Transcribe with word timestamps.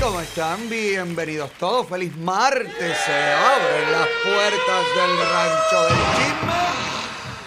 ¿Cómo 0.00 0.20
están? 0.20 0.68
Bienvenidos 0.68 1.50
todos. 1.58 1.86
Feliz 1.86 2.16
martes. 2.16 2.96
Se 3.04 3.12
abren 3.12 3.92
las 3.92 4.08
puertas 4.22 4.84
del 4.96 5.16
rancho 5.32 5.82
del 5.82 5.98
chisme 6.16 6.52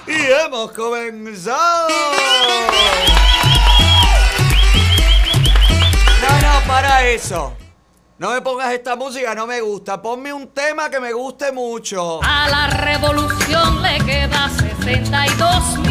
y 0.07 0.45
hemos 0.45 0.71
comenzado. 0.71 1.87
No, 6.21 6.41
no, 6.41 6.67
para 6.67 7.07
eso. 7.07 7.53
No 8.17 8.31
me 8.31 8.41
pongas 8.41 8.73
esta 8.73 8.95
música, 8.95 9.33
no 9.33 9.47
me 9.47 9.61
gusta. 9.61 10.01
Ponme 10.01 10.31
un 10.31 10.49
tema 10.49 10.89
que 10.89 10.99
me 10.99 11.13
guste 11.13 11.51
mucho. 11.51 12.19
A 12.23 12.47
la 12.49 12.67
revolución 12.67 13.81
le 13.81 13.97
queda 14.05 14.49
62 14.49 15.84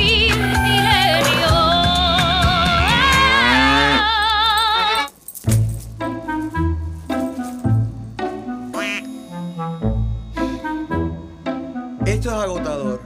agotador. 12.45 13.01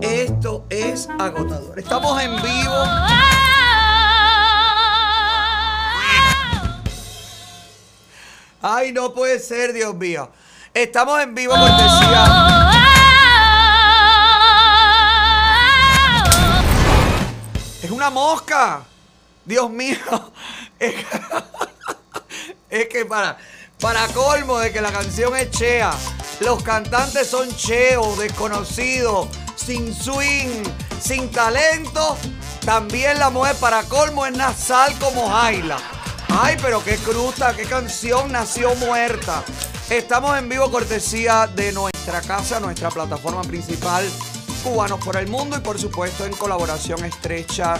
Esto 0.00 0.66
es 0.68 1.08
agotador. 1.18 1.78
Estamos 1.78 2.20
en 2.20 2.36
vivo. 2.42 2.84
Ay, 8.60 8.92
no 8.92 9.12
puede 9.14 9.38
ser, 9.38 9.72
Dios 9.72 9.94
mío. 9.94 10.30
Estamos 10.74 11.20
en 11.20 11.34
vivo, 11.34 11.54
cortesía. 11.54 12.24
Es 17.82 17.90
una 17.90 18.10
mosca. 18.10 18.82
Dios 19.44 19.70
mío. 19.70 19.96
Es 20.78 20.94
que, 20.94 21.06
es 22.82 22.88
que 22.88 23.04
para, 23.06 23.38
para 23.80 24.06
colmo 24.08 24.58
de 24.58 24.72
que 24.72 24.80
la 24.80 24.92
canción 24.92 25.36
es 25.36 25.50
chea, 25.50 25.92
los 26.42 26.62
cantantes 26.62 27.28
son 27.28 27.54
cheos, 27.56 28.18
desconocidos, 28.18 29.28
sin 29.56 29.94
swing, 29.94 30.62
sin 31.00 31.30
talento. 31.30 32.16
También 32.64 33.18
la 33.18 33.30
mujer 33.30 33.56
para 33.56 33.82
colmo 33.84 34.26
es 34.26 34.36
nasal 34.36 34.96
como 34.98 35.28
Jaila. 35.28 35.78
Ay, 36.40 36.56
pero 36.62 36.82
qué 36.82 36.96
cruta, 36.96 37.54
qué 37.54 37.64
canción 37.64 38.32
nació 38.32 38.74
muerta. 38.76 39.44
Estamos 39.90 40.38
en 40.38 40.48
vivo 40.48 40.70
cortesía 40.70 41.46
de 41.46 41.72
nuestra 41.72 42.22
casa, 42.22 42.60
nuestra 42.60 42.90
plataforma 42.90 43.42
principal, 43.42 44.08
Cubanos 44.64 45.04
por 45.04 45.16
el 45.16 45.28
Mundo 45.28 45.56
y 45.56 45.60
por 45.60 45.78
supuesto 45.78 46.24
en 46.24 46.32
colaboración 46.32 47.04
estrecha 47.04 47.74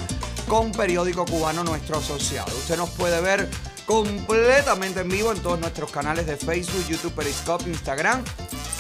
con 0.49 0.73
Periódico 0.73 1.25
Cubano, 1.25 1.65
nuestro 1.65 1.99
asociado. 1.99 2.53
Usted 2.57 2.77
nos 2.77 2.91
puede 2.91 3.21
ver 3.21 3.49
completamente 3.87 5.01
en 5.01 5.09
vivo 5.09 5.33
en 5.33 5.41
todos 5.41 5.59
nuestros 5.59 5.91
canales 5.91 6.27
de 6.27 6.37
Facebook, 6.37 6.87
YouTube, 6.89 7.13
Periscope, 7.13 7.69
Instagram. 7.69 8.25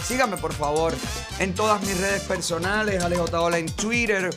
Síganme 0.04 0.36
por 0.36 0.52
favor 0.52 0.92
en 1.38 1.54
todas 1.54 1.80
mis 1.82 1.98
redes 2.00 2.22
personales, 2.22 3.02
Alex 3.02 3.20
Otaola 3.20 3.58
en 3.58 3.66
Twitter, 3.66 4.30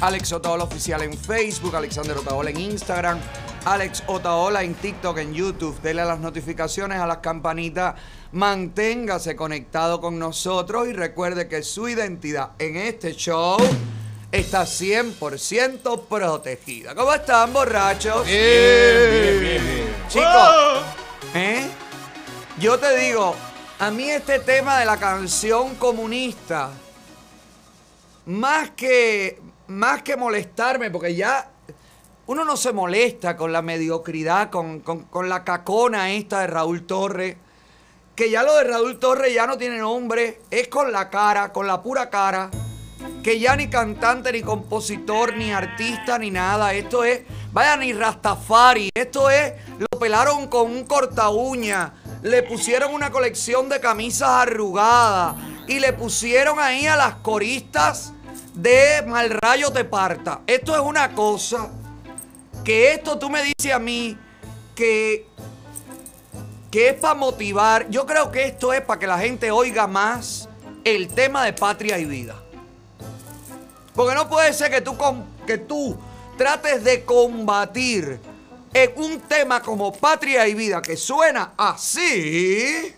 Alex 0.00 0.32
Otaola 0.32 0.64
Oficial 0.64 1.02
en 1.02 1.16
Facebook, 1.16 1.74
Alexander 1.76 2.16
Otaola 2.16 2.50
en 2.50 2.60
Instagram, 2.60 3.18
Alex 3.64 4.02
Otaola 4.06 4.62
en 4.62 4.74
TikTok, 4.74 5.18
en 5.18 5.32
YouTube. 5.32 5.80
Dele 5.80 6.02
a 6.02 6.04
las 6.04 6.20
notificaciones, 6.20 6.98
a 7.00 7.06
las 7.06 7.18
campanitas. 7.18 7.94
Manténgase 8.32 9.36
conectado 9.36 10.00
con 10.00 10.18
nosotros 10.18 10.88
y 10.88 10.92
recuerde 10.92 11.48
que 11.48 11.62
su 11.62 11.88
identidad 11.88 12.50
en 12.58 12.76
este 12.76 13.14
show 13.14 13.56
está 14.34 14.62
100% 14.64 16.06
protegida. 16.08 16.94
¿Cómo 16.94 17.12
están, 17.14 17.52
borrachos? 17.52 18.26
Bien, 18.26 19.40
bien, 19.40 19.64
bien. 19.66 19.94
Chicos, 20.08 20.82
¿eh? 21.34 21.68
Yo 22.58 22.78
te 22.78 22.96
digo, 22.98 23.34
a 23.78 23.90
mí 23.90 24.10
este 24.10 24.40
tema 24.40 24.78
de 24.80 24.86
la 24.86 24.96
canción 24.96 25.76
comunista, 25.76 26.70
más 28.26 28.70
que, 28.70 29.40
más 29.68 30.02
que 30.02 30.16
molestarme, 30.16 30.90
porque 30.90 31.14
ya 31.14 31.50
uno 32.26 32.44
no 32.44 32.56
se 32.56 32.72
molesta 32.72 33.36
con 33.36 33.52
la 33.52 33.62
mediocridad, 33.62 34.50
con, 34.50 34.80
con- 34.80 35.04
con 35.04 35.28
la 35.28 35.44
cacona 35.44 36.10
esta 36.12 36.40
de 36.40 36.46
Raúl 36.48 36.86
Torres, 36.86 37.36
que 38.16 38.30
ya 38.30 38.42
lo 38.42 38.54
de 38.56 38.64
Raúl 38.64 38.98
Torres 38.98 39.32
ya 39.34 39.46
no 39.46 39.56
tiene 39.58 39.78
nombre, 39.78 40.40
es 40.50 40.68
con 40.68 40.90
la 40.92 41.10
cara, 41.10 41.52
con 41.52 41.66
la 41.66 41.82
pura 41.82 42.08
cara, 42.10 42.50
que 43.22 43.38
ya 43.38 43.56
ni 43.56 43.68
cantante, 43.68 44.32
ni 44.32 44.42
compositor, 44.42 45.36
ni 45.36 45.52
artista, 45.52 46.18
ni 46.18 46.30
nada, 46.30 46.74
esto 46.74 47.04
es, 47.04 47.22
vaya, 47.52 47.76
ni 47.76 47.92
Rastafari, 47.92 48.90
esto 48.94 49.30
es, 49.30 49.54
lo 49.78 49.98
pelaron 49.98 50.46
con 50.48 50.70
un 50.70 50.84
corta 50.84 51.28
uña, 51.30 51.94
le 52.22 52.42
pusieron 52.42 52.92
una 52.92 53.10
colección 53.10 53.68
de 53.68 53.80
camisas 53.80 54.28
arrugadas 54.28 55.36
y 55.66 55.80
le 55.80 55.92
pusieron 55.92 56.58
ahí 56.58 56.86
a 56.86 56.96
las 56.96 57.14
coristas 57.16 58.12
de 58.54 59.02
Mal 59.06 59.30
Rayo 59.30 59.70
te 59.72 59.84
parta. 59.84 60.42
Esto 60.46 60.74
es 60.74 60.80
una 60.80 61.14
cosa 61.14 61.70
que 62.64 62.92
esto 62.92 63.18
tú 63.18 63.28
me 63.28 63.42
dices 63.42 63.72
a 63.72 63.78
mí 63.78 64.16
que 64.74 65.26
que 66.74 66.88
es 66.88 66.94
para 66.94 67.14
motivar. 67.14 67.88
Yo 67.88 68.04
creo 68.04 68.32
que 68.32 68.46
esto 68.46 68.72
es 68.72 68.80
para 68.80 68.98
que 68.98 69.06
la 69.06 69.16
gente 69.20 69.52
oiga 69.52 69.86
más 69.86 70.48
el 70.82 71.06
tema 71.06 71.44
de 71.44 71.52
patria 71.52 71.98
y 71.98 72.04
vida. 72.04 72.43
Porque 73.94 74.14
no 74.14 74.28
puede 74.28 74.52
ser 74.52 74.70
que 74.70 74.80
tú, 74.80 74.96
que 75.46 75.58
tú 75.58 75.96
trates 76.36 76.82
de 76.82 77.04
combatir 77.04 78.18
en 78.72 78.90
un 78.96 79.20
tema 79.20 79.62
como 79.62 79.92
patria 79.92 80.48
y 80.48 80.54
vida 80.54 80.82
que 80.82 80.96
suena 80.96 81.52
así. 81.56 82.92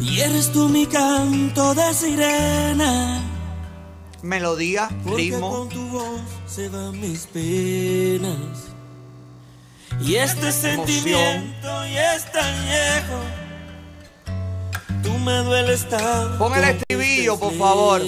Y 0.00 0.20
eres 0.20 0.52
tú 0.52 0.68
mi 0.68 0.86
canto 0.86 1.74
de 1.74 1.92
sirena, 1.92 3.20
Melodía, 4.22 4.88
porque 5.04 5.22
ritmo. 5.22 5.50
con 5.50 5.68
tu 5.68 5.88
voz 5.88 6.20
se 6.46 6.68
van 6.68 7.00
mis 7.00 7.26
penas. 7.26 8.67
Y 10.00 10.14
este 10.14 10.52
sentimiento 10.52 11.86
ya 11.92 12.14
es 12.14 12.30
tan 12.30 12.54
viejo, 12.64 13.20
tú 15.02 15.18
me 15.18 15.38
dueles 15.38 15.88
tanto. 15.88 16.38
Pon 16.38 16.54
el 16.54 16.64
estribillo, 16.64 17.38
por 17.38 17.52
favor. 17.58 18.00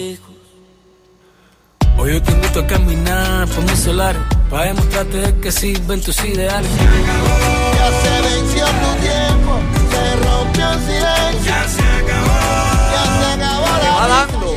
Hoy 1.98 2.12
yo 2.12 2.22
te 2.22 2.32
invito 2.32 2.60
a 2.60 2.66
caminar 2.66 3.48
por 3.48 3.64
mi 3.64 3.76
solar, 3.76 4.16
para 4.48 4.66
demostrarte 4.66 5.34
que 5.40 5.50
sirven 5.50 6.00
tus 6.00 6.24
ideales. 6.24 6.70
Ya 7.74 7.90
se 8.02 8.22
venció 8.22 8.64
tu 8.64 8.94
tiempo, 9.02 9.58
se 9.90 10.16
rompió 10.16 10.72
el 10.72 10.78
silencio. 10.78 11.52
Ya 11.52 11.68
se 11.68 11.82
acabó. 11.82 12.38
Ya 12.92 13.04
se 13.18 13.26
acabó 13.34 13.66
Te 13.80 13.84
la 13.84 13.96
va 13.98 13.98
risa 13.98 14.14
dando. 14.14 14.50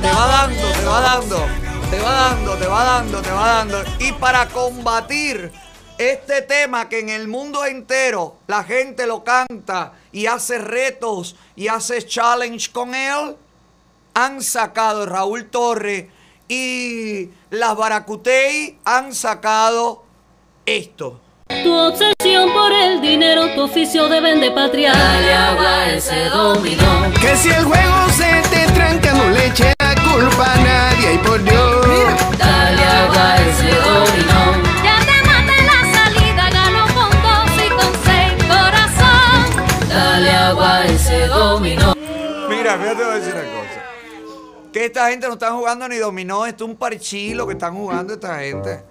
Te 0.00 0.10
va 0.10 0.26
dando, 0.26 0.66
te 0.72 0.86
va 0.86 1.00
dando, 1.00 1.46
te 1.90 1.98
va 1.98 2.12
dando, 2.14 2.56
te 2.56 2.66
va 2.66 2.84
dando, 2.84 3.22
te 3.22 3.30
va 3.30 3.46
dando. 3.46 3.84
Y 4.00 4.12
para 4.12 4.48
combatir 4.48 5.52
este 5.98 6.42
tema 6.42 6.88
que 6.88 7.00
en 7.00 7.08
el 7.08 7.28
mundo 7.28 7.64
entero 7.64 8.36
la 8.46 8.62
gente 8.64 9.06
lo 9.06 9.24
canta 9.24 9.92
y 10.12 10.26
hace 10.26 10.58
retos 10.58 11.36
y 11.56 11.68
hace 11.68 12.06
challenge 12.06 12.70
con 12.72 12.94
él, 12.94 13.36
han 14.14 14.42
sacado 14.42 15.06
Raúl 15.06 15.50
Torres 15.50 16.06
y 16.48 17.28
las 17.50 17.76
Baracutey 17.76 18.78
han 18.84 19.14
sacado 19.14 20.04
esto. 20.64 21.20
Tu 21.48 21.72
obsesión 21.72 22.52
por 22.52 22.72
el 22.72 23.00
dinero, 23.00 23.54
tu 23.54 23.62
oficio 23.62 24.08
de 24.08 24.20
vende 24.20 24.50
patria. 24.50 24.92
Dale 24.92 25.32
agua 25.32 25.78
a 25.78 25.92
ese 25.94 26.24
dominó. 26.26 27.10
Que 27.20 27.36
si 27.36 27.48
el 27.48 27.64
juego 27.64 28.08
se 28.10 28.42
te 28.50 28.70
tranca, 28.72 29.12
no 29.14 29.30
le 29.30 29.46
eche 29.46 29.72
la 29.80 29.94
culpa 29.94 30.52
a 30.52 30.56
nadie. 30.58 31.14
Y 31.14 31.18
por 31.18 31.42
Dios. 31.42 31.86
Dale 32.38 32.84
agua 32.84 33.32
a 33.32 33.36
ese 33.48 33.70
dominó. 33.70 34.67
Mira, 42.88 42.96
fíjate, 42.96 43.04
voy 43.04 43.12
a 43.12 43.18
decir 43.18 43.34
una 43.34 43.60
cosa. 43.60 44.72
Que 44.72 44.84
esta 44.86 45.10
gente 45.10 45.26
no 45.26 45.34
está 45.34 45.52
jugando 45.52 45.88
ni 45.88 45.96
dominó, 45.96 46.46
esto 46.46 46.64
es 46.64 46.70
un 46.70 46.76
parchilo 46.76 47.46
que 47.46 47.54
están 47.54 47.74
jugando 47.74 48.14
esta 48.14 48.38
gente. 48.38 48.82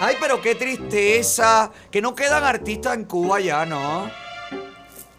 Ay, 0.00 0.16
pero 0.20 0.40
qué 0.40 0.54
tristeza, 0.54 1.70
que 1.90 2.02
no 2.02 2.14
quedan 2.14 2.44
artistas 2.44 2.94
en 2.94 3.04
Cuba 3.04 3.40
ya, 3.40 3.64
¿no? 3.64 4.10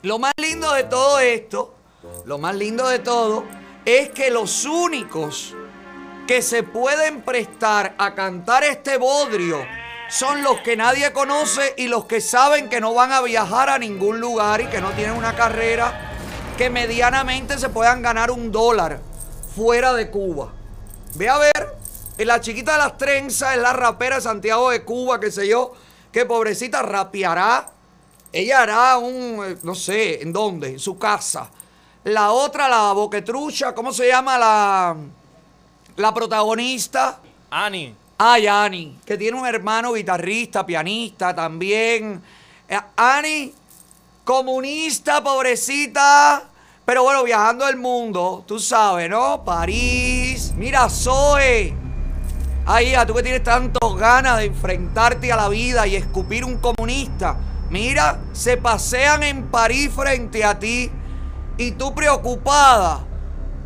Lo 0.02 0.20
más 0.20 0.34
lindo 0.38 0.74
de 0.74 0.84
todo 0.84 1.20
esto, 1.20 1.74
lo 2.26 2.38
más 2.38 2.56
lindo 2.56 2.88
de 2.88 3.00
todo, 3.00 3.46
es 3.86 4.10
que 4.10 4.30
los 4.30 4.66
únicos 4.66 5.56
que 6.28 6.42
se 6.42 6.64
pueden 6.64 7.22
prestar 7.22 7.96
a 7.98 8.14
cantar 8.14 8.64
este 8.64 8.98
bodrio 8.98 9.66
son 10.10 10.44
los 10.44 10.60
que 10.62 10.76
nadie 10.76 11.12
conoce 11.14 11.74
y 11.78 11.88
los 11.88 12.06
que 12.06 12.20
saben 12.20 12.70
que 12.70 12.82
no 12.82 12.94
van 12.94 13.12
a 13.12 13.22
viajar 13.22 13.70
a 13.70 13.80
ningún 13.80 14.20
lugar 14.20 14.62
y 14.62 14.68
que 14.68 14.82
no 14.82 14.92
tienen 14.92 15.16
una 15.16 15.36
carrera 15.36 16.13
que 16.58 16.70
medianamente 16.70 17.58
se 17.58 17.70
puedan 17.70 18.02
ganar 18.02 18.30
un 18.30 18.52
dólar 18.52 19.00
fuera 19.56 19.94
de 19.94 20.10
Cuba. 20.10 20.52
Ve 21.16 21.30
a 21.30 21.38
ver, 21.38 21.76
en 22.18 22.28
la 22.28 22.42
chiquita 22.42 22.74
de 22.74 22.78
las 22.80 22.98
trenzas, 22.98 23.56
es 23.56 23.62
la 23.62 23.74
rapera 23.74 24.18
de 24.18 24.22
Santiago 24.22 24.70
de 24.70 24.84
Cuba, 24.84 25.20
qué 25.20 25.32
sé 25.32 25.48
yo, 25.48 25.74
que 26.12 26.26
pobrecita 26.26 26.82
rapeará. 26.82 27.68
Ella 28.32 28.62
hará 28.62 28.98
un, 28.98 29.44
eh, 29.46 29.58
no 29.64 29.76
sé, 29.76 30.22
¿en 30.22 30.34
dónde? 30.34 30.70
En 30.70 30.80
su 30.80 30.98
casa. 30.98 31.50
La 32.04 32.32
otra, 32.32 32.68
la 32.68 32.92
boquetrucha, 32.94 33.74
¿cómo 33.74 33.92
se 33.92 34.08
llama 34.08 34.38
la, 34.38 34.96
la 35.96 36.14
protagonista? 36.14 37.20
Ani. 37.50 37.96
Ay, 38.18 38.48
Ani, 38.48 39.00
que 39.06 39.18
tiene 39.18 39.40
un 39.40 39.48
hermano 39.48 39.94
guitarrista, 39.94 40.66
pianista 40.66 41.34
también. 41.34 42.22
Eh, 42.68 42.80
Ani, 42.96 43.54
comunista, 44.24 45.24
pobrecita. 45.24 46.44
Pero 46.86 47.04
bueno, 47.04 47.24
viajando 47.24 47.68
el 47.68 47.78
mundo, 47.78 48.44
tú 48.46 48.60
sabes, 48.60 49.10
¿no? 49.10 49.44
París. 49.44 50.54
Mira, 50.56 50.90
Zoe. 50.90 51.74
Ay, 52.66 52.96
a 52.96 53.06
tú 53.06 53.14
que 53.14 53.24
tienes 53.24 53.44
tantas 53.44 53.96
ganas 53.96 54.38
de 54.38 54.46
enfrentarte 54.46 55.32
a 55.32 55.36
la 55.36 55.50
vida 55.50 55.88
y 55.88 55.96
escupir 55.96 56.46
un 56.46 56.58
comunista. 56.58 57.38
Mira, 57.70 58.20
se 58.34 58.58
pasean 58.58 59.24
en 59.24 59.48
París 59.48 59.92
frente 59.94 60.44
a 60.44 60.60
ti 60.60 60.92
y 61.58 61.72
tú 61.72 61.94
preocupada 61.94 63.06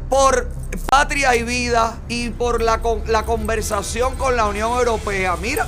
por 0.09 0.50
patria 0.89 1.36
y 1.36 1.44
vida 1.44 1.98
y 2.07 2.30
por 2.30 2.62
la, 2.62 2.81
la 3.07 3.24
conversación 3.24 4.15
con 4.15 4.36
la 4.36 4.45
Unión 4.45 4.71
Europea. 4.71 5.36
Mira, 5.38 5.68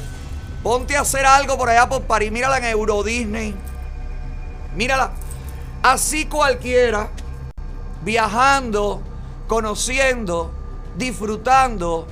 ponte 0.63 0.95
a 0.95 1.01
hacer 1.01 1.25
algo 1.25 1.57
por 1.57 1.69
allá 1.69 1.89
por 1.89 2.03
París. 2.03 2.31
Mírala 2.31 2.57
en 2.57 2.65
Euro 2.65 3.03
Disney. 3.03 3.55
Mírala. 4.75 5.11
Así 5.81 6.25
cualquiera, 6.25 7.09
viajando, 8.01 9.01
conociendo, 9.47 10.51
disfrutando, 10.95 12.07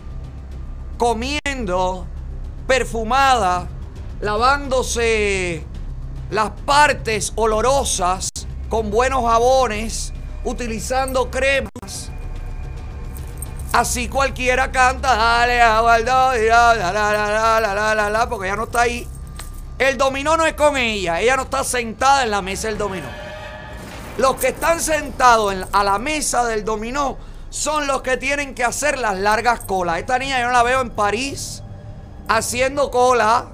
comiendo, 0.97 2.07
perfumada, 2.65 3.67
lavándose 4.21 5.63
las 6.31 6.49
partes 6.65 7.33
olorosas 7.35 8.29
con 8.69 8.89
buenos 8.89 9.23
jabones, 9.23 10.13
utilizando 10.43 11.29
cremas. 11.29 12.11
Así 13.73 14.07
cualquiera 14.07 14.71
canta, 14.71 15.15
dale, 15.15 15.59
la, 15.59 15.81
la, 15.81 15.99
la, 15.99 16.73
la, 16.73 17.59
la, 17.61 17.95
la, 17.95 18.09
la, 18.09 18.29
porque 18.29 18.47
ya 18.47 18.55
no 18.55 18.63
está 18.63 18.81
ahí. 18.81 19.07
El 19.79 19.97
dominó 19.97 20.37
no 20.37 20.45
es 20.45 20.53
con 20.53 20.75
ella, 20.75 21.21
ella 21.21 21.35
no 21.35 21.43
está 21.43 21.63
sentada 21.63 22.23
en 22.23 22.31
la 22.31 22.41
mesa 22.41 22.67
del 22.67 22.77
dominó. 22.77 23.07
Los 24.17 24.35
que 24.37 24.47
están 24.47 24.79
sentados 24.81 25.53
en- 25.53 25.65
a 25.71 25.83
la 25.83 25.99
mesa 25.99 26.43
del 26.45 26.65
dominó 26.65 27.17
son 27.51 27.85
los 27.85 28.01
que 28.01 28.17
tienen 28.17 28.55
que 28.55 28.63
hacer 28.63 28.97
las 28.97 29.17
largas 29.17 29.59
colas. 29.61 29.99
Esta 29.99 30.17
niña 30.17 30.39
yo 30.39 30.47
no 30.47 30.53
la 30.53 30.63
veo 30.63 30.81
en 30.81 30.89
París 30.89 31.61
haciendo 32.27 32.89
cola. 32.89 33.45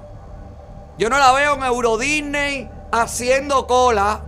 Yo 0.98 1.10
no 1.10 1.18
la 1.18 1.32
veo 1.34 1.56
en 1.56 1.64
Euro 1.64 1.98
Disney 1.98 2.70
haciendo 2.92 3.68
cola. 3.68 4.22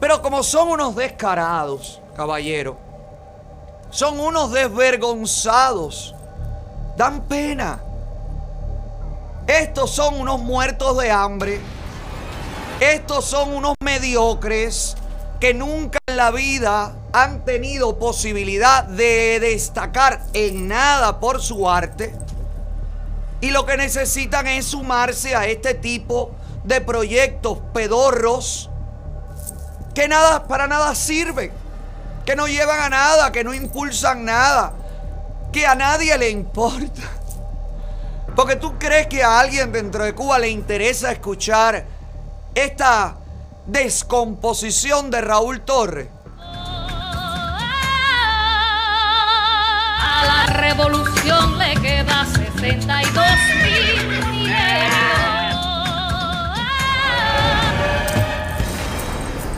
Pero 0.00 0.22
como 0.22 0.42
son 0.42 0.68
unos 0.68 0.96
descarados, 0.96 2.00
caballero, 2.16 2.78
son 3.90 4.18
unos 4.20 4.52
desvergonzados, 4.52 6.14
dan 6.96 7.22
pena. 7.22 7.82
Estos 9.46 9.92
son 9.92 10.18
unos 10.18 10.40
muertos 10.40 10.98
de 10.98 11.10
hambre. 11.10 11.60
Estos 12.80 13.24
son 13.24 13.54
unos 13.54 13.74
mediocres 13.80 14.96
que 15.38 15.54
nunca 15.54 15.98
en 16.08 16.16
la 16.16 16.32
vida 16.32 16.96
han 17.12 17.44
tenido 17.44 17.98
posibilidad 17.98 18.84
de 18.84 19.38
destacar 19.38 20.22
en 20.32 20.66
nada 20.66 21.20
por 21.20 21.40
su 21.40 21.70
arte. 21.70 22.12
Y 23.40 23.50
lo 23.50 23.66
que 23.66 23.76
necesitan 23.76 24.48
es 24.48 24.66
sumarse 24.66 25.36
a 25.36 25.46
este 25.46 25.74
tipo 25.74 26.32
de 26.64 26.80
proyectos 26.80 27.58
pedorros 27.72 28.68
que 29.94 30.08
nada 30.08 30.48
para 30.48 30.66
nada 30.66 30.94
sirven, 30.94 31.52
que 32.24 32.34
no 32.34 32.48
llevan 32.48 32.80
a 32.80 32.88
nada, 32.88 33.30
que 33.30 33.44
no 33.44 33.54
impulsan 33.54 34.24
nada, 34.24 34.72
que 35.52 35.66
a 35.66 35.76
nadie 35.76 36.18
le 36.18 36.30
importa. 36.30 37.15
Porque 38.36 38.56
tú 38.56 38.78
crees 38.78 39.06
que 39.06 39.24
a 39.24 39.40
alguien 39.40 39.72
dentro 39.72 40.04
de 40.04 40.14
Cuba 40.14 40.38
le 40.38 40.50
interesa 40.50 41.10
escuchar 41.10 41.86
esta 42.54 43.16
descomposición 43.66 45.10
de 45.10 45.22
Raúl 45.22 45.62
Torres. 45.62 46.08
A 49.98 50.24
la 50.26 50.52
revolución 50.52 51.58
le 51.58 51.74
queda 51.80 52.26
62 52.26 53.24
mil 53.62 54.56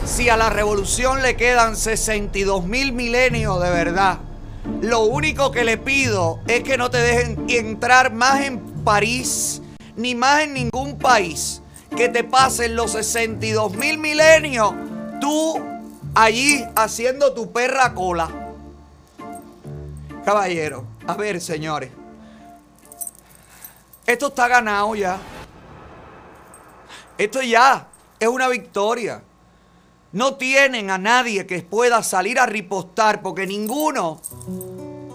Si 0.05 0.29
a 0.29 0.37
la 0.37 0.51
revolución 0.51 1.23
le 1.23 1.37
quedan 1.37 1.77
62 1.77 2.65
mil 2.65 2.93
milenios 2.93 3.61
de 3.63 3.71
verdad, 3.71 4.19
lo 4.81 5.01
único 5.01 5.51
que 5.51 5.65
le 5.65 5.77
pido 5.77 6.41
es 6.47 6.63
que 6.63 6.77
no 6.77 6.91
te 6.91 6.99
dejen 6.99 7.45
entrar 7.49 8.13
más 8.13 8.43
en 8.43 8.61
París, 8.85 9.61
ni 9.97 10.15
más 10.15 10.43
en 10.43 10.55
ningún 10.55 10.99
país, 10.99 11.63
que 11.97 12.09
te 12.09 12.25
pasen 12.25 12.77
los 12.77 12.93
62 12.93 13.75
mil 13.75 13.99
milenios, 13.99 14.73
tú 15.21 15.61
allí 16.15 16.65
haciendo 16.77 17.35
tu 17.35 17.53
perra 17.53 17.95
cola. 17.95 18.29
Caballero, 20.25 20.85
a 21.07 21.15
ver, 21.15 21.41
señores. 21.41 21.91
Esto 24.07 24.29
está 24.29 24.49
ganado 24.49 24.95
ya. 24.95 25.19
Esto 27.19 27.43
ya 27.43 27.89
es 28.19 28.29
una 28.29 28.49
victoria. 28.49 29.23
No 30.13 30.37
tienen 30.37 30.91
a 30.91 30.99
nadie 30.99 31.47
que 31.47 31.63
pueda 31.63 32.03
salir 32.03 32.39
a 32.39 32.47
ripostar 32.47 33.21
porque 33.21 33.47
ninguno 33.47 34.21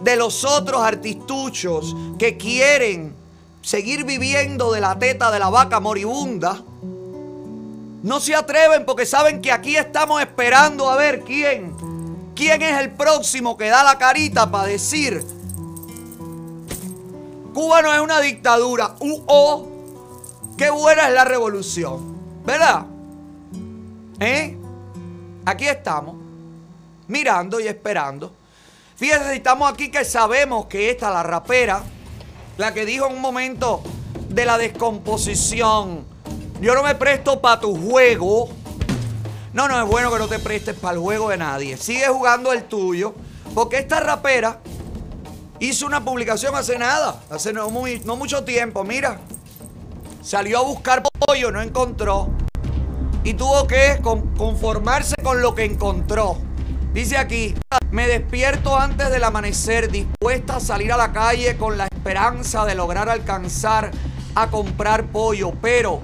de 0.03 0.15
los 0.15 0.43
otros 0.43 0.81
artistuchos 0.81 1.95
que 2.19 2.37
quieren 2.37 3.15
seguir 3.61 4.03
viviendo 4.03 4.71
de 4.71 4.81
la 4.81 4.99
teta 4.99 5.31
de 5.31 5.39
la 5.39 5.49
vaca 5.49 5.79
moribunda 5.79 6.61
no 8.03 8.19
se 8.19 8.35
atreven 8.35 8.85
porque 8.85 9.05
saben 9.05 9.41
que 9.41 9.51
aquí 9.51 9.77
estamos 9.77 10.21
esperando 10.21 10.89
a 10.89 10.97
ver 10.97 11.21
quién 11.21 11.73
quién 12.35 12.61
es 12.61 12.77
el 12.79 12.91
próximo 12.91 13.55
que 13.57 13.69
da 13.69 13.83
la 13.83 13.97
carita 13.97 14.51
para 14.51 14.67
decir 14.67 15.25
Cuba 17.53 17.81
no 17.81 17.93
es 17.93 18.01
una 18.01 18.19
dictadura 18.19 18.95
u 18.99 19.23
o 19.27 19.67
qué 20.57 20.71
buena 20.71 21.07
es 21.07 21.13
la 21.13 21.23
revolución, 21.23 22.17
¿verdad? 22.45 22.85
¿Eh? 24.19 24.57
Aquí 25.45 25.67
estamos, 25.67 26.15
mirando 27.07 27.59
y 27.59 27.67
esperando. 27.67 28.31
Fíjense, 28.95 29.35
estamos 29.35 29.71
aquí 29.71 29.91
que 29.91 30.05
sabemos 30.05 30.67
que 30.67 30.89
esta, 30.89 31.09
la 31.09 31.21
rapera, 31.21 31.83
la 32.57 32.73
que 32.73 32.85
dijo 32.85 33.07
en 33.07 33.15
un 33.15 33.21
momento 33.21 33.81
de 34.29 34.45
la 34.45 34.57
descomposición, 34.57 36.05
yo 36.61 36.73
no 36.75 36.83
me 36.83 36.95
presto 36.95 37.41
para 37.41 37.59
tu 37.59 37.75
juego. 37.75 38.49
No, 39.51 39.67
no 39.67 39.81
es 39.81 39.87
bueno 39.87 40.11
que 40.11 40.19
no 40.19 40.27
te 40.27 40.39
prestes 40.39 40.77
para 40.77 40.93
el 40.93 41.01
juego 41.01 41.29
de 41.29 41.37
nadie. 41.37 41.75
Sigue 41.75 42.07
jugando 42.07 42.53
el 42.53 42.63
tuyo, 42.63 43.13
porque 43.53 43.79
esta 43.79 43.99
rapera 43.99 44.61
hizo 45.59 45.85
una 45.85 46.05
publicación 46.05 46.55
hace 46.55 46.79
nada, 46.79 47.21
hace 47.29 47.51
no 47.51 47.69
mucho 47.69 48.45
tiempo, 48.45 48.85
mira. 48.85 49.19
Salió 50.21 50.59
a 50.59 50.61
buscar 50.61 51.03
pollo, 51.19 51.51
no 51.51 51.61
encontró 51.61 52.29
y 53.23 53.33
tuvo 53.33 53.67
que 53.67 53.99
con- 54.01 54.35
conformarse 54.35 55.15
con 55.23 55.41
lo 55.41 55.55
que 55.55 55.65
encontró. 55.65 56.37
Dice 56.93 57.17
aquí, 57.17 57.55
me 57.91 58.07
despierto 58.07 58.77
antes 58.77 59.09
del 59.09 59.23
amanecer, 59.23 59.89
dispuesta 59.89 60.57
a 60.57 60.59
salir 60.59 60.91
a 60.91 60.97
la 60.97 61.11
calle 61.11 61.57
con 61.57 61.77
la 61.77 61.85
esperanza 61.85 62.65
de 62.65 62.75
lograr 62.75 63.09
alcanzar 63.09 63.89
a 64.35 64.49
comprar 64.49 65.05
pollo, 65.07 65.53
pero 65.61 66.01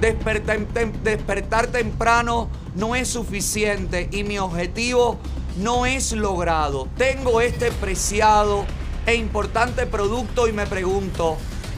despertar, 0.00 0.58
tem- 0.74 0.92
despertar 1.02 1.68
temprano 1.68 2.48
no 2.74 2.94
es 2.94 3.08
suficiente 3.08 4.08
y 4.12 4.22
mi 4.24 4.38
objetivo 4.38 5.18
no 5.58 5.86
es 5.86 6.12
logrado. 6.12 6.88
Tengo 6.96 7.40
este 7.40 7.72
preciado 7.72 8.64
e 9.06 9.14
importante 9.14 9.86
producto 9.86 10.46
y 10.46 10.52
me 10.52 10.66
pregunto, 10.66 11.36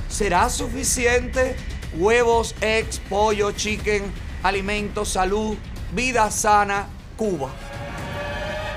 ¿será 0.08 0.50
suficiente? 0.50 1.56
Huevos, 1.98 2.54
eggs, 2.60 2.98
pollo, 3.08 3.52
chicken, 3.52 4.02
alimentos, 4.42 5.08
salud, 5.08 5.56
vida 5.92 6.30
sana, 6.30 6.86
Cuba. 7.16 7.50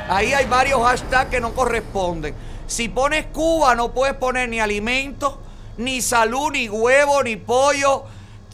Ahí 0.10 0.34
hay 0.34 0.46
varios 0.46 0.82
hashtags 0.82 1.30
que 1.30 1.40
no 1.40 1.54
corresponden. 1.54 2.36
Si 2.68 2.90
pones 2.90 3.28
Cuba 3.28 3.76
no 3.76 3.94
puedes 3.94 4.16
poner 4.16 4.50
ni 4.50 4.60
alimentos, 4.60 5.36
ni 5.78 6.02
salud, 6.02 6.52
ni 6.52 6.70
huevo, 6.70 7.24
ni 7.24 7.38
pollo. 7.38 8.04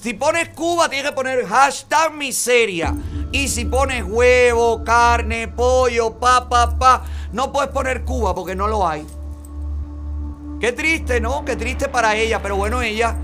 Si 0.02 0.14
pones 0.14 0.50
Cuba 0.50 0.90
tienes 0.90 1.12
que 1.12 1.16
poner 1.16 1.46
hashtag 1.46 2.14
miseria. 2.14 2.96
Y 3.32 3.48
si 3.48 3.66
pones 3.66 4.04
huevo, 4.08 4.84
carne, 4.84 5.48
pollo, 5.48 6.20
pa, 6.20 6.50
pa, 6.50 6.78
pa, 6.78 7.04
no 7.32 7.52
puedes 7.52 7.70
poner 7.72 8.04
Cuba 8.04 8.34
porque 8.34 8.56
no 8.56 8.68
lo 8.68 8.88
hay. 8.88 9.06
Qué 10.60 10.72
triste, 10.72 11.22
¿no? 11.22 11.46
Qué 11.46 11.56
triste 11.56 11.88
para 11.88 12.16
ella. 12.16 12.42
Pero 12.42 12.56
bueno, 12.58 12.82
ella 12.82 13.16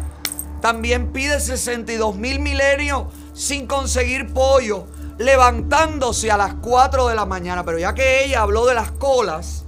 también 0.61 1.11
pide 1.11 1.39
62 1.39 2.15
mil 2.15 2.39
milenios 2.39 3.05
sin 3.35 3.67
conseguir 3.67 4.33
pollo, 4.33 4.87
levantándose 5.17 6.31
a 6.31 6.37
las 6.37 6.55
4 6.55 7.07
de 7.09 7.15
la 7.15 7.25
mañana. 7.25 7.63
Pero 7.63 7.77
ya 7.77 7.93
que 7.93 8.23
ella 8.23 8.41
habló 8.41 8.65
de 8.65 8.73
las 8.73 8.91
colas, 8.93 9.65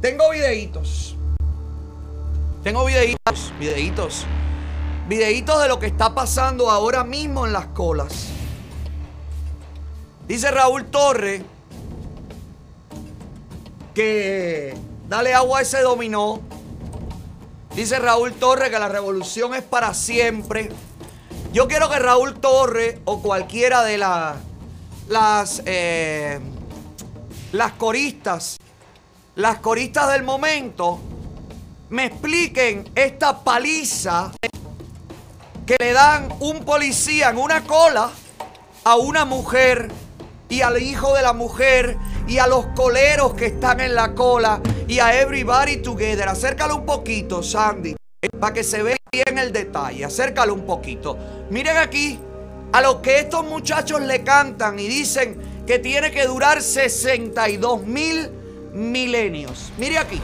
tengo 0.00 0.30
videitos. 0.30 1.16
Tengo 2.62 2.84
videitos, 2.84 3.52
videitos. 3.58 4.24
Videitos 5.08 5.60
de 5.60 5.68
lo 5.68 5.78
que 5.78 5.86
está 5.86 6.14
pasando 6.14 6.70
ahora 6.70 7.02
mismo 7.02 7.46
en 7.46 7.52
las 7.52 7.66
colas. 7.66 8.28
Dice 10.26 10.50
Raúl 10.50 10.84
Torre 10.86 11.42
que 13.94 14.76
dale 15.08 15.34
agua 15.34 15.60
a 15.60 15.62
ese 15.62 15.80
dominó. 15.80 16.40
Dice 17.74 17.98
Raúl 17.98 18.34
Torre 18.34 18.70
que 18.70 18.78
la 18.78 18.88
revolución 18.88 19.54
es 19.54 19.62
para 19.62 19.94
siempre. 19.94 20.70
Yo 21.52 21.66
quiero 21.66 21.88
que 21.88 21.98
Raúl 21.98 22.38
Torre 22.40 23.00
o 23.06 23.22
cualquiera 23.22 23.82
de 23.82 23.96
las 23.96 25.62
eh, 25.64 26.38
las 27.52 27.72
coristas, 27.72 28.58
las 29.34 29.58
coristas 29.60 30.12
del 30.12 30.24
momento, 30.24 31.00
me 31.88 32.04
expliquen 32.04 32.90
esta 32.94 33.42
paliza 33.42 34.32
que 35.64 35.76
le 35.78 35.92
dan 35.94 36.28
un 36.40 36.64
policía 36.64 37.30
en 37.30 37.38
una 37.38 37.64
cola 37.64 38.10
a 38.84 38.96
una 38.96 39.24
mujer 39.24 39.88
y 40.50 40.60
al 40.60 40.82
hijo 40.82 41.14
de 41.14 41.22
la 41.22 41.32
mujer 41.32 41.96
y 42.26 42.38
a 42.38 42.46
los 42.46 42.66
coleros 42.76 43.32
que 43.32 43.46
están 43.46 43.80
en 43.80 43.94
la 43.94 44.14
cola 44.14 44.60
y 44.86 44.98
a 44.98 45.18
everybody 45.18 45.78
together. 45.78 46.28
Acércalo 46.28 46.76
un 46.76 46.84
poquito, 46.84 47.42
Sandy, 47.42 47.96
para 48.38 48.52
que 48.52 48.62
se 48.62 48.82
vea 48.82 48.97
bien 49.12 49.38
el 49.38 49.52
detalle. 49.52 50.04
Acércalo 50.04 50.54
un 50.54 50.66
poquito. 50.66 51.16
Miren 51.50 51.76
aquí 51.76 52.18
a 52.72 52.80
lo 52.80 53.00
que 53.00 53.20
estos 53.20 53.44
muchachos 53.44 54.00
le 54.02 54.22
cantan 54.22 54.78
y 54.78 54.88
dicen 54.88 55.64
que 55.66 55.78
tiene 55.78 56.10
que 56.10 56.26
durar 56.26 56.62
62 56.62 57.86
mil 57.86 58.30
milenios. 58.72 59.72
Mire 59.78 59.98
aquí. 59.98 60.20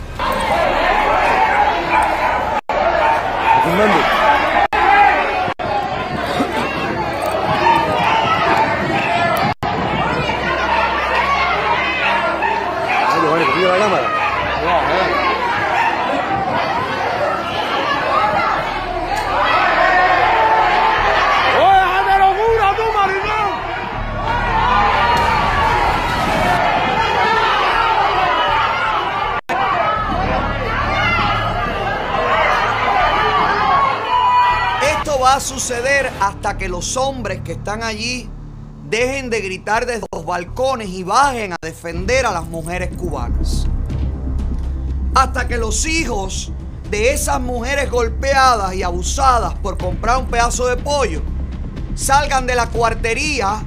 A 35.34 35.40
suceder 35.40 36.12
hasta 36.20 36.56
que 36.56 36.68
los 36.68 36.96
hombres 36.96 37.40
que 37.40 37.52
están 37.52 37.82
allí 37.82 38.28
dejen 38.88 39.30
de 39.30 39.40
gritar 39.40 39.84
desde 39.84 40.06
los 40.12 40.24
balcones 40.24 40.88
y 40.90 41.02
bajen 41.02 41.52
a 41.52 41.56
defender 41.60 42.24
a 42.24 42.30
las 42.30 42.44
mujeres 42.44 42.96
cubanas. 42.96 43.66
Hasta 45.12 45.48
que 45.48 45.56
los 45.56 45.86
hijos 45.86 46.52
de 46.88 47.12
esas 47.12 47.40
mujeres 47.40 47.90
golpeadas 47.90 48.76
y 48.76 48.84
abusadas 48.84 49.54
por 49.54 49.76
comprar 49.76 50.18
un 50.18 50.26
pedazo 50.26 50.66
de 50.66 50.76
pollo 50.76 51.20
salgan 51.96 52.46
de 52.46 52.54
la 52.54 52.68
cuartería 52.68 53.64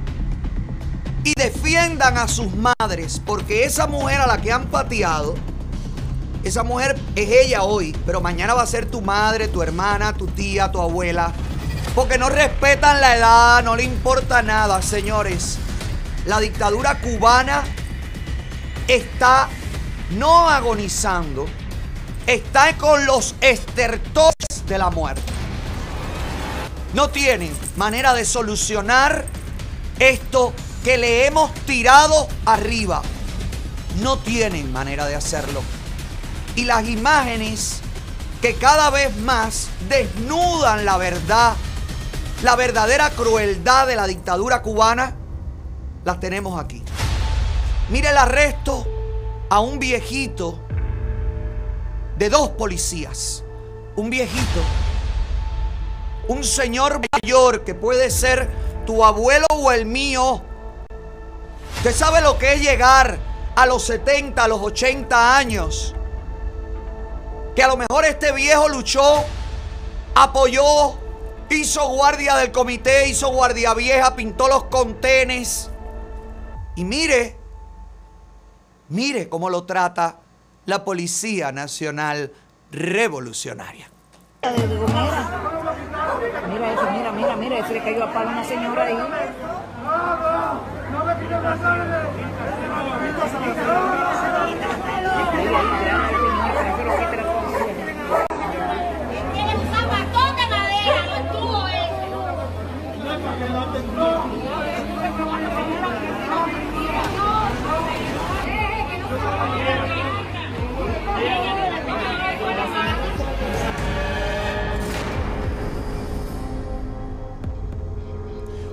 y 1.22 1.34
defiendan 1.36 2.16
a 2.16 2.28
sus 2.28 2.50
madres, 2.54 3.20
porque 3.26 3.64
esa 3.64 3.86
mujer 3.86 4.22
a 4.22 4.26
la 4.26 4.40
que 4.40 4.52
han 4.52 4.68
pateado, 4.68 5.34
esa 6.44 6.62
mujer 6.62 6.98
es 7.14 7.28
ella 7.28 7.62
hoy, 7.62 7.94
pero 8.06 8.22
mañana 8.22 8.54
va 8.54 8.62
a 8.62 8.66
ser 8.66 8.86
tu 8.86 9.02
madre, 9.02 9.48
tu 9.48 9.62
hermana, 9.62 10.14
tu 10.14 10.26
tía, 10.28 10.72
tu 10.72 10.80
abuela, 10.80 11.34
porque 11.98 12.16
no 12.16 12.28
respetan 12.28 13.00
la 13.00 13.16
edad, 13.16 13.64
no 13.64 13.74
le 13.74 13.82
importa 13.82 14.40
nada, 14.40 14.80
señores. 14.82 15.58
La 16.26 16.38
dictadura 16.38 17.00
cubana 17.00 17.64
está 18.86 19.48
no 20.10 20.48
agonizando, 20.48 21.46
está 22.24 22.76
con 22.76 23.04
los 23.04 23.34
estertores 23.40 24.64
de 24.68 24.78
la 24.78 24.90
muerte. 24.90 25.22
No 26.94 27.10
tienen 27.10 27.52
manera 27.74 28.14
de 28.14 28.24
solucionar 28.24 29.24
esto 29.98 30.54
que 30.84 30.98
le 30.98 31.26
hemos 31.26 31.52
tirado 31.66 32.28
arriba. 32.46 33.02
No 34.02 34.18
tienen 34.18 34.72
manera 34.72 35.04
de 35.06 35.16
hacerlo. 35.16 35.64
Y 36.54 36.64
las 36.64 36.86
imágenes 36.86 37.80
que 38.40 38.54
cada 38.54 38.88
vez 38.90 39.16
más 39.16 39.66
desnudan 39.88 40.84
la 40.84 40.96
verdad, 40.96 41.56
la 42.42 42.54
verdadera 42.54 43.10
crueldad 43.10 43.86
de 43.86 43.96
la 43.96 44.06
dictadura 44.06 44.62
cubana, 44.62 45.16
las 46.04 46.20
tenemos 46.20 46.60
aquí. 46.60 46.82
Mire 47.90 48.10
el 48.10 48.18
arresto 48.18 48.86
a 49.50 49.60
un 49.60 49.78
viejito 49.78 50.60
de 52.16 52.28
dos 52.28 52.50
policías. 52.50 53.42
Un 53.96 54.10
viejito. 54.10 54.60
Un 56.28 56.44
señor 56.44 57.00
mayor 57.12 57.64
que 57.64 57.74
puede 57.74 58.10
ser 58.10 58.48
tu 58.86 59.04
abuelo 59.04 59.46
o 59.54 59.72
el 59.72 59.86
mío. 59.86 60.42
Usted 61.78 61.94
sabe 61.94 62.20
lo 62.20 62.38
que 62.38 62.52
es 62.52 62.60
llegar 62.60 63.18
a 63.56 63.66
los 63.66 63.84
70, 63.84 64.44
a 64.44 64.48
los 64.48 64.60
80 64.60 65.36
años. 65.36 65.94
Que 67.56 67.62
a 67.62 67.68
lo 67.68 67.76
mejor 67.76 68.04
este 68.04 68.30
viejo 68.32 68.68
luchó, 68.68 69.24
apoyó, 70.14 70.98
hizo 71.56 71.88
guardia 71.88 72.36
del 72.36 72.52
comité, 72.52 73.08
hizo 73.08 73.30
guardia 73.30 73.74
vieja, 73.74 74.14
pintó 74.16 74.48
los 74.48 74.64
contenes. 74.64 75.70
Y 76.76 76.84
mire, 76.84 77.36
mire 78.88 79.28
cómo 79.28 79.50
lo 79.50 79.64
trata 79.64 80.20
la 80.66 80.84
Policía 80.84 81.50
Nacional 81.52 82.32
Revolucionaria. 82.70 83.90
Mira, 84.42 84.56
mira 86.48 86.72
eso, 86.72 86.90
mira, 86.92 87.12
mira, 87.12 87.36
mira, 87.36 87.66
se 87.66 87.72
le 87.74 87.82
cayó 87.82 88.04
a 88.04 88.12
palo 88.12 88.28
a 88.28 88.32
una 88.32 88.44
señora 88.44 88.84
ahí. 88.84 88.96
Tiene 99.32 99.54
un 99.56 99.66
zapatón 99.74 100.36
de 100.36 100.46
madera, 100.46 101.06
lo 101.06 101.14
estuvo 101.16 101.68
ese. 101.68 102.08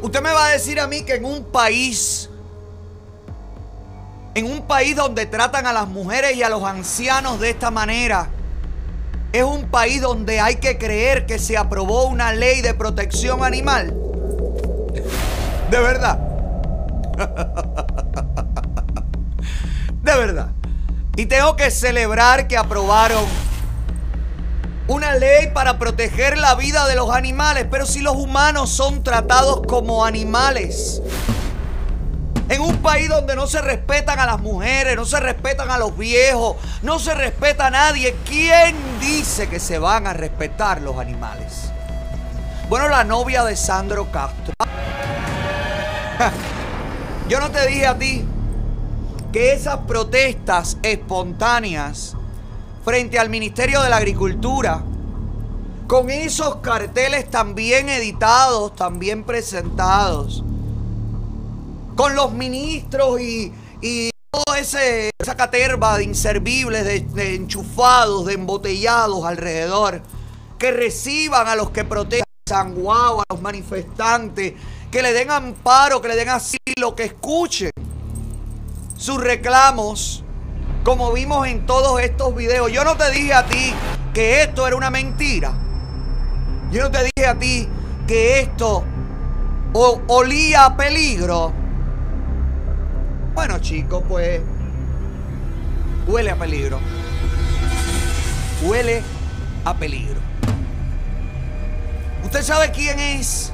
Usted 0.01 0.21
me 0.21 0.31
va 0.31 0.47
a 0.47 0.49
decir 0.51 0.79
a 0.81 0.87
mí 0.87 1.03
que 1.03 1.15
en 1.15 1.25
un 1.25 1.45
país, 1.45 2.29
en 4.33 4.45
un 4.45 4.67
país 4.67 4.95
donde 4.95 5.25
tratan 5.25 5.67
a 5.67 5.73
las 5.73 5.87
mujeres 5.87 6.35
y 6.35 6.43
a 6.43 6.49
los 6.49 6.63
ancianos 6.63 7.39
de 7.39 7.51
esta 7.51 7.71
manera, 7.71 8.27
es 9.31 9.43
un 9.43 9.69
país 9.69 10.01
donde 10.01 10.41
hay 10.41 10.57
que 10.57 10.77
creer 10.77 11.25
que 11.25 11.39
se 11.39 11.55
aprobó 11.55 12.07
una 12.07 12.33
ley 12.33 12.61
de 12.61 12.73
protección 12.73 13.41
animal. 13.43 13.95
De 15.71 15.79
verdad. 15.79 16.19
De 20.05 20.15
verdad. 20.15 20.51
Y 21.15 21.25
tengo 21.25 21.55
que 21.55 21.71
celebrar 21.71 22.47
que 22.47 22.57
aprobaron 22.57 23.25
una 24.87 25.15
ley 25.15 25.49
para 25.51 25.79
proteger 25.79 26.37
la 26.37 26.53
vida 26.53 26.87
de 26.87 26.95
los 26.95 27.09
animales, 27.09 27.65
pero 27.71 27.87
si 27.87 28.01
los 28.01 28.15
humanos 28.15 28.69
son 28.69 29.03
tratados 29.03 29.61
como 29.67 30.05
animales. 30.05 31.01
En 32.49 32.61
un 32.61 32.77
país 32.83 33.09
donde 33.09 33.35
no 33.35 33.47
se 33.47 33.63
respetan 33.63 34.19
a 34.19 34.27
las 34.27 34.39
mujeres, 34.39 34.95
no 34.95 35.05
se 35.05 35.19
respetan 35.19 35.71
a 35.71 35.79
los 35.79 35.97
viejos, 35.97 36.57
no 36.83 36.99
se 36.99 37.15
respeta 37.15 37.65
a 37.65 37.71
nadie, 37.71 38.15
¿quién 38.29 38.75
dice 38.99 39.49
que 39.49 39.59
se 39.59 39.79
van 39.79 40.05
a 40.05 40.13
respetar 40.13 40.81
los 40.81 40.99
animales? 40.99 41.71
Bueno, 42.69 42.89
la 42.89 43.03
novia 43.03 43.43
de 43.43 43.55
Sandro 43.55 44.11
Castro. 44.11 44.53
Yo 47.27 47.39
no 47.39 47.49
te 47.49 47.65
dije 47.65 47.87
a 47.87 47.97
ti 47.97 48.23
que 49.35 49.51
esas 49.51 49.79
protestas 49.79 50.77
espontáneas 50.81 52.15
frente 52.85 53.19
al 53.19 53.29
Ministerio 53.29 53.81
de 53.81 53.89
la 53.89 53.97
Agricultura, 53.97 54.81
con 55.87 56.09
esos 56.09 56.55
carteles 56.61 57.29
también 57.29 57.89
editados, 57.89 58.73
también 58.77 59.25
presentados, 59.25 60.41
con 61.97 62.15
los 62.15 62.31
ministros 62.31 63.19
y, 63.19 63.51
toda 64.31 64.57
esa 64.57 65.35
caterva 65.35 65.97
de 65.97 66.05
inservibles, 66.05 67.13
de, 67.13 67.35
enchufados, 67.35 68.27
de 68.27 68.35
embotellados 68.35 69.25
alrededor, 69.25 70.01
que 70.57 70.71
reciban 70.71 71.49
a 71.49 71.55
los 71.55 71.71
que 71.71 71.83
protestan, 71.83 72.73
guau, 72.73 73.19
a 73.19 73.23
los 73.29 73.41
manifestantes, 73.41 74.53
que 74.89 75.01
le 75.01 75.11
den 75.11 75.29
amparo, 75.29 76.01
que 76.01 76.07
le 76.07 76.15
den 76.15 76.29
asilo, 76.29 76.95
que 76.95 77.03
escuchen 77.03 77.71
sus 79.05 79.21
reclamos, 79.21 80.23
como 80.83 81.13
vimos 81.13 81.47
en 81.47 81.67
todos 81.67 82.01
estos 82.01 82.35
videos. 82.35 82.71
Yo 82.71 82.83
no 82.83 82.97
te 82.97 83.11
dije 83.11 83.35
a 83.35 83.45
ti 83.45 83.71
que 84.15 84.41
esto 84.41 84.65
era 84.65 84.75
una 84.75 84.89
mentira. 84.89 85.53
Yo 86.71 86.81
no 86.81 86.89
te 86.89 87.03
dije 87.03 87.27
a 87.27 87.35
ti 87.35 87.69
que 88.07 88.39
esto 88.39 88.83
olía 90.07 90.65
a 90.65 90.75
peligro. 90.75 91.53
Bueno, 93.35 93.59
chicos, 93.59 94.01
pues 94.09 94.41
huele 96.07 96.31
a 96.31 96.35
peligro. 96.35 96.79
Huele 98.63 99.03
a 99.65 99.75
peligro. 99.75 100.19
¿Usted 102.23 102.41
sabe 102.41 102.71
quién 102.71 102.99
es 102.99 103.53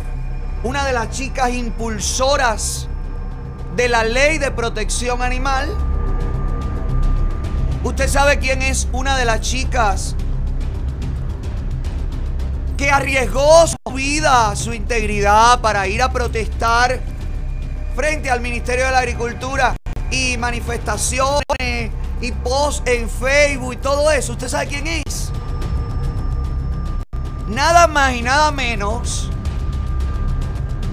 una 0.63 0.85
de 0.85 0.93
las 0.93 1.09
chicas 1.09 1.49
impulsoras 1.51 2.87
de 3.75 3.87
la 3.87 4.03
ley 4.03 4.37
de 4.37 4.51
protección 4.51 5.21
animal? 5.21 5.69
¿Usted 7.83 8.07
sabe 8.07 8.39
quién 8.39 8.61
es 8.61 8.87
una 8.91 9.17
de 9.17 9.25
las 9.25 9.41
chicas 9.41 10.15
que 12.77 12.91
arriesgó 12.91 13.65
su 13.67 13.93
vida, 13.93 14.55
su 14.55 14.73
integridad 14.73 15.61
para 15.61 15.87
ir 15.87 16.01
a 16.01 16.11
protestar 16.11 16.99
frente 17.95 18.29
al 18.29 18.41
Ministerio 18.41 18.85
de 18.85 18.91
la 18.91 18.99
Agricultura 18.99 19.75
y 20.11 20.37
manifestaciones 20.37 21.91
y 22.21 22.31
posts 22.43 22.83
en 22.85 23.09
Facebook 23.09 23.73
y 23.73 23.77
todo 23.77 24.11
eso? 24.11 24.33
¿Usted 24.33 24.47
sabe 24.47 24.67
quién 24.67 24.87
es? 24.87 25.31
Nada 27.47 27.87
más 27.87 28.13
y 28.13 28.21
nada 28.21 28.51
menos 28.51 29.29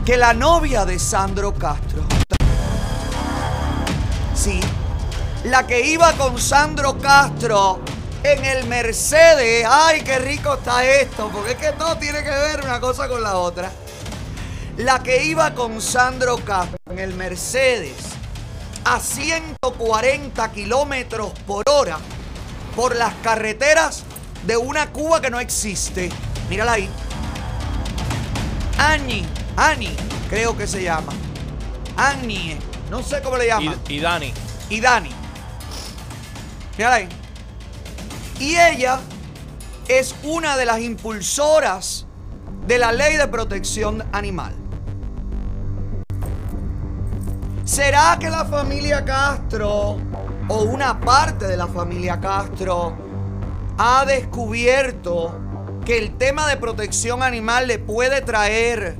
que 0.05 0.17
la 0.17 0.33
novia 0.33 0.87
de 0.87 0.99
Sandro 0.99 1.53
Castro. 1.55 2.18
Sí, 4.39 4.61
la 5.43 5.67
que 5.67 5.85
iba 5.85 6.13
con 6.13 6.39
Sandro 6.39 6.97
Castro 6.97 7.81
en 8.23 8.45
el 8.45 8.69
Mercedes. 8.69 9.67
Ay, 9.69 10.03
qué 10.03 10.21
rico 10.21 10.55
está 10.55 10.87
esto, 10.89 11.29
porque 11.33 11.53
es 11.53 11.57
que 11.57 11.73
todo 11.73 11.99
tiene 11.99 12.23
que 12.23 12.31
ver 12.31 12.61
una 12.63 12.79
cosa 12.79 13.09
con 13.09 13.21
la 13.21 13.37
otra. 13.37 13.69
La 14.77 15.03
que 15.03 15.25
iba 15.25 15.55
con 15.55 15.83
Sandro 15.83 16.37
Castro 16.37 16.79
en 16.89 17.01
el 17.01 17.15
Mercedes 17.15 17.97
a 18.85 19.01
140 19.01 20.53
kilómetros 20.53 21.33
por 21.45 21.69
hora 21.69 21.99
por 22.77 22.95
las 22.95 23.15
carreteras 23.15 24.05
de 24.47 24.57
una 24.57 24.93
Cuba 24.93 25.21
que 25.21 25.31
no 25.31 25.41
existe. 25.41 26.11
Mírala 26.49 26.75
ahí. 26.75 26.89
Annie, 28.79 29.27
Annie, 29.57 29.97
creo 30.31 30.57
que 30.57 30.69
se 30.69 30.85
llama. 30.85 31.13
Annie, 31.97 32.57
no 32.91 33.03
sé 33.03 33.21
cómo 33.23 33.37
le 33.37 33.47
llaman 33.47 33.79
Y, 33.89 33.95
y 33.95 34.01
Dani. 34.01 34.33
y 34.71 34.81
Dani. 34.81 35.11
Mira 36.77 36.95
ahí. 36.95 37.09
Y 38.39 38.57
ella 38.57 39.01
es 39.89 40.15
una 40.23 40.57
de 40.57 40.65
las 40.67 40.81
impulsoras 40.81 42.07
de 42.67 42.79
la 42.79 42.93
ley 42.93 43.17
de 43.17 43.27
protección 43.27 44.05
animal. 44.13 44.55
¿Será 47.65 48.17
que 48.19 48.31
la 48.31 48.45
familia 48.45 49.05
Castro 49.05 49.99
o 50.49 50.63
una 50.63 50.99
parte 51.01 51.47
de 51.47 51.57
la 51.57 51.67
familia 51.67 52.19
Castro 52.21 52.97
ha 53.77 54.05
descubierto 54.07 55.39
que 55.85 55.99
el 55.99 56.17
tema 56.17 56.49
de 56.49 56.57
protección 56.57 57.23
animal 57.23 57.67
le 57.67 57.79
puede 57.79 58.21
traer 58.23 58.97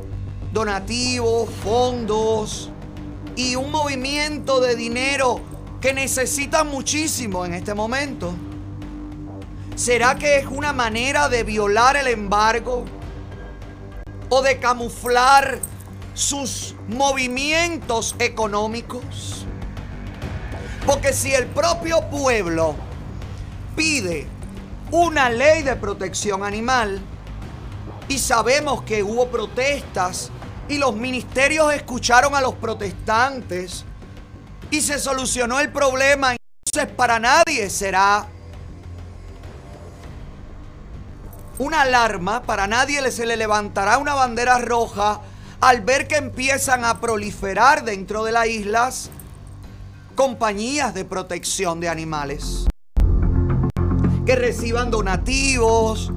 donativos, 0.53 1.49
fondos, 1.63 2.71
y 3.39 3.55
un 3.55 3.71
movimiento 3.71 4.61
de 4.61 4.75
dinero 4.75 5.41
que 5.81 5.93
necesitan 5.95 6.67
muchísimo 6.67 7.47
en 7.47 7.55
este 7.55 7.73
momento? 7.73 8.35
¿Será 9.77 10.17
que 10.17 10.39
es 10.39 10.47
una 10.47 10.73
manera 10.73 11.29
de 11.29 11.45
violar 11.45 11.97
el 11.97 12.09
embargo 12.09 12.85
o 14.29 14.43
de 14.43 14.59
camuflar 14.59 15.61
sus 16.15 16.75
movimientos 16.89 18.17
económicos? 18.19 19.47
Porque 20.85 21.13
si 21.13 21.33
el 21.33 21.47
propio 21.47 22.11
pueblo 22.11 22.75
pide 23.77 24.27
una 24.91 25.31
ley 25.31 25.63
de 25.63 25.77
protección 25.77 26.43
animal 26.43 27.01
y 28.09 28.19
sabemos 28.19 28.83
que 28.83 29.05
hubo 29.05 29.29
protestas 29.29 30.33
y 30.69 30.79
los 30.79 30.95
ministerios 30.95 31.73
escucharon 31.73 32.35
a 32.35 32.41
los 32.41 32.55
protestantes 32.55 33.85
y 34.71 34.81
se 34.81 34.99
solucionó 34.99 35.61
el 35.61 35.73
problema. 35.73 36.37
Entonces 36.67 36.95
para 36.95 37.19
nadie 37.19 37.71
será 37.71 38.27
una 41.59 41.83
alarma, 41.83 42.43
para 42.43 42.67
nadie 42.67 43.11
se 43.11 43.27
le 43.27 43.37
levantará 43.37 43.99
una 43.99 44.15
bandera 44.15 44.59
roja 44.59 45.21
al 45.61 45.81
ver 45.81 46.07
que 46.07 46.17
empiezan 46.17 46.85
a 46.85 47.01
proliferar 47.01 47.85
dentro 47.85 48.25
de 48.25 48.33
las 48.33 48.47
islas 48.47 49.11
compañías 50.15 50.95
de 50.95 51.05
protección 51.05 51.81
de 51.81 51.89
animales. 51.89 52.67
Que 54.25 54.37
reciban 54.37 54.91
donativos, 54.91 56.13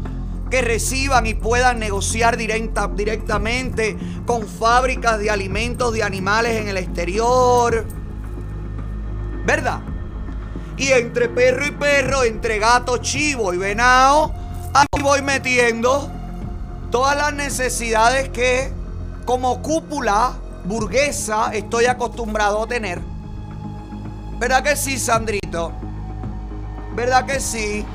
que 0.52 0.62
reciban 0.62 1.26
y 1.26 1.34
puedan 1.34 1.80
negociar 1.80 2.38
directa- 2.38 2.88
directamente 2.94 3.98
con 4.28 4.48
fábricas 4.48 5.18
de 5.18 5.32
alimentos 5.32 5.94
de 5.94 6.04
animales 6.04 6.62
en 6.62 6.68
el 6.68 6.78
exterior. 6.78 7.86
¿Verdad? 9.46 9.80
Y 10.78 10.90
entre 10.92 11.30
perro 11.30 11.66
y 11.66 11.72
perro, 11.72 12.24
entre 12.24 12.60
gato, 12.60 12.98
chivo 12.98 13.54
y 13.54 13.58
venado, 13.58 14.34
ahí 14.74 15.02
voy 15.02 15.22
metiendo 15.22 16.12
todas 16.92 17.16
las 17.16 17.34
necesidades 17.34 18.30
que 18.30 18.72
como 19.26 19.62
cúpula 19.62 20.34
burguesa 20.66 21.54
estoy 21.54 21.86
acostumbrado 21.86 22.64
a 22.64 22.68
tener. 22.68 23.00
¿Verdad 24.38 24.64
que 24.64 24.76
sí, 24.76 25.00
Sandrito? 25.00 25.72
¿Verdad 26.96 27.26
que 27.26 27.40
sí? 27.40 27.86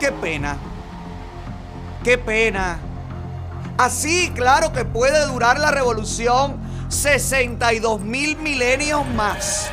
Qué 0.00 0.10
pena. 0.10 0.56
Qué 2.08 2.16
pena. 2.16 2.78
Así, 3.76 4.32
claro 4.34 4.72
que 4.72 4.86
puede 4.86 5.26
durar 5.26 5.58
la 5.58 5.70
revolución 5.70 6.56
62 6.88 8.00
mil 8.00 8.34
milenios 8.38 9.06
más. 9.08 9.70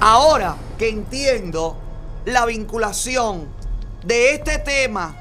Ahora 0.00 0.54
que 0.78 0.88
entiendo 0.88 1.78
la 2.24 2.46
vinculación 2.46 3.50
de 4.02 4.32
este 4.32 4.56
tema 4.58 5.14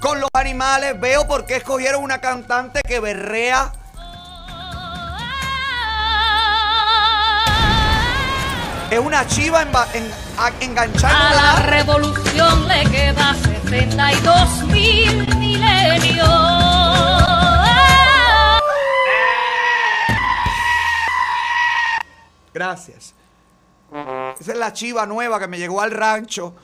con 0.00 0.20
los 0.22 0.30
animales, 0.32 0.98
veo 0.98 1.26
por 1.28 1.44
qué 1.44 1.56
escogieron 1.56 2.02
una 2.02 2.22
cantante 2.22 2.80
que 2.80 2.98
berrea. 2.98 3.72
Es 8.90 8.98
una 9.00 9.26
chiva 9.26 9.62
enva- 9.64 9.86
en- 9.92 10.10
a- 10.38 10.50
la 11.34 11.56
revolución 11.66 12.68
le 12.68 12.84
queda 12.84 13.34
72 13.68 14.62
mil 14.68 15.36
milenios. 15.38 16.28
Gracias. 22.54 23.14
Esa 24.40 24.52
es 24.52 24.58
la 24.58 24.72
chiva 24.72 25.04
nueva 25.04 25.40
que 25.40 25.48
me 25.48 25.58
llegó 25.58 25.80
al 25.80 25.90
rancho. 25.90 26.54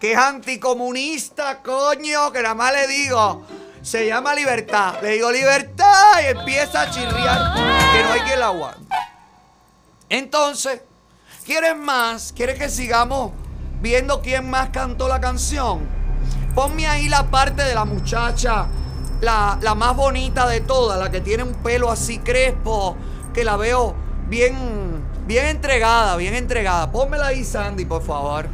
Que 0.00 0.12
es 0.12 0.18
anticomunista, 0.18 1.62
coño. 1.62 2.32
Que 2.32 2.42
nada 2.42 2.54
más 2.54 2.72
le 2.72 2.86
digo. 2.86 3.44
Se 3.82 4.06
llama 4.06 4.34
libertad. 4.34 4.98
Le 5.02 5.10
digo 5.10 5.30
libertad 5.30 6.22
y 6.22 6.38
empieza 6.38 6.82
a 6.82 6.90
chirriar. 6.90 7.54
Que 7.54 8.02
no 8.02 8.12
hay 8.12 8.20
quien 8.20 8.40
la 8.40 8.46
aguante. 8.46 8.96
Entonces, 10.08 10.80
¿quieres 11.44 11.76
más? 11.76 12.32
¿Quieres 12.34 12.58
que 12.58 12.70
sigamos 12.70 13.32
viendo 13.82 14.22
quién 14.22 14.48
más 14.48 14.70
cantó 14.70 15.06
la 15.06 15.20
canción? 15.20 15.95
Ponme 16.56 16.86
ahí 16.86 17.10
la 17.10 17.24
parte 17.24 17.62
de 17.62 17.74
la 17.74 17.84
muchacha, 17.84 18.66
la, 19.20 19.58
la 19.60 19.74
más 19.74 19.94
bonita 19.94 20.48
de 20.48 20.62
todas, 20.62 20.98
la 20.98 21.10
que 21.10 21.20
tiene 21.20 21.42
un 21.42 21.52
pelo 21.56 21.90
así 21.90 22.18
crespo, 22.18 22.96
que 23.34 23.44
la 23.44 23.58
veo 23.58 23.94
bien, 24.30 25.04
bien 25.26 25.48
entregada, 25.48 26.16
bien 26.16 26.34
entregada. 26.34 26.90
Pónmela 26.90 27.26
ahí, 27.26 27.44
Sandy, 27.44 27.84
por 27.84 28.02
favor. 28.02 28.48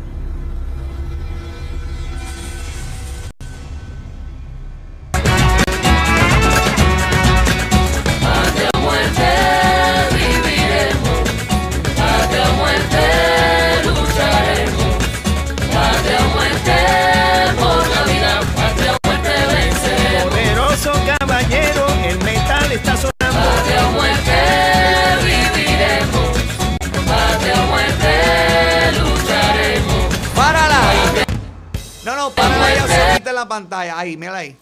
No, 32.23 32.31
párala 32.31 32.67
ahí 32.67 32.77
solita 32.79 33.31
en 33.31 33.35
la 33.35 33.49
pantalla. 33.49 33.99
Ahí, 33.99 34.17
mírala 34.17 34.39
ahí. 34.39 34.57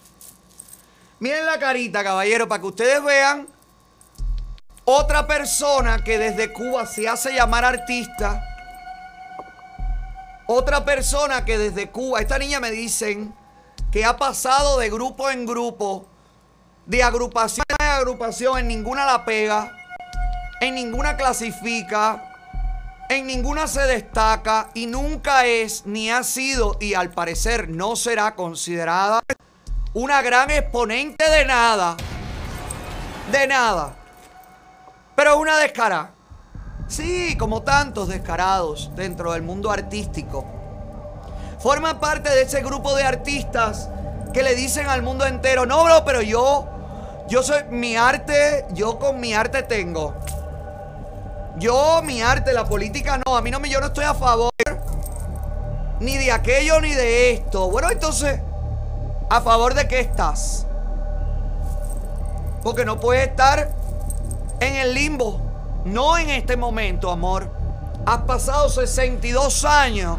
Miren 1.19 1.45
la 1.45 1.59
carita, 1.59 2.03
caballero, 2.03 2.47
para 2.47 2.59
que 2.59 2.67
ustedes 2.67 3.03
vean 3.03 3.47
otra 4.83 5.27
persona 5.27 6.03
que 6.03 6.17
desde 6.17 6.51
Cuba 6.51 6.87
se 6.87 7.07
hace 7.07 7.35
llamar 7.35 7.63
artista. 7.63 8.43
Otra 10.47 10.83
persona 10.83 11.45
que 11.45 11.59
desde 11.59 11.91
Cuba, 11.91 12.19
esta 12.19 12.39
niña 12.39 12.59
me 12.59 12.71
dicen 12.71 13.31
que 13.91 14.05
ha 14.05 14.17
pasado 14.17 14.79
de 14.79 14.89
grupo 14.89 15.29
en 15.29 15.45
grupo, 15.45 16.07
de 16.87 17.03
agrupación 17.03 17.65
en 17.79 17.85
agrupación, 17.85 18.57
en 18.57 18.67
ninguna 18.69 19.05
la 19.05 19.23
pega, 19.23 19.71
en 20.61 20.73
ninguna 20.73 21.15
clasifica, 21.15 22.30
en 23.11 23.27
ninguna 23.27 23.67
se 23.67 23.81
destaca 23.81 24.69
y 24.73 24.85
nunca 24.85 25.45
es 25.45 25.85
ni 25.85 26.09
ha 26.09 26.23
sido 26.23 26.77
y 26.79 26.93
al 26.93 27.09
parecer 27.09 27.67
no 27.67 27.97
será 27.97 28.35
considerada 28.35 29.21
una 29.93 30.21
gran 30.21 30.49
exponente 30.49 31.29
de 31.29 31.43
nada. 31.43 31.97
De 33.29 33.47
nada. 33.47 33.93
Pero 35.15 35.37
una 35.39 35.57
descarada. 35.57 36.11
Sí, 36.87 37.35
como 37.37 37.63
tantos 37.63 38.07
descarados 38.07 38.91
dentro 38.95 39.33
del 39.33 39.41
mundo 39.41 39.71
artístico. 39.71 40.45
Forma 41.59 41.99
parte 41.99 42.29
de 42.29 42.43
ese 42.43 42.61
grupo 42.61 42.95
de 42.95 43.03
artistas 43.03 43.89
que 44.33 44.41
le 44.41 44.55
dicen 44.55 44.87
al 44.87 45.03
mundo 45.03 45.25
entero, 45.25 45.65
no, 45.65 45.83
bro, 45.83 46.05
pero 46.05 46.21
yo, 46.21 46.65
yo 47.27 47.43
soy 47.43 47.63
mi 47.69 47.97
arte, 47.97 48.65
yo 48.71 48.97
con 48.99 49.19
mi 49.19 49.33
arte 49.33 49.63
tengo. 49.63 50.15
Yo, 51.57 52.01
mi 52.03 52.21
arte, 52.21 52.53
la 52.53 52.65
política 52.65 53.19
no. 53.25 53.35
A 53.35 53.41
mí 53.41 53.51
no 53.51 53.59
me, 53.59 53.69
yo 53.69 53.79
no 53.79 53.87
estoy 53.87 54.05
a 54.05 54.13
favor 54.13 54.51
ni 55.99 56.17
de 56.17 56.31
aquello 56.31 56.81
ni 56.81 56.93
de 56.93 57.31
esto. 57.31 57.69
Bueno, 57.69 57.91
entonces, 57.91 58.39
¿a 59.29 59.41
favor 59.41 59.75
de 59.75 59.87
qué 59.87 59.99
estás? 59.99 60.65
Porque 62.63 62.85
no 62.85 62.99
puedes 62.99 63.27
estar 63.27 63.71
en 64.59 64.75
el 64.75 64.93
limbo. 64.93 65.39
No 65.85 66.17
en 66.17 66.29
este 66.29 66.57
momento, 66.57 67.11
amor. 67.11 67.51
Has 68.05 68.21
pasado 68.21 68.69
62 68.69 69.63
años 69.65 70.17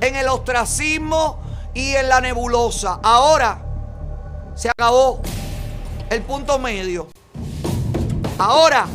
en 0.00 0.14
el 0.16 0.28
ostracismo 0.28 1.40
y 1.74 1.94
en 1.94 2.08
la 2.08 2.20
nebulosa. 2.20 3.00
Ahora 3.02 3.62
se 4.54 4.68
acabó 4.68 5.20
el 6.08 6.22
punto 6.22 6.58
medio. 6.58 7.08
Ahora 8.38 8.86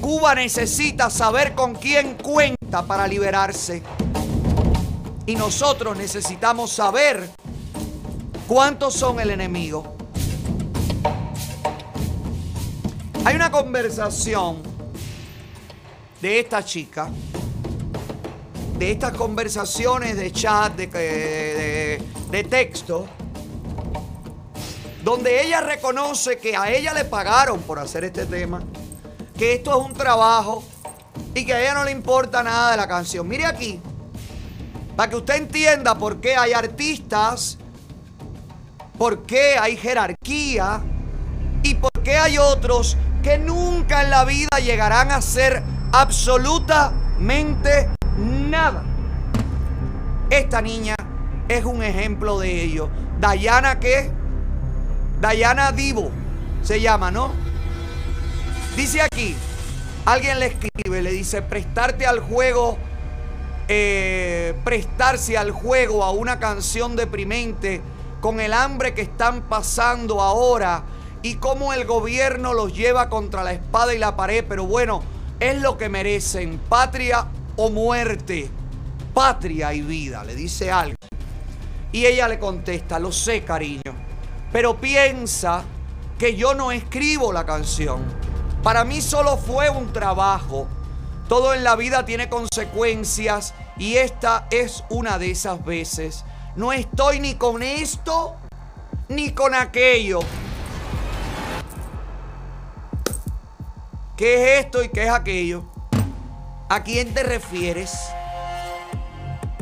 Cuba 0.00 0.34
necesita 0.34 1.10
saber 1.10 1.54
con 1.54 1.74
quién 1.74 2.14
cuenta 2.14 2.82
para 2.86 3.06
liberarse. 3.06 3.82
Y 5.26 5.34
nosotros 5.36 5.96
necesitamos 5.96 6.72
saber 6.72 7.28
cuántos 8.48 8.94
son 8.94 9.20
el 9.20 9.30
enemigo. 9.30 9.94
Hay 13.24 13.36
una 13.36 13.50
conversación 13.50 14.62
de 16.22 16.40
esta 16.40 16.64
chica, 16.64 17.10
de 18.78 18.92
estas 18.92 19.12
conversaciones 19.12 20.16
de 20.16 20.32
chat, 20.32 20.74
de, 20.74 20.86
de- 20.86 22.02
de 22.30 22.44
texto, 22.44 23.06
donde 25.04 25.44
ella 25.44 25.60
reconoce 25.60 26.38
que 26.38 26.56
a 26.56 26.70
ella 26.72 26.94
le 26.94 27.04
pagaron 27.04 27.60
por 27.60 27.78
hacer 27.78 28.04
este 28.04 28.24
tema, 28.26 28.62
que 29.40 29.54
esto 29.54 29.70
es 29.70 29.86
un 29.86 29.94
trabajo 29.94 30.62
y 31.34 31.46
que 31.46 31.54
a 31.54 31.62
ella 31.62 31.72
no 31.72 31.84
le 31.84 31.92
importa 31.92 32.42
nada 32.42 32.72
de 32.72 32.76
la 32.76 32.86
canción. 32.86 33.26
Mire 33.26 33.46
aquí, 33.46 33.80
para 34.94 35.08
que 35.08 35.16
usted 35.16 35.36
entienda 35.36 35.94
por 35.94 36.20
qué 36.20 36.36
hay 36.36 36.52
artistas, 36.52 37.56
por 38.98 39.22
qué 39.22 39.56
hay 39.58 39.78
jerarquía 39.78 40.82
y 41.62 41.74
por 41.76 41.90
qué 42.04 42.18
hay 42.18 42.36
otros 42.36 42.98
que 43.22 43.38
nunca 43.38 44.02
en 44.02 44.10
la 44.10 44.26
vida 44.26 44.58
llegarán 44.62 45.10
a 45.10 45.22
ser 45.22 45.62
absolutamente 45.90 47.88
nada. 48.18 48.84
Esta 50.28 50.60
niña 50.60 50.96
es 51.48 51.64
un 51.64 51.82
ejemplo 51.82 52.40
de 52.40 52.62
ello. 52.62 52.90
Dayana, 53.18 53.80
¿qué? 53.80 54.10
Dayana 55.18 55.72
Divo 55.72 56.10
se 56.60 56.82
llama, 56.82 57.10
¿no? 57.10 57.49
Dice 58.76 59.02
aquí, 59.02 59.34
alguien 60.06 60.38
le 60.38 60.46
escribe, 60.46 61.02
le 61.02 61.10
dice, 61.10 61.42
prestarte 61.42 62.06
al 62.06 62.20
juego, 62.20 62.78
eh, 63.68 64.54
prestarse 64.64 65.36
al 65.36 65.50
juego 65.50 66.04
a 66.04 66.12
una 66.12 66.38
canción 66.38 66.94
deprimente 66.94 67.82
con 68.20 68.38
el 68.38 68.52
hambre 68.52 68.94
que 68.94 69.02
están 69.02 69.42
pasando 69.42 70.20
ahora 70.20 70.84
y 71.22 71.34
cómo 71.36 71.72
el 71.72 71.84
gobierno 71.84 72.54
los 72.54 72.74
lleva 72.74 73.08
contra 73.08 73.42
la 73.42 73.52
espada 73.52 73.92
y 73.92 73.98
la 73.98 74.16
pared, 74.16 74.44
pero 74.48 74.64
bueno, 74.66 75.02
es 75.40 75.60
lo 75.60 75.76
que 75.76 75.88
merecen, 75.88 76.58
patria 76.68 77.26
o 77.56 77.70
muerte, 77.70 78.48
patria 79.12 79.74
y 79.74 79.82
vida, 79.82 80.22
le 80.24 80.34
dice 80.36 80.70
algo. 80.70 80.96
Y 81.92 82.06
ella 82.06 82.28
le 82.28 82.38
contesta, 82.38 83.00
lo 83.00 83.10
sé 83.10 83.42
cariño, 83.42 83.92
pero 84.52 84.80
piensa 84.80 85.64
que 86.18 86.36
yo 86.36 86.54
no 86.54 86.70
escribo 86.70 87.32
la 87.32 87.44
canción. 87.44 88.29
Para 88.62 88.84
mí 88.84 89.00
solo 89.00 89.38
fue 89.38 89.70
un 89.70 89.92
trabajo. 89.92 90.68
Todo 91.28 91.54
en 91.54 91.64
la 91.64 91.76
vida 91.76 92.04
tiene 92.04 92.28
consecuencias 92.28 93.54
y 93.78 93.96
esta 93.96 94.46
es 94.50 94.84
una 94.90 95.18
de 95.18 95.30
esas 95.30 95.64
veces. 95.64 96.24
No 96.56 96.72
estoy 96.72 97.20
ni 97.20 97.36
con 97.36 97.62
esto 97.62 98.36
ni 99.08 99.30
con 99.32 99.54
aquello. 99.54 100.20
¿Qué 104.16 104.58
es 104.58 104.64
esto 104.66 104.82
y 104.82 104.90
qué 104.90 105.04
es 105.04 105.10
aquello? 105.10 105.64
¿A 106.68 106.82
quién 106.82 107.14
te 107.14 107.22
refieres? 107.22 108.10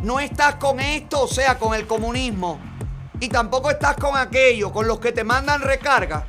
No 0.03 0.19
estás 0.19 0.57
con 0.57 0.81
esto, 0.81 1.23
o 1.23 1.29
sea, 1.29 1.57
con 1.59 1.75
el 1.75 1.87
comunismo. 1.87 2.59
Y 3.21 3.29
tampoco 3.29 3.71
estás 3.71 3.97
con 3.97 4.17
aquello, 4.17 4.73
con 4.73 4.89
los 4.89 4.99
que 4.99 5.13
te 5.13 5.23
mandan 5.23 5.61
recarga. 5.61 6.27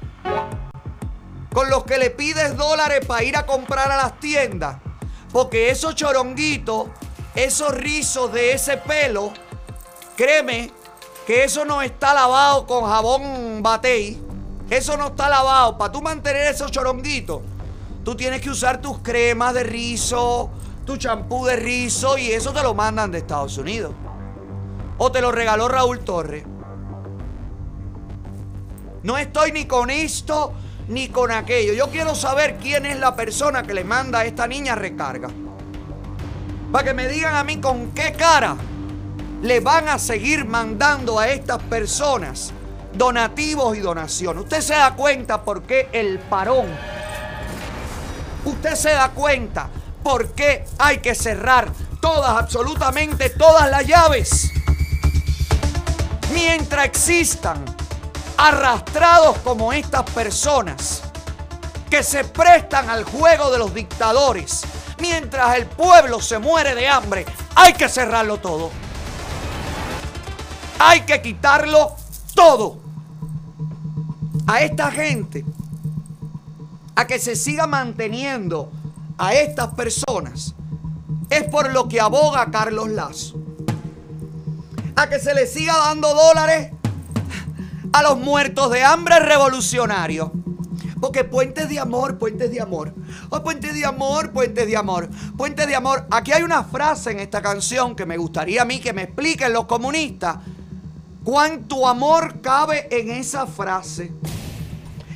Con 1.54 1.70
los 1.70 1.84
que 1.84 1.98
le 1.98 2.12
pides 2.12 2.56
dólares 2.56 3.06
para 3.06 3.24
ir 3.24 3.36
a 3.36 3.46
comprar 3.46 3.92
a 3.92 3.98
las 3.98 4.20
tiendas. 4.20 4.78
Porque 5.32 5.70
esos 5.70 5.96
choronguitos, 5.96 6.88
esos 7.36 7.74
rizos 7.74 8.32
de 8.32 8.54
ese 8.54 8.78
pelo, 8.78 9.32
créeme 10.16 10.72
que 11.26 11.44
eso 11.44 11.66
no 11.66 11.82
está 11.82 12.14
lavado 12.14 12.66
con 12.66 12.86
jabón 12.86 13.62
batey. 13.62 14.20
Eso 14.70 14.98
no 14.98 15.08
está 15.08 15.30
lavado. 15.30 15.78
Para 15.78 15.92
tú 15.92 16.02
mantener 16.02 16.48
esos 16.48 16.72
choronguitos, 16.72 17.42
tú 18.04 18.16
tienes 18.16 18.42
que 18.42 18.50
usar 18.50 18.82
tus 18.82 19.00
cremas 19.00 19.54
de 19.54 19.64
rizo, 19.64 20.50
tu 20.86 20.98
champú 20.98 21.46
de 21.46 21.56
rizo 21.56 22.18
y 22.18 22.32
eso 22.32 22.52
te 22.52 22.62
lo 22.62 22.74
mandan 22.74 23.12
de 23.12 23.20
Estados 23.20 23.58
Unidos. 23.58 23.94
O 24.98 25.12
te 25.12 25.22
lo 25.22 25.32
regaló 25.32 25.68
Raúl 25.68 26.00
Torres. 26.00 26.44
No 29.02 29.18
estoy 29.18 29.52
ni 29.52 29.66
con 29.66 29.90
esto 29.90 30.54
ni 30.90 31.08
con 31.08 31.32
aquello. 31.32 31.74
Yo 31.74 31.90
quiero 31.90 32.16
saber 32.16 32.58
quién 32.58 32.86
es 32.86 33.00
la 33.00 33.16
persona 33.16 33.64
que 33.64 33.74
le 33.74 33.84
manda 33.84 34.20
a 34.20 34.26
esta 34.26 34.48
niña 34.48 34.76
recarga. 34.76 35.30
Para 36.72 36.84
que 36.84 36.94
me 36.94 37.08
digan 37.08 37.36
a 37.36 37.44
mí 37.44 37.62
con 37.62 37.92
qué 37.92 38.14
cara 38.14 38.58
le 39.42 39.60
van 39.62 39.88
a 39.88 39.98
seguir 39.98 40.46
mandando 40.46 41.18
a 41.20 41.30
estas 41.30 41.62
personas 41.64 42.52
donativos 42.94 43.78
y 43.78 43.80
donaciones. 43.80 44.44
Usted 44.44 44.62
se 44.62 44.74
da 44.74 44.96
cuenta 44.96 45.44
por 45.44 45.64
qué 45.64 45.90
el 45.94 46.20
parón. 46.20 46.68
Usted 48.46 48.76
se 48.76 48.90
da 48.90 49.10
cuenta 49.10 49.70
por 50.04 50.32
qué 50.34 50.66
hay 50.80 50.98
que 50.98 51.14
cerrar 51.14 51.72
todas, 52.02 52.32
absolutamente 52.32 53.30
todas 53.30 53.70
las 53.70 53.86
llaves. 53.86 54.52
Mientras 56.34 56.86
existan 56.86 57.64
arrastrados 58.40 59.38
como 59.40 59.74
estas 59.74 60.10
personas 60.12 61.02
que 61.90 62.04
se 62.04 62.24
prestan 62.24 62.90
al 62.90 63.04
juego 63.04 63.52
de 63.52 63.58
los 63.58 63.74
dictadores. 63.74 64.62
Mientras 64.98 65.58
el 65.58 65.66
pueblo 65.66 66.22
se 66.22 66.40
muere 66.40 66.74
de 66.74 66.88
hambre, 66.88 67.26
hay 67.54 67.74
que 67.74 67.90
cerrarlo 67.90 68.38
todo. 68.38 68.72
Hay 70.80 71.02
que 71.02 71.22
quitarlo 71.22 71.98
todo. 72.34 72.78
A 74.48 74.62
esta 74.62 74.90
gente, 74.90 75.44
a 76.96 77.06
que 77.06 77.20
se 77.20 77.36
siga 77.36 77.68
manteniendo 77.68 78.72
a 79.18 79.34
estas 79.34 79.74
personas, 79.74 80.56
es 81.30 81.44
por 81.44 81.74
lo 81.74 81.90
que 81.90 82.00
aboga 82.00 82.50
Carlos 82.50 82.88
Lazo. 82.88 83.36
A 84.96 85.10
que 85.10 85.20
se 85.20 85.34
le 85.34 85.46
siga 85.46 85.76
dando 85.78 86.14
dólares 86.14 86.72
a 87.92 88.04
los 88.04 88.20
muertos 88.20 88.72
de 88.72 88.84
hambre 88.84 89.20
revolucionarios. 89.20 90.30
Porque 91.00 91.24
puentes 91.24 91.70
de 91.70 91.80
amor, 91.80 92.18
puentes 92.18 92.52
de 92.52 92.60
amor. 92.60 92.94
Oh, 93.30 93.42
puentes 93.42 93.74
de 93.74 93.86
amor, 93.86 94.32
puentes 94.32 94.68
de 94.68 94.76
amor. 94.76 95.10
Puentes 95.38 95.66
de 95.66 95.76
amor. 95.76 96.06
Aquí 96.12 96.34
hay 96.34 96.44
una 96.44 96.64
frase 96.64 97.12
en 97.12 97.20
esta 97.20 97.42
canción 97.42 97.96
que 97.96 98.06
me 98.06 98.18
gustaría 98.18 98.64
a 98.64 98.66
mí 98.66 98.80
que 98.80 98.92
me 98.92 99.04
expliquen 99.04 99.54
los 99.54 99.66
comunistas. 99.66 100.38
¿Cuánto 101.24 101.88
amor 101.88 102.42
cabe 102.42 102.88
en 102.92 103.12
esa 103.12 103.48
frase? 103.48 104.12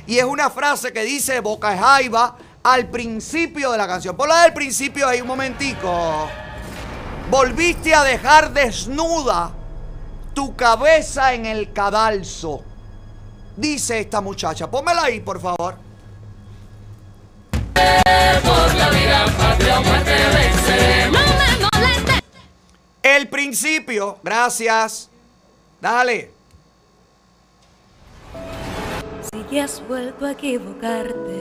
Y 0.06 0.18
es 0.18 0.24
una 0.24 0.50
frase 0.50 0.92
que 0.92 1.02
dice 1.02 1.40
Boca 1.40 1.76
Jaiba 1.76 2.36
al 2.62 2.88
principio 2.88 3.70
de 3.72 3.78
la 3.78 3.86
canción. 3.86 4.16
Ponla 4.16 4.42
del 4.42 4.54
principio 4.54 5.06
ahí 5.06 5.20
un 5.20 5.28
momentico. 5.28 6.28
Volviste 7.30 7.94
a 7.94 8.04
dejar 8.04 8.52
desnuda 8.52 9.52
tu 10.34 10.54
cabeza 10.56 11.32
en 11.32 11.46
el 11.46 11.72
cadalso. 11.72 12.62
Dice 13.56 14.00
esta 14.00 14.20
muchacha. 14.20 14.70
Pónmela 14.70 15.04
ahí, 15.04 15.20
por 15.20 15.40
favor. 15.40 15.76
Por 17.72 18.74
la 18.74 18.90
vida, 18.90 19.24
patria 19.38 19.78
o 19.78 19.82
muerte 19.84 20.12
venceremos. 20.12 21.20
No 21.20 21.26
me 21.26 21.68
molestes. 21.72 22.20
El 23.02 23.28
principio. 23.28 24.18
Gracias. 24.22 25.08
Dale. 25.80 26.32
Si 29.32 29.54
ya 29.54 29.64
has 29.64 29.86
vuelto 29.86 30.26
a 30.26 30.32
equivocarte, 30.32 31.40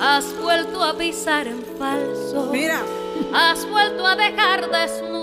has 0.00 0.24
vuelto 0.40 0.82
a 0.82 0.96
pisar 0.96 1.46
en 1.46 1.64
falso. 1.78 2.50
Mira. 2.52 2.82
Has 3.34 3.68
vuelto 3.68 4.06
a 4.06 4.14
dejar 4.14 4.70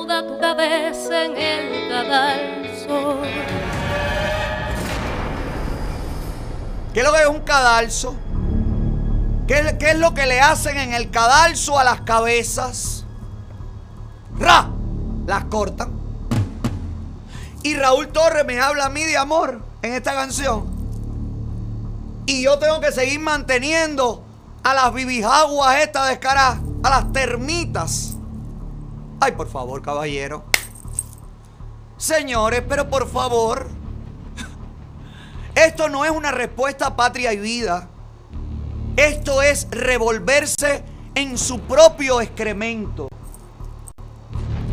desnuda 0.08 0.28
tu 0.28 0.40
cabeza 0.40 1.26
en 1.26 1.38
el 1.38 1.90
cadalso. 1.90 3.18
¿Qué 6.94 7.00
es 7.00 7.06
lo 7.06 7.14
que 7.14 7.22
es 7.22 7.28
un 7.28 7.40
cadalso? 7.42 8.16
¿Qué, 9.48 9.60
es- 9.92 9.98
lo 9.98 10.14
que 10.14 10.26
le 10.26 10.42
hacen 10.42 10.78
en 10.78 10.94
el 10.94 11.10
cadalso 11.10 11.78
a 11.80 11.84
las 11.84 12.02
cabezas? 12.02 13.06
¡Ra! 14.40 14.70
Las 15.26 15.46
cortan. 15.46 15.92
Y 17.64 17.76
Raúl 17.76 18.10
Torres 18.10 18.46
me 18.46 18.60
habla 18.60 18.86
a 18.86 18.90
mí 18.90 19.04
de 19.04 19.18
amor 19.18 19.62
en 19.82 19.94
esta 19.94 20.14
canción. 20.14 20.66
Y 22.26 22.44
yo 22.44 22.58
tengo 22.60 22.80
que 22.80 22.92
seguir 22.92 23.20
manteniendo 23.20 24.24
a 24.64 24.74
las 24.74 24.94
bibijaguas 24.94 25.78
estas 25.78 26.10
descaradas, 26.10 26.60
a 26.84 26.90
las 26.90 27.12
termitas. 27.14 28.13
Ay, 29.26 29.32
por 29.32 29.48
favor, 29.48 29.82
caballero. 29.82 30.44
Señores, 31.96 32.62
pero 32.68 32.90
por 32.90 33.08
favor. 33.08 33.70
Esto 35.56 35.88
no 35.88 36.04
es 36.04 36.12
una 36.12 36.30
respuesta 36.34 36.88
a 36.88 36.96
patria 36.98 37.32
y 37.32 37.38
vida. 37.38 37.88
Esto 38.98 39.42
es 39.42 39.70
revolverse 39.72 40.84
en 41.16 41.38
su 41.38 41.62
propio 41.62 42.20
excremento. 42.20 43.08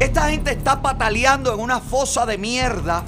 Esta 0.00 0.30
gente 0.30 0.50
está 0.50 0.82
pataleando 0.82 1.54
en 1.54 1.60
una 1.60 1.78
fosa 1.78 2.26
de 2.26 2.36
mierda 2.36 3.04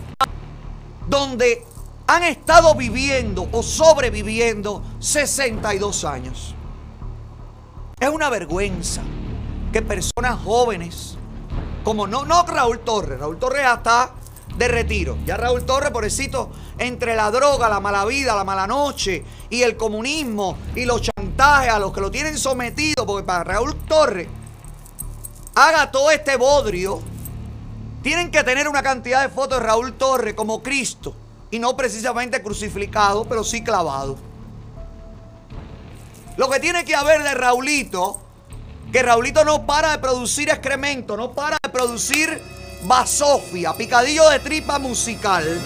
donde 1.09 1.67
han 2.07 2.23
estado 2.23 2.77
viviendo 2.77 3.49
o 3.51 3.65
sobreviviendo 3.65 4.85
62 5.01 6.05
años. 6.05 6.55
Es 7.99 8.11
una 8.11 8.31
vergüenza 8.31 9.03
que 9.73 9.83
personas 9.83 10.39
jóvenes, 10.45 11.19
como 11.85 12.07
no, 12.07 12.25
no 12.25 12.45
Raúl 12.45 12.81
Torres, 12.81 13.19
Raúl 13.19 13.39
Torres 13.39 13.63
ya 13.63 13.75
está 13.75 14.13
de 14.57 14.69
retiro. 14.69 15.17
Ya 15.25 15.37
Raúl 15.37 15.65
Torres, 15.65 15.91
pobrecito, 15.91 16.51
entre 16.79 17.15
la 17.15 17.31
droga, 17.31 17.69
la 17.69 17.81
mala 17.81 18.05
vida, 18.05 18.35
la 18.35 18.45
mala 18.45 18.67
noche 18.67 19.25
y 19.51 19.63
el 19.63 19.77
comunismo 19.77 20.57
y 20.75 20.85
los 20.85 21.03
chantajes 21.03 21.73
a 21.73 21.79
los 21.79 21.93
que 21.93 22.01
lo 22.01 22.11
tienen 22.11 22.39
sometido, 22.39 23.07
porque 23.07 23.25
para 23.25 23.45
Raúl 23.45 23.75
Torres 23.87 24.29
haga 25.55 25.91
todo 25.91 26.11
este 26.11 26.37
bodrio, 26.37 27.01
tienen 28.03 28.31
que 28.31 28.43
tener 28.43 28.69
una 28.69 28.83
cantidad 28.83 29.23
de 29.23 29.29
fotos 29.29 29.61
de 29.61 29.67
Raúl 29.67 29.95
Torres 29.95 30.35
como 30.35 30.63
Cristo 30.63 31.15
y 31.51 31.59
no 31.59 31.77
precisamente 31.77 32.43
crucificado, 32.43 33.25
pero 33.25 33.45
sí 33.45 33.63
clavado. 33.63 34.17
Lo 36.37 36.49
que 36.49 36.61
tiene 36.61 36.85
que 36.85 36.95
haber 36.95 37.23
de 37.23 37.35
Raulito, 37.35 38.22
que 38.93 39.03
Raulito 39.03 39.43
no 39.45 39.65
para 39.65 39.93
de 39.93 39.99
producir 39.99 40.51
excremento, 40.51 41.17
no 41.17 41.33
para 41.33 41.57
de 41.63 41.71
producir 41.71 42.43
basofia, 42.85 43.73
picadillo 43.73 44.29
de 44.29 44.39
tripa 44.39 44.79
musical. 44.79 45.61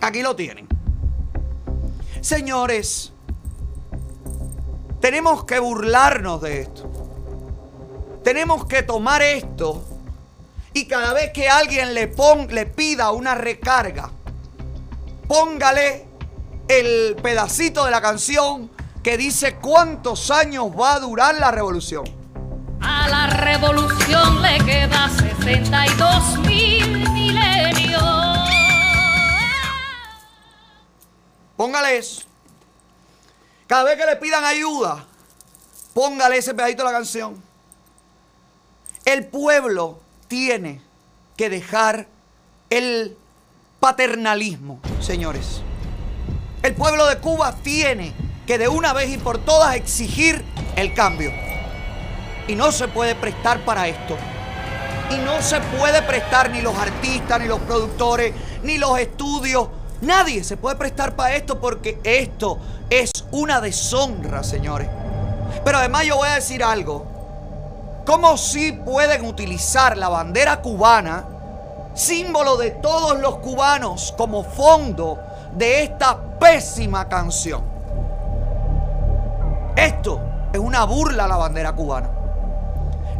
Aquí 0.00 0.22
lo 0.22 0.34
tienen. 0.34 0.66
Señores, 2.20 3.12
tenemos 5.00 5.44
que 5.44 5.60
burlarnos 5.60 6.42
de 6.42 6.62
esto. 6.62 6.90
Tenemos 8.24 8.66
que 8.66 8.82
tomar 8.82 9.22
esto 9.22 9.84
y 10.72 10.86
cada 10.86 11.12
vez 11.12 11.30
que 11.32 11.48
alguien 11.48 11.94
le, 11.94 12.12
le 12.50 12.66
pida 12.66 13.12
una 13.12 13.36
recarga, 13.36 14.10
póngale 15.28 16.06
el 16.66 17.14
pedacito 17.22 17.84
de 17.84 17.92
la 17.92 18.00
canción 18.00 18.75
que 19.06 19.16
dice 19.16 19.54
cuántos 19.54 20.32
años 20.32 20.66
va 20.76 20.94
a 20.94 20.98
durar 20.98 21.36
la 21.36 21.52
revolución. 21.52 22.04
A 22.80 23.06
la 23.06 23.28
revolución 23.28 24.42
le 24.42 24.58
queda 24.64 25.08
62 25.08 26.38
mil 26.40 27.08
milenios. 27.10 28.02
Póngale 31.56 31.98
eso. 31.98 32.22
Cada 33.68 33.84
vez 33.84 33.96
que 33.96 34.06
le 34.06 34.16
pidan 34.16 34.44
ayuda, 34.44 35.04
póngale 35.94 36.38
ese 36.38 36.52
pedacito 36.52 36.82
de 36.82 36.90
la 36.90 36.96
canción. 36.98 37.40
El 39.04 39.24
pueblo 39.28 40.00
tiene 40.26 40.82
que 41.36 41.48
dejar 41.48 42.08
el 42.70 43.16
paternalismo, 43.78 44.80
señores. 45.00 45.60
El 46.64 46.74
pueblo 46.74 47.06
de 47.06 47.18
Cuba 47.18 47.54
tiene 47.62 48.25
que 48.46 48.58
de 48.58 48.68
una 48.68 48.92
vez 48.92 49.10
y 49.10 49.18
por 49.18 49.38
todas 49.38 49.74
exigir 49.74 50.44
el 50.76 50.94
cambio. 50.94 51.32
Y 52.46 52.54
no 52.54 52.70
se 52.70 52.86
puede 52.86 53.16
prestar 53.16 53.64
para 53.64 53.88
esto. 53.88 54.16
Y 55.10 55.16
no 55.16 55.42
se 55.42 55.60
puede 55.60 56.00
prestar 56.02 56.50
ni 56.50 56.60
los 56.60 56.76
artistas, 56.76 57.40
ni 57.40 57.46
los 57.46 57.60
productores, 57.60 58.32
ni 58.62 58.78
los 58.78 58.98
estudios. 58.98 59.68
Nadie 60.00 60.44
se 60.44 60.56
puede 60.56 60.76
prestar 60.76 61.16
para 61.16 61.34
esto 61.34 61.60
porque 61.60 61.98
esto 62.04 62.58
es 62.88 63.10
una 63.32 63.60
deshonra, 63.60 64.44
señores. 64.44 64.88
Pero 65.64 65.78
además 65.78 66.04
yo 66.04 66.16
voy 66.16 66.28
a 66.28 66.34
decir 66.34 66.62
algo. 66.62 67.06
¿Cómo 68.04 68.36
sí 68.36 68.72
pueden 68.72 69.24
utilizar 69.24 69.96
la 69.96 70.08
bandera 70.08 70.62
cubana, 70.62 71.26
símbolo 71.94 72.56
de 72.56 72.70
todos 72.70 73.18
los 73.18 73.38
cubanos, 73.38 74.14
como 74.16 74.44
fondo 74.44 75.18
de 75.54 75.82
esta 75.82 76.38
pésima 76.38 77.08
canción? 77.08 77.75
Esto 79.76 80.20
es 80.52 80.58
una 80.58 80.84
burla 80.84 81.24
a 81.24 81.28
la 81.28 81.36
bandera 81.36 81.72
cubana. 81.74 82.10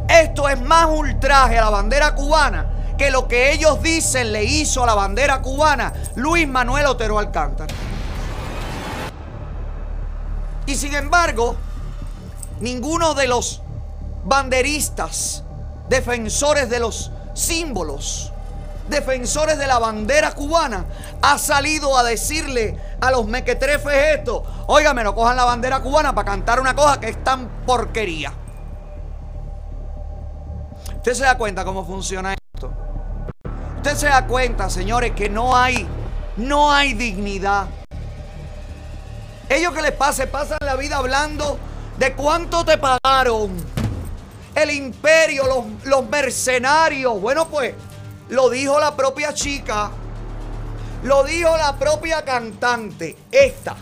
Esto 0.08 0.48
es 0.48 0.60
más 0.60 0.86
ultraje 0.90 1.58
a 1.58 1.64
la 1.64 1.70
bandera 1.70 2.14
cubana 2.14 2.94
que 2.96 3.10
lo 3.10 3.28
que 3.28 3.52
ellos 3.52 3.82
dicen 3.82 4.32
le 4.32 4.44
hizo 4.44 4.82
a 4.82 4.86
la 4.86 4.94
bandera 4.94 5.42
cubana 5.42 5.92
Luis 6.14 6.48
Manuel 6.48 6.86
Otero 6.86 7.18
Alcántara. 7.18 7.74
Y 10.64 10.74
sin 10.74 10.94
embargo, 10.94 11.56
ninguno 12.60 13.14
de 13.14 13.28
los 13.28 13.62
banderistas, 14.24 15.44
defensores 15.88 16.68
de 16.68 16.80
los 16.80 17.12
símbolos, 17.34 18.32
defensores 18.88 19.58
de 19.58 19.66
la 19.66 19.78
bandera 19.78 20.32
cubana, 20.32 20.84
ha 21.22 21.38
salido 21.38 21.96
a 21.96 22.02
decirle 22.02 22.78
a 23.00 23.10
los 23.10 23.26
mequetrefes 23.26 24.18
esto. 24.18 24.44
Óigame, 24.66 25.04
no 25.04 25.14
cojan 25.14 25.36
la 25.36 25.44
bandera 25.44 25.80
cubana 25.80 26.14
para 26.14 26.30
cantar 26.30 26.60
una 26.60 26.74
cosa 26.74 27.00
que 27.00 27.08
es 27.08 27.22
tan 27.24 27.48
porquería. 27.66 28.32
Usted 30.96 31.14
se 31.14 31.24
da 31.24 31.38
cuenta 31.38 31.64
cómo 31.64 31.84
funciona 31.84 32.34
esto. 32.34 32.72
Usted 33.76 33.94
se 33.94 34.06
da 34.06 34.26
cuenta, 34.26 34.68
señores, 34.68 35.12
que 35.12 35.28
no 35.28 35.56
hay, 35.56 35.86
no 36.36 36.72
hay 36.72 36.94
dignidad. 36.94 37.66
Ellos 39.48 39.72
que 39.72 39.82
les 39.82 39.92
pasa, 39.92 40.26
pasan 40.26 40.58
la 40.60 40.74
vida 40.74 40.96
hablando 40.96 41.58
de 41.98 42.12
cuánto 42.14 42.64
te 42.64 42.78
pagaron. 42.78 43.52
El 44.56 44.70
imperio, 44.70 45.46
los, 45.46 45.84
los 45.84 46.08
mercenarios. 46.08 47.20
Bueno, 47.20 47.46
pues 47.46 47.74
lo 48.28 48.50
dijo 48.50 48.80
la 48.80 48.96
propia 48.96 49.32
chica. 49.32 49.90
Lo 51.02 51.24
dijo 51.24 51.56
la 51.56 51.76
propia 51.76 52.24
cantante. 52.24 53.16
Esta. 53.30 53.76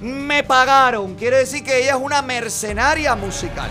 Me 0.00 0.44
pagaron. 0.44 1.14
Quiere 1.14 1.38
decir 1.38 1.64
que 1.64 1.82
ella 1.82 1.96
es 1.96 2.00
una 2.00 2.22
mercenaria 2.22 3.14
musical. 3.14 3.70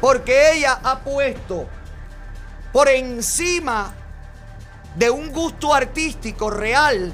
Porque 0.00 0.52
ella 0.52 0.80
ha 0.82 1.00
puesto 1.00 1.66
por 2.72 2.88
encima 2.88 3.92
de 4.96 5.10
un 5.10 5.30
gusto 5.32 5.74
artístico 5.74 6.50
real 6.50 7.12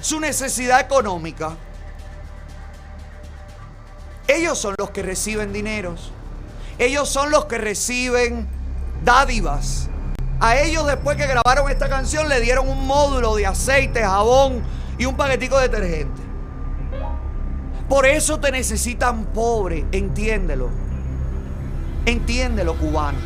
su 0.00 0.20
necesidad 0.20 0.80
económica. 0.80 1.56
Ellos 4.26 4.58
son 4.58 4.74
los 4.78 4.90
que 4.90 5.02
reciben 5.02 5.52
dineros. 5.52 6.12
Ellos 6.78 7.08
son 7.08 7.30
los 7.30 7.46
que 7.46 7.58
reciben 7.58 8.59
dádivas. 9.04 9.88
A 10.40 10.56
ellos 10.58 10.86
después 10.86 11.16
que 11.16 11.26
grabaron 11.26 11.70
esta 11.70 11.88
canción 11.88 12.28
le 12.28 12.40
dieron 12.40 12.68
un 12.68 12.86
módulo 12.86 13.36
de 13.36 13.46
aceite, 13.46 14.02
jabón 14.02 14.62
y 14.98 15.04
un 15.04 15.16
paquetico 15.16 15.58
de 15.58 15.68
detergente. 15.68 16.22
Por 17.88 18.06
eso 18.06 18.38
te 18.38 18.50
necesitan 18.52 19.24
pobre, 19.26 19.84
entiéndelo. 19.92 20.70
Entiéndelo, 22.06 22.76
cubano. 22.76 23.18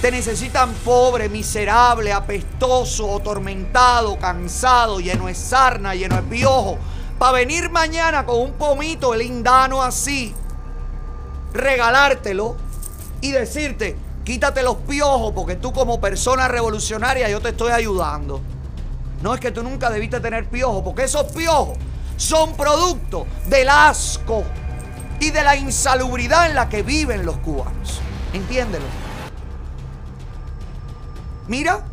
Te 0.00 0.10
necesitan 0.10 0.72
pobre, 0.84 1.28
miserable, 1.28 2.12
apestoso, 2.12 3.16
atormentado, 3.16 4.18
cansado, 4.18 4.98
lleno 4.98 5.26
de 5.26 5.34
sarna, 5.34 5.94
lleno 5.94 6.16
de 6.16 6.22
piojo. 6.22 6.78
Para 7.18 7.32
venir 7.32 7.68
mañana 7.70 8.24
con 8.24 8.40
un 8.40 8.52
pomito 8.52 9.14
lindano 9.14 9.82
así, 9.82 10.34
regalártelo 11.52 12.56
y 13.20 13.32
decirte, 13.32 13.94
quítate 14.30 14.62
los 14.62 14.76
piojos 14.76 15.32
porque 15.34 15.56
tú 15.56 15.72
como 15.72 16.00
persona 16.00 16.46
revolucionaria 16.46 17.28
yo 17.28 17.40
te 17.40 17.48
estoy 17.48 17.72
ayudando. 17.72 18.40
No 19.24 19.34
es 19.34 19.40
que 19.40 19.50
tú 19.50 19.60
nunca 19.64 19.90
debiste 19.90 20.20
tener 20.20 20.48
piojos, 20.48 20.84
porque 20.84 21.02
esos 21.02 21.32
piojos 21.32 21.76
son 22.16 22.56
producto 22.56 23.26
del 23.46 23.68
asco 23.68 24.44
y 25.18 25.32
de 25.32 25.42
la 25.42 25.56
insalubridad 25.56 26.48
en 26.48 26.54
la 26.54 26.68
que 26.68 26.84
viven 26.84 27.26
los 27.26 27.38
cubanos. 27.38 28.00
Entiéndelo. 28.32 28.84
Mira, 31.48 31.84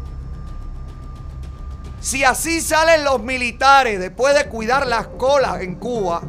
si 2.00 2.23
así 2.23 2.62
salen 2.62 3.04
los 3.04 3.19
militares 3.19 4.00
después 4.00 4.36
de 4.36 4.47
cuidar 4.47 4.86
las 4.86 5.08
colas 5.08 5.62
en 5.62 5.73
Cuba, 5.73 6.21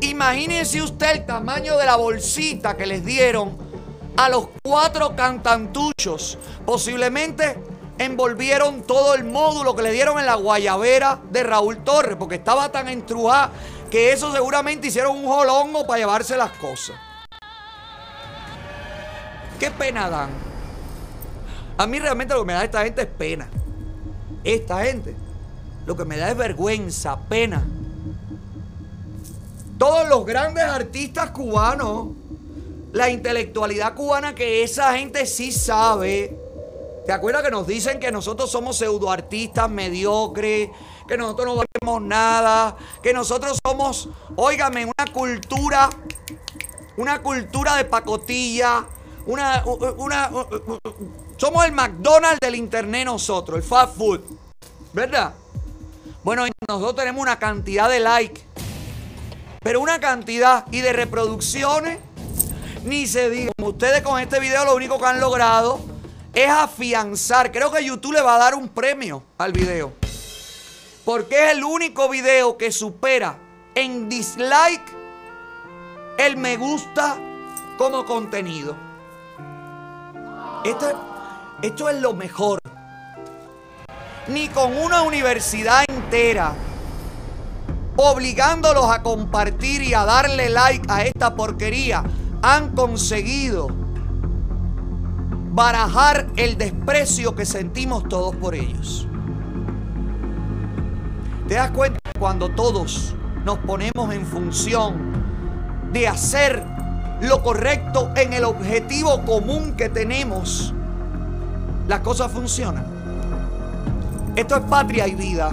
imagínense 0.00 0.80
usted 0.80 1.10
el 1.10 1.26
tamaño 1.26 1.76
de 1.76 1.86
la 1.86 1.96
bolsita 1.96 2.76
que 2.76 2.86
les 2.86 3.04
dieron 3.04 3.69
a 4.16 4.28
los 4.28 4.48
cuatro 4.62 5.14
cantantuchos. 5.16 6.38
Posiblemente 6.66 7.58
envolvieron 7.98 8.82
todo 8.82 9.14
el 9.14 9.24
módulo 9.24 9.76
que 9.76 9.82
le 9.82 9.92
dieron 9.92 10.18
en 10.18 10.26
la 10.26 10.34
guayabera 10.34 11.20
de 11.30 11.42
Raúl 11.42 11.84
Torres, 11.84 12.16
porque 12.16 12.36
estaba 12.36 12.72
tan 12.72 12.88
entrujada 12.88 13.50
que 13.90 14.12
eso 14.12 14.32
seguramente 14.32 14.86
hicieron 14.88 15.16
un 15.16 15.26
jolongo 15.26 15.86
para 15.86 15.98
llevarse 15.98 16.36
las 16.36 16.52
cosas. 16.52 16.96
¿Qué 19.58 19.70
pena 19.70 20.08
dan? 20.08 20.30
A 21.76 21.86
mí 21.86 21.98
realmente 21.98 22.32
lo 22.34 22.40
que 22.40 22.46
me 22.46 22.52
da 22.54 22.64
esta 22.64 22.84
gente 22.84 23.02
es 23.02 23.08
pena. 23.08 23.48
Esta 24.44 24.84
gente. 24.84 25.14
Lo 25.86 25.96
que 25.96 26.04
me 26.04 26.16
da 26.16 26.30
es 26.30 26.36
vergüenza, 26.36 27.18
pena. 27.28 27.62
Todos 29.78 30.08
los 30.08 30.24
grandes 30.24 30.64
artistas 30.64 31.30
cubanos, 31.30 32.08
la 32.92 33.08
intelectualidad 33.10 33.94
cubana 33.94 34.34
que 34.34 34.62
esa 34.62 34.96
gente 34.96 35.26
sí 35.26 35.52
sabe. 35.52 36.36
¿Te 37.06 37.12
acuerdas 37.12 37.42
que 37.42 37.50
nos 37.50 37.66
dicen 37.66 37.98
que 37.98 38.12
nosotros 38.12 38.50
somos 38.50 38.78
pseudoartistas 38.78 39.70
mediocres? 39.70 40.70
Que 41.08 41.16
nosotros 41.16 41.46
no 41.46 41.56
valemos 41.56 42.02
nada. 42.08 42.76
Que 43.02 43.12
nosotros 43.12 43.58
somos, 43.64 44.08
óigame, 44.36 44.84
una 44.84 45.12
cultura, 45.12 45.90
una 46.96 47.22
cultura 47.22 47.76
de 47.76 47.84
pacotilla. 47.84 48.86
Una, 49.26 49.64
una, 49.96 50.30
somos 51.36 51.64
el 51.64 51.72
McDonald's 51.72 52.38
del 52.40 52.54
internet 52.54 53.06
nosotros, 53.06 53.58
el 53.58 53.62
fast 53.62 53.96
food. 53.96 54.20
¿Verdad? 54.92 55.34
Bueno, 56.22 56.44
nosotros 56.68 56.96
tenemos 56.96 57.22
una 57.22 57.38
cantidad 57.38 57.88
de 57.88 58.00
likes. 58.00 58.42
Pero 59.62 59.80
una 59.80 60.00
cantidad 60.00 60.64
y 60.70 60.80
de 60.80 60.92
reproducciones, 60.92 61.98
ni 62.84 63.06
se 63.06 63.30
diga. 63.30 63.52
Ustedes 63.62 64.02
con 64.02 64.20
este 64.20 64.40
video 64.40 64.64
lo 64.64 64.74
único 64.74 64.98
que 64.98 65.06
han 65.06 65.20
logrado 65.20 65.80
es 66.34 66.48
afianzar. 66.48 67.52
Creo 67.52 67.70
que 67.70 67.84
YouTube 67.84 68.14
le 68.14 68.22
va 68.22 68.36
a 68.36 68.38
dar 68.38 68.54
un 68.54 68.68
premio 68.68 69.22
al 69.38 69.52
video. 69.52 69.92
Porque 71.04 71.46
es 71.46 71.52
el 71.52 71.64
único 71.64 72.08
video 72.08 72.56
que 72.56 72.72
supera 72.72 73.38
en 73.74 74.08
dislike 74.08 74.82
el 76.18 76.36
me 76.36 76.56
gusta 76.56 77.16
como 77.78 78.04
contenido. 78.04 78.76
Esto 81.62 81.88
es 81.88 82.00
lo 82.00 82.14
mejor. 82.14 82.58
Ni 84.28 84.48
con 84.48 84.76
una 84.76 85.02
universidad 85.02 85.84
entera 85.88 86.54
obligándolos 87.96 88.90
a 88.90 89.02
compartir 89.02 89.82
y 89.82 89.94
a 89.94 90.04
darle 90.04 90.48
like 90.48 90.86
a 90.88 91.04
esta 91.04 91.34
porquería 91.34 92.04
han 92.42 92.70
conseguido 92.70 93.68
barajar 95.52 96.28
el 96.36 96.56
desprecio 96.56 97.34
que 97.34 97.44
sentimos 97.44 98.08
todos 98.08 98.34
por 98.36 98.54
ellos. 98.54 99.06
¿Te 101.48 101.54
das 101.54 101.70
cuenta 101.72 101.98
cuando 102.18 102.48
todos 102.50 103.14
nos 103.44 103.58
ponemos 103.58 104.14
en 104.14 104.24
función 104.24 104.94
de 105.92 106.06
hacer 106.06 106.64
lo 107.20 107.42
correcto 107.42 108.10
en 108.16 108.32
el 108.32 108.44
objetivo 108.44 109.22
común 109.24 109.74
que 109.76 109.88
tenemos? 109.88 110.72
Las 111.88 112.00
cosas 112.00 112.30
funcionan. 112.30 112.86
Esto 114.36 114.56
es 114.56 114.62
patria 114.62 115.08
y 115.08 115.14
vida. 115.16 115.50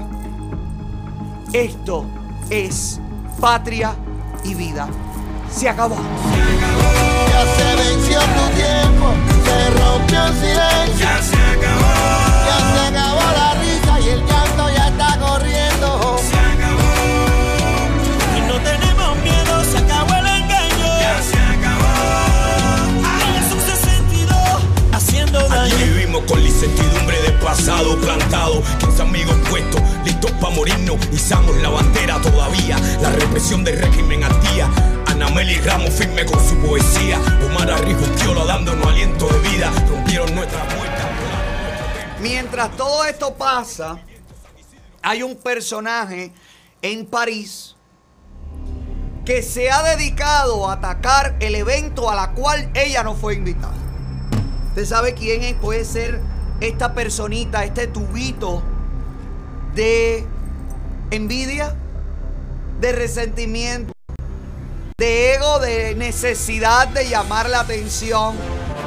Esto 1.52 2.06
es 2.50 3.02
patria 3.42 3.96
y 4.44 4.54
vida. 4.54 4.88
Se 5.52 5.68
acabó. 5.70 5.96
Ya 5.96 7.44
se 7.56 7.76
venció 7.76 8.20
tu 8.20 8.46
tiempo, 8.56 9.14
se 9.44 9.70
rompió 9.72 10.26
el 10.26 10.34
silencio. 10.34 11.06
Ya 11.06 11.22
se 11.22 11.36
acabó. 11.36 11.92
Ya 12.46 12.58
se 12.74 12.80
acabó 12.88 13.22
la 13.36 13.54
risa 13.56 14.00
y 14.00 14.10
el 14.10 14.20
llanto 14.26 14.70
ya 14.76 14.88
está 14.88 15.18
corriendo. 15.20 16.20
Se 16.20 16.38
acabó. 16.38 16.90
Y 18.38 18.42
no 18.48 18.56
tenemos 18.62 19.18
miedo, 19.24 19.64
se 19.64 19.78
acabó 19.80 20.14
el 20.14 20.28
engaño. 20.28 21.00
Ya 21.00 21.22
se 21.24 21.40
acabó. 21.40 21.90
Ay, 23.04 23.38
es 23.40 23.52
un 23.54 23.62
62 23.62 24.38
haciendo 24.94 25.40
daño. 25.50 25.76
Aquí 25.76 25.84
vivimos 25.84 26.22
con 26.28 26.42
la 26.42 26.50
incertidumbre 26.50 27.22
del 27.22 27.34
pasado 27.40 27.98
plantado. 28.00 28.62
15 28.80 29.02
amigos 29.02 29.36
puestos, 29.50 29.82
listos 30.06 30.32
para 30.34 30.56
morirnos. 30.56 30.98
Izamos 31.12 31.56
la 31.58 31.70
bandera 31.70 32.22
todavía. 32.22 32.78
La 33.02 33.10
represión 33.10 33.64
del 33.64 33.80
régimen 33.80 34.24
al 34.24 34.40
día. 34.42 34.70
Ramos 35.68 35.92
firme 35.92 36.26
con 36.26 36.40
su 36.48 36.56
poesía. 36.60 37.20
Omar 37.46 37.68
dándonos 38.48 38.88
aliento 38.88 39.28
de 39.28 39.40
vida. 39.50 39.72
Rompieron 39.90 40.34
nuestras 40.34 40.74
puertas. 40.74 41.06
Mientras 42.22 42.78
todo 42.78 43.04
esto 43.04 43.34
pasa, 43.34 44.00
hay 45.02 45.24
un 45.24 45.36
personaje 45.36 46.32
en 46.82 47.06
París 47.06 47.76
que 49.26 49.42
se 49.42 49.70
ha 49.70 49.84
dedicado 49.84 50.70
a 50.70 50.74
atacar 50.74 51.36
el 51.42 51.56
evento 51.56 52.10
a 52.10 52.16
la 52.16 52.32
cual 52.32 52.70
ella 52.74 53.04
no 53.04 53.14
fue 53.14 53.36
invitada. 53.36 53.76
¿Usted 54.70 54.86
sabe 54.86 55.14
quién 55.16 55.44
es? 55.44 55.56
puede 55.56 55.84
ser 55.84 56.22
esta 56.62 56.94
personita, 56.94 57.66
este 57.66 57.88
tubito 57.88 58.64
de 59.76 60.26
envidia, 61.12 61.76
de 62.80 62.92
resentimiento, 62.94 63.97
de 65.00 65.36
ego, 65.36 65.60
de 65.60 65.94
necesidad 65.94 66.88
de 66.88 67.08
llamar 67.08 67.48
la 67.50 67.60
atención? 67.60 68.36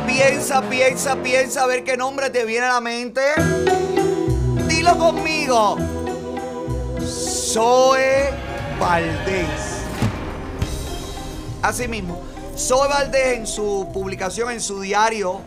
Piensa, 0.09 0.61
piensa, 0.63 1.15
piensa 1.23 1.63
a 1.63 1.67
ver 1.69 1.85
qué 1.85 1.97
nombre 1.97 2.31
te 2.31 2.45
viene 2.45 2.67
a 2.67 2.73
la 2.73 2.81
mente. 2.81 3.21
Dilo 4.67 4.99
conmigo. 4.99 5.77
Zoe 7.01 8.31
Valdés. 8.81 9.85
Así 11.63 11.87
mismo. 11.87 12.21
Zoe 12.59 12.89
Valdés 12.89 13.39
en 13.39 13.47
su 13.47 13.89
publicación, 13.93 14.51
en 14.51 14.61
su 14.61 14.81
diario, 14.81 15.41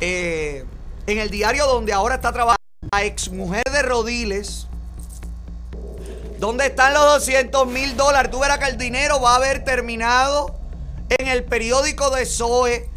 eh, 0.00 0.64
en 1.06 1.18
el 1.18 1.30
diario 1.30 1.66
donde 1.66 1.92
ahora 1.92 2.16
está 2.16 2.32
trabajando 2.32 2.58
la 2.90 3.04
ex 3.04 3.30
mujer 3.30 3.62
de 3.70 3.82
Rodiles, 3.82 4.66
¿Dónde 6.44 6.66
están 6.66 6.92
los 6.92 7.06
200 7.06 7.66
mil 7.68 7.96
dólares? 7.96 8.30
Tú 8.30 8.38
verás 8.38 8.58
que 8.58 8.66
el 8.66 8.76
dinero 8.76 9.18
va 9.18 9.32
a 9.32 9.36
haber 9.36 9.64
terminado 9.64 10.54
en 11.08 11.26
el 11.26 11.42
periódico 11.42 12.10
de 12.10 12.26
Zoe. 12.26 12.90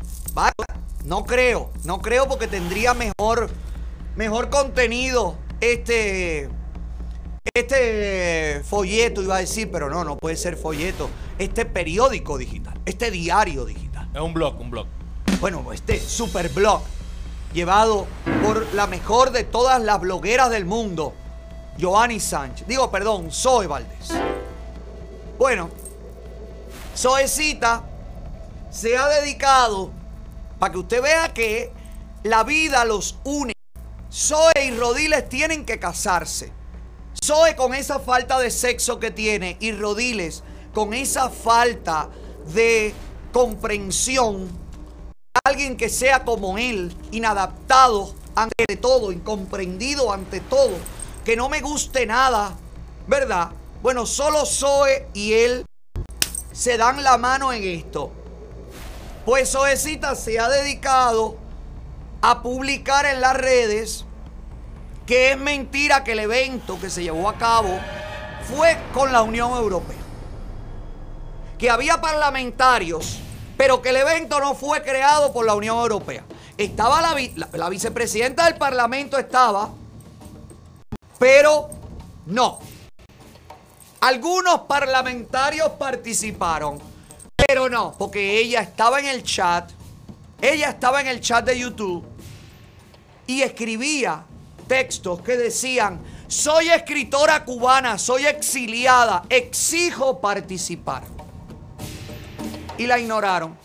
No 1.06 1.24
creo, 1.24 1.72
no 1.86 2.02
creo 2.02 2.28
porque 2.28 2.48
tendría 2.48 2.94
mejor, 2.94 3.50
mejor 4.18 4.50
contenido 4.50 5.38
este, 5.62 6.50
este 7.54 8.64
folleto, 8.66 9.22
iba 9.22 9.38
a 9.38 9.40
decir, 9.40 9.72
pero 9.72 9.90
no, 9.90 10.04
no 10.04 10.18
puede 10.18 10.36
ser 10.36 10.58
folleto. 10.58 11.10
Este 11.40 11.64
periódico 11.64 12.38
digital, 12.38 12.78
este 12.86 13.12
diario 13.12 13.64
digital. 13.64 14.10
Es 14.14 14.20
un 14.20 14.34
blog, 14.34 14.60
un 14.60 14.72
blog. 14.72 14.88
Bueno, 15.40 15.72
este 15.72 16.02
super 16.02 16.50
blog 16.50 16.82
llevado 17.54 18.08
por 18.44 18.74
la 18.74 18.88
mejor 18.88 19.32
de 19.32 19.46
todas 19.46 19.82
las 19.82 20.02
blogueras 20.02 20.50
del 20.50 20.66
mundo, 20.66 21.14
Joanny 21.80 22.20
Sánchez. 22.20 22.68
Digo, 22.68 22.90
perdón, 22.90 23.32
Zoe 23.32 23.68
Valdés. 23.68 24.10
Bueno, 25.38 25.70
Zoecita 26.96 27.84
se 28.72 28.98
ha 28.98 29.08
dedicado 29.08 29.92
para 30.60 30.72
que 30.72 30.80
usted 30.80 31.02
vea 31.02 31.34
que 31.34 31.72
la 32.24 32.44
vida 32.44 32.86
los 32.86 33.18
une. 33.24 33.54
Zoe 34.12 34.66
y 34.66 34.72
Rodiles 34.72 35.30
tienen 35.30 35.66
que 35.66 35.80
casarse. 35.80 36.52
Zoe 37.24 37.56
con 37.56 37.74
esa 37.74 38.00
falta 38.00 38.40
de 38.40 38.50
sexo 38.50 39.00
que 39.00 39.12
tiene 39.12 39.58
y 39.60 39.72
Rodiles 39.72 40.44
con 40.74 40.94
esa 40.94 41.30
falta 41.30 42.10
de 42.54 42.94
comprensión. 43.32 44.50
Alguien 45.44 45.78
que 45.78 45.90
sea 45.90 46.24
como 46.24 46.58
él, 46.58 46.96
inadaptado 47.12 48.14
ante 48.36 48.78
todo, 48.80 49.12
incomprendido 49.12 50.12
ante 50.12 50.40
todo, 50.40 50.76
que 51.28 51.36
no 51.36 51.50
me 51.50 51.60
guste 51.60 52.06
nada, 52.06 52.56
¿verdad? 53.06 53.50
Bueno, 53.82 54.06
solo 54.06 54.46
Zoe 54.46 55.10
y 55.14 55.34
él 55.34 55.66
se 56.54 56.78
dan 56.78 57.04
la 57.04 57.18
mano 57.18 57.52
en 57.52 57.64
esto. 57.66 58.14
Pues 59.26 59.52
Zoecita 59.52 60.16
se 60.16 60.40
ha 60.40 60.48
dedicado 60.48 61.36
a 62.22 62.42
publicar 62.42 63.06
en 63.06 63.20
las 63.20 63.36
redes 63.36 64.06
que 65.06 65.32
es 65.32 65.38
mentira 65.38 66.06
que 66.06 66.14
el 66.14 66.20
evento 66.20 66.80
que 66.80 66.90
se 66.90 67.04
llevó 67.04 67.28
a 67.28 67.38
cabo 67.38 67.78
fue 68.50 68.78
con 68.94 69.12
la 69.12 69.22
Unión 69.22 69.52
Europea. 69.52 69.98
Que 71.60 71.70
había 71.70 72.00
parlamentarios, 72.00 73.20
pero 73.58 73.82
que 73.82 73.90
el 73.90 73.98
evento 73.98 74.40
no 74.40 74.56
fue 74.56 74.82
creado 74.82 75.34
por 75.34 75.46
la 75.46 75.56
Unión 75.56 75.76
Europea. 75.76 76.24
Estaba 76.58 77.02
la, 77.02 77.14
la 77.52 77.68
vicepresidenta 77.68 78.46
del 78.46 78.56
Parlamento, 78.56 79.18
estaba, 79.18 79.72
pero 81.20 81.70
no. 82.26 82.60
Algunos 84.02 84.62
parlamentarios 84.62 85.70
participaron, 85.72 86.80
pero 87.36 87.70
no, 87.70 87.94
porque 87.98 88.38
ella 88.40 88.62
estaba 88.62 89.00
en 89.00 89.08
el 89.08 89.24
chat, 89.24 89.72
ella 90.42 90.70
estaba 90.70 91.02
en 91.02 91.08
el 91.08 91.20
chat 91.20 91.46
de 91.46 91.58
YouTube 91.58 92.06
y 93.26 93.42
escribía 93.42 94.24
textos 94.68 95.22
que 95.22 95.36
decían, 95.36 96.00
soy 96.28 96.70
escritora 96.70 97.44
cubana, 97.44 97.98
soy 97.98 98.26
exiliada, 98.26 99.24
exijo 99.30 100.20
participar. 100.20 101.04
Y 102.78 102.86
la 102.86 103.00
ignoraron. 103.00 103.58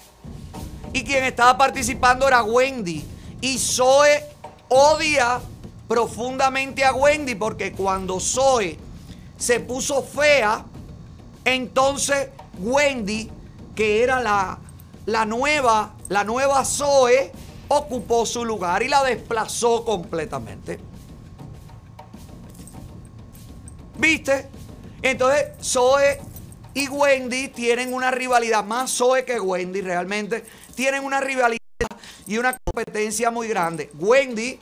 Y 0.92 1.04
quien 1.04 1.24
estaba 1.24 1.58
participando 1.58 2.26
era 2.26 2.42
Wendy. 2.42 3.04
Y 3.40 3.58
Zoe 3.58 4.24
odia 4.68 5.40
profundamente 5.92 6.86
a 6.86 6.94
Wendy 6.94 7.34
porque 7.34 7.72
cuando 7.72 8.18
Zoe 8.18 8.78
se 9.36 9.60
puso 9.60 10.02
fea, 10.02 10.64
entonces 11.44 12.30
Wendy, 12.58 13.30
que 13.74 14.02
era 14.02 14.18
la, 14.22 14.58
la 15.04 15.26
nueva, 15.26 15.92
la 16.08 16.24
nueva 16.24 16.64
Zoe, 16.64 17.30
ocupó 17.68 18.24
su 18.24 18.42
lugar 18.42 18.82
y 18.82 18.88
la 18.88 19.04
desplazó 19.04 19.84
completamente. 19.84 20.80
¿Viste? 23.98 24.48
Entonces, 25.02 25.48
Zoe 25.62 26.20
y 26.72 26.88
Wendy 26.88 27.48
tienen 27.48 27.92
una 27.92 28.10
rivalidad, 28.10 28.64
más 28.64 28.90
Zoe 28.96 29.26
que 29.26 29.38
Wendy 29.38 29.82
realmente, 29.82 30.42
tienen 30.74 31.04
una 31.04 31.20
rivalidad 31.20 31.58
y 32.26 32.38
una 32.38 32.56
competencia 32.64 33.30
muy 33.30 33.46
grande. 33.46 33.90
Wendy 33.98 34.58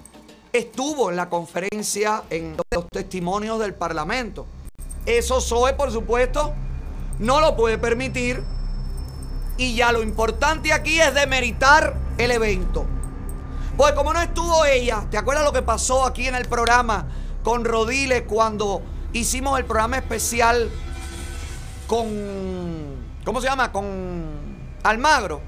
estuvo 0.52 1.10
en 1.10 1.16
la 1.16 1.28
conferencia 1.28 2.24
en 2.30 2.56
los 2.70 2.88
testimonios 2.88 3.58
del 3.60 3.74
Parlamento. 3.74 4.46
Eso 5.06 5.40
Zoe, 5.40 5.74
por 5.74 5.90
supuesto, 5.90 6.54
no 7.18 7.40
lo 7.40 7.56
puede 7.56 7.78
permitir. 7.78 8.42
Y 9.56 9.74
ya 9.74 9.92
lo 9.92 10.02
importante 10.02 10.72
aquí 10.72 11.00
es 11.00 11.12
demeritar 11.12 11.94
el 12.16 12.30
evento. 12.30 12.86
Pues 13.76 13.92
como 13.92 14.12
no 14.12 14.20
estuvo 14.20 14.64
ella, 14.64 15.06
¿te 15.10 15.18
acuerdas 15.18 15.44
lo 15.44 15.52
que 15.52 15.62
pasó 15.62 16.04
aquí 16.04 16.26
en 16.26 16.34
el 16.34 16.46
programa 16.46 17.06
con 17.42 17.64
Rodiles 17.64 18.22
cuando 18.22 18.82
hicimos 19.12 19.58
el 19.58 19.64
programa 19.64 19.98
especial 19.98 20.70
con... 21.86 23.00
¿Cómo 23.24 23.40
se 23.40 23.48
llama? 23.48 23.70
Con 23.70 24.24
Almagro. 24.82 25.40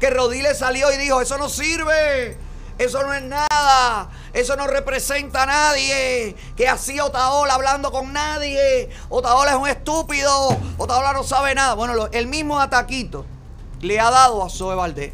Que 0.00 0.10
Rodiles 0.10 0.58
salió 0.58 0.92
y 0.92 0.96
dijo, 0.96 1.20
eso 1.20 1.36
no 1.38 1.48
sirve. 1.48 2.36
Eso 2.78 3.02
no 3.02 3.14
es 3.14 3.22
nada. 3.22 4.10
Eso 4.32 4.56
no 4.56 4.66
representa 4.66 5.42
a 5.44 5.46
nadie. 5.46 6.36
Que 6.56 6.68
así 6.68 6.98
Otaola 7.00 7.54
hablando 7.54 7.92
con 7.92 8.12
nadie. 8.12 8.90
Otaola 9.08 9.52
es 9.52 9.56
un 9.56 9.68
estúpido. 9.68 10.56
Otaola 10.78 11.12
no 11.12 11.22
sabe 11.22 11.54
nada. 11.54 11.74
Bueno, 11.74 12.08
el 12.12 12.26
mismo 12.26 12.60
ataquito 12.60 13.24
le 13.80 14.00
ha 14.00 14.10
dado 14.10 14.44
a 14.44 14.48
Zoe 14.48 14.74
Valdés. 14.74 15.12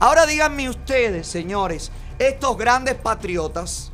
Ahora 0.00 0.26
díganme 0.26 0.68
ustedes, 0.68 1.26
señores, 1.26 1.90
estos 2.20 2.56
grandes 2.56 2.94
patriotas, 2.94 3.90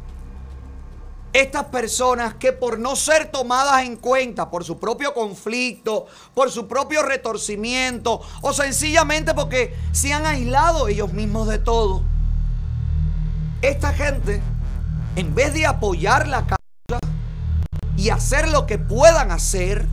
estas 1.35 1.65
personas 1.65 2.35
que 2.35 2.53
por 2.53 2.79
no 2.79 2.95
ser 2.95 3.31
tomadas 3.33 3.83
en 3.83 3.97
cuenta 3.97 4.51
por 4.51 4.63
su 4.65 4.79
propio 4.79 5.13
conflicto, 5.13 6.07
por 6.33 6.49
su 6.51 6.69
propio 6.69 7.03
retorcimiento 7.03 8.21
o 8.41 8.53
sencillamente 8.53 9.35
porque 9.35 9.77
se 9.91 10.13
han 10.13 10.27
aislado 10.27 10.87
ellos 10.87 11.13
mismos 11.13 11.49
de 11.49 11.59
todo, 11.59 12.03
esta 13.63 13.93
gente, 13.93 14.41
en 15.17 15.35
vez 15.35 15.53
de 15.55 15.67
apoyar 15.67 16.29
la 16.29 16.47
causa 16.47 17.01
y 17.97 18.11
hacer 18.11 18.49
lo 18.49 18.65
que 18.67 18.79
puedan 18.79 19.33
hacer 19.33 19.89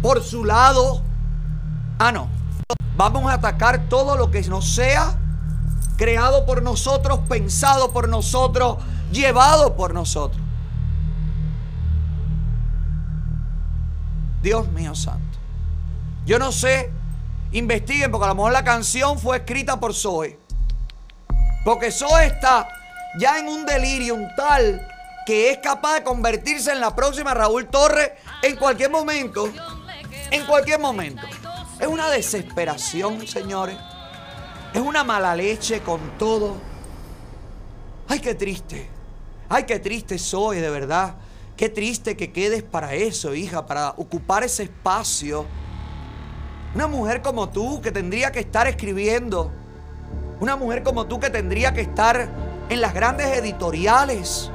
por 0.00 0.22
su 0.22 0.44
lado, 0.44 1.02
ah 1.98 2.12
no, 2.12 2.28
vamos 2.96 3.28
a 3.28 3.34
atacar 3.34 3.88
todo 3.88 4.16
lo 4.16 4.30
que 4.30 4.42
no 4.42 4.62
sea 4.62 5.18
creado 5.96 6.46
por 6.46 6.62
nosotros, 6.62 7.18
pensado 7.28 7.90
por 7.92 8.08
nosotros, 8.08 8.76
llevado 9.10 9.76
por 9.76 9.94
nosotros. 9.94 10.42
Dios 14.42 14.68
mío 14.68 14.94
santo. 14.94 15.38
Yo 16.24 16.38
no 16.38 16.52
sé, 16.52 16.90
investiguen 17.52 18.10
porque 18.10 18.26
a 18.26 18.28
lo 18.28 18.34
mejor 18.34 18.52
la 18.52 18.64
canción 18.64 19.18
fue 19.18 19.38
escrita 19.38 19.80
por 19.80 19.94
Zoe. 19.94 20.38
Porque 21.64 21.90
Zoe 21.90 22.26
está 22.26 22.68
ya 23.18 23.38
en 23.38 23.48
un 23.48 23.66
delirium 23.66 24.26
tal 24.36 24.86
que 25.26 25.50
es 25.50 25.58
capaz 25.58 25.94
de 25.94 26.02
convertirse 26.04 26.72
en 26.72 26.80
la 26.80 26.94
próxima 26.94 27.34
Raúl 27.34 27.66
Torres 27.66 28.12
en 28.42 28.56
cualquier 28.56 28.90
momento. 28.90 29.50
En 30.30 30.46
cualquier 30.46 30.78
momento. 30.78 31.26
Es 31.78 31.86
una 31.86 32.08
desesperación, 32.08 33.26
señores. 33.26 33.76
Es 34.72 34.80
una 34.80 35.04
mala 35.04 35.34
leche 35.34 35.80
con 35.80 36.16
todo. 36.18 36.56
Ay, 38.08 38.20
qué 38.20 38.34
triste. 38.34 38.97
Ay, 39.50 39.64
qué 39.64 39.78
triste 39.78 40.18
soy, 40.18 40.58
de 40.60 40.68
verdad. 40.68 41.14
Qué 41.56 41.70
triste 41.70 42.16
que 42.16 42.32
quedes 42.32 42.62
para 42.62 42.94
eso, 42.94 43.34
hija, 43.34 43.64
para 43.64 43.90
ocupar 43.96 44.44
ese 44.44 44.64
espacio. 44.64 45.46
Una 46.74 46.86
mujer 46.86 47.22
como 47.22 47.48
tú 47.48 47.80
que 47.80 47.90
tendría 47.90 48.30
que 48.30 48.40
estar 48.40 48.66
escribiendo. 48.66 49.50
Una 50.38 50.54
mujer 50.54 50.82
como 50.82 51.06
tú 51.06 51.18
que 51.18 51.30
tendría 51.30 51.72
que 51.72 51.80
estar 51.80 52.28
en 52.68 52.80
las 52.80 52.92
grandes 52.92 53.26
editoriales. 53.38 54.50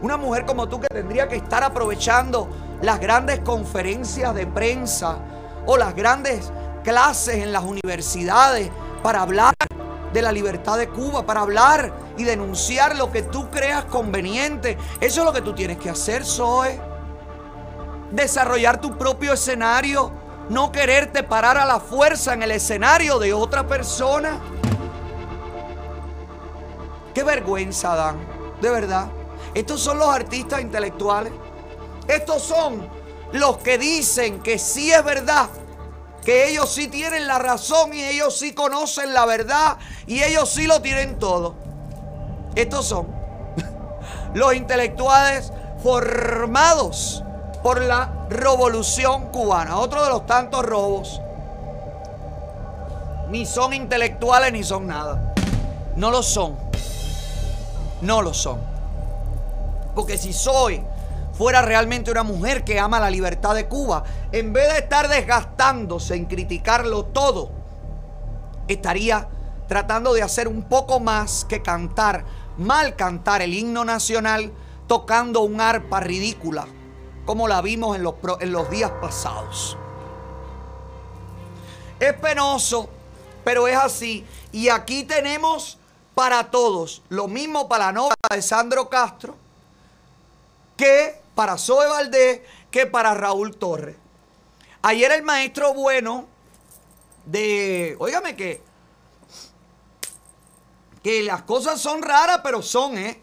Una 0.00 0.16
mujer 0.16 0.46
como 0.46 0.68
tú 0.68 0.80
que 0.80 0.88
tendría 0.88 1.28
que 1.28 1.36
estar 1.36 1.62
aprovechando 1.62 2.48
las 2.80 2.98
grandes 2.98 3.40
conferencias 3.40 4.34
de 4.34 4.46
prensa 4.46 5.18
o 5.66 5.76
las 5.76 5.94
grandes 5.94 6.50
clases 6.82 7.36
en 7.36 7.52
las 7.52 7.62
universidades 7.62 8.70
para 9.02 9.20
hablar 9.20 9.54
de 10.12 10.22
la 10.22 10.32
libertad 10.32 10.78
de 10.78 10.88
Cuba, 10.88 11.24
para 11.24 11.40
hablar 11.40 11.92
y 12.16 12.24
denunciar 12.24 12.96
lo 12.96 13.10
que 13.10 13.22
tú 13.22 13.50
creas 13.50 13.84
conveniente. 13.84 14.76
Eso 15.00 15.20
es 15.20 15.26
lo 15.26 15.32
que 15.32 15.42
tú 15.42 15.54
tienes 15.54 15.78
que 15.78 15.90
hacer, 15.90 16.24
Zoe. 16.24 16.80
Desarrollar 18.10 18.80
tu 18.80 18.96
propio 18.98 19.32
escenario, 19.32 20.12
no 20.48 20.70
quererte 20.70 21.22
parar 21.22 21.56
a 21.56 21.64
la 21.64 21.80
fuerza 21.80 22.34
en 22.34 22.42
el 22.42 22.50
escenario 22.50 23.18
de 23.18 23.32
otra 23.32 23.66
persona. 23.66 24.38
Qué 27.14 27.24
vergüenza 27.24 27.94
dan, 27.94 28.16
de 28.60 28.70
verdad. 28.70 29.06
Estos 29.54 29.80
son 29.80 29.98
los 29.98 30.08
artistas 30.08 30.60
intelectuales. 30.60 31.32
Estos 32.08 32.42
son 32.42 32.86
los 33.32 33.58
que 33.58 33.78
dicen 33.78 34.40
que 34.40 34.58
sí 34.58 34.92
es 34.92 35.02
verdad, 35.04 35.48
que 36.24 36.48
ellos 36.48 36.72
sí 36.72 36.88
tienen 36.88 37.26
la 37.26 37.38
razón 37.38 37.92
y 37.92 38.02
ellos 38.02 38.38
sí 38.38 38.54
conocen 38.54 39.12
la 39.12 39.26
verdad 39.26 39.78
y 40.06 40.22
ellos 40.22 40.48
sí 40.48 40.66
lo 40.66 40.80
tienen 40.80 41.18
todo. 41.18 41.54
Estos 42.54 42.86
son 42.86 43.08
los 44.34 44.54
intelectuales 44.54 45.52
formados 45.82 47.24
por 47.62 47.80
la 47.80 48.26
revolución 48.28 49.28
cubana. 49.28 49.78
Otro 49.78 50.02
de 50.04 50.10
los 50.10 50.26
tantos 50.26 50.64
robos. 50.64 51.20
Ni 53.30 53.46
son 53.46 53.72
intelectuales 53.72 54.52
ni 54.52 54.62
son 54.62 54.86
nada. 54.86 55.34
No 55.96 56.10
lo 56.10 56.22
son. 56.22 56.56
No 58.00 58.22
lo 58.22 58.34
son. 58.34 58.60
Porque 59.94 60.18
si 60.18 60.32
soy 60.32 60.84
fuera 61.32 61.62
realmente 61.62 62.10
una 62.10 62.22
mujer 62.22 62.64
que 62.64 62.78
ama 62.78 63.00
la 63.00 63.10
libertad 63.10 63.54
de 63.54 63.66
Cuba, 63.66 64.04
en 64.32 64.52
vez 64.52 64.72
de 64.72 64.78
estar 64.80 65.08
desgastándose 65.08 66.14
en 66.14 66.26
criticarlo 66.26 67.06
todo, 67.06 67.50
estaría 68.68 69.28
tratando 69.68 70.12
de 70.12 70.22
hacer 70.22 70.48
un 70.48 70.64
poco 70.64 71.00
más 71.00 71.44
que 71.44 71.62
cantar, 71.62 72.24
mal 72.58 72.96
cantar 72.96 73.42
el 73.42 73.54
himno 73.54 73.84
nacional 73.84 74.52
tocando 74.86 75.40
un 75.40 75.60
arpa 75.60 76.00
ridícula, 76.00 76.66
como 77.24 77.48
la 77.48 77.62
vimos 77.62 77.96
en 77.96 78.02
los, 78.02 78.14
en 78.40 78.52
los 78.52 78.68
días 78.68 78.90
pasados. 79.00 79.78
Es 81.98 82.12
penoso, 82.14 82.90
pero 83.44 83.68
es 83.68 83.76
así. 83.76 84.26
Y 84.50 84.68
aquí 84.68 85.04
tenemos 85.04 85.78
para 86.14 86.50
todos, 86.50 87.02
lo 87.08 87.28
mismo 87.28 87.68
para 87.68 87.86
la 87.86 87.92
novia 87.92 88.14
de 88.30 88.42
Sandro 88.42 88.90
Castro, 88.90 89.36
que 90.76 91.21
para 91.34 91.58
Zoe 91.58 91.86
Valdés, 91.88 92.40
que 92.70 92.86
para 92.86 93.14
Raúl 93.14 93.56
Torres. 93.56 93.96
Ayer 94.82 95.12
el 95.12 95.22
maestro 95.22 95.74
bueno 95.74 96.26
de, 97.26 97.96
óigame 97.98 98.34
que, 98.36 98.60
que 101.02 101.22
las 101.22 101.42
cosas 101.42 101.80
son 101.80 102.02
raras, 102.02 102.40
pero 102.42 102.62
son, 102.62 102.98
¿eh? 102.98 103.20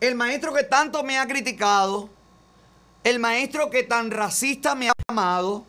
El 0.00 0.16
maestro 0.16 0.52
que 0.52 0.64
tanto 0.64 1.02
me 1.02 1.18
ha 1.18 1.26
criticado, 1.26 2.10
el 3.04 3.18
maestro 3.18 3.70
que 3.70 3.84
tan 3.84 4.10
racista 4.10 4.74
me 4.74 4.88
ha 4.88 4.92
amado, 5.08 5.64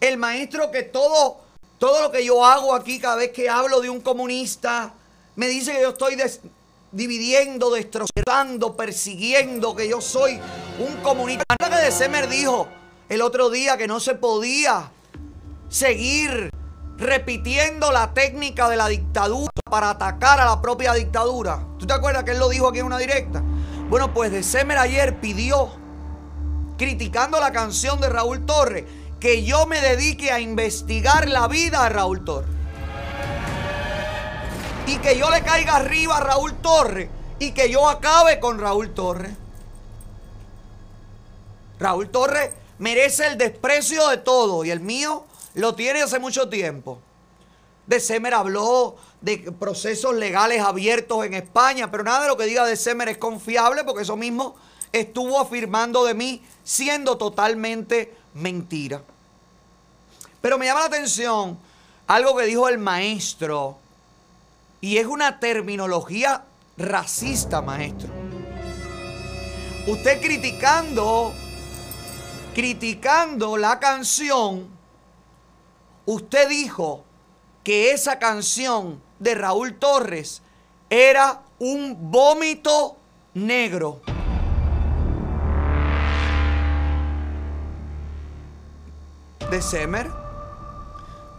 el 0.00 0.16
maestro 0.16 0.70
que 0.70 0.82
todo, 0.82 1.38
todo 1.78 2.02
lo 2.02 2.10
que 2.10 2.24
yo 2.24 2.44
hago 2.44 2.74
aquí 2.74 3.00
cada 3.00 3.16
vez 3.16 3.32
que 3.32 3.48
hablo 3.48 3.80
de 3.80 3.90
un 3.90 4.00
comunista, 4.00 4.94
me 5.36 5.48
dice 5.48 5.72
que 5.72 5.82
yo 5.82 5.90
estoy 5.90 6.16
dividiendo, 6.92 7.70
destrozando, 7.70 8.76
persiguiendo, 8.76 9.74
que 9.74 9.88
yo 9.88 10.00
soy 10.00 10.40
un 10.78 10.96
comunista. 11.02 11.44
que 11.58 11.76
de 11.76 11.90
Semer 11.90 12.28
dijo 12.28 12.68
el 13.08 13.22
otro 13.22 13.50
día 13.50 13.76
que 13.76 13.86
no 13.86 14.00
se 14.00 14.14
podía 14.14 14.90
seguir 15.68 16.50
repitiendo 16.96 17.92
la 17.92 18.12
técnica 18.12 18.68
de 18.68 18.76
la 18.76 18.88
dictadura 18.88 19.50
para 19.70 19.90
atacar 19.90 20.40
a 20.40 20.46
la 20.46 20.60
propia 20.60 20.94
dictadura. 20.94 21.64
¿Tú 21.78 21.86
te 21.86 21.92
acuerdas 21.92 22.24
que 22.24 22.32
él 22.32 22.38
lo 22.38 22.48
dijo 22.48 22.68
aquí 22.68 22.80
en 22.80 22.86
una 22.86 22.98
directa? 22.98 23.42
Bueno, 23.88 24.12
pues 24.12 24.32
de 24.32 24.42
Semer 24.42 24.78
ayer 24.78 25.20
pidió, 25.20 25.70
criticando 26.76 27.38
la 27.40 27.52
canción 27.52 28.00
de 28.00 28.08
Raúl 28.08 28.44
Torres, 28.44 28.84
que 29.20 29.44
yo 29.44 29.66
me 29.66 29.80
dedique 29.80 30.30
a 30.30 30.40
investigar 30.40 31.28
la 31.28 31.48
vida 31.48 31.84
de 31.84 31.88
Raúl 31.90 32.24
Torres 32.24 32.57
y 34.88 34.96
que 35.00 35.18
yo 35.18 35.28
le 35.28 35.42
caiga 35.42 35.76
arriba 35.76 36.16
a 36.16 36.20
Raúl 36.20 36.54
Torres 36.62 37.10
y 37.38 37.52
que 37.52 37.68
yo 37.70 37.86
acabe 37.86 38.40
con 38.40 38.58
Raúl 38.58 38.94
Torres. 38.94 39.32
Raúl 41.78 42.08
Torres 42.08 42.52
merece 42.78 43.26
el 43.26 43.36
desprecio 43.36 44.08
de 44.08 44.16
todo 44.16 44.64
y 44.64 44.70
el 44.70 44.80
mío 44.80 45.26
lo 45.52 45.74
tiene 45.74 46.00
hace 46.00 46.18
mucho 46.18 46.48
tiempo. 46.48 47.00
De 47.86 48.00
Semer 48.00 48.32
habló 48.32 48.96
de 49.20 49.52
procesos 49.58 50.14
legales 50.14 50.62
abiertos 50.62 51.22
en 51.26 51.34
España, 51.34 51.90
pero 51.90 52.02
nada 52.02 52.22
de 52.22 52.28
lo 52.28 52.38
que 52.38 52.46
diga 52.46 52.64
de 52.64 52.76
Semer 52.76 53.10
es 53.10 53.18
confiable 53.18 53.84
porque 53.84 54.04
eso 54.04 54.16
mismo 54.16 54.56
estuvo 54.92 55.38
afirmando 55.38 56.06
de 56.06 56.14
mí 56.14 56.42
siendo 56.64 57.18
totalmente 57.18 58.14
mentira. 58.32 59.02
Pero 60.40 60.56
me 60.56 60.64
llama 60.64 60.80
la 60.80 60.86
atención 60.86 61.58
algo 62.06 62.34
que 62.34 62.46
dijo 62.46 62.70
el 62.70 62.78
maestro 62.78 63.76
y 64.80 64.98
es 64.98 65.06
una 65.06 65.40
terminología 65.40 66.44
racista, 66.76 67.60
maestro. 67.62 68.08
Usted 69.86 70.20
criticando, 70.20 71.32
criticando 72.54 73.56
la 73.56 73.80
canción, 73.80 74.68
usted 76.06 76.48
dijo 76.48 77.04
que 77.64 77.92
esa 77.92 78.18
canción 78.18 79.00
de 79.18 79.34
Raúl 79.34 79.78
Torres 79.78 80.42
era 80.90 81.42
un 81.58 82.10
vómito 82.10 82.96
negro. 83.34 84.00
De 89.50 89.62
Semer, 89.62 90.10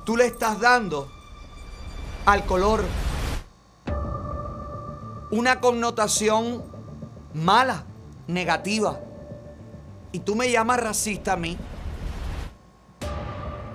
tú 0.03 0.17
le 0.17 0.25
estás 0.25 0.59
dando 0.59 1.07
al 2.25 2.43
color 2.45 2.83
una 5.31 5.59
connotación 5.59 6.63
mala, 7.33 7.85
negativa. 8.27 8.99
Y 10.11 10.19
tú 10.19 10.35
me 10.35 10.51
llamas 10.51 10.79
racista 10.79 11.33
a 11.33 11.35
mí. 11.35 11.57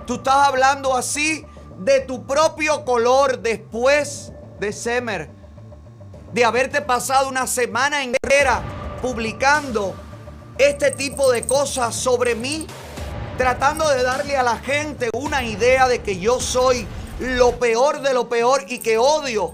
Tú 0.05 0.15
estás 0.15 0.47
hablando 0.47 0.95
así 0.95 1.45
de 1.79 2.01
tu 2.01 2.25
propio 2.25 2.83
color 2.85 3.39
después 3.39 4.33
de 4.59 4.73
Semer. 4.73 5.29
De 6.33 6.43
haberte 6.43 6.81
pasado 6.81 7.29
una 7.29 7.47
semana 7.47 8.03
entera 8.03 8.61
publicando 9.01 9.95
este 10.57 10.91
tipo 10.91 11.31
de 11.31 11.45
cosas 11.47 11.95
sobre 11.95 12.35
mí. 12.35 12.67
Tratando 13.37 13.89
de 13.89 14.03
darle 14.03 14.37
a 14.37 14.43
la 14.43 14.57
gente 14.57 15.09
una 15.13 15.43
idea 15.43 15.87
de 15.87 16.01
que 16.01 16.19
yo 16.19 16.39
soy 16.39 16.87
lo 17.19 17.57
peor 17.57 18.01
de 18.01 18.13
lo 18.13 18.27
peor 18.27 18.65
y 18.67 18.79
que 18.79 18.97
odio 18.97 19.53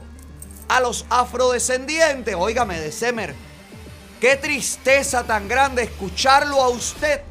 a 0.71 0.79
los 0.79 1.05
afrodescendientes. 1.09 2.33
Óigame, 2.33 2.79
de 2.79 2.93
Semer, 2.93 3.35
qué 4.21 4.37
tristeza 4.37 5.25
tan 5.25 5.49
grande 5.49 5.83
escucharlo 5.83 6.61
a 6.63 6.69
usted 6.69 7.21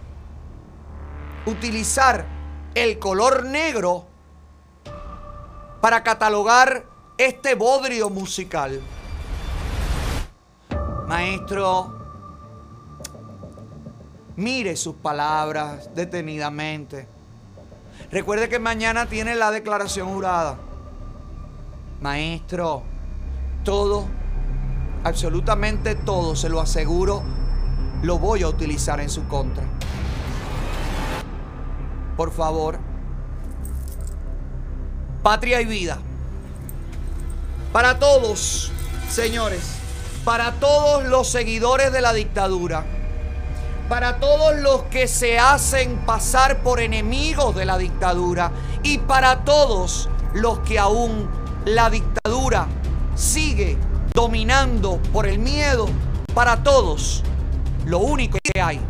utilizar 1.47 2.27
el 2.75 2.99
color 2.99 3.47
negro 3.47 4.05
para 5.81 6.03
catalogar 6.03 6.85
este 7.17 7.55
bodrio 7.55 8.11
musical. 8.11 8.79
Maestro, 11.09 11.99
mire 14.37 14.77
sus 14.77 14.97
palabras 14.97 15.89
detenidamente. 15.95 17.09
Recuerde 18.13 18.51
que 18.51 18.59
mañana 18.59 19.07
tiene 19.07 19.35
la 19.35 19.51
declaración 19.51 20.13
jurada. 20.13 20.59
Maestro, 22.03 22.83
todo, 23.65 24.07
absolutamente 25.05 25.95
todo, 25.95 26.37
se 26.37 26.49
lo 26.49 26.61
aseguro, 26.61 27.23
lo 28.03 28.19
voy 28.19 28.43
a 28.43 28.49
utilizar 28.49 29.01
en 29.01 29.11
su 29.11 29.27
contra. 29.29 29.65
Por 32.17 32.33
favor. 32.33 32.79
Patria 35.23 35.61
y 35.61 35.67
vida. 35.67 35.99
Para 37.73 37.99
todos, 37.99 38.73
señores, 39.09 39.61
para 40.25 40.53
todos 40.53 41.05
los 41.05 41.29
seguidores 41.29 41.93
de 41.93 42.01
la 42.01 42.13
dictadura, 42.13 42.85
para 43.89 44.19
todos 44.19 44.57
los 44.57 44.85
que 44.85 45.09
se 45.09 45.39
hacen 45.39 45.99
pasar 46.07 46.63
por 46.63 46.81
enemigos 46.81 47.55
de 47.55 47.65
la 47.65 47.79
dictadura 47.79 48.51
y 48.83 48.99
para 48.99 49.45
todos 49.45 50.09
los 50.35 50.61
que 50.61 50.79
aún 50.79 51.29
la 51.65 51.91
dictadura 51.91 52.67
sigue 53.21 53.77
dominando 54.15 55.01
por 55.13 55.27
el 55.27 55.39
miedo 55.39 55.89
para 56.35 56.63
todos. 56.63 57.23
Lo 57.85 57.99
único 57.99 58.39
que 58.43 58.61
hay 58.61 58.81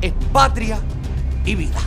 es 0.00 0.12
patria 0.32 0.78
y 1.44 1.54
vida. 1.54 1.78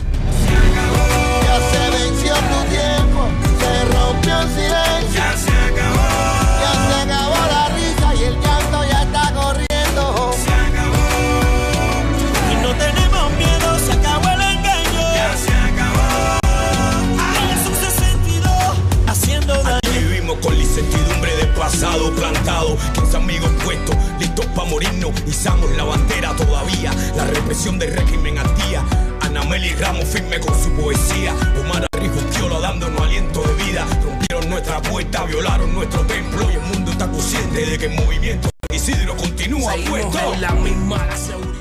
Plantado. 22.14 22.76
15 22.94 23.16
amigos 23.16 23.50
puestos, 23.64 23.96
listos 24.18 24.46
para 24.46 24.68
morirnos, 24.68 25.12
izamos 25.26 25.70
la 25.76 25.84
bandera 25.84 26.34
todavía. 26.36 26.92
La 27.16 27.24
represión 27.24 27.78
del 27.78 27.92
régimen 27.94 28.36
tía. 28.56 28.82
Ana 29.20 29.42
Meli 29.44 29.74
Ramos 29.74 30.04
firme 30.04 30.38
con 30.40 30.54
su 30.58 30.70
poesía. 30.72 31.34
Omar 31.60 31.86
Arrijo 31.92 32.60
dándonos 32.60 33.00
aliento 33.00 33.42
de 33.42 33.64
vida. 33.64 33.86
Rompieron 34.02 34.50
nuestra 34.50 34.80
puerta, 34.82 35.24
violaron 35.24 35.74
nuestro 35.74 36.00
templo 36.02 36.50
y 36.50 36.54
el 36.54 36.60
mundo 36.60 36.92
está 36.92 37.10
consciente 37.10 37.66
de 37.66 37.78
que 37.78 37.86
el 37.86 37.94
movimiento 37.94 38.48
Isidro 38.72 39.16
continúa 39.16 39.74
puesto. 39.88 40.34
la 40.40 40.52
misma 40.52 41.16
seguridad. 41.16 41.58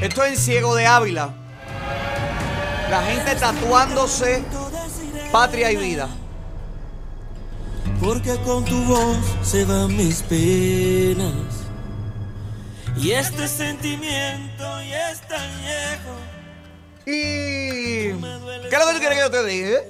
Esto 0.00 0.24
es 0.24 0.32
en 0.32 0.36
Ciego 0.36 0.74
de 0.76 0.86
Ávila. 0.86 1.34
La 2.90 3.02
gente 3.02 3.34
tatuándose 3.36 4.42
patria 5.30 5.70
y 5.72 5.76
vida. 5.76 6.08
Porque 8.00 8.36
con 8.38 8.64
tu 8.64 8.82
voz 8.84 9.18
se 9.42 9.64
van 9.64 9.94
mis 9.96 10.22
penas. 10.22 11.32
Y 12.96 13.10
este 13.10 13.46
sentimiento 13.46 14.64
ya 14.88 15.10
es 15.10 15.20
tan 15.28 15.50
viejo. 15.60 16.14
Y... 17.06 18.12
¿Qué 18.68 18.76
es 18.76 18.78
lo 18.78 18.86
que 18.86 18.92
tú 18.94 18.98
quieres 18.98 19.18
que 19.18 19.24
yo 19.24 19.30
te 19.30 19.44
diga? 19.44 19.80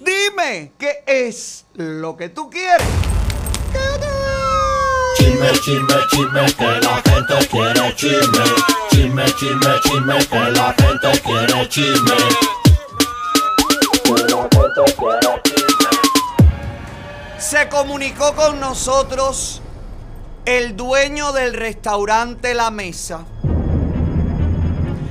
Dime, 0.00 0.72
¿qué 0.78 1.04
es 1.06 1.64
lo 1.74 2.16
que 2.16 2.28
tú 2.28 2.50
quieres? 2.50 2.86
Chisme, 5.16 5.52
chisme, 5.52 5.94
chisme, 6.10 6.52
que 6.54 6.80
la 6.80 7.02
gente 7.02 7.48
quiere 7.48 7.96
chisme. 7.96 8.85
Chisme, 8.96 9.26
chisme, 9.34 9.80
chisme, 9.82 10.18
que 10.26 10.50
la 10.52 10.74
gente 10.78 11.20
quiere 11.20 11.68
chisme. 11.68 12.16
Se 17.36 17.68
comunicó 17.68 18.34
con 18.34 18.58
nosotros 18.58 19.60
el 20.46 20.78
dueño 20.78 21.32
del 21.32 21.52
restaurante 21.52 22.54
La 22.54 22.70
Mesa. 22.70 23.26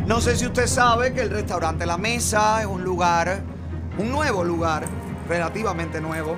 No 0.08 0.20
sé 0.20 0.36
si 0.36 0.48
usted 0.48 0.66
sabe 0.66 1.14
que 1.14 1.22
el 1.22 1.30
restaurante 1.30 1.86
La 1.86 2.00
Mesa 2.00 2.62
es 2.62 2.66
un 2.66 2.84
lugar, 2.84 3.44
un 4.00 4.10
nuevo 4.12 4.44
lugar, 4.44 4.88
relativamente 5.30 6.02
nuevo, 6.02 6.38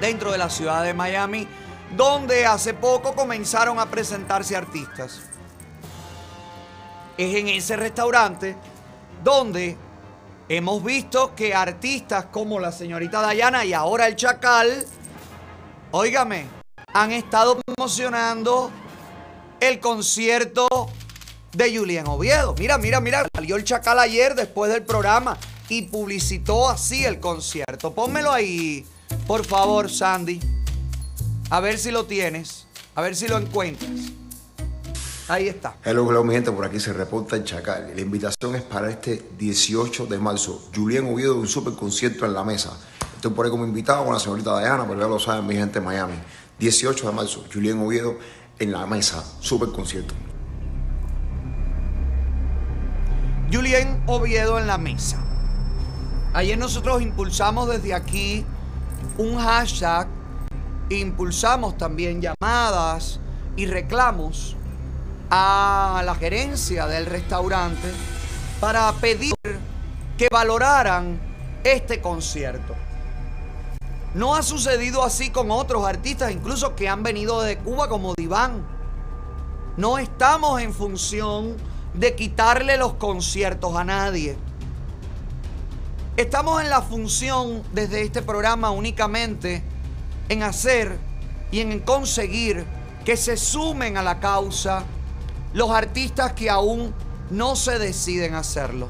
dentro 0.00 0.30
de 0.30 0.38
la 0.38 0.48
ciudad 0.48 0.84
de 0.84 0.94
Miami, 0.94 1.48
donde 1.96 2.46
hace 2.46 2.72
poco 2.72 3.16
comenzaron 3.16 3.80
a 3.80 3.86
presentarse 3.86 4.54
artistas. 4.54 5.22
Es 7.18 7.34
en 7.34 7.48
ese 7.48 7.76
restaurante 7.76 8.56
donde 9.24 9.76
hemos 10.48 10.84
visto 10.84 11.34
que 11.34 11.54
artistas 11.54 12.26
como 12.26 12.60
la 12.60 12.72
señorita 12.72 13.20
Dayana 13.22 13.64
y 13.64 13.72
ahora 13.72 14.06
el 14.06 14.16
Chacal, 14.16 14.86
óigame, 15.90 16.46
han 16.92 17.12
estado 17.12 17.60
promocionando 17.60 18.70
el 19.60 19.80
concierto 19.80 20.68
de 21.52 21.76
Julián 21.76 22.06
Oviedo. 22.06 22.54
Mira, 22.58 22.76
mira, 22.78 23.00
mira, 23.00 23.26
salió 23.34 23.56
el 23.56 23.64
Chacal 23.64 23.98
ayer 23.98 24.34
después 24.34 24.70
del 24.70 24.82
programa 24.82 25.38
y 25.68 25.82
publicitó 25.82 26.68
así 26.68 27.04
el 27.04 27.18
concierto. 27.18 27.94
Pónmelo 27.94 28.30
ahí, 28.30 28.86
por 29.26 29.44
favor, 29.44 29.90
Sandy. 29.90 30.40
A 31.50 31.60
ver 31.60 31.78
si 31.78 31.90
lo 31.90 32.04
tienes, 32.06 32.66
a 32.94 33.00
ver 33.00 33.16
si 33.16 33.26
lo 33.26 33.38
encuentras. 33.38 33.90
Ahí 35.28 35.48
está. 35.48 35.74
Hello, 35.84 36.08
hello, 36.08 36.22
mi 36.22 36.34
gente, 36.34 36.52
por 36.52 36.64
aquí 36.64 36.78
se 36.78 36.92
reporta 36.92 37.34
el 37.34 37.42
Chacal. 37.42 37.90
La 37.92 38.00
invitación 38.00 38.54
es 38.54 38.62
para 38.62 38.88
este 38.88 39.30
18 39.36 40.06
de 40.06 40.18
marzo. 40.18 40.68
Julián 40.72 41.12
Oviedo 41.12 41.34
de 41.34 41.40
un 41.40 41.48
super 41.48 41.72
concierto 41.72 42.24
en 42.24 42.32
la 42.32 42.44
mesa. 42.44 42.78
Estoy 43.16 43.32
por 43.32 43.44
ahí 43.44 43.50
como 43.50 43.64
invitado 43.64 44.04
con 44.04 44.14
la 44.14 44.20
señorita 44.20 44.56
Diana, 44.60 44.86
pero 44.86 45.00
ya 45.00 45.08
lo 45.08 45.18
saben 45.18 45.44
mi 45.44 45.56
gente 45.56 45.80
en 45.80 45.84
Miami. 45.84 46.14
18 46.60 47.08
de 47.08 47.12
marzo, 47.12 47.44
Julián 47.52 47.80
Oviedo 47.80 48.16
en 48.60 48.70
la 48.70 48.86
mesa, 48.86 49.24
super 49.40 49.70
concierto. 49.70 50.14
Julián 53.52 54.04
Oviedo 54.06 54.60
en 54.60 54.68
la 54.68 54.78
mesa. 54.78 55.18
Ayer 56.34 56.56
nosotros 56.56 57.02
impulsamos 57.02 57.68
desde 57.68 57.94
aquí 57.94 58.44
un 59.18 59.38
hashtag, 59.38 60.06
impulsamos 60.88 61.76
también 61.76 62.22
llamadas 62.22 63.18
y 63.56 63.66
reclamos 63.66 64.56
a 65.30 66.02
la 66.04 66.14
gerencia 66.14 66.86
del 66.86 67.06
restaurante 67.06 67.92
para 68.60 68.92
pedir 68.92 69.34
que 70.16 70.28
valoraran 70.30 71.20
este 71.64 72.00
concierto. 72.00 72.74
No 74.14 74.34
ha 74.34 74.42
sucedido 74.42 75.02
así 75.02 75.30
con 75.30 75.50
otros 75.50 75.84
artistas, 75.84 76.32
incluso 76.32 76.74
que 76.74 76.88
han 76.88 77.02
venido 77.02 77.42
de 77.42 77.58
Cuba 77.58 77.88
como 77.88 78.14
Diván. 78.14 78.64
No 79.76 79.98
estamos 79.98 80.60
en 80.62 80.72
función 80.72 81.56
de 81.92 82.14
quitarle 82.14 82.78
los 82.78 82.94
conciertos 82.94 83.76
a 83.76 83.84
nadie. 83.84 84.38
Estamos 86.16 86.62
en 86.62 86.70
la 86.70 86.80
función 86.80 87.62
desde 87.72 88.00
este 88.00 88.22
programa 88.22 88.70
únicamente 88.70 89.62
en 90.30 90.42
hacer 90.42 90.98
y 91.50 91.60
en 91.60 91.78
conseguir 91.80 92.64
que 93.04 93.18
se 93.18 93.36
sumen 93.36 93.98
a 93.98 94.02
la 94.02 94.18
causa 94.18 94.84
los 95.56 95.70
artistas 95.70 96.34
que 96.34 96.50
aún 96.50 96.92
no 97.30 97.56
se 97.56 97.78
deciden 97.78 98.34
hacerlo. 98.34 98.88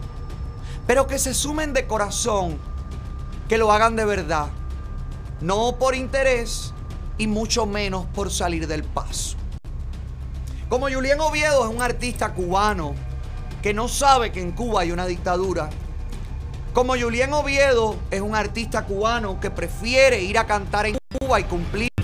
Pero 0.84 1.06
que 1.06 1.20
se 1.20 1.32
sumen 1.32 1.72
de 1.72 1.86
corazón, 1.86 2.58
que 3.48 3.56
lo 3.56 3.70
hagan 3.70 3.94
de 3.94 4.04
verdad, 4.04 4.48
no 5.40 5.76
por 5.78 5.94
interés 5.94 6.74
y 7.18 7.28
mucho 7.28 7.66
menos 7.66 8.06
por 8.06 8.32
salir 8.32 8.66
del 8.66 8.82
paso. 8.82 9.36
Como 10.68 10.90
Julián 10.90 11.20
Oviedo 11.20 11.64
es 11.64 11.72
un 11.72 11.82
artista 11.82 12.34
cubano 12.34 12.96
que 13.62 13.72
no 13.72 13.86
sabe 13.86 14.32
que 14.32 14.40
en 14.40 14.50
Cuba 14.50 14.80
hay 14.80 14.90
una 14.90 15.06
dictadura. 15.06 15.70
Como 16.72 16.96
Julián 16.98 17.32
Oviedo 17.32 17.94
es 18.10 18.20
un 18.20 18.34
artista 18.34 18.84
cubano 18.86 19.38
que 19.38 19.52
prefiere 19.52 20.20
ir 20.20 20.36
a 20.36 20.48
cantar 20.48 20.86
en 20.86 20.98
Cuba 21.20 21.38
y 21.38 21.44
cumplir 21.44 21.95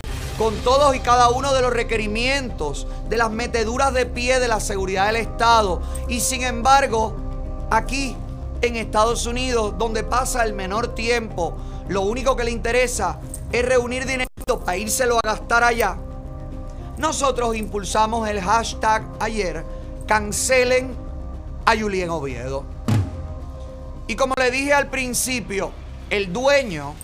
con 0.42 0.56
todos 0.56 0.96
y 0.96 0.98
cada 0.98 1.28
uno 1.28 1.54
de 1.54 1.62
los 1.62 1.72
requerimientos 1.72 2.88
de 3.08 3.16
las 3.16 3.30
meteduras 3.30 3.94
de 3.94 4.06
pie 4.06 4.40
de 4.40 4.48
la 4.48 4.58
seguridad 4.58 5.06
del 5.06 5.14
Estado. 5.14 5.80
Y 6.08 6.18
sin 6.18 6.42
embargo, 6.42 7.14
aquí 7.70 8.16
en 8.60 8.74
Estados 8.74 9.26
Unidos, 9.26 9.74
donde 9.78 10.02
pasa 10.02 10.42
el 10.42 10.52
menor 10.52 10.96
tiempo, 10.96 11.56
lo 11.86 12.00
único 12.00 12.34
que 12.34 12.42
le 12.42 12.50
interesa 12.50 13.20
es 13.52 13.64
reunir 13.64 14.04
dinero 14.04 14.26
para 14.64 14.76
írselo 14.76 15.18
a 15.18 15.20
gastar 15.22 15.62
allá. 15.62 15.96
Nosotros 16.98 17.54
impulsamos 17.54 18.28
el 18.28 18.40
hashtag 18.40 19.04
ayer, 19.20 19.64
cancelen 20.08 20.96
a 21.66 21.78
Julián 21.78 22.10
Oviedo. 22.10 22.64
Y 24.08 24.16
como 24.16 24.34
le 24.36 24.50
dije 24.50 24.74
al 24.74 24.88
principio, 24.88 25.70
el 26.10 26.32
dueño 26.32 26.94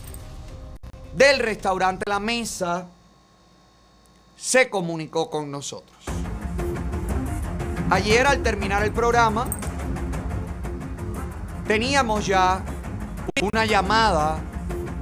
del 1.15 1.39
restaurante 1.39 2.03
La 2.09 2.19
Mesa 2.19 2.89
se 4.39 4.71
comunicó 4.71 5.29
con 5.29 5.51
nosotros. 5.51 5.99
Ayer 7.91 8.27
al 8.27 8.43
terminar 8.43 8.85
el 8.85 8.93
programa, 8.93 9.47
teníamos 11.67 12.25
ya 12.25 12.63
una 13.43 13.67
llamada 13.67 14.39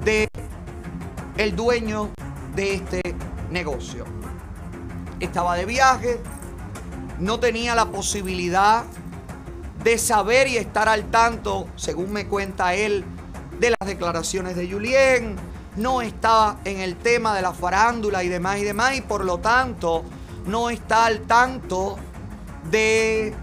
de 0.05 0.27
el 1.37 1.55
dueño 1.55 2.11
de 2.55 2.75
este 2.75 3.03
negocio. 3.51 4.07
Estaba 5.21 5.55
de 5.57 5.67
viaje, 5.67 6.19
no 7.19 7.39
tenía 7.39 7.75
la 7.75 7.87
posibilidad 7.87 8.85
de 9.85 9.99
saber 9.99 10.49
y 10.49 10.57
estar 10.57 10.89
al 10.89 11.11
tanto, 11.11 11.69
según 11.77 12.11
me 12.11 12.27
cuenta 12.27 12.75
él, 12.75 13.05
de 13.61 13.71
las 13.79 13.87
declaraciones 13.87 14.57
de 14.57 14.71
Julien, 14.71 15.37
no 15.77 16.03
estaba 16.03 16.57
en 16.65 16.81
el 16.81 16.97
tema 16.97 17.35
de 17.35 17.43
la 17.43 17.53
farándula 17.53 18.25
y 18.25 18.29
demás 18.29 18.59
y 18.59 18.65
demás, 18.65 18.97
y 18.97 19.03
por 19.03 19.25
lo 19.25 19.39
tanto 19.39 20.05
no 20.47 20.71
está 20.71 21.07
al 21.07 21.21
tanto 21.23 21.97
de 22.71 23.35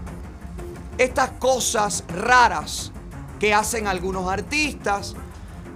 estas 0.98 1.30
cosas 1.38 2.04
raras 2.08 2.92
que 3.38 3.54
hacen 3.54 3.86
algunos 3.86 4.28
artistas, 4.30 5.14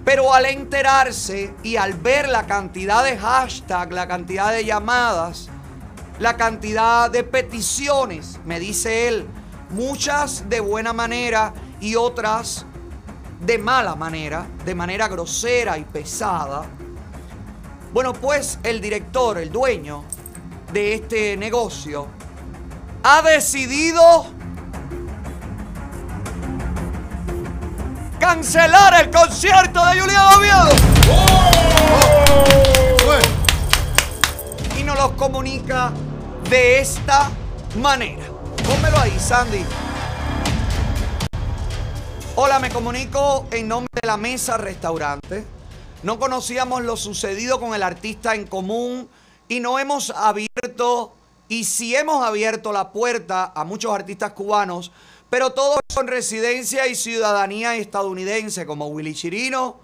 pero 0.04 0.32
al 0.32 0.46
enterarse 0.46 1.54
y 1.62 1.76
al 1.76 1.94
ver 1.94 2.28
la 2.28 2.46
cantidad 2.46 3.04
de 3.04 3.18
hashtags, 3.18 3.92
la 3.92 4.08
cantidad 4.08 4.52
de 4.52 4.64
llamadas, 4.64 5.48
la 6.18 6.36
cantidad 6.36 7.10
de 7.10 7.24
peticiones, 7.24 8.40
me 8.44 8.58
dice 8.58 9.08
él, 9.08 9.26
muchas 9.70 10.48
de 10.48 10.60
buena 10.60 10.92
manera 10.92 11.52
y 11.80 11.94
otras 11.94 12.64
de 13.40 13.58
mala 13.58 13.94
manera, 13.94 14.46
de 14.64 14.74
manera 14.74 15.08
grosera 15.08 15.78
y 15.78 15.84
pesada. 15.84 16.64
Bueno, 17.92 18.12
pues 18.12 18.58
el 18.62 18.80
director, 18.80 19.38
el 19.38 19.50
dueño 19.50 20.04
de 20.72 20.94
este 20.94 21.36
negocio, 21.36 22.06
ha 23.02 23.22
decidido 23.22 24.26
cancelar 28.18 29.02
el 29.02 29.10
concierto 29.10 29.84
de 29.86 30.00
Julián 30.00 30.34
Oviedo. 30.36 30.68
Y 34.78 34.82
nos 34.82 34.98
lo 34.98 35.16
comunica 35.16 35.92
de 36.50 36.80
esta 36.80 37.30
manera. 37.76 38.24
Pónmelo 38.68 38.98
ahí, 38.98 39.18
Sandy. 39.18 39.64
Hola, 42.40 42.60
me 42.60 42.70
comunico 42.70 43.48
en 43.50 43.66
nombre 43.66 43.88
de 44.00 44.06
la 44.06 44.16
Mesa 44.16 44.56
Restaurante. 44.56 45.44
No 46.04 46.20
conocíamos 46.20 46.84
lo 46.84 46.96
sucedido 46.96 47.58
con 47.58 47.74
el 47.74 47.82
artista 47.82 48.36
en 48.36 48.46
común 48.46 49.08
y 49.48 49.58
no 49.58 49.80
hemos 49.80 50.10
abierto, 50.10 51.16
y 51.48 51.64
sí 51.64 51.96
hemos 51.96 52.24
abierto 52.24 52.70
la 52.70 52.92
puerta 52.92 53.50
a 53.56 53.64
muchos 53.64 53.92
artistas 53.92 54.34
cubanos, 54.34 54.92
pero 55.28 55.50
todos 55.50 55.80
con 55.92 56.06
residencia 56.06 56.86
y 56.86 56.94
ciudadanía 56.94 57.74
estadounidense, 57.74 58.66
como 58.66 58.86
Willy 58.86 59.14
Chirino, 59.16 59.80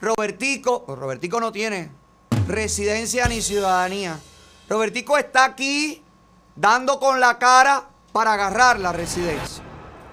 Robertico. 0.00 0.82
pues 0.86 0.98
Robertico 0.98 1.38
no 1.38 1.52
tiene 1.52 1.92
residencia 2.48 3.28
ni 3.28 3.40
ciudadanía. 3.40 4.18
Robertico 4.68 5.18
está 5.18 5.44
aquí 5.44 6.02
dando 6.56 6.98
con 6.98 7.20
la 7.20 7.38
cara 7.38 7.88
para 8.10 8.32
agarrar 8.32 8.80
la 8.80 8.90
residencia. 8.90 9.62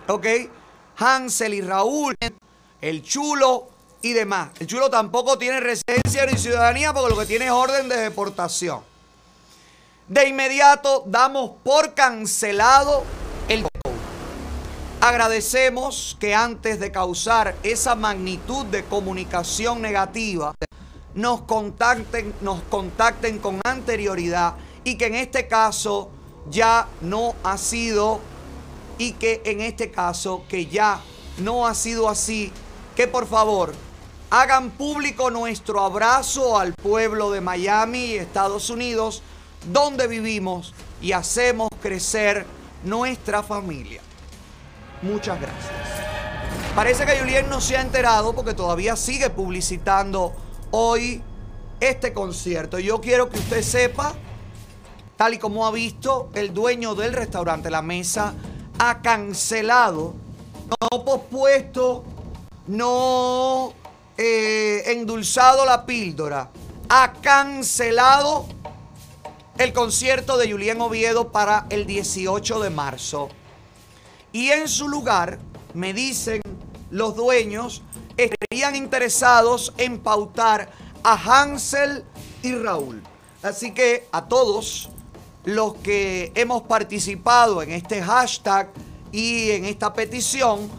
¿Ok? 0.08 0.28
Hansel 0.98 1.54
y 1.54 1.62
Raúl, 1.62 2.16
el 2.82 3.04
chulo 3.04 3.70
y 4.02 4.14
demás. 4.14 4.50
El 4.60 4.68
chulo 4.68 4.90
tampoco 4.90 5.38
tiene 5.38 5.60
residencia 5.60 6.26
ni 6.26 6.38
ciudadanía 6.38 6.94
porque 6.94 7.10
lo 7.10 7.20
que 7.20 7.26
tiene 7.26 7.46
es 7.46 7.52
orden 7.52 7.90
de 7.90 7.98
deportación. 7.98 8.82
De 10.08 10.28
inmediato 10.28 11.04
damos 11.08 11.52
por 11.64 11.94
cancelado 11.94 13.04
el. 13.48 13.66
Agradecemos 15.00 16.16
que 16.20 16.36
antes 16.36 16.80
de 16.80 16.92
causar 16.92 17.56
esa 17.64 17.96
magnitud 17.96 18.66
de 18.66 18.84
comunicación 18.86 19.82
negativa, 19.82 20.54
nos 21.14 21.42
contacten, 21.42 22.34
nos 22.42 22.62
contacten 22.64 23.40
con 23.40 23.60
anterioridad 23.64 24.56
y 24.84 24.98
que 24.98 25.08
en 25.08 25.16
este 25.16 25.48
caso 25.48 26.10
ya 26.50 26.88
no 27.02 27.36
ha 27.44 27.58
sido 27.58 28.20
y 28.98 29.14
que 29.14 29.42
en 29.46 29.62
este 29.62 29.92
caso 29.92 30.44
que 30.48 30.66
ya 30.68 31.02
no 31.38 31.68
ha 31.68 31.74
sido 31.74 32.10
así, 32.10 32.52
que 32.96 33.08
por 33.08 33.28
favor 33.28 33.74
hagan 34.30 34.72
público 34.72 35.30
nuestro 35.30 35.82
abrazo 35.82 36.58
al 36.58 36.74
pueblo 36.74 37.32
de 37.32 37.42
Miami 37.42 38.14
Estados 38.14 38.70
Unidos, 38.70 39.22
donde 39.72 40.08
vivimos 40.08 40.74
y 41.02 41.12
hacemos 41.12 41.70
crecer 41.82 42.46
nuestra 42.84 43.44
familia. 43.44 44.02
Muchas 45.02 45.40
gracias. 45.40 45.72
Parece 46.76 47.06
que 47.06 47.20
Julien 47.20 47.50
no 47.50 47.62
se 47.62 47.78
ha 47.78 47.82
enterado 47.82 48.34
porque 48.34 48.56
todavía 48.56 48.96
sigue 48.96 49.30
publicitando 49.30 50.34
hoy 50.72 51.22
este 51.80 52.14
concierto. 52.14 52.80
Yo 52.80 53.00
quiero 53.02 53.30
que 53.30 53.38
usted 53.38 53.62
sepa, 53.62 54.14
tal 55.16 55.36
y 55.36 55.38
como 55.38 55.68
ha 55.68 55.72
visto, 55.72 56.32
el 56.34 56.54
dueño 56.54 56.96
del 56.96 57.14
restaurante 57.14 57.70
La 57.70 57.84
Mesa 57.84 58.34
ha 58.80 59.02
cancelado, 59.02 60.16
no 60.92 61.06
pospuesto, 61.06 62.04
no 62.68 63.74
eh, 64.18 64.84
endulzado 64.88 65.66
la 65.66 65.86
píldora, 65.86 66.50
ha 66.90 67.14
cancelado 67.14 68.46
el 69.58 69.74
concierto 69.74 70.38
de 70.38 70.52
Julián 70.52 70.82
Oviedo 70.82 71.32
para 71.32 71.66
el 71.70 71.86
18 71.86 72.60
de 72.60 72.70
marzo. 72.70 73.30
Y 74.32 74.50
en 74.50 74.68
su 74.68 74.88
lugar, 74.88 75.40
me 75.74 75.94
dicen 75.94 76.42
los 76.90 77.16
dueños, 77.16 77.82
estarían 78.18 78.76
interesados 78.76 79.74
en 79.78 80.00
pautar 80.00 80.72
a 81.04 81.14
Hansel 81.14 82.04
y 82.42 82.56
Raúl. 82.56 83.04
Así 83.42 83.72
que 83.74 84.08
a 84.12 84.26
todos 84.26 84.90
los 85.46 85.76
que 85.76 86.32
hemos 86.36 86.64
participado 86.64 87.62
en 87.62 87.72
este 87.72 88.02
hashtag 88.02 88.70
y 89.12 89.52
en 89.52 89.66
esta 89.66 89.94
petición, 89.94 90.70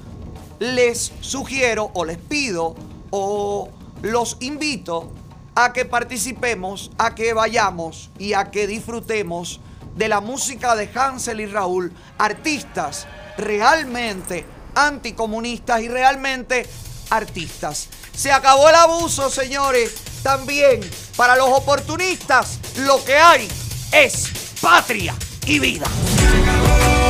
les 0.58 1.12
sugiero 1.20 1.90
o 1.94 2.04
les 2.04 2.18
pido 2.18 2.74
o 3.10 3.68
los 4.02 4.36
invito 4.40 5.10
a 5.54 5.72
que 5.72 5.84
participemos, 5.84 6.90
a 6.98 7.14
que 7.14 7.32
vayamos 7.32 8.10
y 8.18 8.32
a 8.32 8.50
que 8.50 8.66
disfrutemos 8.66 9.60
de 9.96 10.08
la 10.08 10.20
música 10.20 10.74
de 10.74 10.90
Hansel 10.94 11.40
y 11.40 11.46
Raúl, 11.46 11.92
artistas 12.18 13.06
realmente 13.36 14.44
anticomunistas 14.74 15.82
y 15.82 15.88
realmente 15.88 16.66
artistas. 17.10 17.88
Se 18.14 18.32
acabó 18.32 18.68
el 18.68 18.74
abuso, 18.74 19.30
señores. 19.30 19.94
También 20.22 20.80
para 21.16 21.36
los 21.36 21.48
oportunistas 21.48 22.58
lo 22.78 23.04
que 23.04 23.14
hay 23.14 23.48
es 23.92 24.43
patria 24.64 25.14
y 25.46 25.58
vida. 25.58 25.84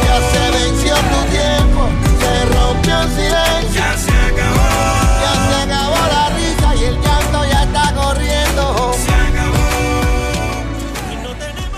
Ya 0.05 0.19
se 0.33 0.51
venció 0.51 0.95
tu 0.97 1.21
tiempo, 1.31 1.89
se 2.19 2.45
rompió 2.47 3.01
el 3.01 3.09
silencio. 3.11 3.81
Ya 3.81 3.97
se 3.97 4.11
acabó. 4.11 4.67
Ya 5.23 5.33
se 5.49 5.55
acabó 5.63 6.01
la 6.13 6.25
risa 6.31 6.75
y 6.75 6.85
el 6.85 7.01
llanto 7.01 7.45
ya 7.45 7.63
está 7.63 7.95
corriendo. 7.95 8.93
Se 8.95 9.15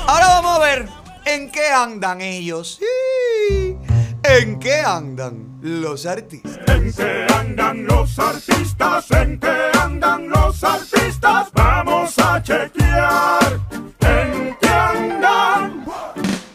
Ahora 0.06 0.26
vamos 0.28 0.56
a 0.56 0.58
ver 0.60 0.88
en 1.26 1.50
qué 1.50 1.68
andan 1.68 2.22
ellos. 2.22 2.80
Sí. 2.80 3.95
¿En 4.28 4.58
qué 4.58 4.80
andan 4.80 5.58
los 5.62 6.04
artistas? 6.04 6.58
¿En 6.66 6.92
qué 6.92 7.26
andan 7.32 7.86
los 7.86 8.18
artistas? 8.18 9.10
¿En 9.12 9.38
qué 9.38 9.70
andan 9.80 10.28
los 10.28 10.64
artistas? 10.64 11.48
Vamos 11.52 12.18
a 12.18 12.42
chequear. 12.42 13.60
¿En 14.00 14.56
qué 14.60 14.68
andan? 14.68 15.86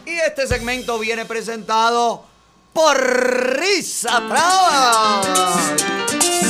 Y 0.04 0.10
este 0.10 0.46
segmento 0.46 0.98
viene 0.98 1.24
presentado 1.24 2.24
por 2.74 2.94
Risa. 3.58 4.20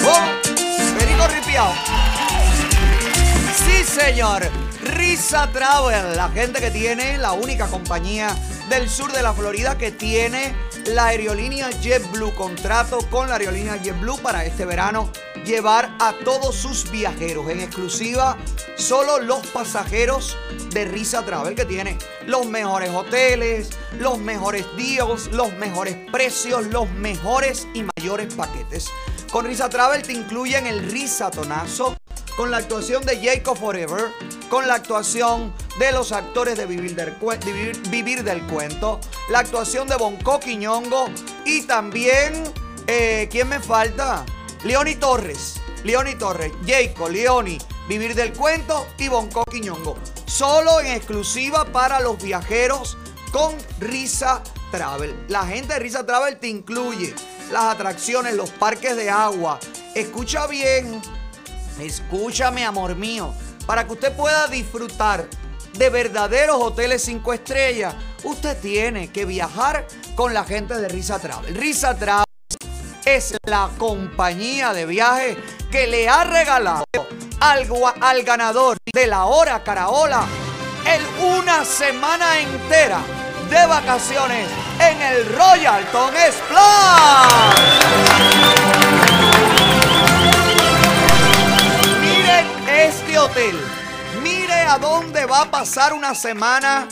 Oh, 0.05 0.27
Perico 0.99 1.29
Ripiao. 1.29 1.73
Sí, 3.55 3.85
señor. 3.85 4.72
Risa 4.83 5.49
Travel, 5.53 6.17
la 6.17 6.29
gente 6.31 6.61
que 6.61 6.71
tiene 6.71 7.17
la 7.17 7.33
única 7.33 7.69
compañía 7.69 8.37
del 8.69 8.89
sur 8.89 9.13
de 9.13 9.23
la 9.23 9.33
Florida 9.33 9.79
que 9.79 9.93
tiene 9.93 10.55
la 10.87 11.07
aerolínea 11.07 11.71
JetBlue, 11.71 12.35
contrato 12.35 12.99
con 13.09 13.29
la 13.29 13.37
aerolínea 13.37 13.77
JetBlue 13.77 14.19
para 14.19 14.45
este 14.45 14.65
verano 14.65 15.11
llevar 15.45 15.95
a 15.99 16.13
todos 16.25 16.55
sus 16.55 16.91
viajeros 16.91 17.49
en 17.51 17.61
exclusiva 17.61 18.37
solo 18.77 19.21
los 19.21 19.47
pasajeros 19.49 20.37
de 20.71 20.85
Risa 20.85 21.25
Travel 21.25 21.55
que 21.55 21.65
tiene 21.65 21.99
los 22.27 22.47
mejores 22.47 22.91
hoteles, 22.91 23.71
los 23.99 24.19
mejores 24.19 24.65
días, 24.77 25.29
los 25.33 25.53
mejores 25.55 25.97
precios, 26.11 26.67
los 26.67 26.91
mejores 26.91 27.67
y 27.75 27.85
mayores 27.97 28.33
paquetes. 28.35 28.89
Con 29.31 29.47
Risa 29.47 29.69
Travel 29.69 30.03
te 30.03 30.13
incluyen 30.13 30.67
el 30.67 30.91
Risa 30.91 31.31
Tonazo 31.31 31.97
con 32.37 32.51
la 32.51 32.59
actuación 32.59 33.05
de 33.05 33.21
Jacob 33.23 33.57
Forever, 33.57 34.11
con 34.49 34.67
la 34.67 34.75
actuación 34.75 35.53
de 35.79 35.93
los 35.93 36.13
actores 36.13 36.57
de 36.57 36.67
Vivir 36.67 36.95
del, 36.95 37.15
Vivir 37.91 38.25
del 38.25 38.43
Cuento, 38.47 39.01
la 39.31 39.41
actuación 39.41 39.89
de 39.89 39.97
Bonco 39.97 40.41
Quiñongo 40.41 41.07
y 41.45 41.63
también, 41.63 42.43
eh, 42.87 43.29
¿quién 43.31 43.49
me 43.49 43.61
falta? 43.61 44.25
Leoni 44.65 44.95
Torres, 44.95 45.61
Leoni 45.85 46.15
Torres, 46.15 46.53
Jacob, 46.67 47.11
Leoni, 47.11 47.59
Vivir 47.89 48.15
del 48.15 48.33
Cuento 48.33 48.87
y 48.99 49.09
Bonco 49.09 49.45
Quiñongo. 49.45 49.97
Solo 50.27 50.81
en 50.81 50.93
exclusiva 50.93 51.65
para 51.65 52.01
los 52.01 52.23
viajeros 52.23 52.97
con 53.33 53.57
Risa 53.81 54.43
Travel. 54.71 55.27
La 55.29 55.45
gente 55.47 55.75
de 55.75 55.81
Risa 55.81 56.07
Travel 56.07 56.39
te 56.39 56.49
incluye 56.49 57.15
las 57.51 57.75
atracciones, 57.75 58.35
los 58.35 58.51
parques 58.51 58.97
de 58.97 59.11
agua. 59.11 59.59
Escucha 59.95 60.47
bien, 60.47 61.03
Escúchame, 61.81 62.65
amor 62.65 62.95
mío, 62.95 63.33
para 63.67 63.87
que 63.87 63.95
usted 63.95 64.13
pueda 64.15 64.47
disfrutar 64.47 65.27
de 65.75 65.91
verdaderos 65.91 66.61
hoteles 66.61 67.03
5 67.03 67.33
estrellas, 67.33 67.95
usted 68.25 68.59
tiene 68.61 69.11
que 69.11 69.25
viajar 69.25 69.87
con 70.15 70.35
la 70.35 70.45
gente 70.45 70.75
de 70.75 70.89
Risa 70.89 71.19
Travel. 71.19 71.55
Risa 71.55 71.97
Travel 71.97 72.32
es 73.05 73.37
la 73.45 73.69
compañía 73.79 74.73
de 74.73 74.87
viaje 74.87 75.37
que 75.71 75.87
le 75.87 76.09
ha 76.09 76.25
regalado 76.25 76.85
al, 77.41 77.67
al 78.01 78.23
ganador 78.23 78.77
de 78.93 79.07
la 79.07 79.25
hora 79.27 79.63
Caraola 79.65 80.25
el 80.87 81.25
una 81.25 81.65
semana 81.65 82.39
entera 82.39 83.01
de 83.51 83.67
vacaciones 83.67 84.49
en 84.79 85.03
el 85.03 85.27
Royalton 85.37 86.15
Splash. 86.33 87.73
Miren 92.01 92.47
este 92.69 93.19
hotel. 93.19 93.61
Mire 94.23 94.55
a 94.55 94.79
dónde 94.79 95.27
va 95.27 95.43
a 95.43 95.51
pasar 95.51 95.93
una 95.93 96.15
semana 96.15 96.89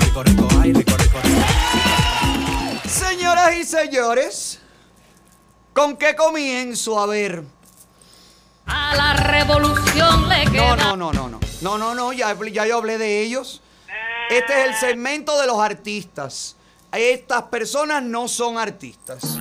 rico, 0.00 0.22
rico, 0.22 0.48
ay, 0.60 0.72
rico, 0.72 0.96
rico, 0.96 1.20
rico. 1.22 1.45
Señoras 3.46 3.60
y 3.60 3.64
señores, 3.64 4.58
¿con 5.72 5.96
qué 5.96 6.16
comienzo? 6.16 6.98
A 6.98 7.06
ver. 7.06 7.44
A 8.66 8.96
la 8.96 9.12
revolución 9.14 10.28
le 10.28 10.50
queda. 10.50 10.74
No, 10.74 10.96
no, 10.96 11.12
no, 11.12 11.12
no, 11.12 11.28
no. 11.28 11.40
No, 11.60 11.78
no, 11.78 11.94
no, 11.94 12.12
ya, 12.12 12.36
ya 12.50 12.66
yo 12.66 12.78
hablé 12.78 12.98
de 12.98 13.20
ellos. 13.22 13.62
Este 14.30 14.52
es 14.62 14.68
el 14.68 14.74
segmento 14.74 15.40
de 15.40 15.46
los 15.46 15.60
artistas. 15.60 16.56
Estas 16.90 17.44
personas 17.44 18.02
no 18.02 18.26
son 18.26 18.58
artistas. 18.58 19.38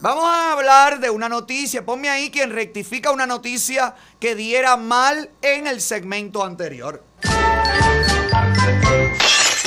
Vamos 0.00 0.24
a 0.24 0.52
hablar 0.52 1.00
de 1.00 1.08
una 1.08 1.30
noticia. 1.30 1.86
Ponme 1.86 2.10
ahí 2.10 2.30
quien 2.30 2.50
rectifica 2.50 3.12
una 3.12 3.26
noticia 3.26 3.94
que 4.20 4.34
diera 4.34 4.76
mal 4.76 5.30
en 5.40 5.66
el 5.66 5.80
segmento 5.80 6.44
anterior. 6.44 7.02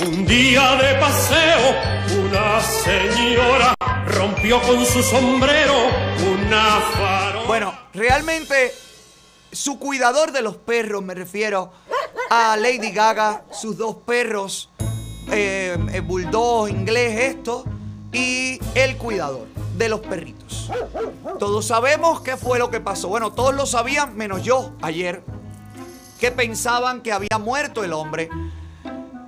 Un 0.01 0.25
día 0.25 0.77
de 0.77 0.97
paseo, 0.97 1.75
una 2.23 2.61
señora 2.61 3.75
rompió 4.07 4.61
con 4.61 4.85
su 4.85 5.03
sombrero 5.03 5.73
una 6.31 6.79
farola. 6.79 7.45
Bueno, 7.45 7.73
realmente 7.93 8.73
su 9.51 9.77
cuidador 9.77 10.31
de 10.31 10.41
los 10.41 10.55
perros, 10.55 11.03
me 11.03 11.15
refiero 11.15 11.73
a 12.29 12.55
Lady 12.55 12.91
Gaga, 12.91 13.43
sus 13.51 13.77
dos 13.77 13.97
perros, 14.05 14.69
eh, 15.33 15.77
eh, 15.91 15.99
bulldog 15.99 16.69
inglés 16.69 17.35
esto, 17.35 17.65
y 18.13 18.57
el 18.75 18.95
cuidador 18.95 19.47
de 19.77 19.89
los 19.89 19.99
perritos. 19.99 20.71
Todos 21.39 21.65
sabemos 21.65 22.21
qué 22.21 22.37
fue 22.37 22.57
lo 22.57 22.71
que 22.71 22.79
pasó. 22.79 23.09
Bueno, 23.09 23.33
todos 23.33 23.53
lo 23.53 23.65
sabían, 23.65 24.15
menos 24.15 24.43
yo 24.43 24.71
ayer, 24.81 25.23
que 26.21 26.31
pensaban 26.31 27.01
que 27.01 27.11
había 27.11 27.37
muerto 27.37 27.83
el 27.83 27.91
hombre. 27.91 28.29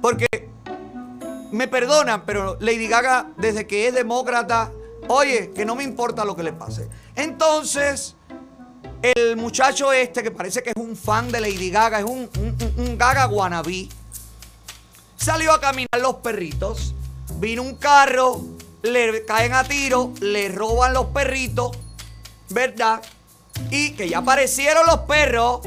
Porque 0.01 0.51
me 1.52 1.68
perdonan, 1.68 2.26
pero 2.26 2.58
Lady 2.60 2.88
Gaga, 2.88 3.28
desde 3.38 3.68
que 3.68 3.88
es 3.88 3.93
demócrata, 3.93 4.72
oye, 5.08 5.52
que 5.52 5.66
no 5.66 5.76
me 5.76 5.84
importa 5.84 6.24
lo 6.26 6.36
que 6.36 6.43
le 6.43 6.54
pase. 6.54 6.88
Entonces, 7.16 8.16
el 9.02 9.36
muchacho 9.38 9.91
este, 9.91 10.24
que 10.24 10.32
parece 10.32 10.62
que 10.64 10.70
es 10.72 10.76
un 10.76 10.95
fan 10.95 11.32
de 11.32 11.41
Lady 11.41 11.70
Gaga, 11.70 11.99
es 11.99 12.06
un, 12.06 12.30
un- 12.39 12.74
un- 12.78 12.97
Gaga 12.97 13.28
wannabe, 13.28 13.89
salió 15.18 15.54
a 15.54 15.60
caminar 15.62 15.99
los 16.02 16.16
perritos, 16.16 16.93
vino 17.36 17.62
un 17.62 17.76
carro, 17.76 18.41
le 18.84 19.26
caen 19.26 19.54
a 19.54 19.64
tiro, 19.64 20.14
le 20.22 20.49
roban 20.49 20.93
los 20.93 21.08
perritos, 21.08 21.72
¿verdad? 22.49 23.02
Y 23.70 23.91
que 23.91 24.10
ya 24.10 24.20
aparecieron 24.20 24.86
los 24.88 25.02
perros. 25.02 25.62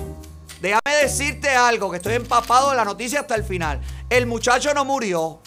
Déjame 0.60 0.96
decirte 1.02 1.50
algo, 1.50 1.90
que 1.90 1.98
estoy 1.98 2.14
empapado 2.14 2.70
de 2.70 2.76
la 2.76 2.84
noticia 2.84 3.20
hasta 3.20 3.34
el 3.34 3.44
final. 3.44 3.80
El 4.08 4.26
muchacho 4.26 4.72
no 4.74 4.84
murió. 4.84 5.38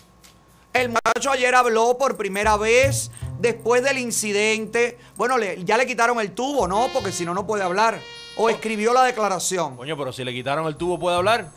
El 0.78 0.90
muchacho 0.90 1.32
ayer 1.32 1.56
habló 1.56 1.98
por 1.98 2.18
primera 2.18 2.56
vez 2.56 3.10
después 3.40 3.82
del 3.84 3.98
incidente. 3.98 4.98
Bueno, 5.16 5.38
le- 5.38 5.64
ya 5.64 5.76
le 5.76 5.88
quitaron 5.88 6.20
el 6.20 6.32
tubo, 6.34 6.68
¿no? 6.68 6.88
Porque 6.94 7.12
si 7.12 7.26
no, 7.26 7.34
no 7.34 7.48
puede 7.48 7.64
hablar. 7.64 8.00
O 8.38 8.50
escribió 8.50 8.94
la 8.94 9.04
declaración. 9.04 9.76
Coño, 9.76 9.98
pero 9.98 10.14
si 10.14 10.24
le 10.24 10.32
quitaron 10.32 10.68
el 10.68 10.76
tubo, 10.76 11.00
¿puede 11.00 11.18
hablar? 11.18 11.48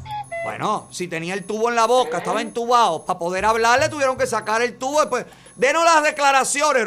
Bueno, 0.45 0.89
si 0.91 1.07
tenía 1.07 1.35
el 1.35 1.45
tubo 1.45 1.69
en 1.69 1.75
la 1.75 1.85
boca, 1.87 2.19
estaba 2.19 2.41
entubado. 2.41 3.05
Para 3.05 3.19
poder 3.19 3.45
hablar, 3.45 3.79
le 3.79 3.91
tuvieron 3.91 4.17
que 4.17 4.27
sacar 4.27 4.63
el 4.63 4.79
tubo. 4.79 5.01
Después, 5.01 5.27
denos 5.57 5.85
las 5.85 6.03
declaraciones. 6.03 6.87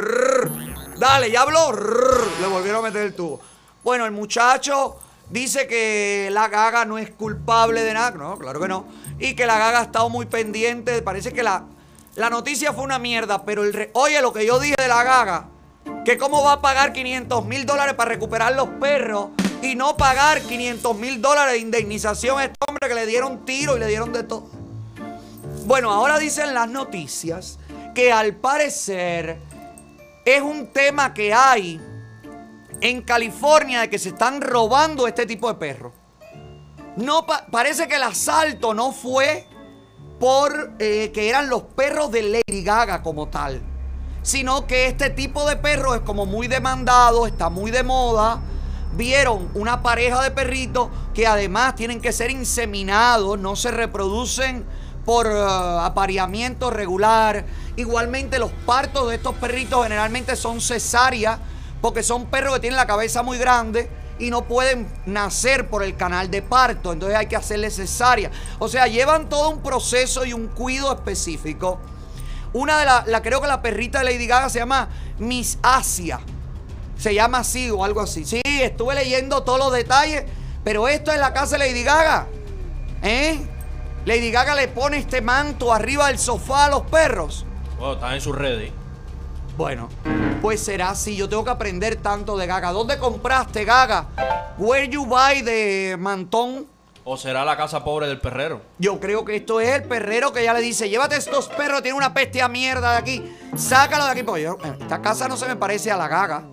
Dale, 0.97 1.29
ya 1.29 1.41
habló. 1.43 1.71
Le 2.41 2.47
volvieron 2.47 2.79
a 2.83 2.87
meter 2.89 3.03
el 3.03 3.13
tubo. 3.15 3.39
Bueno, 3.83 4.05
el 4.07 4.11
muchacho 4.11 4.97
dice 5.29 5.67
que 5.67 6.29
la 6.31 6.47
gaga 6.47 6.83
no 6.85 6.97
es 6.97 7.11
culpable 7.11 7.83
de 7.83 7.93
nada. 7.93 8.09
No, 8.11 8.39
claro 8.39 8.59
que 8.59 8.67
no. 8.67 8.87
Y 9.19 9.35
que 9.35 9.45
la 9.45 9.59
gaga 9.59 9.81
ha 9.81 9.83
estado 9.83 10.09
muy 10.09 10.25
pendiente. 10.25 11.03
Parece 11.03 11.31
que 11.31 11.43
la, 11.43 11.65
la 12.15 12.29
noticia 12.29 12.73
fue 12.73 12.83
una 12.83 12.99
mierda. 12.99 13.43
Pero 13.45 13.63
el 13.63 13.89
oye, 13.93 14.21
lo 14.21 14.33
que 14.33 14.45
yo 14.45 14.59
dije 14.59 14.75
de 14.77 14.87
la 14.87 15.03
gaga, 15.03 15.47
que 16.05 16.17
cómo 16.17 16.43
va 16.43 16.53
a 16.53 16.61
pagar 16.61 16.93
500 16.93 17.45
mil 17.45 17.65
dólares 17.65 17.93
para 17.95 18.09
recuperar 18.09 18.53
los 18.55 18.67
perros 18.79 19.29
y 19.61 19.75
no 19.75 19.95
pagar 19.97 20.41
500 20.41 20.95
mil 20.97 21.21
dólares 21.21 21.53
de 21.53 21.59
indemnización 21.59 22.39
a 22.39 22.43
este 22.45 22.55
hombre 22.67 22.89
que 22.89 22.95
le 22.95 23.05
dieron 23.05 23.45
tiro 23.45 23.77
y 23.77 23.79
le 23.79 23.87
dieron 23.87 24.11
de 24.11 24.23
todo. 24.23 24.47
Bueno, 25.65 25.91
ahora 25.91 26.19
dicen 26.19 26.53
las 26.53 26.67
noticias 26.67 27.57
que 27.95 28.11
al 28.11 28.35
parecer 28.35 29.37
es 30.25 30.41
un 30.41 30.67
tema 30.67 31.13
que 31.13 31.33
hay 31.33 31.79
en 32.81 33.01
California 33.01 33.81
de 33.81 33.89
que 33.89 33.97
se 33.99 34.09
están 34.09 34.41
robando 34.41 35.07
este 35.07 35.25
tipo 35.25 35.47
de 35.47 35.55
perros. 35.55 35.93
No 36.97 37.25
pa- 37.25 37.45
parece 37.49 37.87
que 37.87 37.95
el 37.95 38.03
asalto 38.03 38.73
no 38.73 38.91
fue 38.91 39.47
por 40.23 40.71
eh, 40.79 41.11
que 41.13 41.27
eran 41.27 41.49
los 41.49 41.63
perros 41.63 42.09
de 42.09 42.23
Lady 42.47 42.63
Gaga 42.63 43.03
como 43.03 43.27
tal, 43.27 43.61
sino 44.21 44.65
que 44.67 44.87
este 44.87 45.09
tipo 45.09 45.45
de 45.45 45.57
perro 45.57 45.95
es 45.95 45.99
como 45.99 46.25
muy 46.25 46.47
demandado, 46.47 47.27
está 47.27 47.49
muy 47.49 47.71
de 47.71 47.83
moda. 47.83 48.39
Vieron 48.93 49.49
una 49.53 49.83
pareja 49.83 50.23
de 50.23 50.31
perritos 50.31 50.87
que 51.13 51.27
además 51.27 51.75
tienen 51.75 51.99
que 51.99 52.13
ser 52.13 52.31
inseminados, 52.31 53.37
no 53.37 53.57
se 53.57 53.71
reproducen 53.71 54.63
por 55.03 55.27
eh, 55.27 55.33
apareamiento 55.35 56.69
regular. 56.69 57.43
Igualmente 57.75 58.39
los 58.39 58.51
partos 58.65 59.09
de 59.09 59.15
estos 59.15 59.35
perritos 59.35 59.83
generalmente 59.83 60.37
son 60.37 60.61
cesáreas 60.61 61.37
porque 61.81 62.01
son 62.01 62.27
perros 62.27 62.53
que 62.53 62.59
tienen 62.61 62.77
la 62.77 62.87
cabeza 62.87 63.23
muy 63.23 63.37
grande 63.37 63.89
y 64.23 64.29
no 64.29 64.45
pueden 64.45 64.87
nacer 65.05 65.69
por 65.69 65.83
el 65.83 65.97
canal 65.97 66.31
de 66.31 66.41
parto, 66.41 66.93
entonces 66.93 67.17
hay 67.17 67.27
que 67.27 67.35
hacerle 67.35 67.69
cesárea. 67.69 68.31
O 68.57 68.69
sea, 68.69 68.87
llevan 68.87 69.27
todo 69.27 69.49
un 69.49 69.61
proceso 69.61 70.25
y 70.25 70.31
un 70.31 70.47
cuido 70.47 70.93
específico. 70.93 71.79
Una 72.53 72.79
de 72.79 72.85
las, 72.85 73.07
la, 73.07 73.21
creo 73.21 73.41
que 73.41 73.47
la 73.47 73.61
perrita 73.61 73.99
de 73.99 74.05
Lady 74.05 74.25
Gaga 74.27 74.49
se 74.49 74.59
llama 74.59 74.87
Miss 75.19 75.57
Asia. 75.61 76.21
Se 76.97 77.13
llama 77.13 77.39
así 77.39 77.69
o 77.69 77.83
algo 77.83 77.99
así. 77.99 78.23
Sí, 78.23 78.41
estuve 78.45 78.95
leyendo 78.95 79.43
todos 79.43 79.59
los 79.59 79.73
detalles, 79.73 80.23
pero 80.63 80.87
esto 80.87 81.11
es 81.11 81.19
la 81.19 81.33
casa 81.33 81.57
de 81.57 81.67
Lady 81.67 81.83
Gaga. 81.83 82.27
¿Eh? 83.01 83.39
Lady 84.05 84.31
Gaga 84.31 84.55
le 84.55 84.69
pone 84.69 84.97
este 84.97 85.21
manto 85.21 85.73
arriba 85.73 86.07
del 86.07 86.17
sofá 86.17 86.65
a 86.65 86.69
los 86.69 86.83
perros. 86.83 87.45
Bueno, 87.77 87.93
está 87.93 88.15
en 88.15 88.21
sus 88.21 88.35
redes. 88.35 88.71
Bueno, 89.57 89.87
pues 90.41 90.61
será 90.61 90.89
así. 90.89 91.15
Yo 91.15 91.29
tengo 91.29 91.43
que 91.43 91.51
aprender 91.51 91.97
tanto 91.97 92.35
de 92.37 92.47
Gaga. 92.47 92.71
¿Dónde 92.71 92.97
compraste 92.97 93.65
Gaga? 93.65 94.07
Where 94.57 94.87
you 94.87 95.05
buy 95.05 95.41
de 95.41 95.95
Mantón? 95.99 96.67
¿O 97.05 97.17
será 97.17 97.43
la 97.43 97.57
casa 97.57 97.83
pobre 97.83 98.07
del 98.07 98.19
perrero? 98.19 98.61
Yo 98.79 98.99
creo 98.99 99.25
que 99.25 99.35
esto 99.35 99.59
es 99.59 99.69
el 99.75 99.83
perrero 99.83 100.31
que 100.31 100.43
ya 100.43 100.53
le 100.53 100.61
dice, 100.61 100.89
llévate 100.89 101.17
estos 101.17 101.49
perros, 101.49 101.81
tiene 101.81 101.97
una 101.97 102.13
peste 102.13 102.41
a 102.41 102.47
mierda 102.47 102.93
de 102.93 102.97
aquí, 102.97 103.37
sácalo 103.57 104.05
de 104.05 104.11
aquí. 104.11 104.23
Porque 104.23 104.43
yo, 104.43 104.57
esta 104.79 105.01
casa 105.01 105.27
no 105.27 105.35
se 105.35 105.47
me 105.47 105.55
parece 105.55 105.91
a 105.91 105.97
la 105.97 106.07
gaga. 106.07 106.43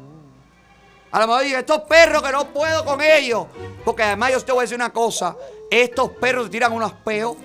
A 1.12 1.20
lo 1.20 1.26
mejor 1.26 1.44
digo, 1.44 1.58
estos 1.58 1.80
perros 1.82 2.22
que 2.22 2.32
no 2.32 2.46
puedo 2.48 2.84
con 2.84 3.00
ellos. 3.00 3.46
Porque 3.84 4.02
además 4.02 4.32
yo 4.32 4.44
te 4.44 4.52
voy 4.52 4.60
a 4.60 4.62
decir 4.62 4.76
una 4.76 4.92
cosa, 4.92 5.36
estos 5.70 6.10
perros 6.10 6.50
tiran 6.50 6.72
unos 6.72 6.92
peos. 6.92 7.36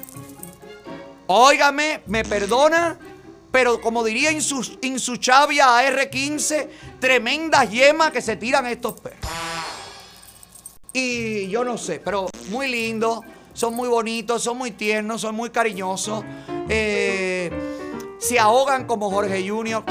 Óigame, 1.28 2.02
me 2.08 2.24
perdona, 2.24 2.98
pero 3.56 3.80
como 3.80 4.04
diría 4.04 4.34
Insu- 4.34 4.78
Insuchavia 4.82 5.68
AR15, 5.80 6.68
tremendas 7.00 7.72
yemas 7.72 8.12
que 8.12 8.22
se 8.22 8.36
tiran 8.36 8.66
estos 8.66 9.00
perros. 9.00 9.32
Y 10.92 11.48
yo 11.48 11.64
no 11.64 11.78
sé, 11.78 12.02
pero 12.04 12.28
muy 12.50 12.68
lindos, 12.68 13.22
son 13.54 13.74
muy 13.74 13.88
bonitos, 13.88 14.44
son 14.44 14.58
muy 14.58 14.72
tiernos, 14.72 15.22
son 15.22 15.36
muy 15.36 15.52
cariñosos. 15.52 16.22
Eh, 16.68 17.50
se 18.20 18.38
ahogan 18.38 18.86
como 18.88 19.10
Jorge 19.10 19.48
Junior. 19.48 19.86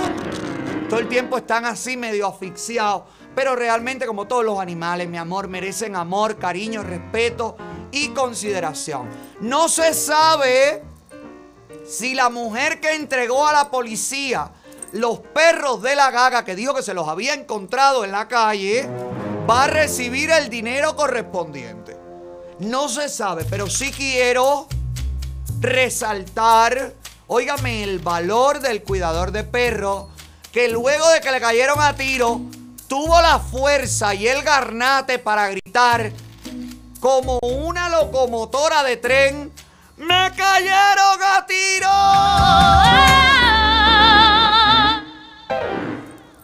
Todo 0.90 1.00
el 1.00 1.08
tiempo 1.08 1.38
están 1.38 1.64
así 1.64 1.96
medio 1.96 2.26
asfixiados. 2.26 3.04
Pero 3.34 3.56
realmente, 3.56 4.04
como 4.04 4.26
todos 4.26 4.44
los 4.44 4.58
animales, 4.60 5.08
mi 5.08 5.16
amor, 5.16 5.48
merecen 5.48 5.96
amor, 5.96 6.36
cariño, 6.36 6.82
respeto 6.82 7.56
y 7.90 8.08
consideración. 8.08 9.08
No 9.40 9.70
se 9.70 9.94
sabe 9.94 10.82
si 11.86 12.14
la 12.14 12.30
mujer 12.30 12.80
que 12.80 12.94
entregó 12.94 13.46
a 13.46 13.52
la 13.52 13.70
policía 13.70 14.50
los 14.92 15.18
perros 15.18 15.82
de 15.82 15.96
la 15.96 16.10
gaga, 16.10 16.44
que 16.44 16.54
dijo 16.54 16.74
que 16.74 16.82
se 16.82 16.94
los 16.94 17.08
había 17.08 17.34
encontrado 17.34 18.04
en 18.04 18.12
la 18.12 18.28
calle, 18.28 18.88
va 19.48 19.64
a 19.64 19.66
recibir 19.66 20.30
el 20.30 20.48
dinero 20.48 20.94
correspondiente. 20.94 21.96
No 22.60 22.88
se 22.88 23.08
sabe, 23.08 23.44
pero 23.44 23.68
sí 23.68 23.90
quiero 23.90 24.68
resaltar, 25.60 26.94
óigame, 27.26 27.82
el 27.82 27.98
valor 27.98 28.60
del 28.60 28.82
cuidador 28.82 29.32
de 29.32 29.42
perros, 29.42 30.06
que 30.52 30.68
luego 30.68 31.08
de 31.08 31.20
que 31.20 31.32
le 31.32 31.40
cayeron 31.40 31.80
a 31.80 31.96
tiro, 31.96 32.40
tuvo 32.86 33.20
la 33.20 33.40
fuerza 33.40 34.14
y 34.14 34.28
el 34.28 34.42
garnate 34.42 35.18
para 35.18 35.48
gritar 35.48 36.12
como 37.00 37.38
una 37.40 37.88
locomotora 37.88 38.84
de 38.84 38.96
tren, 38.96 39.52
¡me 39.96 40.32
cayeron 40.36 41.22
a 41.22 41.46
tiro! 41.46 41.88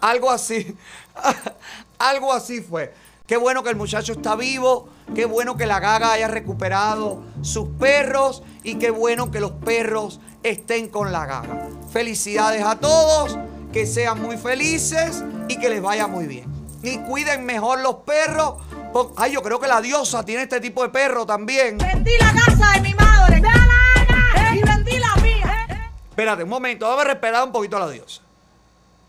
Algo 0.01 0.31
así, 0.31 0.77
algo 1.99 2.33
así 2.33 2.61
fue. 2.61 2.93
Qué 3.27 3.37
bueno 3.37 3.63
que 3.63 3.71
el 3.71 3.77
muchacho 3.77 4.15
está 4.15 4.35
vivo, 4.35 4.89
qué 5.15 5.25
bueno 5.25 5.57
que 5.57 5.67
la 5.67 5.79
gaga 5.79 6.13
haya 6.13 6.27
recuperado 6.27 7.23
sus 7.43 7.69
perros 7.79 8.43
y 8.65 8.75
qué 8.75 8.91
bueno 8.91 9.31
que 9.31 9.39
los 9.39 9.53
perros 9.53 10.19
estén 10.43 10.89
con 10.89 11.13
la 11.13 11.27
gaga. 11.27 11.69
Felicidades 11.93 12.65
a 12.65 12.81
todos, 12.81 13.39
que 13.73 13.87
sean 13.87 14.21
muy 14.21 14.37
felices 14.37 15.23
y 15.49 15.59
que 15.59 15.69
les 15.69 15.81
vaya 15.81 16.09
muy 16.09 16.27
bien. 16.27 16.51
Y 16.83 16.99
cuiden 16.99 17.45
mejor 17.45 17.81
los 17.81 17.97
perros. 17.97 18.55
Ay, 19.17 19.33
yo 19.33 19.43
creo 19.43 19.61
que 19.61 19.69
la 19.69 19.81
diosa 19.81 20.25
tiene 20.25 20.43
este 20.43 20.61
tipo 20.61 20.83
de 20.83 20.89
perro 20.89 21.25
también. 21.25 21.79
Vendí 21.79 22.13
la 22.19 22.33
casa 22.33 22.73
de 22.75 22.81
mi 22.81 22.95
madre. 22.95 23.10
Y 24.55 24.63
vendí 24.63 24.99
la 24.99 25.17
mía. 25.23 25.91
Espérate 26.11 26.43
un 26.43 26.49
momento, 26.49 26.87
vamos 26.87 27.05
a 27.05 27.09
respetar 27.09 27.45
un 27.45 27.53
poquito 27.53 27.77
a 27.77 27.81
la 27.81 27.91
diosa. 27.91 28.23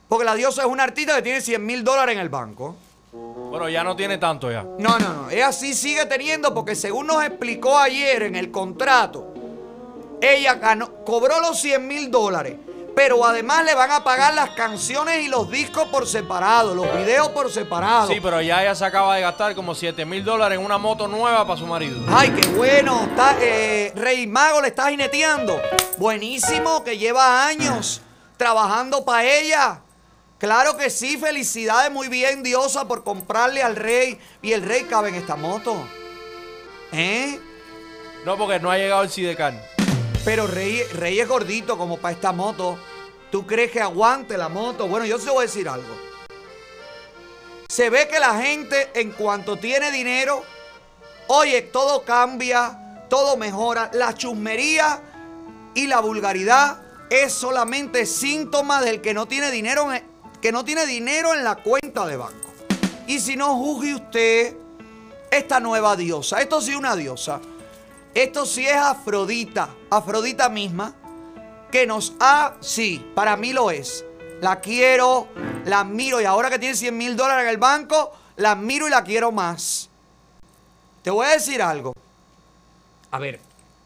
Porque 0.08 0.26
la 0.26 0.36
diosa 0.36 0.62
es 0.62 0.68
una 0.68 0.84
artista 0.84 1.16
que 1.16 1.22
tiene 1.22 1.42
100 1.42 1.66
mil 1.66 1.84
dólares 1.84 2.16
en 2.16 2.22
el 2.22 2.30
banco. 2.30 2.76
Bueno, 3.14 3.68
ya 3.68 3.84
no 3.84 3.96
tiene 3.96 4.18
tanto 4.18 4.52
ya. 4.52 4.64
No, 4.64 4.98
no, 5.00 5.14
no. 5.14 5.30
Ella 5.30 5.52
sí 5.52 5.74
sigue 5.74 6.06
teniendo 6.06 6.54
porque 6.54 6.76
según 6.76 7.08
nos 7.08 7.24
explicó 7.24 7.78
ayer 7.78 8.24
en 8.24 8.36
el 8.36 8.52
contrato, 8.52 9.34
ella 10.22 10.56
ganó, 10.56 11.04
cobró 11.04 11.40
los 11.42 11.60
100 11.60 11.88
mil 11.88 12.12
dólares. 12.12 12.56
Pero 12.96 13.26
además 13.26 13.64
le 13.64 13.74
van 13.74 13.92
a 13.92 14.04
pagar 14.04 14.34
las 14.34 14.50
canciones 14.52 15.24
y 15.24 15.30
los 15.30 15.50
discos 15.50 15.88
por 15.88 16.06
separado, 16.06 16.76
los 16.76 16.94
videos 16.98 17.30
por 17.30 17.50
separado. 17.52 18.08
Sí, 18.08 18.20
pero 18.22 18.42
ya 18.42 18.62
ella 18.62 18.76
se 18.76 18.84
acaba 18.84 19.16
de 19.16 19.22
gastar 19.22 19.56
como 19.56 19.74
7 19.74 20.06
mil 20.06 20.24
dólares 20.26 20.60
en 20.60 20.66
una 20.66 20.78
moto 20.78 21.08
nueva 21.08 21.46
para 21.48 21.58
su 21.58 21.66
marido. 21.66 22.00
Ay, 22.10 22.32
qué 22.32 22.48
bueno. 22.50 23.04
Está, 23.04 23.38
eh, 23.40 23.94
Rey 23.96 24.28
Mago 24.28 24.62
le 24.62 24.68
está 24.68 24.90
jineteando. 24.90 25.62
Buenísimo, 25.98 26.84
que 26.84 26.98
lleva 26.98 27.46
años 27.46 28.02
trabajando 28.36 29.06
para 29.06 29.24
ella. 29.24 29.82
Claro 30.38 30.76
que 30.76 30.90
sí, 30.90 31.18
felicidades, 31.18 31.92
muy 31.92 32.08
bien, 32.08 32.42
Diosa, 32.42 32.88
por 32.88 33.04
comprarle 33.04 33.62
al 33.62 33.76
rey. 33.76 34.20
Y 34.42 34.54
el 34.54 34.64
rey 34.64 34.84
cabe 34.84 35.10
en 35.10 35.16
esta 35.16 35.36
moto. 35.36 35.76
¿Eh? 36.92 37.40
No, 38.26 38.38
porque 38.38 38.60
no 38.60 38.72
ha 38.72 38.78
llegado 38.78 39.04
el 39.04 39.10
Sidecar. 39.10 39.54
Pero 40.24 40.46
rey, 40.46 40.84
es 41.20 41.28
gordito 41.28 41.78
como 41.78 41.98
para 41.98 42.14
esta 42.14 42.32
moto. 42.32 42.78
¿Tú 43.32 43.48
crees 43.48 43.72
que 43.72 43.82
aguante 43.82 44.38
la 44.38 44.50
moto? 44.50 44.88
Bueno, 44.88 45.06
yo 45.06 45.18
te 45.18 45.30
voy 45.30 45.40
a 45.40 45.48
decir 45.48 45.68
algo. 45.68 45.96
Se 47.70 47.90
ve 47.90 48.08
que 48.08 48.20
la 48.20 48.40
gente, 48.40 48.92
en 48.94 49.12
cuanto 49.14 49.58
tiene 49.58 49.90
dinero, 49.90 50.44
oye, 51.28 51.64
todo 51.64 52.04
cambia, 52.04 53.06
todo 53.10 53.36
mejora. 53.36 53.90
La 53.94 54.14
chusmería 54.14 55.02
y 55.74 55.88
la 55.88 56.02
vulgaridad 56.02 56.84
es 57.10 57.34
solamente 57.34 58.06
síntoma 58.06 58.82
del 58.82 59.02
que 59.02 59.14
no 59.14 59.26
tiene 59.26 59.50
dinero 59.50 59.90
que 60.40 60.52
no 60.52 60.66
tiene 60.66 60.86
dinero 60.86 61.34
en 61.34 61.44
la 61.44 61.56
cuenta 61.56 62.06
de 62.06 62.18
banco. 62.18 62.36
Y 63.08 63.20
si 63.20 63.36
no 63.36 63.56
juzgue 63.56 63.96
usted 63.96 64.56
esta 65.32 65.60
nueva 65.60 65.96
diosa, 65.96 66.42
esto 66.42 66.62
sí 66.62 66.76
una 66.76 66.96
diosa. 66.96 67.40
Esto 68.14 68.46
sí 68.46 68.66
es 68.68 68.76
Afrodita, 68.76 69.70
Afrodita 69.90 70.50
misma, 70.50 70.94
que 71.72 71.88
nos 71.88 72.14
ha, 72.20 72.56
sí, 72.60 73.06
para 73.16 73.38
mí 73.38 73.54
lo 73.54 73.72
es. 73.72 74.04
La 74.42 74.60
quiero, 74.60 75.28
la 75.66 75.82
admiro 75.82 76.20
y 76.20 76.26
ahora 76.26 76.50
que 76.50 76.60
tiene 76.60 76.76
100 76.76 76.98
mil 76.98 77.16
dólares 77.16 77.44
en 77.44 77.50
el 77.52 77.58
banco, 77.58 78.12
la 78.38 78.52
admiro 78.52 78.88
y 78.88 78.92
la 78.92 79.04
quiero 79.04 79.32
más. 79.32 79.90
Te 81.04 81.10
voy 81.12 81.26
a 81.28 81.32
decir 81.32 81.62
algo. 81.62 81.94
A 83.12 83.20
ver, 83.20 83.40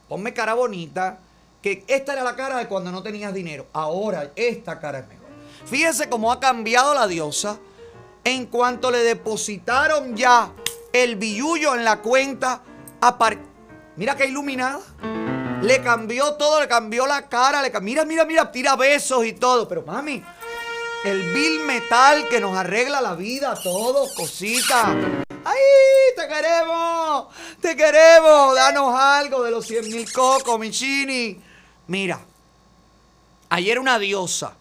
ponme 0.08 0.34
cara 0.34 0.54
bonita, 0.54 1.20
que 1.62 1.84
esta 1.88 2.14
era 2.14 2.24
la 2.24 2.36
cara 2.36 2.58
de 2.58 2.68
cuando 2.68 2.92
no 2.92 3.04
tenías 3.04 3.34
dinero. 3.34 3.68
Ahora 3.74 4.32
esta 4.36 4.80
cara 4.80 5.00
es 5.00 5.08
mejor. 5.08 5.26
Fíjese 5.66 6.10
cómo 6.10 6.32
ha 6.32 6.40
cambiado 6.40 6.94
la 6.94 7.08
diosa 7.08 7.58
en 8.24 8.46
cuanto 8.48 8.90
le 8.92 9.00
depositaron 9.00 10.16
ya 10.16 10.52
el 10.94 11.16
billullo 11.16 11.76
en 11.76 11.84
la 11.84 12.02
cuenta. 12.02 12.62
apar- 13.02 13.40
Mira 13.98 14.16
qué 14.16 14.26
iluminada. 14.26 14.80
Le 15.62 15.82
cambió 15.82 16.34
todo, 16.34 16.60
le 16.60 16.68
cambió 16.68 17.08
la 17.08 17.28
cara. 17.28 17.62
Le 17.62 17.72
cam- 17.72 17.82
mira, 17.82 18.06
mira, 18.06 18.26
mira, 18.26 18.52
tira 18.52 18.76
besos 18.76 19.26
y 19.26 19.34
todo. 19.34 19.68
Pero 19.68 19.84
mami, 19.84 20.24
el 21.06 21.34
bill 21.34 21.62
metal 21.66 22.28
que 22.28 22.40
nos 22.40 22.56
arregla 22.58 23.02
la 23.02 23.16
vida, 23.16 23.56
todo, 23.62 24.06
cosita. 24.16 24.94
¡Ay, 25.48 25.62
te 26.16 26.28
queremos! 26.28 27.28
¡Te 27.62 27.76
queremos! 27.76 28.56
Danos 28.56 28.94
algo 29.00 29.44
de 29.44 29.52
los 29.52 29.66
100 29.66 29.88
mil 29.88 30.12
cocos, 30.12 30.60
Michini. 30.60 31.40
Mira, 31.88 32.20
ayer 33.50 33.80
una 33.80 33.98
diosa, 34.00 34.54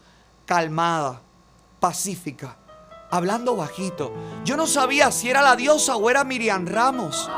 calmada, 0.46 1.20
pacífica, 1.80 2.56
hablando 3.10 3.56
bajito. 3.56 4.12
Yo 4.44 4.56
no 4.56 4.66
sabía 4.66 5.10
si 5.10 5.30
era 5.30 5.40
la 5.42 5.56
diosa 5.56 5.96
o 5.96 6.08
era 6.10 6.22
Miriam 6.22 6.66
Ramos. 6.66 7.28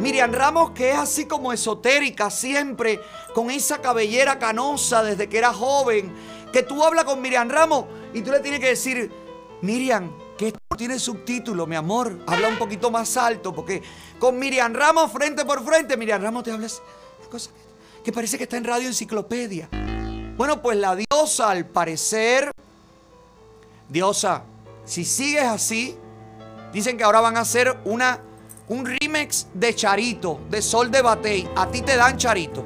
Miriam 0.00 0.32
Ramos 0.32 0.70
que 0.72 0.90
es 0.90 0.98
así 0.98 1.26
como 1.26 1.52
esotérica 1.52 2.30
siempre, 2.30 3.00
con 3.34 3.50
esa 3.50 3.80
cabellera 3.80 4.38
canosa 4.38 5.02
desde 5.02 5.28
que 5.28 5.38
era 5.38 5.52
joven, 5.52 6.14
que 6.52 6.62
tú 6.62 6.84
hablas 6.84 7.04
con 7.04 7.20
Miriam 7.20 7.48
Ramos 7.48 7.86
y 8.12 8.22
tú 8.22 8.30
le 8.30 8.40
tienes 8.40 8.60
que 8.60 8.68
decir, 8.68 9.10
Miriam, 9.62 10.12
que 10.36 10.48
esto 10.48 10.58
tiene 10.76 10.98
subtítulo, 10.98 11.66
mi 11.66 11.76
amor, 11.76 12.18
habla 12.26 12.48
un 12.48 12.58
poquito 12.58 12.90
más 12.90 13.16
alto, 13.16 13.54
porque 13.54 13.82
con 14.18 14.38
Miriam 14.38 14.74
Ramos 14.74 15.10
frente 15.10 15.44
por 15.44 15.64
frente, 15.64 15.96
Miriam 15.96 16.22
Ramos 16.22 16.44
te 16.44 16.52
hablas 16.52 16.82
cosa 17.30 17.50
que 18.04 18.12
parece 18.12 18.38
que 18.38 18.44
está 18.44 18.56
en 18.56 18.64
Radio 18.64 18.86
Enciclopedia. 18.86 19.68
Bueno, 20.36 20.62
pues 20.62 20.76
la 20.76 20.94
diosa 20.94 21.50
al 21.50 21.66
parecer, 21.66 22.52
diosa, 23.88 24.44
si 24.84 25.04
sigues 25.04 25.42
así, 25.42 25.96
dicen 26.72 26.96
que 26.96 27.02
ahora 27.02 27.20
van 27.20 27.36
a 27.36 27.40
hacer 27.40 27.76
una 27.84 28.20
un 28.68 28.84
remix 28.84 29.46
de 29.54 29.74
Charito, 29.74 30.40
de 30.50 30.60
Sol 30.60 30.90
de 30.90 31.02
Batey. 31.02 31.48
A 31.56 31.68
ti 31.68 31.82
te 31.82 31.96
dan 31.96 32.16
Charito. 32.16 32.64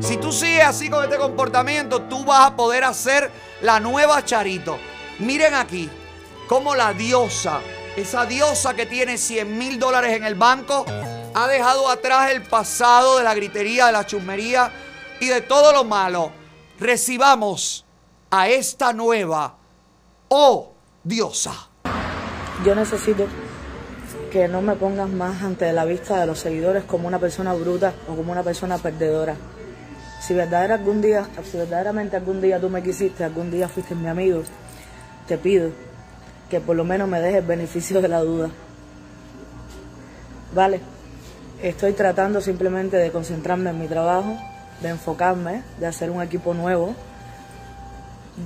Si 0.00 0.16
tú 0.16 0.32
sigues 0.32 0.64
así 0.64 0.88
con 0.88 1.04
este 1.04 1.18
comportamiento, 1.18 2.02
tú 2.02 2.24
vas 2.24 2.46
a 2.46 2.56
poder 2.56 2.84
hacer 2.84 3.30
la 3.62 3.80
nueva 3.80 4.24
Charito. 4.24 4.78
Miren 5.18 5.54
aquí, 5.54 5.88
cómo 6.48 6.74
la 6.74 6.94
diosa, 6.94 7.60
esa 7.96 8.24
diosa 8.24 8.74
que 8.74 8.86
tiene 8.86 9.18
100 9.18 9.58
mil 9.58 9.78
dólares 9.78 10.16
en 10.16 10.24
el 10.24 10.34
banco, 10.34 10.84
ha 11.34 11.46
dejado 11.46 11.88
atrás 11.88 12.32
el 12.32 12.42
pasado 12.42 13.18
de 13.18 13.24
la 13.24 13.34
gritería, 13.34 13.86
de 13.86 13.92
la 13.92 14.06
chusmería 14.06 14.72
y 15.20 15.26
de 15.26 15.42
todo 15.42 15.72
lo 15.72 15.84
malo. 15.84 16.32
Recibamos 16.78 17.84
a 18.30 18.48
esta 18.48 18.92
nueva, 18.92 19.54
oh 20.28 20.72
diosa. 21.04 21.68
Yo 22.64 22.74
necesito 22.74 23.26
que 24.30 24.46
no 24.46 24.62
me 24.62 24.76
pongas 24.76 25.08
más 25.08 25.42
ante 25.42 25.72
la 25.72 25.84
vista 25.84 26.20
de 26.20 26.26
los 26.26 26.38
seguidores 26.38 26.84
como 26.84 27.08
una 27.08 27.18
persona 27.18 27.52
bruta 27.52 27.92
o 28.08 28.14
como 28.14 28.30
una 28.30 28.44
persona 28.44 28.78
perdedora. 28.78 29.34
Si, 30.20 30.34
verdadera 30.34 30.74
algún 30.74 31.02
día, 31.02 31.26
si 31.50 31.56
verdaderamente 31.56 32.16
algún 32.16 32.40
día 32.40 32.60
tú 32.60 32.68
me 32.68 32.82
quisiste, 32.82 33.24
algún 33.24 33.50
día 33.50 33.68
fuiste 33.68 33.94
mi 33.94 34.06
amigo, 34.06 34.42
te 35.26 35.36
pido 35.36 35.70
que 36.48 36.60
por 36.60 36.76
lo 36.76 36.84
menos 36.84 37.08
me 37.08 37.20
dejes 37.20 37.40
el 37.40 37.46
beneficio 37.46 38.00
de 38.00 38.08
la 38.08 38.20
duda. 38.20 38.50
Vale, 40.54 40.80
estoy 41.62 41.92
tratando 41.92 42.40
simplemente 42.40 42.96
de 42.96 43.10
concentrarme 43.10 43.70
en 43.70 43.80
mi 43.80 43.88
trabajo, 43.88 44.36
de 44.80 44.90
enfocarme, 44.90 45.62
de 45.78 45.86
hacer 45.86 46.10
un 46.10 46.22
equipo 46.22 46.54
nuevo, 46.54 46.94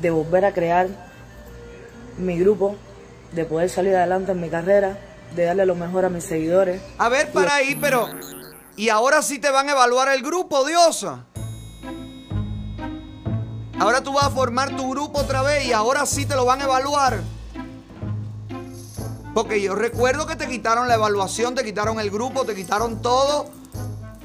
de 0.00 0.10
volver 0.10 0.46
a 0.46 0.52
crear 0.52 0.88
mi 2.16 2.38
grupo, 2.38 2.76
de 3.32 3.44
poder 3.44 3.68
salir 3.68 3.94
adelante 3.96 4.32
en 4.32 4.40
mi 4.40 4.48
carrera, 4.48 4.96
de 5.34 5.44
darle 5.44 5.66
lo 5.66 5.74
mejor 5.74 6.04
a 6.04 6.08
mis 6.08 6.24
seguidores. 6.24 6.80
A 6.98 7.08
ver, 7.08 7.32
para 7.32 7.56
ahí, 7.56 7.76
pero. 7.80 8.08
¿Y 8.76 8.88
ahora 8.88 9.22
sí 9.22 9.38
te 9.38 9.50
van 9.50 9.68
a 9.68 9.72
evaluar 9.72 10.08
el 10.08 10.22
grupo, 10.22 10.64
diosa? 10.64 11.24
Ahora 13.78 14.02
tú 14.02 14.12
vas 14.12 14.24
a 14.24 14.30
formar 14.30 14.74
tu 14.76 14.90
grupo 14.90 15.20
otra 15.20 15.42
vez 15.42 15.66
y 15.66 15.72
ahora 15.72 16.06
sí 16.06 16.26
te 16.26 16.34
lo 16.34 16.44
van 16.44 16.60
a 16.60 16.64
evaluar. 16.64 17.20
Porque 19.34 19.60
yo 19.60 19.74
recuerdo 19.74 20.26
que 20.26 20.36
te 20.36 20.48
quitaron 20.48 20.86
la 20.86 20.94
evaluación, 20.94 21.54
te 21.54 21.64
quitaron 21.64 21.98
el 21.98 22.10
grupo, 22.10 22.44
te 22.44 22.54
quitaron 22.54 23.02
todo 23.02 23.50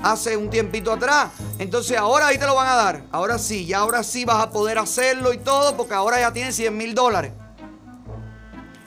hace 0.04 0.38
un 0.38 0.50
tiempito 0.50 0.92
atrás. 0.92 1.32
Entonces 1.58 1.98
ahora 1.98 2.28
ahí 2.28 2.38
te 2.38 2.46
lo 2.46 2.56
van 2.56 2.68
a 2.68 2.76
dar. 2.76 3.04
Ahora 3.12 3.40
sí, 3.40 3.66
ya 3.66 3.80
ahora 3.80 4.04
sí 4.04 4.24
vas 4.26 4.42
a 4.42 4.50
poder 4.52 4.78
hacerlo 4.78 5.34
y 5.34 5.38
todo 5.40 5.76
porque 5.76 5.94
ahora 5.94 6.20
ya 6.20 6.32
tienes 6.32 6.56
100 6.56 6.78
mil 6.78 6.96
dólares. 6.96 7.34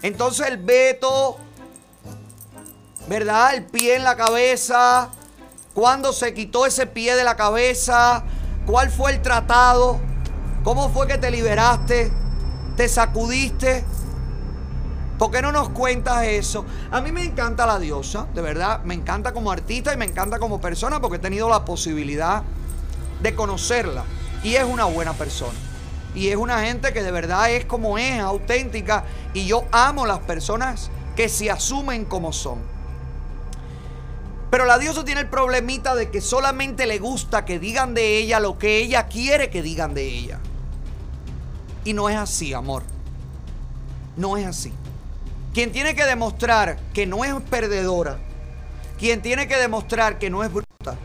Entonces 0.03 0.47
el 0.49 0.59
veto, 0.59 1.39
¿verdad? 3.09 3.55
El 3.55 3.65
pie 3.65 3.97
en 3.97 4.05
la 4.05 4.17
cabeza. 4.17 5.11
¿Cuándo 5.75 6.13
se 6.13 6.35
quitó 6.35 6.67
ese 6.67 6.87
pie 6.87 7.17
de 7.17 7.25
la 7.25 7.37
cabeza? 7.37 8.25
¿Cuál 8.67 8.91
fue 8.91 9.13
el 9.13 9.23
tratado? 9.23 10.01
¿Cómo 10.65 10.91
fue 10.91 11.07
que 11.07 11.19
te 11.19 11.31
liberaste? 11.31 12.13
¿Te 12.77 12.89
sacudiste? 12.89 13.85
¿Por 15.19 15.31
qué 15.31 15.41
no 15.41 15.53
nos 15.53 15.71
cuentas 15.71 16.25
eso? 16.25 16.65
A 16.91 17.01
mí 17.01 17.13
me 17.13 17.25
encanta 17.25 17.67
la 17.67 17.79
diosa, 17.79 18.27
de 18.35 18.43
verdad. 18.43 18.83
Me 18.85 18.95
encanta 18.95 19.33
como 19.33 19.51
artista 19.51 19.93
y 19.93 19.97
me 19.97 20.05
encanta 20.05 20.39
como 20.39 20.61
persona 20.61 21.01
porque 21.01 21.17
he 21.17 21.21
tenido 21.21 21.49
la 21.49 21.65
posibilidad 21.65 22.43
de 23.21 23.35
conocerla. 23.35 24.05
Y 24.43 24.57
es 24.57 24.65
una 24.65 24.85
buena 24.85 25.13
persona. 25.13 25.59
Y 26.15 26.29
es 26.29 26.37
una 26.37 26.61
gente 26.61 26.93
que 26.93 27.03
de 27.03 27.11
verdad 27.11 27.51
es 27.51 27.65
como 27.65 27.99
es, 27.99 28.21
auténtica. 28.21 29.05
Y 29.33 29.47
yo 29.47 29.65
amo 29.73 30.07
las 30.07 30.19
personas 30.19 30.91
que 31.17 31.29
se 31.29 31.51
asumen 31.51 32.05
como 32.05 32.33
son. 32.33 32.72
Pero 34.53 34.67
la 34.67 34.77
diosa 34.77 35.03
tiene 35.03 35.23
el 35.23 35.31
problemita 35.31 35.95
de 35.95 36.11
que 36.11 36.21
solamente 36.21 36.85
le 36.85 36.99
gusta 36.99 37.47
que 37.47 37.59
digan 37.59 37.95
de 37.95 38.19
ella 38.19 38.39
lo 38.39 38.59
que 38.59 38.77
ella 38.77 39.07
quiere 39.07 39.49
que 39.49 39.63
digan 39.63 39.95
de 39.95 40.07
ella. 40.07 40.41
Y 41.87 41.95
no 41.95 42.11
es 42.11 42.19
así, 42.19 42.53
amor. 42.53 42.83
No 44.15 44.37
es 44.37 44.47
así. 44.47 44.71
Quien 45.55 45.73
tiene 45.73 45.95
que 45.95 46.05
demostrar 46.05 46.79
que 46.93 47.07
no 47.07 47.25
es 47.25 47.33
perdedora, 47.49 48.19
quien 48.99 49.23
tiene 49.23 49.49
que 49.49 49.57
demostrar 49.57 50.19
que 50.19 50.29
no 50.29 50.45
es 50.45 50.53
bruta 50.53 50.99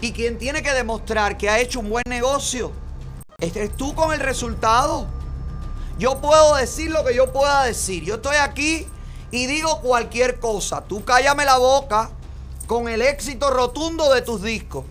y 0.00 0.12
quien 0.12 0.38
tiene 0.38 0.62
que 0.62 0.72
demostrar 0.72 1.36
que 1.36 1.50
ha 1.50 1.58
hecho 1.58 1.80
un 1.80 1.90
buen 1.90 2.04
negocio, 2.08 2.72
este 3.38 3.64
es 3.64 3.76
tú 3.76 3.94
con 3.94 4.14
el 4.14 4.20
resultado. 4.20 5.06
Yo 5.98 6.22
puedo 6.22 6.56
decir 6.56 6.90
lo 6.90 7.04
que 7.04 7.14
yo 7.14 7.30
pueda 7.34 7.64
decir. 7.64 8.02
Yo 8.02 8.14
estoy 8.14 8.36
aquí 8.36 8.86
y 9.30 9.44
digo 9.44 9.82
cualquier 9.82 10.38
cosa. 10.38 10.80
Tú 10.80 11.04
cállame 11.04 11.44
la 11.44 11.58
boca 11.58 12.10
con 12.66 12.88
el 12.88 13.02
éxito 13.02 13.50
rotundo 13.50 14.12
de 14.12 14.22
tus 14.22 14.42
discos. 14.42 14.84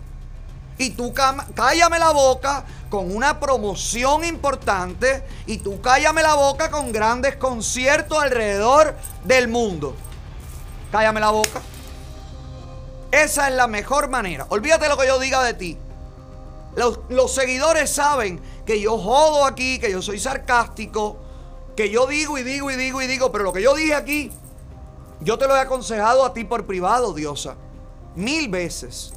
Y 0.76 0.90
tú 0.90 1.14
cállame 1.54 1.98
la 1.98 2.10
boca 2.10 2.64
con 2.90 3.14
una 3.14 3.38
promoción 3.38 4.24
importante. 4.24 5.24
Y 5.46 5.58
tú 5.58 5.80
cállame 5.80 6.22
la 6.22 6.34
boca 6.34 6.70
con 6.70 6.92
grandes 6.92 7.36
conciertos 7.36 8.20
alrededor 8.20 8.96
del 9.24 9.48
mundo. 9.48 9.94
Cállame 10.90 11.20
la 11.20 11.30
boca. 11.30 11.60
Esa 13.12 13.48
es 13.48 13.54
la 13.54 13.68
mejor 13.68 14.08
manera. 14.08 14.46
Olvídate 14.48 14.88
lo 14.88 14.96
que 14.96 15.06
yo 15.06 15.18
diga 15.20 15.42
de 15.44 15.54
ti. 15.54 15.78
Los, 16.74 16.98
los 17.08 17.32
seguidores 17.32 17.90
saben 17.90 18.40
que 18.66 18.80
yo 18.80 18.98
jodo 18.98 19.44
aquí, 19.44 19.78
que 19.78 19.92
yo 19.92 20.02
soy 20.02 20.18
sarcástico, 20.18 21.18
que 21.76 21.90
yo 21.90 22.08
digo 22.08 22.36
y 22.38 22.42
digo 22.42 22.70
y 22.72 22.76
digo 22.76 23.00
y 23.00 23.06
digo, 23.06 23.30
pero 23.30 23.44
lo 23.44 23.52
que 23.52 23.62
yo 23.62 23.74
dije 23.74 23.94
aquí, 23.94 24.32
yo 25.24 25.38
te 25.38 25.48
lo 25.48 25.56
he 25.56 25.60
aconsejado 25.60 26.24
a 26.24 26.34
ti 26.34 26.44
por 26.44 26.66
privado, 26.66 27.14
diosa, 27.14 27.56
mil 28.14 28.48
veces. 28.48 29.12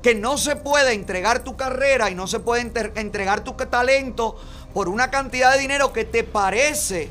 Que 0.00 0.14
no 0.14 0.38
se 0.38 0.56
puede 0.56 0.94
entregar 0.94 1.44
tu 1.44 1.56
carrera 1.56 2.08
y 2.10 2.14
no 2.14 2.26
se 2.26 2.40
puede 2.40 2.62
entregar 2.94 3.44
tu 3.44 3.52
talento 3.54 4.36
por 4.72 4.88
una 4.88 5.10
cantidad 5.10 5.52
de 5.52 5.58
dinero 5.58 5.92
que 5.92 6.04
te 6.04 6.24
parece 6.24 7.10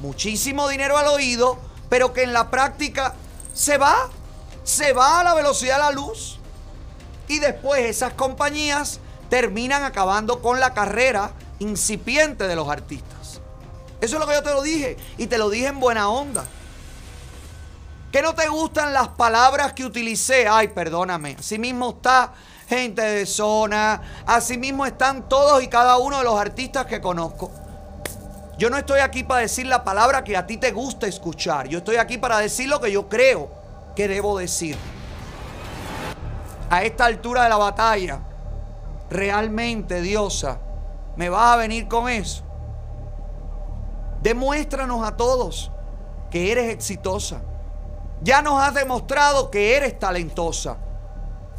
muchísimo 0.00 0.68
dinero 0.68 0.96
al 0.96 1.08
oído, 1.08 1.58
pero 1.88 2.12
que 2.12 2.22
en 2.22 2.32
la 2.32 2.50
práctica 2.50 3.14
se 3.54 3.76
va, 3.76 4.08
se 4.64 4.92
va 4.92 5.20
a 5.20 5.24
la 5.24 5.34
velocidad 5.34 5.76
de 5.76 5.82
la 5.82 5.90
luz. 5.90 6.38
Y 7.28 7.38
después 7.38 7.82
esas 7.84 8.14
compañías 8.14 9.00
terminan 9.28 9.84
acabando 9.84 10.42
con 10.42 10.60
la 10.60 10.74
carrera 10.74 11.32
incipiente 11.58 12.46
de 12.46 12.56
los 12.56 12.68
artistas. 12.68 13.21
Eso 14.02 14.16
es 14.16 14.20
lo 14.20 14.26
que 14.26 14.34
yo 14.34 14.42
te 14.42 14.50
lo 14.50 14.62
dije 14.62 14.96
y 15.16 15.28
te 15.28 15.38
lo 15.38 15.48
dije 15.48 15.68
en 15.68 15.78
buena 15.78 16.08
onda. 16.08 16.44
¿Que 18.10 18.20
no 18.20 18.34
te 18.34 18.48
gustan 18.48 18.92
las 18.92 19.06
palabras 19.06 19.74
que 19.74 19.84
utilicé? 19.84 20.48
Ay, 20.48 20.68
perdóname. 20.68 21.36
Así 21.38 21.56
mismo 21.56 21.90
está 21.90 22.32
gente 22.68 23.00
de 23.00 23.24
zona. 23.26 24.02
Así 24.26 24.58
mismo 24.58 24.84
están 24.84 25.28
todos 25.28 25.62
y 25.62 25.68
cada 25.68 25.98
uno 25.98 26.18
de 26.18 26.24
los 26.24 26.36
artistas 26.36 26.86
que 26.86 27.00
conozco. 27.00 27.52
Yo 28.58 28.70
no 28.70 28.76
estoy 28.76 28.98
aquí 28.98 29.22
para 29.22 29.42
decir 29.42 29.66
la 29.66 29.84
palabra 29.84 30.24
que 30.24 30.36
a 30.36 30.48
ti 30.48 30.56
te 30.56 30.72
gusta 30.72 31.06
escuchar. 31.06 31.68
Yo 31.68 31.78
estoy 31.78 31.94
aquí 31.94 32.18
para 32.18 32.38
decir 32.38 32.68
lo 32.68 32.80
que 32.80 32.90
yo 32.90 33.08
creo 33.08 33.52
que 33.94 34.08
debo 34.08 34.36
decir. 34.36 34.76
A 36.70 36.82
esta 36.82 37.04
altura 37.04 37.44
de 37.44 37.50
la 37.50 37.56
batalla, 37.56 38.18
realmente, 39.10 40.00
diosa, 40.00 40.58
me 41.14 41.28
vas 41.28 41.54
a 41.54 41.56
venir 41.56 41.86
con 41.86 42.08
eso. 42.08 42.42
Demuéstranos 44.22 45.04
a 45.04 45.16
todos 45.16 45.72
que 46.30 46.52
eres 46.52 46.72
exitosa. 46.72 47.42
Ya 48.22 48.40
nos 48.40 48.62
has 48.62 48.72
demostrado 48.72 49.50
que 49.50 49.76
eres 49.76 49.98
talentosa. 49.98 50.78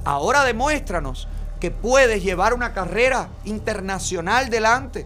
Ahora 0.05 0.45
demuéstranos 0.45 1.27
que 1.59 1.71
puedes 1.71 2.23
llevar 2.23 2.53
una 2.53 2.73
carrera 2.73 3.29
internacional 3.43 4.49
delante. 4.49 5.05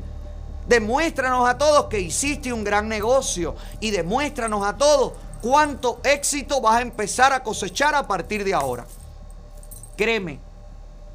Demuéstranos 0.67 1.49
a 1.49 1.57
todos 1.57 1.85
que 1.85 1.99
hiciste 1.99 2.53
un 2.53 2.63
gran 2.63 2.87
negocio 2.87 3.55
y 3.79 3.89
demuéstranos 3.89 4.63
a 4.63 4.77
todos 4.77 5.13
cuánto 5.41 5.99
éxito 6.03 6.61
vas 6.61 6.75
a 6.75 6.81
empezar 6.81 7.33
a 7.33 7.41
cosechar 7.41 7.95
a 7.95 8.07
partir 8.07 8.43
de 8.43 8.53
ahora. 8.53 8.85
Créeme 9.95 10.39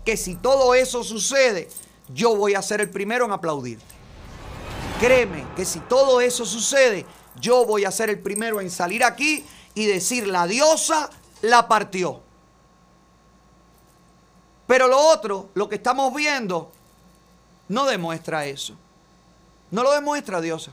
que 0.05 0.16
si 0.16 0.34
todo 0.34 0.74
eso 0.74 1.05
sucede, 1.05 1.68
yo 2.12 2.34
voy 2.34 2.55
a 2.55 2.62
ser 2.62 2.80
el 2.80 2.90
primero 2.90 3.26
en 3.26 3.32
aplaudirte. 3.32 4.02
Créeme 5.03 5.45
que 5.57 5.65
si 5.65 5.81
todo 5.81 6.21
eso 6.21 6.47
sucede, 6.47 7.05
yo 7.41 7.67
voy 7.67 7.85
a 7.85 7.91
ser 7.91 8.09
el 8.09 8.21
primero 8.21 8.61
en 8.61 8.70
salir 8.70 9.03
aquí 9.03 9.45
y 9.74 9.87
decir, 9.87 10.29
la 10.29 10.47
diosa 10.47 11.11
la 11.41 11.66
partió. 11.66 12.20
Pero 14.69 14.87
lo 14.87 15.01
otro, 15.01 15.49
lo 15.55 15.69
que 15.69 15.74
estamos 15.74 16.15
viendo, 16.15 16.70
no 17.66 17.85
demuestra 17.87 18.47
eso. 18.47 18.77
No 19.73 19.83
lo 19.83 19.91
demuestra 19.91 20.41
diosa. 20.41 20.70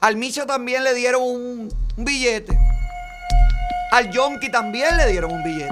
Al 0.00 0.16
Misha 0.16 0.44
también 0.44 0.82
le 0.82 0.92
dieron 0.94 1.22
un, 1.22 1.72
billete. 1.96 2.58
Al 3.92 4.10
Yonki 4.10 4.50
también 4.50 4.96
le 4.96 5.06
dieron 5.06 5.30
un 5.30 5.44
billete. 5.44 5.70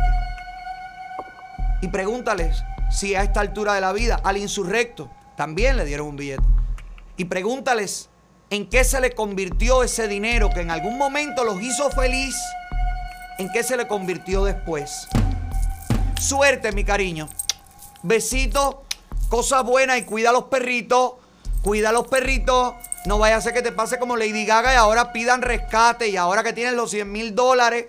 Y 1.82 1.88
pregúntales 1.88 2.62
si 2.92 3.16
a 3.16 3.24
esta 3.24 3.40
altura 3.40 3.74
de 3.74 3.80
la 3.80 3.92
vida 3.92 4.20
al 4.22 4.36
insurrecto 4.36 5.10
también 5.36 5.76
le 5.76 5.84
dieron 5.84 6.06
un 6.06 6.16
billete. 6.16 6.44
Y 7.16 7.24
pregúntales 7.26 8.08
en 8.50 8.68
qué 8.68 8.84
se 8.84 9.00
le 9.00 9.12
convirtió 9.12 9.82
ese 9.82 10.08
dinero 10.08 10.50
que 10.50 10.60
en 10.60 10.70
algún 10.70 10.98
momento 10.98 11.44
los 11.44 11.60
hizo 11.62 11.90
feliz. 11.90 12.36
¿En 13.38 13.50
qué 13.50 13.62
se 13.62 13.76
le 13.76 13.86
convirtió 13.86 14.44
después? 14.44 15.08
Suerte, 16.20 16.72
mi 16.72 16.84
cariño. 16.84 17.28
Besito, 18.02 18.84
cosas 19.28 19.64
buenas 19.64 19.98
y 19.98 20.02
cuida 20.02 20.30
a 20.30 20.32
los 20.32 20.44
perritos. 20.44 21.14
Cuida 21.62 21.88
a 21.88 21.92
los 21.92 22.06
perritos. 22.08 22.74
No 23.06 23.18
vaya 23.18 23.36
a 23.36 23.40
ser 23.40 23.52
que 23.52 23.62
te 23.62 23.72
pase 23.72 23.98
como 23.98 24.16
Lady 24.16 24.44
Gaga 24.44 24.72
y 24.72 24.76
ahora 24.76 25.12
pidan 25.12 25.42
rescate 25.42 26.08
y 26.08 26.16
ahora 26.16 26.42
que 26.42 26.52
tienes 26.52 26.74
los 26.74 26.90
100 26.90 27.10
mil 27.10 27.34
dólares 27.34 27.86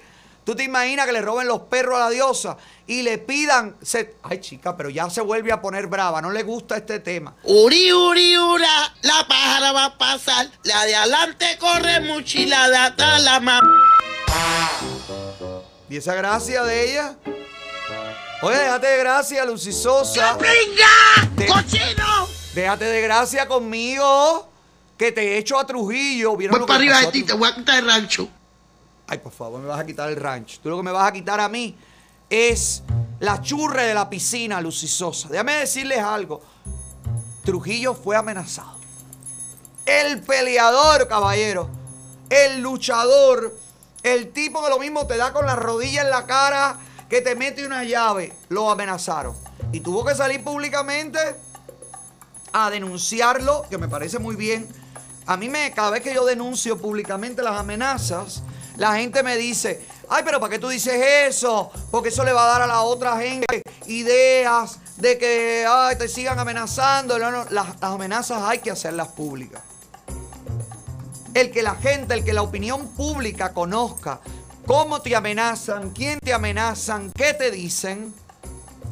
¿Tú 0.47 0.55
te 0.55 0.63
imaginas 0.63 1.05
que 1.05 1.11
le 1.11 1.21
roben 1.21 1.45
los 1.45 1.63
perros 1.63 1.97
a 1.97 2.05
la 2.05 2.09
diosa 2.09 2.55
y 2.87 3.01
le 3.01 3.17
pidan... 3.17 3.75
Ay, 4.23 4.39
chica, 4.39 4.77
pero 4.77 4.89
ya 4.89 5.09
se 5.09 5.19
vuelve 5.19 5.51
a 5.51 5.61
poner 5.61 5.87
brava. 5.87 6.21
No 6.21 6.31
le 6.31 6.43
gusta 6.43 6.77
este 6.77 7.01
tema. 7.01 7.35
Uri, 7.43 7.91
uri, 7.91 8.37
ura, 8.37 8.95
la 9.01 9.27
pájara 9.27 9.73
va 9.73 9.83
a 9.83 9.97
pasar. 9.97 10.49
La 10.63 10.85
de 10.85 10.95
adelante 10.95 11.57
corre 11.59 11.99
mucho 11.99 12.37
y 12.37 12.45
la 12.45 12.69
de 12.69 12.77
atrás 12.77 13.23
la 13.23 13.41
mamá. 13.41 13.59
¿Y 15.89 15.97
esa 15.97 16.15
gracia 16.15 16.63
de 16.63 16.91
ella? 16.91 17.17
Oye, 18.41 18.57
déjate 18.57 18.87
de 18.87 18.97
gracia, 18.99 19.43
Lucy 19.43 19.73
Sosa. 19.73 20.37
¡Qué 20.39 21.45
¡Cochino! 21.45 22.29
Déjate 22.55 22.85
de 22.85 23.01
gracia 23.01 23.49
conmigo. 23.49 24.49
Que 24.97 25.11
te 25.11 25.37
echo 25.37 25.59
a 25.59 25.67
Trujillo. 25.67 26.37
Voy 26.37 26.47
para 26.47 26.75
arriba 26.75 27.01
de 27.01 27.07
ti, 27.07 27.23
te 27.23 27.33
voy 27.33 27.49
a 27.49 27.53
quitar 27.53 27.79
el 27.79 27.85
rancho. 27.85 28.29
Ay, 29.07 29.19
por 29.19 29.31
favor, 29.31 29.61
me 29.61 29.67
vas 29.67 29.79
a 29.79 29.85
quitar 29.85 30.09
el 30.09 30.17
rancho. 30.17 30.59
Tú 30.61 30.69
lo 30.69 30.77
que 30.77 30.83
me 30.83 30.91
vas 30.91 31.07
a 31.07 31.13
quitar 31.13 31.39
a 31.39 31.47
mí 31.47 31.77
es 32.29 32.83
la 33.19 33.41
churre 33.41 33.85
de 33.85 33.93
la 33.93 34.09
piscina, 34.09 34.59
Lucisosa. 34.59 35.29
Déjame 35.29 35.53
decirles 35.53 35.99
algo. 35.99 36.41
Trujillo 37.45 37.93
fue 37.93 38.17
amenazado. 38.17 38.77
El 39.85 40.21
peleador, 40.21 41.07
caballero. 41.07 41.69
El 42.29 42.59
luchador. 42.59 43.57
El 44.03 44.33
tipo 44.33 44.61
que 44.61 44.69
lo 44.69 44.79
mismo 44.79 45.07
te 45.07 45.15
da 45.15 45.31
con 45.31 45.45
la 45.45 45.55
rodilla 45.55 46.01
en 46.01 46.09
la 46.09 46.25
cara, 46.25 46.77
que 47.09 47.21
te 47.21 47.35
mete 47.35 47.65
una 47.65 47.85
llave. 47.85 48.33
Lo 48.49 48.69
amenazaron. 48.69 49.35
Y 49.71 49.79
tuvo 49.79 50.03
que 50.03 50.15
salir 50.15 50.43
públicamente 50.43 51.19
a 52.51 52.69
denunciarlo, 52.69 53.65
que 53.69 53.77
me 53.77 53.87
parece 53.87 54.19
muy 54.19 54.35
bien. 54.35 54.67
A 55.25 55.37
mí 55.37 55.47
me, 55.49 55.71
cada 55.71 55.91
vez 55.91 56.03
que 56.03 56.13
yo 56.13 56.25
denuncio 56.25 56.77
públicamente 56.77 57.41
las 57.41 57.59
amenazas, 57.59 58.43
la 58.77 58.95
gente 58.95 59.23
me 59.23 59.35
dice, 59.37 59.81
ay, 60.09 60.23
pero 60.23 60.39
¿para 60.39 60.51
qué 60.51 60.59
tú 60.59 60.69
dices 60.69 60.95
eso? 61.27 61.71
Porque 61.91 62.09
eso 62.09 62.23
le 62.23 62.31
va 62.31 62.43
a 62.43 62.47
dar 62.47 62.61
a 62.61 62.67
la 62.67 62.81
otra 62.81 63.17
gente 63.19 63.61
ideas 63.87 64.79
de 64.97 65.17
que 65.17 65.65
ay, 65.67 65.95
te 65.97 66.07
sigan 66.07 66.39
amenazando. 66.39 67.17
Las 67.17 67.67
amenazas 67.81 68.43
hay 68.43 68.59
que 68.59 68.71
hacerlas 68.71 69.09
públicas. 69.09 69.61
El 71.33 71.51
que 71.51 71.61
la 71.61 71.75
gente, 71.75 72.13
el 72.13 72.23
que 72.23 72.33
la 72.33 72.41
opinión 72.41 72.87
pública 72.89 73.53
conozca 73.53 74.19
cómo 74.65 75.01
te 75.01 75.15
amenazan, 75.15 75.91
quién 75.91 76.19
te 76.19 76.33
amenazan, 76.33 77.11
qué 77.11 77.33
te 77.33 77.51
dicen, 77.51 78.13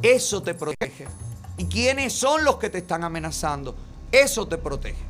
eso 0.02 0.42
te 0.42 0.54
protege. 0.54 1.06
¿Y 1.58 1.66
quiénes 1.66 2.12
son 2.12 2.44
los 2.44 2.56
que 2.56 2.70
te 2.70 2.78
están 2.78 3.04
amenazando? 3.04 3.74
Eso 4.12 4.46
te 4.46 4.58
protege. 4.58 5.04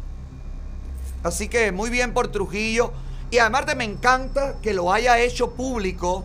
Así 1.22 1.48
que 1.48 1.72
muy 1.72 1.90
bien 1.90 2.14
por 2.14 2.28
Trujillo. 2.28 2.92
Y 3.30 3.38
además 3.38 3.66
de 3.66 3.74
me 3.74 3.84
encanta 3.84 4.56
que 4.62 4.72
lo 4.72 4.92
haya 4.92 5.18
hecho 5.18 5.50
público 5.52 6.24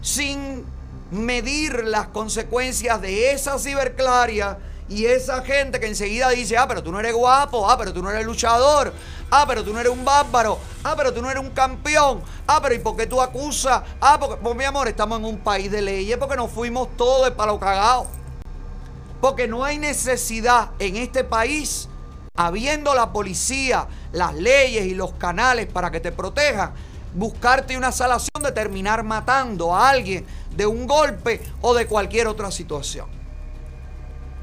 sin 0.00 0.64
medir 1.10 1.84
las 1.84 2.08
consecuencias 2.08 3.00
de 3.00 3.32
esa 3.32 3.58
ciberclaria 3.58 4.58
y 4.88 5.06
esa 5.06 5.42
gente 5.42 5.78
que 5.78 5.86
enseguida 5.86 6.28
dice, 6.30 6.58
ah, 6.58 6.66
pero 6.66 6.82
tú 6.82 6.90
no 6.90 6.98
eres 6.98 7.14
guapo, 7.14 7.70
ah, 7.70 7.78
pero 7.78 7.92
tú 7.92 8.02
no 8.02 8.10
eres 8.10 8.26
luchador, 8.26 8.92
ah, 9.30 9.44
pero 9.46 9.64
tú 9.64 9.72
no 9.72 9.78
eres 9.78 9.92
un 9.92 10.04
bárbaro, 10.04 10.58
ah, 10.82 10.94
pero 10.96 11.14
tú 11.14 11.22
no 11.22 11.30
eres 11.30 11.42
un 11.42 11.50
campeón, 11.50 12.20
ah, 12.48 12.58
pero 12.60 12.74
¿y 12.74 12.80
por 12.80 12.96
qué 12.96 13.06
tú 13.06 13.20
acusas? 13.20 13.82
Ah, 14.00 14.18
porque, 14.18 14.36
pues 14.36 14.56
mi 14.56 14.64
amor, 14.64 14.88
estamos 14.88 15.20
en 15.20 15.26
un 15.26 15.38
país 15.38 15.70
de 15.70 15.80
leyes 15.80 16.18
porque 16.18 16.36
nos 16.36 16.50
fuimos 16.50 16.88
todos 16.96 17.24
de 17.24 17.30
palo 17.30 17.60
cagado. 17.60 18.08
Porque 19.20 19.46
no 19.46 19.62
hay 19.64 19.78
necesidad 19.78 20.70
en 20.78 20.96
este 20.96 21.22
país, 21.22 21.88
habiendo 22.34 22.94
la 22.94 23.12
policía, 23.12 23.86
las 24.12 24.34
leyes 24.34 24.86
y 24.86 24.94
los 24.94 25.12
canales 25.12 25.66
para 25.66 25.90
que 25.90 26.00
te 26.00 26.12
protejan, 26.12 26.72
buscarte 27.14 27.76
una 27.76 27.92
salación 27.92 28.42
de 28.42 28.52
terminar 28.52 29.02
matando 29.02 29.74
a 29.74 29.90
alguien 29.90 30.24
de 30.56 30.66
un 30.66 30.86
golpe 30.86 31.40
o 31.60 31.74
de 31.74 31.86
cualquier 31.86 32.26
otra 32.26 32.50
situación. 32.50 33.06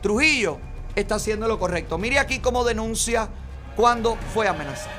Trujillo 0.02 0.58
está 0.96 1.16
haciendo 1.16 1.48
lo 1.48 1.60
correcto. 1.60 1.98
Mire 1.98 2.20
aquí 2.20 2.40
cómo 2.40 2.64
denuncia 2.64 3.30
cuando 3.76 4.16
fue 4.34 4.48
amenazado. 4.48 4.96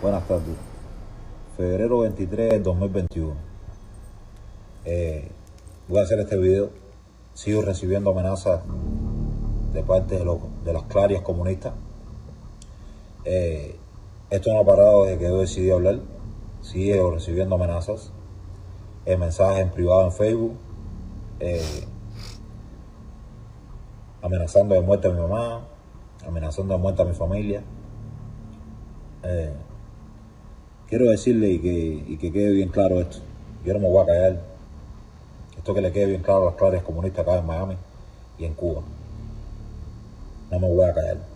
Buenas 0.00 0.26
tardes. 0.26 0.56
Febrero 1.56 2.00
23 2.00 2.50
del 2.50 2.62
2021. 2.62 3.34
Eh, 4.84 5.30
voy 5.88 6.00
a 6.00 6.02
hacer 6.02 6.20
este 6.20 6.36
video. 6.36 6.70
Sigo 7.34 7.62
recibiendo 7.62 8.10
amenazas 8.10 8.60
de 9.72 9.82
parte 9.82 10.18
de, 10.18 10.24
los, 10.24 10.38
de 10.64 10.72
las 10.72 10.82
clarias 10.84 11.22
comunistas. 11.22 11.72
Eh, 13.24 13.76
esto 14.30 14.52
no 14.52 14.60
ha 14.60 14.64
parado 14.64 15.04
desde 15.04 15.18
que 15.18 15.24
yo 15.24 15.38
decidí 15.38 15.70
hablar. 15.70 16.00
Sigo 16.60 17.10
recibiendo 17.10 17.54
amenazas. 17.56 18.12
Eh, 19.06 19.16
mensajes 19.16 19.60
en 19.60 19.70
privado 19.70 20.04
en 20.04 20.12
Facebook. 20.12 20.54
eh, 21.40 21.84
amenazando 24.22 24.74
de 24.74 24.80
muerte 24.80 25.08
a 25.08 25.12
mi 25.12 25.20
mamá. 25.20 25.62
Amenazando 26.26 26.74
de 26.74 26.80
muerte 26.80 27.02
a 27.02 27.04
mi 27.04 27.14
familia. 27.14 27.62
Eh, 29.24 29.52
quiero 30.88 31.10
decirle 31.10 31.50
y 31.50 31.58
que, 31.58 32.04
y 32.12 32.16
que 32.16 32.32
quede 32.32 32.52
bien 32.52 32.68
claro 32.68 33.00
esto. 33.00 33.18
Yo 33.64 33.74
no 33.74 33.80
me 33.80 33.88
voy 33.88 34.02
a 34.02 34.06
callar. 34.06 34.40
Esto 35.56 35.74
que 35.74 35.80
le 35.80 35.92
quede 35.92 36.06
bien 36.06 36.22
claro 36.22 36.42
a 36.42 36.46
las 36.46 36.54
clarias 36.54 36.82
comunistas 36.82 37.26
acá 37.26 37.38
en 37.38 37.46
Miami 37.46 37.76
y 38.38 38.44
en 38.44 38.54
Cuba. 38.54 38.82
No 40.50 40.58
me 40.58 40.68
voy 40.68 40.84
a 40.84 40.94
callar. 40.94 41.31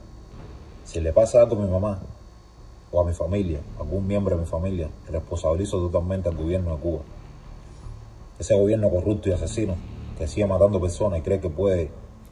Si 0.87 1.01
le 1.01 1.13
pasa 1.13 1.41
algo 1.41 1.57
a 1.57 1.59
mi 1.59 1.69
mamá 1.69 2.01
o 2.93 3.01
a 3.01 3.05
mi 3.05 3.13
familia, 3.13 3.59
a 3.77 3.83
algún 3.83 4.07
miembro 4.07 4.37
de 4.37 4.43
mi 4.43 4.47
familia, 4.47 4.89
responsabilizo 5.09 5.81
totalmente 5.81 6.29
al 6.29 6.37
gobierno 6.37 6.77
de 6.77 6.81
Cuba. 6.81 7.01
Ese 8.39 8.55
gobierno 8.55 8.89
corrupto 8.89 9.29
y 9.29 9.33
asesino 9.33 9.75
que 10.17 10.29
sigue 10.29 10.47
matando 10.47 10.81
personas 10.81 11.19
y 11.19 11.23
cree 11.23 11.41
que 11.41 11.51
puede 11.51 11.91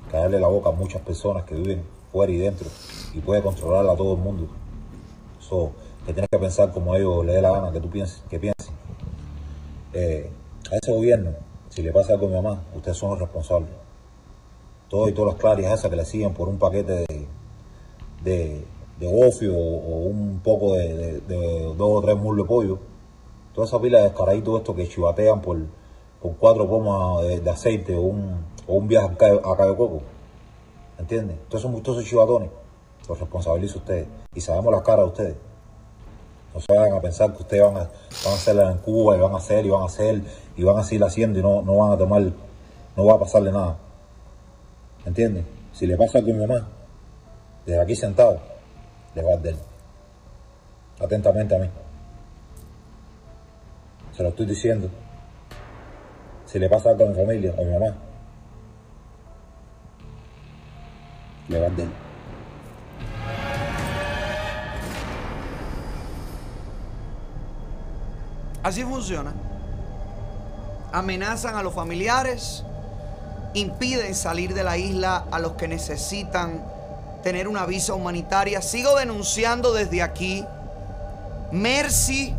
caerle 0.09 0.39
la 0.39 0.47
boca 0.47 0.69
a 0.69 0.73
muchas 0.73 1.03
personas 1.03 1.43
que 1.43 1.57
viven 1.57 1.83
fuera 2.13 2.33
y 2.33 2.39
dentro 2.39 2.69
y 3.13 3.19
puede 3.19 3.43
controlar 3.43 3.89
a 3.89 3.97
todo 3.97 4.15
el 4.15 4.21
mundo. 4.21 4.47
So, 5.41 5.73
que 6.07 6.13
tienes 6.13 6.29
que 6.31 6.39
pensar 6.39 6.73
como 6.73 6.95
ellos 6.95 7.27
le 7.27 7.33
dé 7.33 7.43
la 7.43 7.51
gana 7.51 7.73
que 7.73 7.81
tú 7.81 7.91
pienses, 7.91 8.23
que 8.31 8.39
piensen. 8.39 8.75
Eh, 9.93 10.31
a 10.71 10.77
ese 10.77 10.93
gobierno, 10.93 11.33
si 11.71 11.83
le 11.83 11.91
pasa 11.91 12.13
algo 12.13 12.27
a 12.27 12.29
mi 12.29 12.37
mamá, 12.37 12.63
ustedes 12.73 12.97
son 12.97 13.11
los 13.11 13.19
responsables. 13.19 13.71
Todos 14.89 15.11
y 15.11 15.13
todas 15.13 15.33
las 15.33 15.41
clarias 15.41 15.73
esas 15.73 15.91
que 15.91 15.97
le 15.97 16.05
siguen 16.05 16.33
por 16.35 16.49
un 16.49 16.57
paquete 16.57 17.05
de, 17.09 17.27
de, 18.25 18.65
de 18.99 19.07
gofio 19.07 19.57
o, 19.57 20.07
un 20.07 20.41
poco 20.43 20.75
de, 20.75 21.21
dos 21.77 21.77
o 21.81 22.03
tres 22.03 22.17
muslos 22.17 22.45
de 22.45 22.49
pollo. 22.49 22.79
Toda 23.55 23.67
esa 23.67 23.81
pila 23.81 23.99
de 23.99 24.05
descaraditos 24.05 24.59
estos 24.59 24.75
que 24.75 24.89
chivatean 24.89 25.41
por, 25.41 25.59
por 26.21 26.37
cuatro 26.37 26.69
pomas 26.69 27.25
de, 27.25 27.51
aceite 27.51 27.95
o 27.95 28.01
un, 28.01 28.45
o 28.67 28.75
un 28.75 28.89
viaje 28.89 29.07
a 29.13 29.17
Cayo, 29.17 29.47
a 29.47 29.57
Cayo 29.57 29.77
Coco. 29.77 30.03
¿Entiendes? 30.99 31.37
Todos 31.49 31.65
esos 31.65 32.05
chivatones. 32.05 32.51
Los 33.09 33.21
responsabilizo 33.21 33.79
ustedes. 33.79 34.09
Y 34.35 34.41
sabemos 34.41 34.73
las 34.73 34.83
caras 34.83 35.05
de 35.05 35.11
ustedes. 35.11 35.37
No 36.55 36.61
se 36.61 36.73
vayan 36.73 36.97
a 36.97 37.01
pensar 37.01 37.33
que 37.35 37.43
ustedes 37.43 37.63
van 37.63 37.77
a, 37.77 37.81
van 37.81 38.33
a 38.33 38.35
hacerla 38.35 38.71
en 38.71 38.79
Cuba 38.79 39.17
y 39.17 39.21
van 39.21 39.35
a 39.35 39.37
hacer 39.39 39.67
y 39.67 39.71
van 39.71 39.83
a 39.83 39.87
hacer 39.87 40.23
y 40.57 40.63
van 40.63 40.79
a 40.79 40.85
seguir 40.85 41.03
haciendo 41.03 41.39
y 41.39 41.43
no, 41.43 41.63
no 41.63 41.77
van 41.77 41.93
a 41.93 41.99
tomar, 41.99 42.23
no 42.97 43.05
va 43.05 43.15
a 43.15 43.19
pasarle 43.19 43.51
nada. 43.51 43.77
¿Entiendes? 45.05 45.45
Si 45.73 45.87
le 45.87 45.97
pasa 45.97 46.21
a 46.21 46.23
mi 46.23 46.33
mamá, 46.33 46.69
desde 47.67 47.81
aquí 47.81 47.97
sentado, 47.97 48.41
le 49.15 49.23
va 49.23 49.31
a 49.31 49.35
arder. 49.35 49.57
Atentamente 51.01 51.57
a 51.57 51.59
mí. 51.59 51.71
Se 54.13 54.23
lo 54.23 54.29
estoy 54.29 54.47
diciendo. 54.47 54.89
Si 56.47 56.59
le 56.59 56.69
pasa 56.69 56.91
algo 56.91 57.05
a 57.07 57.09
mi 57.09 57.15
familia, 57.15 57.53
a 57.59 57.63
mi 57.63 57.73
mamá, 57.73 57.95
le 61.49 61.59
va 61.59 61.67
a 61.67 61.71
arder. 61.71 61.89
Así 68.63 68.83
funciona. 68.83 69.35
Amenazan 70.93 71.57
a 71.57 71.63
los 71.63 71.75
familiares, 71.75 72.65
impiden 73.53 74.15
salir 74.15 74.55
de 74.55 74.65
la 74.65 74.79
isla 74.79 75.27
a 75.31 75.39
los 75.39 75.53
que 75.53 75.67
necesitan 75.67 76.74
tener 77.25 77.49
una 77.49 77.67
visa 77.67 77.95
humanitaria. 77.95 78.63
Sigo 78.63 78.97
denunciando 78.97 79.73
desde 79.73 80.03
aquí. 80.03 80.45
Mercy, 81.51 82.35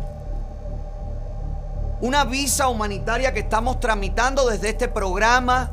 una 2.00 2.24
visa 2.24 2.68
humanitaria 2.68 3.34
que 3.34 3.40
estamos 3.40 3.80
tramitando 3.80 4.46
desde 4.46 4.70
este 4.70 4.88
programa, 4.88 5.72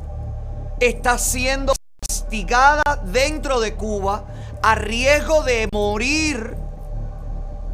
está 0.80 1.16
siendo 1.16 1.72
castigada 2.00 2.82
dentro 3.04 3.60
de 3.60 3.74
Cuba 3.74 4.24
a 4.62 4.74
riesgo 4.74 5.42
de 5.44 5.68
morir 5.72 6.56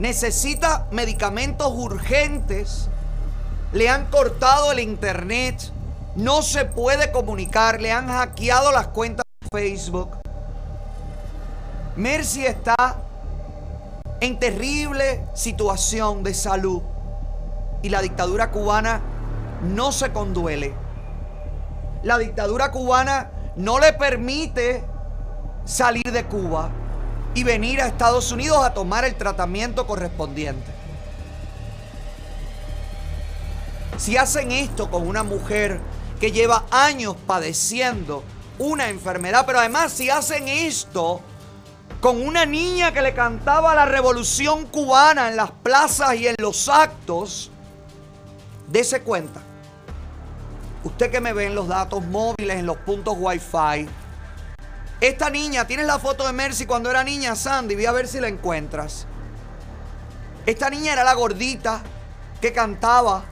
necesita 0.00 0.86
medicamentos 0.90 1.70
urgentes, 1.72 2.88
le 3.72 3.88
han 3.88 4.06
cortado 4.06 4.72
el 4.72 4.80
internet, 4.80 5.72
no 6.16 6.42
se 6.42 6.64
puede 6.64 7.12
comunicar, 7.12 7.80
le 7.80 7.92
han 7.92 8.08
hackeado 8.08 8.72
las 8.72 8.88
cuentas 8.88 9.24
de 9.40 9.48
Facebook. 9.60 10.19
Mercy 12.00 12.46
está 12.46 12.96
en 14.22 14.38
terrible 14.38 15.22
situación 15.34 16.22
de 16.22 16.32
salud 16.32 16.80
y 17.82 17.90
la 17.90 18.00
dictadura 18.00 18.50
cubana 18.50 19.02
no 19.62 19.92
se 19.92 20.10
conduele. 20.10 20.72
La 22.02 22.16
dictadura 22.16 22.70
cubana 22.70 23.30
no 23.56 23.78
le 23.78 23.92
permite 23.92 24.82
salir 25.66 26.10
de 26.10 26.24
Cuba 26.24 26.70
y 27.34 27.44
venir 27.44 27.82
a 27.82 27.86
Estados 27.88 28.32
Unidos 28.32 28.64
a 28.64 28.72
tomar 28.72 29.04
el 29.04 29.14
tratamiento 29.16 29.86
correspondiente. 29.86 30.72
Si 33.98 34.16
hacen 34.16 34.52
esto 34.52 34.90
con 34.90 35.06
una 35.06 35.22
mujer 35.22 35.78
que 36.18 36.32
lleva 36.32 36.64
años 36.70 37.14
padeciendo 37.26 38.24
una 38.58 38.88
enfermedad, 38.88 39.44
pero 39.44 39.58
además 39.58 39.92
si 39.92 40.08
hacen 40.08 40.48
esto 40.48 41.20
con 42.00 42.20
una 42.26 42.46
niña 42.46 42.92
que 42.92 43.02
le 43.02 43.14
cantaba 43.14 43.74
la 43.74 43.84
revolución 43.84 44.66
cubana 44.66 45.28
en 45.28 45.36
las 45.36 45.50
plazas 45.50 46.14
y 46.14 46.26
en 46.26 46.34
los 46.38 46.68
actos, 46.68 47.50
dése 48.68 49.02
cuenta. 49.02 49.40
Usted 50.82 51.10
que 51.10 51.20
me 51.20 51.32
ve 51.32 51.46
en 51.46 51.54
los 51.54 51.68
datos 51.68 52.04
móviles, 52.06 52.58
en 52.58 52.66
los 52.66 52.78
puntos 52.78 53.14
wifi, 53.18 53.86
esta 55.00 55.30
niña, 55.30 55.66
tienes 55.66 55.86
la 55.86 55.98
foto 55.98 56.26
de 56.26 56.34
Mercy 56.34 56.66
cuando 56.66 56.90
era 56.90 57.02
niña, 57.02 57.34
Sandy, 57.34 57.74
voy 57.74 57.86
a 57.86 57.92
ver 57.92 58.06
si 58.06 58.20
la 58.20 58.28
encuentras. 58.28 59.06
Esta 60.44 60.68
niña 60.68 60.92
era 60.92 61.04
la 61.04 61.14
gordita 61.14 61.80
que 62.42 62.52
cantaba 62.52 63.24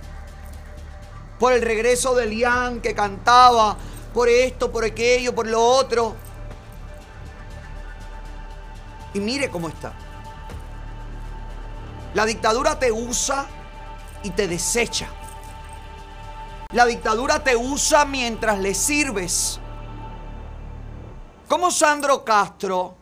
por 1.39 1.53
el 1.53 1.61
regreso 1.61 2.15
de 2.15 2.25
Lian, 2.25 2.81
que 2.81 2.95
cantaba 2.95 3.77
por 4.15 4.31
esto, 4.31 4.73
por 4.73 4.83
aquello, 4.85 5.35
por 5.35 5.47
lo 5.47 5.63
otro. 5.63 6.17
Y 9.15 9.21
mire 9.21 9.51
cómo 9.51 9.69
está. 9.69 9.93
La 12.15 12.25
dictadura 12.25 12.79
te 12.79 12.91
usa 12.91 13.47
y 14.23 14.31
te 14.31 14.49
desecha. 14.49 15.09
La 16.73 16.85
dictadura 16.85 17.43
te 17.43 17.57
usa 17.57 18.05
mientras 18.05 18.59
le 18.59 18.75
sirves. 18.75 19.61
Como 21.49 21.71
Sandro 21.71 22.25
Castro 22.25 22.95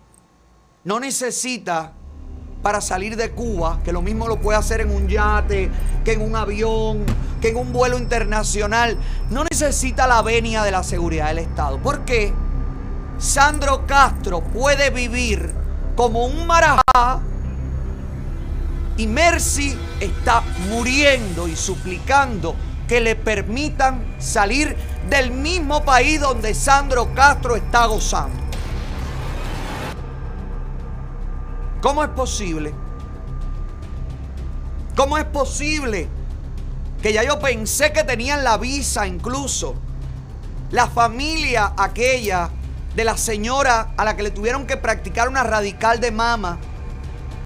no 0.85 1.01
necesita 1.01 1.93
para 2.63 2.81
salir 2.81 3.17
de 3.17 3.33
Cuba, 3.33 3.81
que 3.85 3.93
lo 3.93 4.03
mismo 4.03 4.29
lo 4.29 4.41
puede 4.41 4.59
hacer 4.59 4.81
en 4.81 4.95
un 4.95 5.09
yate, 5.09 5.71
que 6.05 6.13
en 6.13 6.23
un 6.23 6.37
avión, 6.37 7.05
que 7.41 7.49
en 7.49 7.57
un 7.57 7.73
vuelo 7.73 7.99
internacional, 7.99 8.97
no 9.31 9.45
necesita 9.45 10.07
la 10.07 10.23
venia 10.23 10.63
de 10.63 10.71
la 10.71 10.83
seguridad 10.83 11.29
del 11.29 11.39
Estado. 11.39 11.79
¿Por 11.79 12.05
qué? 12.05 12.33
Sandro 13.19 13.87
Castro 13.87 14.43
puede 14.43 14.91
vivir 14.91 15.66
como 15.97 16.27
un 16.27 16.47
marajá 16.47 17.21
y 18.99 19.07
Mercy 19.07 19.77
está 20.01 20.43
muriendo 20.69 21.49
y 21.49 21.57
suplicando 21.57 22.55
que 22.87 23.01
le 23.01 23.17
permitan 23.17 24.17
salir 24.19 24.77
del 25.09 25.31
mismo 25.31 25.85
país 25.85 26.21
donde 26.21 26.55
Sandro 26.55 27.13
Castro 27.15 27.57
está 27.57 27.87
gozando. 27.87 28.41
¿Cómo 31.81 32.03
es 32.03 32.11
posible? 32.11 32.75
¿Cómo 34.95 35.19
es 35.19 35.25
posible 35.25 36.09
que 37.03 37.13
ya 37.13 37.23
yo 37.23 37.39
pensé 37.39 37.93
que 37.93 38.03
tenían 38.05 38.45
la 38.45 38.57
visa 38.57 39.07
incluso? 39.07 39.75
La 40.71 40.87
familia 40.89 41.75
aquella 41.77 42.51
de 42.97 43.05
la 43.05 43.19
señora 43.19 43.93
a 43.99 44.05
la 44.07 44.17
que 44.17 44.23
le 44.23 44.31
tuvieron 44.31 44.67
que 44.67 44.79
practicar 44.79 45.29
una 45.29 45.45
radical 45.45 46.01
de 46.01 46.11
mama, 46.11 46.59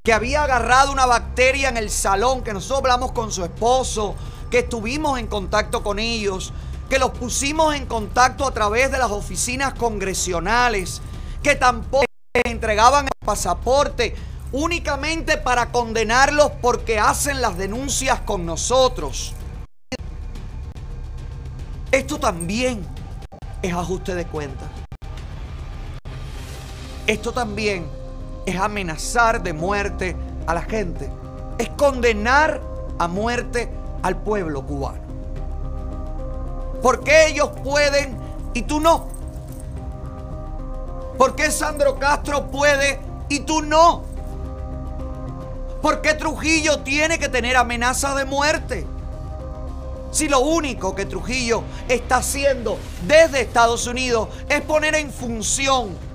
que 0.04 0.12
había 0.12 0.44
agarrado 0.44 0.92
una 0.92 1.06
bacteria 1.06 1.68
en 1.68 1.76
el 1.76 1.90
salón, 1.90 2.42
que 2.42 2.52
nosotros 2.52 2.78
hablamos 2.78 3.10
con 3.10 3.32
su 3.32 3.44
esposo, 3.44 4.14
que 4.48 4.60
estuvimos 4.60 5.18
en 5.18 5.26
contacto 5.26 5.82
con 5.82 5.98
ellos, 5.98 6.52
que 6.88 7.00
los 7.00 7.10
pusimos 7.10 7.74
en 7.74 7.86
contacto 7.86 8.46
a 8.46 8.52
través 8.52 8.92
de 8.92 8.98
las 8.98 9.10
oficinas 9.10 9.74
congresionales, 9.74 11.02
que 11.42 11.56
tampoco 11.56 12.04
entregaban 12.44 13.06
el 13.06 13.26
pasaporte 13.26 14.14
únicamente 14.52 15.36
para 15.36 15.72
condenarlos 15.72 16.52
porque 16.62 17.00
hacen 17.00 17.40
las 17.40 17.58
denuncias 17.58 18.20
con 18.20 18.46
nosotros. 18.46 19.34
Esto 21.90 22.20
también 22.20 22.86
es 23.62 23.74
ajuste 23.74 24.14
de 24.14 24.26
cuentas. 24.26 24.79
Esto 27.10 27.32
también 27.32 27.88
es 28.46 28.56
amenazar 28.56 29.42
de 29.42 29.52
muerte 29.52 30.14
a 30.46 30.54
la 30.54 30.62
gente. 30.62 31.10
Es 31.58 31.68
condenar 31.70 32.60
a 33.00 33.08
muerte 33.08 33.68
al 34.04 34.16
pueblo 34.16 34.64
cubano. 34.64 35.00
¿Por 36.80 37.02
qué 37.02 37.26
ellos 37.26 37.50
pueden 37.64 38.16
y 38.54 38.62
tú 38.62 38.78
no? 38.78 39.08
¿Por 41.18 41.34
qué 41.34 41.50
Sandro 41.50 41.98
Castro 41.98 42.48
puede 42.48 43.00
y 43.28 43.40
tú 43.40 43.60
no? 43.60 44.04
¿Por 45.82 46.02
qué 46.02 46.14
Trujillo 46.14 46.78
tiene 46.82 47.18
que 47.18 47.28
tener 47.28 47.56
amenaza 47.56 48.14
de 48.14 48.24
muerte? 48.24 48.86
Si 50.12 50.28
lo 50.28 50.38
único 50.38 50.94
que 50.94 51.06
Trujillo 51.06 51.64
está 51.88 52.18
haciendo 52.18 52.78
desde 53.08 53.40
Estados 53.40 53.88
Unidos 53.88 54.28
es 54.48 54.60
poner 54.60 54.94
en 54.94 55.10
función 55.10 56.08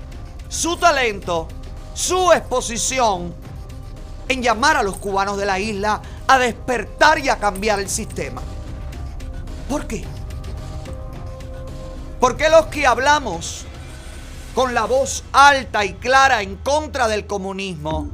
su 0.56 0.78
talento, 0.78 1.50
su 1.94 2.32
exposición 2.32 3.36
en 4.30 4.42
llamar 4.42 4.78
a 4.78 4.84
los 4.84 4.96
cubanos 4.96 5.38
de 5.38 5.46
la 5.46 5.60
isla 5.60 6.02
a 6.28 6.40
despertar 6.40 7.20
y 7.20 7.28
a 7.28 7.38
cambiar 7.38 7.80
el 7.80 7.90
sistema. 7.90 8.42
¿Por 9.70 9.86
qué? 9.86 10.06
¿Por 12.22 12.38
qué 12.38 12.50
los 12.50 12.68
que 12.68 12.88
hablamos 12.88 13.66
con 14.56 14.74
la 14.74 14.86
voz 14.86 15.26
alta 15.34 15.84
y 15.84 15.96
clara 15.96 16.42
en 16.42 16.56
contra 16.56 17.10
del 17.10 17.28
comunismo 17.28 18.08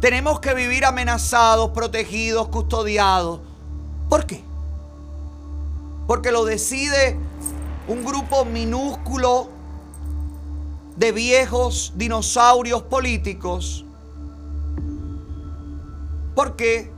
tenemos 0.00 0.38
que 0.38 0.54
vivir 0.54 0.84
amenazados, 0.84 1.72
protegidos, 1.72 2.48
custodiados? 2.48 3.40
¿Por 4.08 4.26
qué? 4.26 4.44
Porque 6.06 6.30
lo 6.30 6.44
decide 6.44 7.18
un 7.88 8.04
grupo 8.04 8.44
minúsculo 8.44 9.51
de 11.02 11.10
viejos 11.10 11.94
dinosaurios 11.96 12.84
políticos. 12.84 13.84
¿Por 16.36 16.54
qué? 16.54 16.92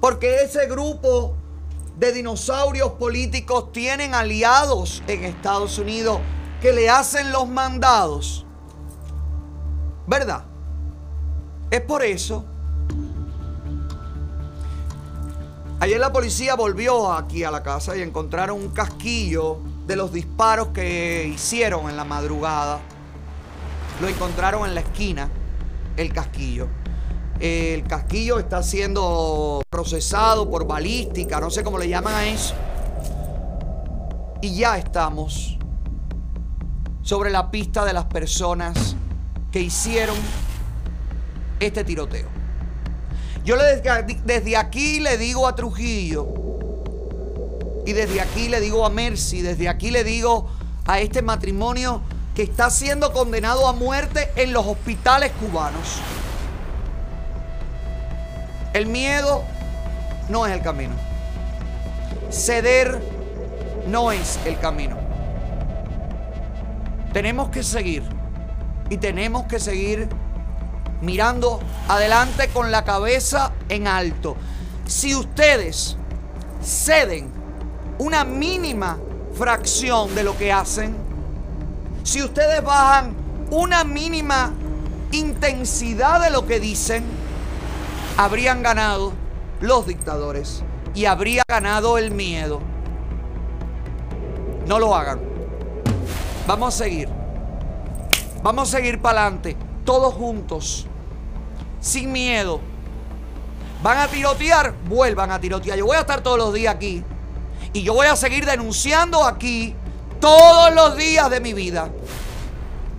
Porque 0.00 0.42
ese 0.42 0.66
grupo 0.66 1.36
de 1.96 2.10
dinosaurios 2.10 2.94
políticos 2.94 3.70
tienen 3.70 4.16
aliados 4.16 5.00
en 5.06 5.22
Estados 5.22 5.78
Unidos 5.78 6.18
que 6.60 6.72
le 6.72 6.90
hacen 6.90 7.30
los 7.30 7.46
mandados. 7.46 8.44
¿Verdad? 10.08 10.46
Es 11.70 11.82
por 11.82 12.02
eso. 12.02 12.44
Ayer 15.78 16.00
la 16.00 16.12
policía 16.12 16.56
volvió 16.56 17.12
aquí 17.12 17.44
a 17.44 17.52
la 17.52 17.62
casa 17.62 17.96
y 17.96 18.02
encontraron 18.02 18.58
un 18.58 18.70
casquillo 18.70 19.60
de 19.86 19.94
los 19.94 20.12
disparos 20.12 20.70
que 20.74 21.30
hicieron 21.32 21.88
en 21.88 21.96
la 21.96 22.04
madrugada. 22.04 22.80
Lo 24.00 24.08
encontraron 24.08 24.68
en 24.68 24.74
la 24.74 24.80
esquina, 24.80 25.28
el 25.96 26.12
casquillo. 26.12 26.68
El 27.40 27.84
casquillo 27.84 28.38
está 28.38 28.62
siendo 28.62 29.62
procesado 29.68 30.48
por 30.50 30.66
balística, 30.66 31.40
no 31.40 31.50
sé 31.50 31.62
cómo 31.64 31.78
le 31.78 31.88
llaman 31.88 32.14
a 32.14 32.26
eso. 32.26 32.54
Y 34.40 34.56
ya 34.56 34.78
estamos 34.78 35.58
sobre 37.02 37.30
la 37.30 37.50
pista 37.50 37.84
de 37.84 37.92
las 37.92 38.06
personas 38.06 38.96
que 39.50 39.60
hicieron 39.60 40.16
este 41.60 41.84
tiroteo. 41.84 42.28
Yo 43.44 43.56
le, 43.56 43.82
desde 44.24 44.56
aquí 44.56 45.00
le 45.00 45.18
digo 45.18 45.46
a 45.46 45.54
Trujillo, 45.54 46.26
y 47.86 47.92
desde 47.92 48.20
aquí 48.20 48.48
le 48.48 48.60
digo 48.60 48.86
a 48.86 48.90
Mercy, 48.90 49.42
desde 49.42 49.68
aquí 49.68 49.90
le 49.90 50.04
digo 50.04 50.48
a 50.86 51.00
este 51.00 51.20
matrimonio 51.20 52.00
que 52.34 52.42
está 52.42 52.68
siendo 52.70 53.12
condenado 53.12 53.68
a 53.68 53.72
muerte 53.72 54.30
en 54.36 54.52
los 54.52 54.66
hospitales 54.66 55.30
cubanos. 55.40 56.00
El 58.72 58.86
miedo 58.86 59.44
no 60.28 60.46
es 60.46 60.52
el 60.52 60.60
camino. 60.60 60.94
Ceder 62.30 63.00
no 63.86 64.10
es 64.10 64.38
el 64.44 64.58
camino. 64.58 64.96
Tenemos 67.12 67.50
que 67.50 67.62
seguir 67.62 68.02
y 68.90 68.96
tenemos 68.96 69.44
que 69.44 69.60
seguir 69.60 70.08
mirando 71.00 71.60
adelante 71.88 72.48
con 72.48 72.72
la 72.72 72.84
cabeza 72.84 73.52
en 73.68 73.86
alto. 73.86 74.36
Si 74.86 75.14
ustedes 75.14 75.96
ceden 76.60 77.30
una 77.98 78.24
mínima 78.24 78.98
fracción 79.34 80.12
de 80.16 80.24
lo 80.24 80.36
que 80.36 80.52
hacen, 80.52 81.03
si 82.04 82.22
ustedes 82.22 82.62
bajan 82.62 83.16
una 83.50 83.82
mínima 83.82 84.52
intensidad 85.10 86.20
de 86.22 86.30
lo 86.30 86.46
que 86.46 86.60
dicen, 86.60 87.02
habrían 88.16 88.62
ganado 88.62 89.14
los 89.60 89.86
dictadores 89.86 90.62
y 90.94 91.06
habría 91.06 91.42
ganado 91.48 91.96
el 91.98 92.10
miedo. 92.10 92.60
No 94.66 94.78
lo 94.78 94.94
hagan. 94.94 95.20
Vamos 96.46 96.74
a 96.74 96.84
seguir. 96.84 97.08
Vamos 98.42 98.68
a 98.68 98.76
seguir 98.76 99.00
para 99.00 99.22
adelante, 99.22 99.56
todos 99.86 100.12
juntos, 100.12 100.86
sin 101.80 102.12
miedo. 102.12 102.60
¿Van 103.82 103.96
a 103.96 104.08
tirotear? 104.08 104.74
Vuelvan 104.86 105.30
a 105.30 105.40
tirotear. 105.40 105.78
Yo 105.78 105.86
voy 105.86 105.96
a 105.96 106.00
estar 106.00 106.22
todos 106.22 106.36
los 106.36 106.52
días 106.52 106.74
aquí. 106.74 107.02
Y 107.72 107.82
yo 107.82 107.94
voy 107.94 108.06
a 108.06 108.16
seguir 108.16 108.44
denunciando 108.44 109.24
aquí 109.24 109.74
todos 110.20 110.74
los 110.74 110.96
días 110.96 111.30
de 111.30 111.40
mi 111.40 111.52
vida. 111.52 111.90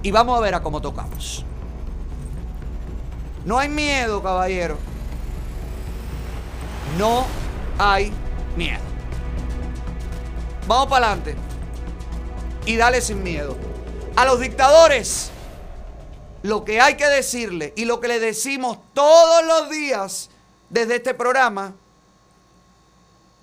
Y 0.03 0.11
vamos 0.11 0.37
a 0.37 0.41
ver 0.41 0.55
a 0.55 0.61
cómo 0.61 0.81
tocamos. 0.81 1.43
No 3.43 3.59
hay 3.59 3.69
miedo, 3.69 4.21
caballero. 4.21 4.77
No 6.97 7.25
hay 7.77 8.11
miedo. 8.55 8.81
Vamos 10.67 10.87
para 10.87 11.07
adelante. 11.07 11.35
Y 12.65 12.75
dale 12.75 13.01
sin 13.01 13.21
miedo. 13.21 13.55
A 14.15 14.25
los 14.25 14.39
dictadores, 14.39 15.31
lo 16.41 16.63
que 16.63 16.81
hay 16.81 16.95
que 16.95 17.07
decirle 17.07 17.73
y 17.75 17.85
lo 17.85 17.99
que 17.99 18.07
le 18.07 18.19
decimos 18.19 18.77
todos 18.93 19.45
los 19.45 19.69
días 19.69 20.29
desde 20.69 20.95
este 20.95 21.13
programa, 21.13 21.73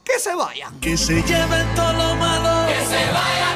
que 0.05 0.19
se 0.19 0.35
vayan. 0.35 0.81
Que 0.81 0.97
se 0.97 1.23
lleven 1.23 1.74
todo 1.74 1.93
lo 1.93 2.15
malo. 2.16 2.66
Que 2.66 2.85
se 2.85 3.12
vaya, 3.12 3.52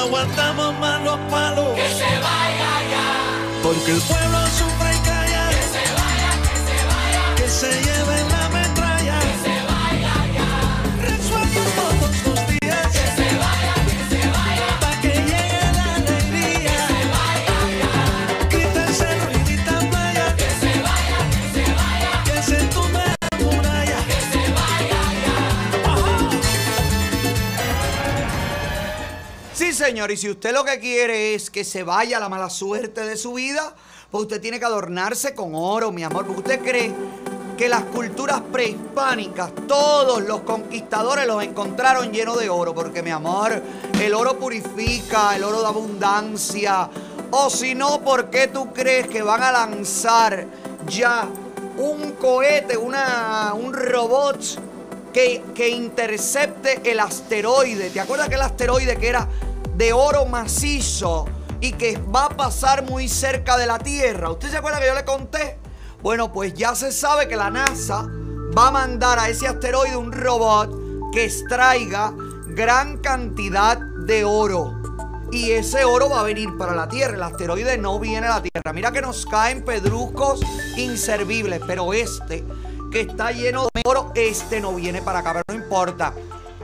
aguantamos 0.00 0.78
más 0.78 1.02
los 1.02 1.18
palos. 1.30 1.74
Que 1.74 1.88
se 1.88 2.04
vaya 2.04 2.72
ya. 2.90 3.62
Porque 3.62 3.92
el 3.92 4.00
pueblo 4.00 4.38
y 4.46 4.79
señor, 29.90 30.12
y 30.12 30.16
si 30.16 30.30
usted 30.30 30.52
lo 30.52 30.64
que 30.64 30.78
quiere 30.78 31.34
es 31.34 31.50
que 31.50 31.64
se 31.64 31.82
vaya 31.82 32.20
la 32.20 32.28
mala 32.28 32.48
suerte 32.48 33.00
de 33.00 33.16
su 33.16 33.32
vida, 33.32 33.74
pues 34.08 34.22
usted 34.22 34.40
tiene 34.40 34.60
que 34.60 34.64
adornarse 34.64 35.34
con 35.34 35.50
oro, 35.52 35.90
mi 35.90 36.04
amor, 36.04 36.26
porque 36.26 36.42
usted 36.42 36.60
cree 36.60 36.92
que 37.58 37.68
las 37.68 37.82
culturas 37.86 38.40
prehispánicas, 38.52 39.50
todos 39.66 40.22
los 40.22 40.42
conquistadores 40.42 41.26
los 41.26 41.42
encontraron 41.42 42.12
llenos 42.12 42.38
de 42.38 42.48
oro, 42.48 42.72
porque 42.72 43.02
mi 43.02 43.10
amor, 43.10 43.60
el 44.00 44.14
oro 44.14 44.38
purifica, 44.38 45.34
el 45.34 45.42
oro 45.42 45.60
da 45.60 45.70
abundancia. 45.70 46.88
O 47.32 47.50
si 47.50 47.74
no, 47.74 48.00
¿por 48.00 48.30
qué 48.30 48.46
tú 48.46 48.72
crees 48.72 49.08
que 49.08 49.22
van 49.22 49.42
a 49.42 49.50
lanzar 49.50 50.46
ya 50.86 51.28
un 51.78 52.12
cohete, 52.12 52.76
una, 52.76 53.54
un 53.54 53.72
robot 53.72 54.40
que, 55.12 55.42
que 55.52 55.68
intercepte 55.68 56.88
el 56.88 57.00
asteroide. 57.00 57.90
¿Te 57.90 57.98
acuerdas 57.98 58.28
que 58.28 58.36
el 58.36 58.42
asteroide 58.42 58.96
que 58.96 59.08
era 59.08 59.26
de 59.80 59.94
oro 59.94 60.26
macizo 60.26 61.24
y 61.58 61.72
que 61.72 61.96
va 62.14 62.26
a 62.26 62.28
pasar 62.28 62.84
muy 62.84 63.08
cerca 63.08 63.56
de 63.56 63.64
la 63.64 63.78
Tierra? 63.78 64.30
¿Usted 64.30 64.50
se 64.50 64.58
acuerda 64.58 64.78
que 64.78 64.86
yo 64.86 64.94
le 64.94 65.06
conté? 65.06 65.58
Bueno, 66.02 66.30
pues 66.30 66.52
ya 66.52 66.74
se 66.74 66.92
sabe 66.92 67.28
que 67.28 67.34
la 67.34 67.48
NASA 67.48 68.06
va 68.56 68.68
a 68.68 68.70
mandar 68.70 69.18
a 69.18 69.30
ese 69.30 69.48
asteroide 69.48 69.96
un 69.96 70.12
robot 70.12 71.10
que 71.12 71.24
extraiga 71.24 72.12
gran 72.48 72.98
cantidad 72.98 73.78
de 73.78 74.22
oro. 74.22 74.74
Y 75.32 75.52
ese 75.52 75.82
oro 75.86 76.10
va 76.10 76.20
a 76.20 76.24
venir 76.24 76.58
para 76.58 76.74
la 76.74 76.86
Tierra. 76.86 77.14
El 77.14 77.22
asteroide 77.22 77.78
no 77.78 77.98
viene 77.98 78.26
a 78.26 78.34
la 78.34 78.42
Tierra. 78.42 78.74
Mira 78.74 78.92
que 78.92 79.00
nos 79.00 79.24
caen 79.24 79.64
pedruscos 79.64 80.42
inservibles. 80.76 81.62
Pero 81.66 81.94
este, 81.94 82.44
que 82.92 83.00
está 83.00 83.32
lleno 83.32 83.66
de 83.72 83.80
oro, 83.86 84.12
este 84.14 84.60
no 84.60 84.74
viene 84.74 85.00
para 85.00 85.20
acá. 85.20 85.32
Pero 85.32 85.44
no 85.48 85.64
importa. 85.64 86.12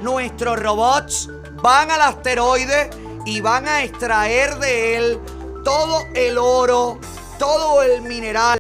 Nuestros 0.03 0.61
robots 0.61 1.31
van 1.63 1.91
al 1.91 2.03
asteroide 2.03 2.91
y 3.27 3.41
van 3.41 3.67
a 3.69 3.83
extraer 3.83 4.59
de 4.59 4.97
él 4.97 5.21
todo 5.65 6.07
el 6.15 6.39
oro, 6.39 6.99
todo 7.39 7.83
el 7.83 8.01
mineral, 8.03 8.59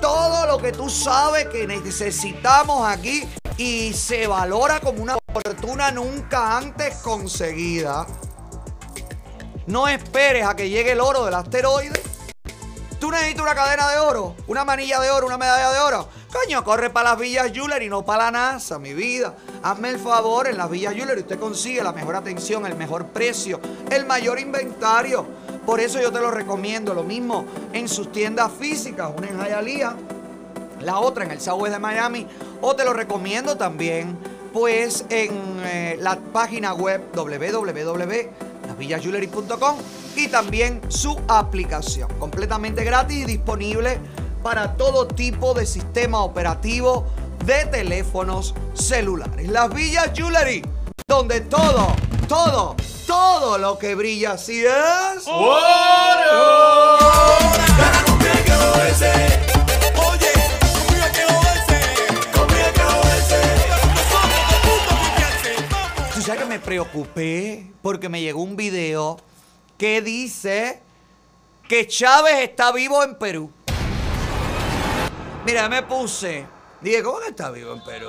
todo 0.00 0.46
lo 0.46 0.58
que 0.58 0.72
tú 0.72 0.88
sabes 0.88 1.46
que 1.48 1.66
necesitamos 1.66 2.88
aquí 2.88 3.28
y 3.58 3.92
se 3.92 4.26
valora 4.26 4.80
como 4.80 5.02
una 5.02 5.18
fortuna 5.32 5.90
nunca 5.90 6.56
antes 6.56 6.96
conseguida. 6.96 8.06
No 9.66 9.86
esperes 9.86 10.46
a 10.46 10.56
que 10.56 10.70
llegue 10.70 10.92
el 10.92 11.00
oro 11.00 11.26
del 11.26 11.34
asteroide. 11.34 12.02
Tú 12.98 13.10
necesitas 13.10 13.42
una 13.42 13.54
cadena 13.54 13.90
de 13.90 13.98
oro, 13.98 14.34
una 14.46 14.64
manilla 14.64 14.98
de 14.98 15.10
oro, 15.10 15.26
una 15.26 15.36
medalla 15.36 15.70
de 15.72 15.78
oro. 15.78 16.08
Coño, 16.32 16.62
corre 16.62 16.90
para 16.90 17.10
las 17.10 17.18
villas 17.18 17.50
Juller 17.52 17.82
y 17.82 17.88
no 17.88 18.04
para 18.04 18.26
la 18.26 18.30
NASA, 18.30 18.78
mi 18.78 18.94
vida. 18.94 19.34
Hazme 19.64 19.90
el 19.90 19.98
favor, 19.98 20.46
en 20.46 20.58
las 20.58 20.70
villas 20.70 20.94
Juller 20.94 21.18
usted 21.18 21.40
consigue 21.40 21.82
la 21.82 21.92
mejor 21.92 22.14
atención, 22.14 22.64
el 22.66 22.76
mejor 22.76 23.06
precio, 23.06 23.58
el 23.90 24.06
mayor 24.06 24.38
inventario. 24.38 25.26
Por 25.66 25.80
eso 25.80 26.00
yo 26.00 26.12
te 26.12 26.20
lo 26.20 26.30
recomiendo. 26.30 26.94
Lo 26.94 27.02
mismo 27.02 27.44
en 27.72 27.88
sus 27.88 28.12
tiendas 28.12 28.52
físicas, 28.52 29.10
una 29.16 29.28
en 29.28 29.40
Hialeah, 29.40 29.96
la 30.82 31.00
otra 31.00 31.24
en 31.24 31.32
el 31.32 31.40
Southwest 31.40 31.74
de 31.74 31.80
Miami. 31.80 32.28
O 32.60 32.76
te 32.76 32.84
lo 32.84 32.92
recomiendo 32.92 33.56
también, 33.56 34.16
pues 34.52 35.04
en 35.08 35.32
eh, 35.64 35.96
la 35.98 36.14
página 36.16 36.74
web 36.74 37.02
www.lasvillasjewelry.com 37.12 39.76
y 40.14 40.28
también 40.28 40.80
su 40.88 41.20
aplicación, 41.26 42.08
completamente 42.18 42.84
gratis 42.84 43.18
y 43.18 43.24
disponible 43.24 43.98
para 44.42 44.76
todo 44.76 45.06
tipo 45.06 45.54
de 45.54 45.66
sistema 45.66 46.22
operativo 46.22 47.06
de 47.44 47.66
teléfonos 47.66 48.54
celulares. 48.74 49.48
Las 49.48 49.72
Villas 49.72 50.10
Jewelry, 50.14 50.64
donde 51.06 51.40
todo, 51.42 51.94
todo, 52.28 52.76
todo 53.06 53.58
lo 53.58 53.78
que 53.78 53.94
brilla 53.94 54.32
así 54.32 54.64
es 54.64 55.24
Tú 66.14 66.22
sabes 66.22 66.42
que 66.42 66.48
me 66.48 66.58
preocupé 66.58 67.66
porque 67.82 68.08
me 68.08 68.20
llegó 68.20 68.42
un 68.42 68.56
video 68.56 69.18
que 69.78 70.02
dice 70.02 70.82
que 71.68 71.86
Chávez 71.86 72.40
está 72.40 72.72
vivo 72.72 73.02
en 73.02 73.14
Perú. 73.14 73.50
Mira, 75.50 75.68
me 75.68 75.82
puse. 75.82 76.46
Dije, 76.80 77.02
¿cómo 77.02 77.18
que 77.18 77.30
está 77.30 77.50
vivo 77.50 77.72
en 77.72 77.82
Perú? 77.82 78.08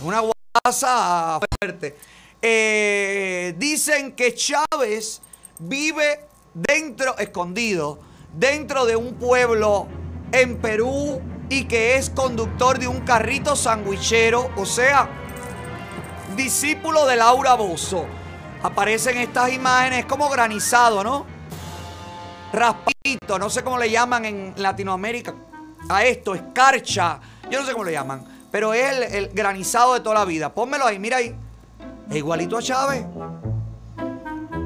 Una 0.00 0.20
guasa 0.64 1.38
fuerte. 1.38 1.96
Eh, 2.42 3.54
dicen 3.58 4.16
que 4.16 4.34
Chávez 4.34 5.22
vive 5.60 6.26
dentro, 6.52 7.16
escondido, 7.16 8.00
dentro 8.34 8.86
de 8.86 8.96
un 8.96 9.14
pueblo 9.14 9.86
en 10.32 10.60
Perú 10.60 11.22
y 11.48 11.66
que 11.66 11.94
es 11.94 12.10
conductor 12.10 12.80
de 12.80 12.88
un 12.88 13.02
carrito 13.02 13.54
sandwichero, 13.54 14.50
o 14.56 14.66
sea, 14.66 15.08
discípulo 16.34 17.06
de 17.06 17.14
Laura 17.14 17.54
Bozo. 17.54 18.04
Aparecen 18.64 19.16
estas 19.18 19.52
imágenes 19.52 20.06
como 20.06 20.28
granizado, 20.28 21.04
¿no? 21.04 21.39
Raspito, 22.52 23.38
no 23.38 23.48
sé 23.48 23.62
cómo 23.62 23.78
le 23.78 23.90
llaman 23.90 24.24
en 24.24 24.54
Latinoamérica 24.56 25.34
a 25.88 26.04
esto, 26.04 26.34
escarcha, 26.34 27.20
yo 27.50 27.60
no 27.60 27.66
sé 27.66 27.72
cómo 27.72 27.84
le 27.84 27.92
llaman, 27.92 28.24
pero 28.50 28.74
es 28.74 29.12
el, 29.12 29.28
granizado 29.28 29.94
de 29.94 30.00
toda 30.00 30.16
la 30.16 30.24
vida. 30.24 30.52
Pónmelo 30.52 30.86
ahí, 30.86 30.98
mira 30.98 31.18
ahí. 31.18 31.34
Es 32.08 32.16
igualito 32.16 32.58
a 32.58 32.62
Chávez. 32.62 33.04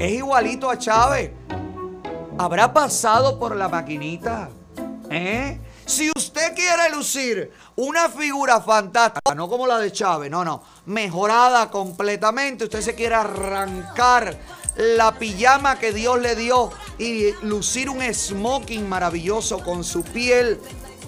Es 0.01 0.13
igualito 0.13 0.71
a 0.71 0.79
Chávez. 0.79 1.31
¿Habrá 2.39 2.73
pasado 2.73 3.39
por 3.39 3.55
la 3.55 3.69
maquinita? 3.69 4.49
¿Eh? 5.11 5.61
Si 5.87 6.11
usted 6.17 6.55
quiere 6.55 6.91
lucir 6.91 7.53
una 7.77 8.09
figura 8.09 8.61
fantástica, 8.61 9.35
no 9.35 9.49
como 9.49 9.67
la 9.67 9.79
de 9.79 9.93
Chávez, 9.93 10.31
no, 10.31 10.45
no, 10.45 10.63
mejorada 10.87 11.71
completamente, 11.71 12.65
usted 12.65 12.81
se 12.81 12.95
quiere 12.95 13.15
arrancar 13.15 14.37
la 14.77 15.13
pijama 15.13 15.79
que 15.79 15.93
Dios 15.93 16.21
le 16.21 16.35
dio 16.35 16.71
y 16.99 17.33
lucir 17.43 17.91
un 17.91 18.03
smoking 18.03 18.89
maravilloso 18.89 19.59
con 19.63 19.85
su 19.85 20.03
piel, 20.03 20.61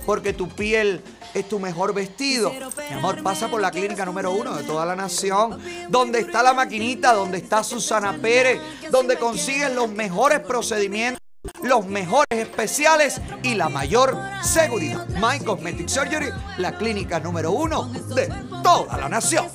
porque 0.04 0.32
tu 0.32 0.48
piel 0.48 1.02
es 1.34 1.48
tu 1.48 1.58
mejor 1.58 1.94
vestido. 1.94 2.52
Mi 2.90 2.96
amor, 2.96 3.22
pasa 3.22 3.48
por 3.48 3.60
la 3.60 3.70
clínica 3.70 4.04
número 4.04 4.32
uno 4.32 4.56
de 4.56 4.64
toda 4.64 4.86
la 4.86 4.96
nación, 4.96 5.60
donde 5.88 6.20
está 6.20 6.42
la 6.42 6.54
maquinita, 6.54 7.12
donde 7.12 7.38
está 7.38 7.62
Susana 7.62 8.18
Pérez, 8.20 8.60
donde 8.90 9.18
consiguen 9.18 9.74
los 9.74 9.90
mejores 9.90 10.40
procedimientos 10.40 11.20
los 11.62 11.86
mejores 11.86 12.26
especiales 12.30 13.20
y 13.42 13.54
la 13.54 13.68
mayor 13.68 14.18
seguridad. 14.42 15.06
My 15.20 15.38
Cosmetic 15.44 15.88
Surgery, 15.88 16.30
la 16.58 16.76
clínica 16.76 17.20
número 17.20 17.52
uno 17.52 17.84
de 18.14 18.28
toda 18.62 18.98
la 18.98 19.08
nación. 19.08 19.46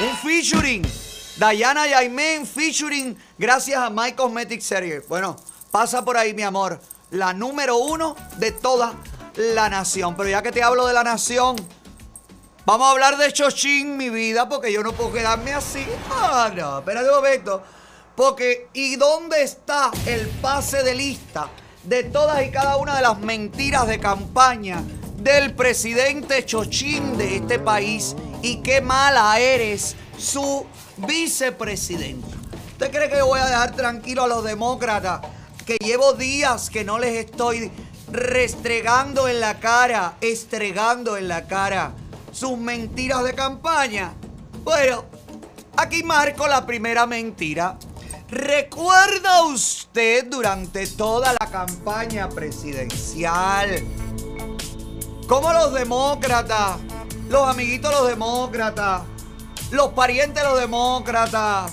Un 0.00 0.16
featuring. 0.22 0.82
Dayana 1.38 1.86
Yaimen 1.88 2.46
featuring 2.46 3.16
gracias 3.38 3.78
a 3.78 3.90
My 3.90 4.12
Cosmetic 4.12 4.60
Series. 4.60 5.08
Bueno, 5.08 5.34
pasa 5.72 6.04
por 6.04 6.16
ahí, 6.16 6.34
mi 6.34 6.42
amor. 6.42 6.80
La 7.10 7.32
número 7.32 7.76
uno 7.78 8.14
de 8.36 8.52
toda 8.52 8.92
la 9.34 9.68
nación. 9.68 10.14
Pero 10.16 10.28
ya 10.28 10.40
que 10.42 10.52
te 10.52 10.62
hablo 10.62 10.86
de 10.86 10.94
la 10.94 11.02
nación, 11.02 11.56
vamos 12.64 12.88
a 12.88 12.90
hablar 12.92 13.16
de 13.16 13.32
Chochín, 13.32 13.96
mi 13.96 14.10
vida, 14.10 14.48
porque 14.48 14.72
yo 14.72 14.82
no 14.82 14.92
puedo 14.92 15.12
quedarme 15.12 15.52
así. 15.52 15.84
Ah, 16.10 16.50
no, 16.54 16.78
espérate 16.78 17.08
un 17.08 17.16
momento. 17.16 17.62
Porque, 18.16 18.68
¿y 18.72 18.96
dónde 18.96 19.42
está 19.42 19.90
el 20.06 20.28
pase 20.28 20.82
de 20.82 20.94
lista 20.94 21.48
de 21.84 22.04
todas 22.04 22.44
y 22.46 22.50
cada 22.50 22.76
una 22.76 22.96
de 22.96 23.02
las 23.02 23.18
mentiras 23.18 23.86
de 23.86 23.98
campaña 23.98 24.82
del 25.16 25.54
presidente 25.54 26.44
Chochín 26.44 27.16
de 27.16 27.36
este 27.36 27.58
país? 27.58 28.14
Y 28.42 28.62
qué 28.62 28.80
mala 28.80 29.38
eres, 29.38 29.96
su 30.18 30.66
vicepresidenta. 30.98 32.36
¿Usted 32.72 32.90
cree 32.90 33.08
que 33.08 33.18
yo 33.18 33.26
voy 33.26 33.40
a 33.40 33.46
dejar 33.46 33.74
tranquilo 33.74 34.24
a 34.24 34.28
los 34.28 34.44
demócratas? 34.44 35.20
Que 35.64 35.76
llevo 35.76 36.12
días 36.12 36.68
que 36.68 36.84
no 36.84 36.98
les 36.98 37.24
estoy 37.24 37.70
restregando 38.10 39.28
en 39.28 39.40
la 39.40 39.58
cara, 39.58 40.16
estregando 40.20 41.16
en 41.16 41.28
la 41.28 41.46
cara 41.46 41.94
sus 42.32 42.58
mentiras 42.58 43.22
de 43.22 43.34
campaña. 43.34 44.14
Bueno, 44.64 45.04
aquí 45.76 46.02
marco 46.02 46.48
la 46.48 46.66
primera 46.66 47.06
mentira. 47.06 47.78
¿Recuerda 48.28 49.44
usted 49.44 50.26
durante 50.26 50.86
toda 50.86 51.34
la 51.38 51.50
campaña 51.50 52.30
presidencial 52.30 53.84
cómo 55.28 55.52
los 55.52 55.74
demócratas, 55.74 56.78
los 57.28 57.46
amiguitos 57.46 57.90
de 57.90 57.96
los 57.98 58.08
demócratas, 58.08 59.02
los 59.70 59.90
parientes 59.90 60.42
de 60.42 60.48
los 60.48 60.58
demócratas, 60.58 61.72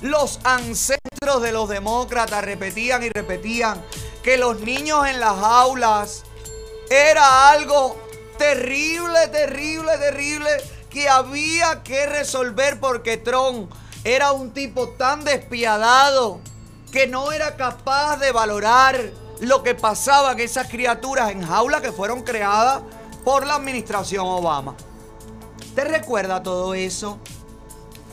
los 0.00 0.40
ancestros 0.44 1.42
de 1.42 1.52
los 1.52 1.68
demócratas 1.68 2.44
repetían 2.44 3.02
y 3.02 3.10
repetían 3.10 3.82
que 4.22 4.38
los 4.38 4.60
niños 4.60 5.06
en 5.06 5.20
las 5.20 5.36
aulas 5.36 6.24
era 6.90 7.50
algo 7.50 7.96
terrible, 8.40 9.28
terrible, 9.28 9.98
terrible 9.98 10.48
que 10.88 11.10
había 11.10 11.82
que 11.82 12.06
resolver 12.06 12.80
porque 12.80 13.18
Trump 13.18 13.70
era 14.02 14.32
un 14.32 14.54
tipo 14.54 14.88
tan 14.88 15.24
despiadado 15.24 16.40
que 16.90 17.06
no 17.06 17.32
era 17.32 17.56
capaz 17.56 18.16
de 18.16 18.32
valorar 18.32 18.98
lo 19.40 19.62
que 19.62 19.74
pasaba 19.74 20.32
en 20.32 20.40
esas 20.40 20.68
criaturas 20.68 21.30
en 21.30 21.46
jaulas 21.46 21.82
que 21.82 21.92
fueron 21.92 22.22
creadas 22.22 22.80
por 23.26 23.46
la 23.46 23.56
administración 23.56 24.26
Obama. 24.26 24.74
¿Te 25.74 25.84
recuerda 25.84 26.42
todo 26.42 26.72
eso? 26.72 27.18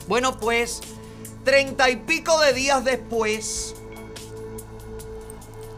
Bueno, 0.08 0.38
pues, 0.38 0.82
treinta 1.42 1.88
y 1.88 1.96
pico 1.96 2.38
de 2.40 2.52
días 2.52 2.84
después, 2.84 3.74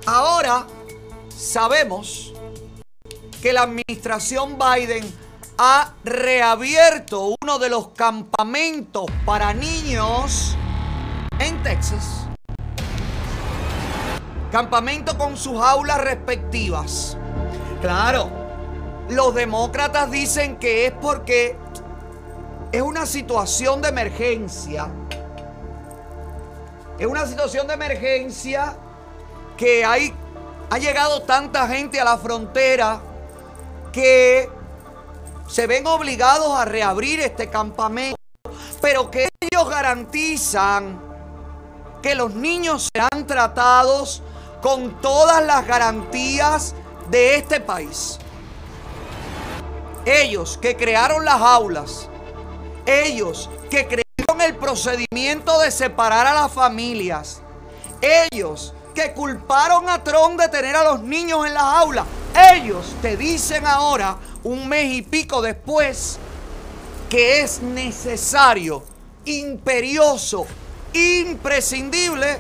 ahora 0.07 0.67
sabemos 1.37 2.35
que 3.41 3.53
la 3.53 3.63
administración 3.63 4.59
Biden 4.59 5.05
ha 5.59 5.95
reabierto 6.05 7.35
uno 7.43 7.59
de 7.59 7.71
los 7.71 7.89
campamentos 7.89 9.07
para 9.25 9.55
niños 9.55 10.57
en 11.39 11.63
Texas. 11.63 12.27
Campamento 14.53 15.17
con 15.17 15.37
sus 15.37 15.61
aulas 15.61 16.01
respectivas. 16.01 17.17
Claro, 17.81 18.31
los 19.09 19.35
demócratas 19.35 20.11
dicen 20.11 20.57
que 20.57 20.87
es 20.87 20.93
porque 20.93 21.57
es 22.73 22.83
una 22.83 23.07
situación 23.07 23.81
de 23.81 23.89
emergencia. 23.89 24.89
Es 26.99 27.07
una 27.07 27.27
situación 27.27 27.67
de 27.67 27.75
emergencia 27.75 28.77
que 29.57 29.85
hay, 29.85 30.13
ha 30.69 30.79
llegado 30.79 31.23
tanta 31.23 31.67
gente 31.69 31.99
a 32.01 32.05
la 32.05 32.19
frontera 32.19 33.01
que 33.93 34.51
se 35.49 35.67
ven 35.67 35.87
obligados 35.87 36.59
a 36.59 36.65
reabrir 36.65 37.21
este 37.21 37.51
campamento, 37.51 38.17
pero 38.81 39.11
que 39.11 39.29
ellos 39.41 39.69
garantizan 39.69 41.01
que 42.03 42.15
los 42.15 42.35
niños 42.35 42.89
serán 42.93 43.27
tratados 43.27 44.23
con 44.63 45.01
todas 45.01 45.45
las 45.45 45.67
garantías 45.67 46.75
de 47.11 47.37
este 47.37 47.61
país. 47.61 48.19
Ellos 50.05 50.57
que 50.57 50.77
crearon 50.77 51.25
las 51.25 51.41
aulas, 51.41 52.09
ellos 52.87 53.51
que 53.71 53.87
crearon 53.87 54.41
el 54.41 54.57
procedimiento 54.57 55.59
de 55.61 55.71
separar 55.71 56.27
a 56.27 56.35
las 56.35 56.53
familias, 56.53 57.43
ellos 58.01 58.73
que 58.95 59.13
culparon 59.13 59.89
a 59.89 60.03
Trump 60.03 60.41
de 60.41 60.49
tener 60.49 60.75
a 60.77 60.85
los 60.85 61.03
niños 61.03 61.47
en 61.47 61.55
las 61.55 61.63
aulas, 61.63 62.07
ellos 62.35 62.95
te 63.03 63.17
dicen 63.17 63.67
ahora, 63.67 64.19
un 64.45 64.69
mes 64.69 64.93
y 64.93 65.03
pico 65.03 65.43
después, 65.43 66.19
que 67.09 67.41
es 67.43 67.61
necesario, 67.61 68.85
imperioso, 69.25 70.47
imprescindible 70.93 72.39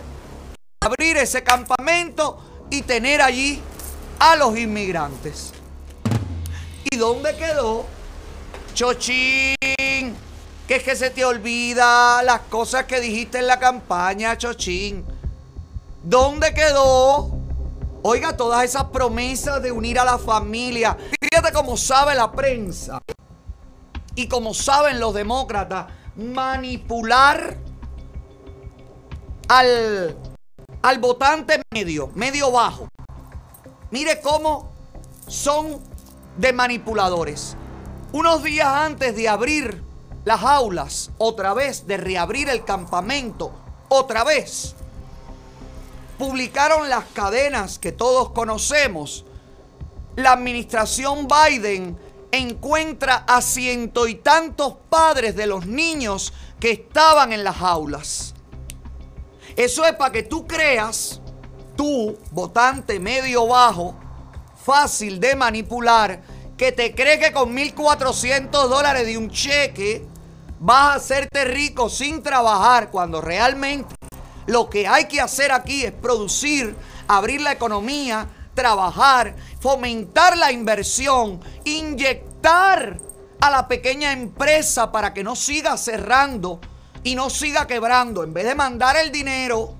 abrir 0.80 1.16
ese 1.18 1.42
campamento 1.42 2.38
y 2.70 2.82
tener 2.82 3.20
allí 3.20 3.60
a 4.18 4.36
los 4.36 4.56
inmigrantes. 4.56 5.52
¿Y 6.84 6.96
dónde 6.96 7.36
quedó? 7.36 7.84
Chochín, 8.74 9.56
que 10.66 10.76
es 10.76 10.82
que 10.82 10.96
se 10.96 11.10
te 11.10 11.24
olvida 11.24 12.22
las 12.22 12.40
cosas 12.42 12.84
que 12.84 13.00
dijiste 13.00 13.38
en 13.38 13.46
la 13.46 13.58
campaña, 13.58 14.38
Chochín. 14.38 15.04
¿Dónde 16.02 16.54
quedó? 16.54 17.39
Oiga, 18.02 18.36
todas 18.36 18.64
esas 18.64 18.84
promesas 18.84 19.62
de 19.62 19.72
unir 19.72 19.98
a 19.98 20.04
la 20.04 20.18
familia. 20.18 20.96
Fíjate 21.20 21.52
cómo 21.52 21.76
sabe 21.76 22.14
la 22.14 22.32
prensa 22.32 22.98
y 24.14 24.26
como 24.26 24.54
saben 24.54 24.98
los 24.98 25.12
demócratas 25.12 25.86
manipular 26.16 27.58
al, 29.48 30.16
al 30.82 30.98
votante 30.98 31.62
medio, 31.74 32.10
medio 32.14 32.50
bajo. 32.50 32.88
Mire 33.90 34.20
cómo 34.22 34.72
son 35.26 35.80
de 36.38 36.52
manipuladores. 36.52 37.56
Unos 38.12 38.42
días 38.42 38.66
antes 38.66 39.14
de 39.14 39.28
abrir 39.28 39.84
las 40.24 40.42
aulas, 40.42 41.10
otra 41.18 41.54
vez, 41.54 41.86
de 41.86 41.96
reabrir 41.96 42.48
el 42.48 42.64
campamento, 42.64 43.52
otra 43.88 44.24
vez, 44.24 44.74
publicaron 46.20 46.90
las 46.90 47.06
cadenas 47.14 47.78
que 47.78 47.92
todos 47.92 48.32
conocemos. 48.32 49.24
La 50.16 50.32
administración 50.32 51.26
Biden 51.26 51.98
encuentra 52.30 53.24
a 53.26 53.40
ciento 53.40 54.06
y 54.06 54.16
tantos 54.16 54.74
padres 54.90 55.34
de 55.34 55.46
los 55.46 55.64
niños 55.64 56.34
que 56.60 56.72
estaban 56.72 57.32
en 57.32 57.42
las 57.42 57.62
aulas. 57.62 58.34
Eso 59.56 59.86
es 59.86 59.94
para 59.94 60.12
que 60.12 60.22
tú 60.22 60.46
creas, 60.46 61.22
tú, 61.74 62.18
votante 62.32 63.00
medio 63.00 63.46
bajo, 63.46 63.98
fácil 64.62 65.20
de 65.20 65.34
manipular, 65.34 66.20
que 66.58 66.70
te 66.70 66.94
cree 66.94 67.18
que 67.18 67.32
con 67.32 67.56
1.400 67.56 68.50
dólares 68.68 69.06
de 69.06 69.16
un 69.16 69.30
cheque 69.30 70.06
vas 70.58 70.92
a 70.92 70.94
hacerte 70.96 71.46
rico 71.46 71.88
sin 71.88 72.22
trabajar, 72.22 72.90
cuando 72.90 73.22
realmente 73.22 73.94
lo 74.46 74.70
que 74.70 74.86
hay 74.88 75.06
que 75.06 75.20
hacer 75.20 75.52
aquí 75.52 75.84
es 75.84 75.92
producir 75.92 76.76
abrir 77.10 77.40
la 77.40 77.52
economía, 77.52 78.28
trabajar, 78.54 79.34
fomentar 79.60 80.36
la 80.38 80.52
inversión, 80.52 81.40
inyectar 81.64 82.98
a 83.40 83.50
la 83.50 83.66
pequeña 83.66 84.12
empresa 84.12 84.92
para 84.92 85.12
que 85.12 85.24
no 85.24 85.34
siga 85.34 85.76
cerrando 85.76 86.60
y 87.02 87.16
no 87.16 87.28
siga 87.28 87.66
quebrando. 87.66 88.22
En 88.22 88.32
vez 88.32 88.44
de 88.44 88.54
mandar 88.54 88.96
el 88.96 89.10
dinero 89.10 89.74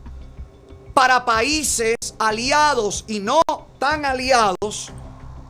para 0.93 1.25
países 1.25 1.97
aliados 2.19 3.05
y 3.07 3.21
no 3.21 3.43
tan 3.79 4.05
aliados, 4.05 4.91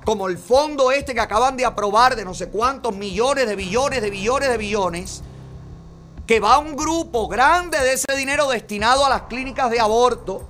como 0.05 0.29
el 0.29 0.37
fondo 0.37 0.93
este 0.93 1.15
que 1.15 1.21
acaban 1.21 1.57
de 1.57 1.65
aprobar 1.65 2.15
de 2.15 2.27
no 2.27 2.35
sé 2.35 2.51
cuántos 2.51 2.95
millones 2.95 3.47
de 3.47 3.57
billones 3.57 4.03
de 4.03 4.11
billones 4.11 4.51
de 4.51 4.59
billones, 4.59 5.23
que 6.31 6.39
va 6.39 6.61
un 6.61 6.77
grupo 6.77 7.27
grande 7.27 7.77
de 7.81 7.95
ese 7.95 8.15
dinero 8.17 8.49
destinado 8.49 9.05
a 9.05 9.09
las 9.09 9.23
clínicas 9.23 9.69
de 9.69 9.81
aborto, 9.81 10.49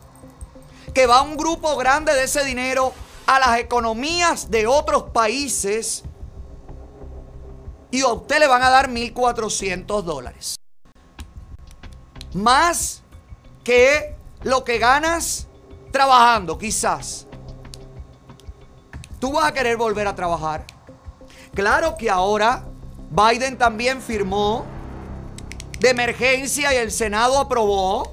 que 0.93 1.07
va 1.07 1.23
un 1.23 1.39
grupo 1.39 1.74
grande 1.78 2.12
de 2.12 2.24
ese 2.24 2.44
dinero 2.44 2.93
a 3.24 3.39
las 3.39 3.59
economías 3.59 4.51
de 4.51 4.66
otros 4.66 5.05
países 5.05 6.05
y 7.90 8.02
a 8.02 8.09
usted 8.09 8.40
le 8.40 8.47
van 8.47 8.62
a 8.62 8.69
dar 8.69 8.90
1.400 8.90 10.02
dólares. 10.02 10.57
Más 12.35 13.02
que 13.65 14.15
lo 14.43 14.65
que 14.65 14.77
ganas 14.77 15.47
trabajando, 15.93 16.59
quizás. 16.59 17.27
Tú 19.19 19.32
vas 19.32 19.47
a 19.47 19.55
querer 19.55 19.78
volver 19.78 20.07
a 20.09 20.15
trabajar. 20.15 20.66
Claro 21.55 21.97
que 21.97 22.11
ahora 22.11 22.66
Biden 23.11 23.57
también 23.57 24.02
firmó 24.02 24.78
de 25.81 25.89
emergencia 25.89 26.73
y 26.74 26.77
el 26.77 26.93
Senado 26.93 27.39
aprobó 27.39 28.12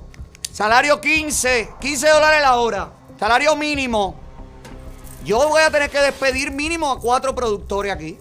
salario 0.51 0.99
15, 0.99 1.69
15 1.79 2.09
dólares 2.09 2.41
la 2.41 2.55
hora, 2.55 2.91
salario 3.19 3.55
mínimo. 3.55 4.15
Yo 5.23 5.47
voy 5.49 5.61
a 5.61 5.69
tener 5.69 5.89
que 5.89 5.99
despedir 5.99 6.51
mínimo 6.51 6.89
a 6.89 6.99
cuatro 6.99 7.35
productores 7.35 7.93
aquí. 7.93 8.17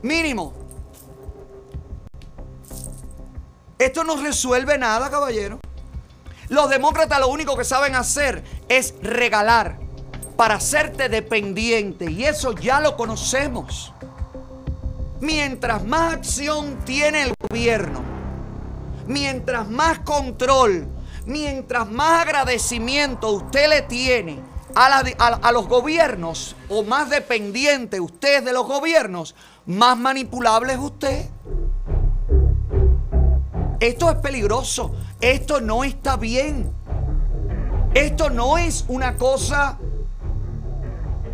Mínimo. 0.00 0.54
Esto 3.78 4.04
no 4.04 4.16
resuelve 4.16 4.78
nada, 4.78 5.10
caballero. 5.10 5.60
Los 6.48 6.70
demócratas 6.70 7.20
lo 7.20 7.28
único 7.28 7.56
que 7.56 7.64
saben 7.64 7.94
hacer 7.94 8.42
es 8.68 8.94
regalar 9.02 9.78
para 10.36 10.54
hacerte 10.54 11.08
dependiente. 11.08 12.10
Y 12.10 12.24
eso 12.24 12.52
ya 12.52 12.80
lo 12.80 12.96
conocemos. 12.96 13.92
Mientras 15.22 15.84
más 15.84 16.14
acción 16.14 16.78
tiene 16.84 17.22
el 17.22 17.34
gobierno, 17.48 18.00
mientras 19.06 19.70
más 19.70 20.00
control, 20.00 20.88
mientras 21.26 21.88
más 21.88 22.22
agradecimiento 22.22 23.30
usted 23.30 23.68
le 23.68 23.82
tiene 23.82 24.40
a, 24.74 25.52
los 25.52 25.68
gobiernos 25.68 26.56
o 26.68 26.82
más 26.82 27.08
dependiente 27.08 28.00
usted 28.00 28.42
de 28.42 28.52
los 28.52 28.66
gobiernos, 28.66 29.36
más 29.64 29.96
manipulable 29.96 30.72
es 30.72 30.80
usted. 30.80 31.30
Esto 33.78 34.10
es 34.10 34.16
peligroso. 34.16 34.92
Esto 35.20 35.60
no 35.60 35.84
está 35.84 36.16
bien. 36.16 36.72
Esto 37.94 38.28
no 38.28 38.58
es 38.58 38.84
una 38.88 39.16
cosa 39.16 39.78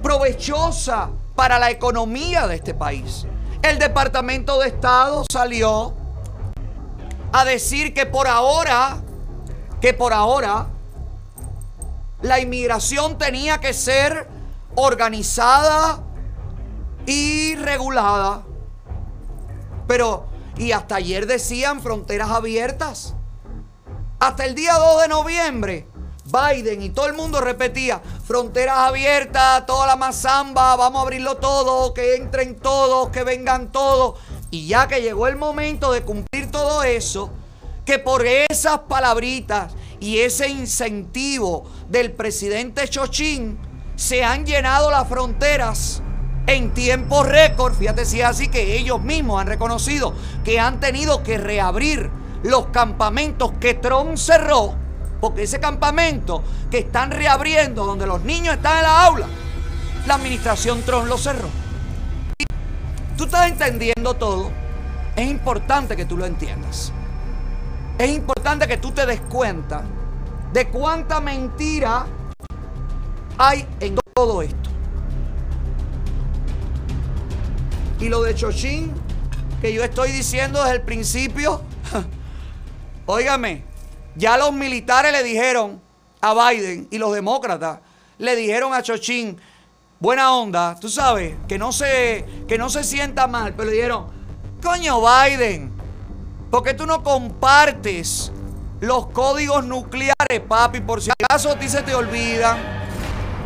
provechosa 0.02 1.08
para 1.34 1.58
la 1.58 1.70
economía 1.70 2.46
de 2.46 2.56
este 2.56 2.74
país. 2.74 3.26
El 3.62 3.78
Departamento 3.78 4.60
de 4.60 4.68
Estado 4.68 5.24
salió 5.30 5.94
a 7.32 7.44
decir 7.44 7.92
que 7.92 8.06
por 8.06 8.28
ahora, 8.28 8.98
que 9.80 9.92
por 9.92 10.12
ahora, 10.12 10.68
la 12.22 12.40
inmigración 12.40 13.18
tenía 13.18 13.58
que 13.58 13.72
ser 13.72 14.28
organizada 14.74 16.00
y 17.06 17.56
regulada. 17.56 18.42
Pero, 19.86 20.26
y 20.56 20.72
hasta 20.72 20.96
ayer 20.96 21.26
decían 21.26 21.80
fronteras 21.80 22.30
abiertas. 22.30 23.14
Hasta 24.20 24.44
el 24.44 24.54
día 24.54 24.74
2 24.74 25.02
de 25.02 25.08
noviembre, 25.08 25.88
Biden 26.28 26.82
y 26.82 26.90
todo 26.90 27.06
el 27.06 27.14
mundo 27.14 27.40
repetía, 27.40 28.00
fronteras 28.24 28.78
abiertas, 28.78 29.64
toda 29.66 29.86
la 29.86 29.96
mazamba, 29.96 30.76
vamos 30.76 31.00
a 31.00 31.02
abrirlo 31.02 31.36
todo, 31.38 31.94
que 31.94 32.16
entren 32.16 32.56
todos, 32.56 33.08
que 33.08 33.24
vengan 33.24 33.72
todos. 33.72 34.20
Y 34.50 34.66
ya 34.66 34.88
que 34.88 35.02
llegó 35.02 35.26
el 35.26 35.36
momento 35.36 35.92
de 35.92 36.02
cumplir 36.02 36.50
todo 36.50 36.82
eso, 36.82 37.30
que 37.84 37.98
por 37.98 38.26
esas 38.26 38.80
palabritas 38.80 39.72
y 40.00 40.18
ese 40.18 40.48
incentivo 40.48 41.64
del 41.88 42.12
presidente 42.12 42.88
Chochín 42.88 43.58
se 43.96 44.22
han 44.22 44.46
llenado 44.46 44.90
las 44.90 45.08
fronteras 45.08 46.02
en 46.46 46.72
tiempo 46.72 47.22
récord. 47.22 47.74
Fíjate 47.74 48.04
si 48.04 48.22
así 48.22 48.48
que 48.48 48.76
ellos 48.78 49.02
mismos 49.02 49.40
han 49.40 49.46
reconocido 49.46 50.14
que 50.44 50.60
han 50.60 50.80
tenido 50.80 51.22
que 51.22 51.38
reabrir 51.38 52.10
los 52.42 52.66
campamentos 52.66 53.52
que 53.60 53.74
Trump 53.74 54.16
cerró. 54.16 54.87
Porque 55.20 55.42
ese 55.42 55.58
campamento 55.58 56.42
que 56.70 56.78
están 56.78 57.10
reabriendo, 57.10 57.84
donde 57.84 58.06
los 58.06 58.22
niños 58.22 58.54
están 58.56 58.78
en 58.78 58.82
la 58.84 59.04
aula, 59.04 59.26
la 60.06 60.14
administración 60.14 60.82
Trump 60.82 61.06
lo 61.06 61.18
cerró. 61.18 61.48
Tú 63.16 63.24
estás 63.24 63.50
entendiendo 63.50 64.14
todo. 64.14 64.50
Es 65.16 65.28
importante 65.28 65.96
que 65.96 66.04
tú 66.04 66.16
lo 66.16 66.24
entiendas. 66.24 66.92
Es 67.98 68.10
importante 68.10 68.68
que 68.68 68.76
tú 68.76 68.92
te 68.92 69.04
des 69.06 69.20
cuenta 69.22 69.82
de 70.52 70.68
cuánta 70.68 71.20
mentira 71.20 72.06
hay 73.36 73.66
en 73.80 73.96
todo 74.14 74.42
esto. 74.42 74.70
Y 78.00 78.08
lo 78.08 78.22
de 78.22 78.34
Chochín, 78.34 78.94
que 79.60 79.72
yo 79.72 79.82
estoy 79.82 80.12
diciendo 80.12 80.62
desde 80.62 80.76
el 80.76 80.82
principio, 80.82 81.62
óigame, 83.06 83.64
ya 84.18 84.36
los 84.36 84.52
militares 84.52 85.12
le 85.12 85.22
dijeron 85.22 85.80
a 86.20 86.34
Biden 86.50 86.88
y 86.90 86.98
los 86.98 87.14
demócratas 87.14 87.78
le 88.18 88.34
dijeron 88.34 88.74
a 88.74 88.82
Chochín, 88.82 89.40
buena 90.00 90.34
onda, 90.34 90.76
tú 90.80 90.88
sabes, 90.88 91.36
que 91.46 91.56
no 91.56 91.70
se, 91.70 92.26
que 92.48 92.58
no 92.58 92.68
se 92.68 92.82
sienta 92.82 93.28
mal, 93.28 93.54
pero 93.54 93.70
le 93.70 93.76
dijeron, 93.76 94.06
coño 94.60 95.00
Biden, 95.00 95.72
¿por 96.50 96.64
qué 96.64 96.74
tú 96.74 96.84
no 96.84 97.04
compartes 97.04 98.32
los 98.80 99.06
códigos 99.06 99.64
nucleares, 99.64 100.40
papi? 100.48 100.80
Por 100.80 101.00
si 101.00 101.10
acaso 101.10 101.52
a 101.52 101.58
ti 101.58 101.68
se 101.68 101.82
te 101.82 101.94
olvidan. 101.94 102.58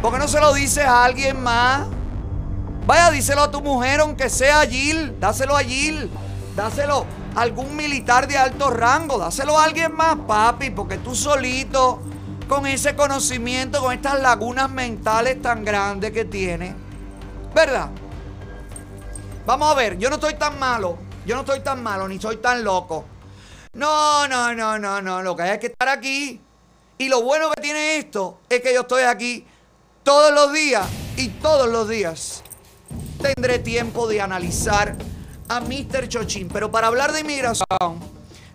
¿Por 0.00 0.12
qué 0.12 0.18
no 0.18 0.26
se 0.26 0.40
lo 0.40 0.54
dices 0.54 0.84
a 0.84 1.04
alguien 1.04 1.40
más? 1.42 1.86
Vaya, 2.86 3.10
díselo 3.10 3.42
a 3.42 3.50
tu 3.50 3.60
mujer, 3.60 4.00
aunque 4.00 4.28
sea 4.28 4.62
Jill. 4.66 5.20
Dáselo 5.20 5.56
a 5.56 5.62
Jill. 5.62 6.10
Dáselo 6.56 7.06
algún 7.34 7.76
militar 7.76 8.26
de 8.28 8.38
alto 8.38 8.70
rango. 8.70 9.18
Dáselo 9.18 9.58
a 9.58 9.64
alguien 9.64 9.94
más, 9.94 10.16
papi, 10.26 10.70
porque 10.70 10.98
tú 10.98 11.14
solito, 11.14 12.00
con 12.48 12.66
ese 12.66 12.94
conocimiento, 12.94 13.80
con 13.80 13.92
estas 13.92 14.20
lagunas 14.20 14.70
mentales 14.70 15.40
tan 15.40 15.64
grandes 15.64 16.12
que 16.12 16.24
tienes. 16.24 16.74
¿Verdad? 17.54 17.90
Vamos 19.46 19.70
a 19.70 19.74
ver, 19.74 19.98
yo 19.98 20.08
no 20.08 20.16
estoy 20.16 20.34
tan 20.34 20.58
malo. 20.58 20.98
Yo 21.24 21.36
no 21.36 21.42
estoy 21.42 21.60
tan 21.60 21.82
malo, 21.82 22.08
ni 22.08 22.20
soy 22.20 22.38
tan 22.38 22.64
loco. 22.64 23.04
No, 23.74 24.26
no, 24.26 24.52
no, 24.54 24.78
no, 24.78 25.00
no. 25.00 25.22
Lo 25.22 25.36
que 25.36 25.42
hay 25.42 25.50
es 25.50 25.58
que 25.58 25.66
estar 25.68 25.88
aquí. 25.88 26.40
Y 26.98 27.08
lo 27.08 27.22
bueno 27.22 27.50
que 27.50 27.60
tiene 27.60 27.96
esto 27.96 28.40
es 28.48 28.60
que 28.60 28.74
yo 28.74 28.82
estoy 28.82 29.04
aquí 29.04 29.46
todos 30.02 30.32
los 30.32 30.52
días 30.52 30.86
y 31.16 31.28
todos 31.28 31.68
los 31.68 31.88
días 31.88 32.42
tendré 33.20 33.58
tiempo 33.60 34.08
de 34.08 34.20
analizar 34.20 34.96
a 35.52 35.60
Mr. 35.60 36.08
Chochín. 36.08 36.48
Pero 36.48 36.70
para 36.70 36.86
hablar 36.86 37.12
de 37.12 37.20
inmigración, 37.20 38.00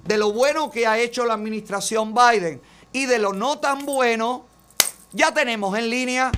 de 0.04 0.18
lo 0.18 0.32
bueno 0.32 0.72
que 0.72 0.88
ha 0.88 0.98
hecho 0.98 1.26
la 1.26 1.36
administración 1.36 2.14
Biden 2.14 2.62
y 2.92 3.06
de 3.06 3.20
lo 3.20 3.34
no 3.34 3.60
tan 3.60 3.86
bueno, 3.86 4.46
ya 5.12 5.32
tenemos 5.34 5.78
en 5.78 5.90
línea 5.90 6.32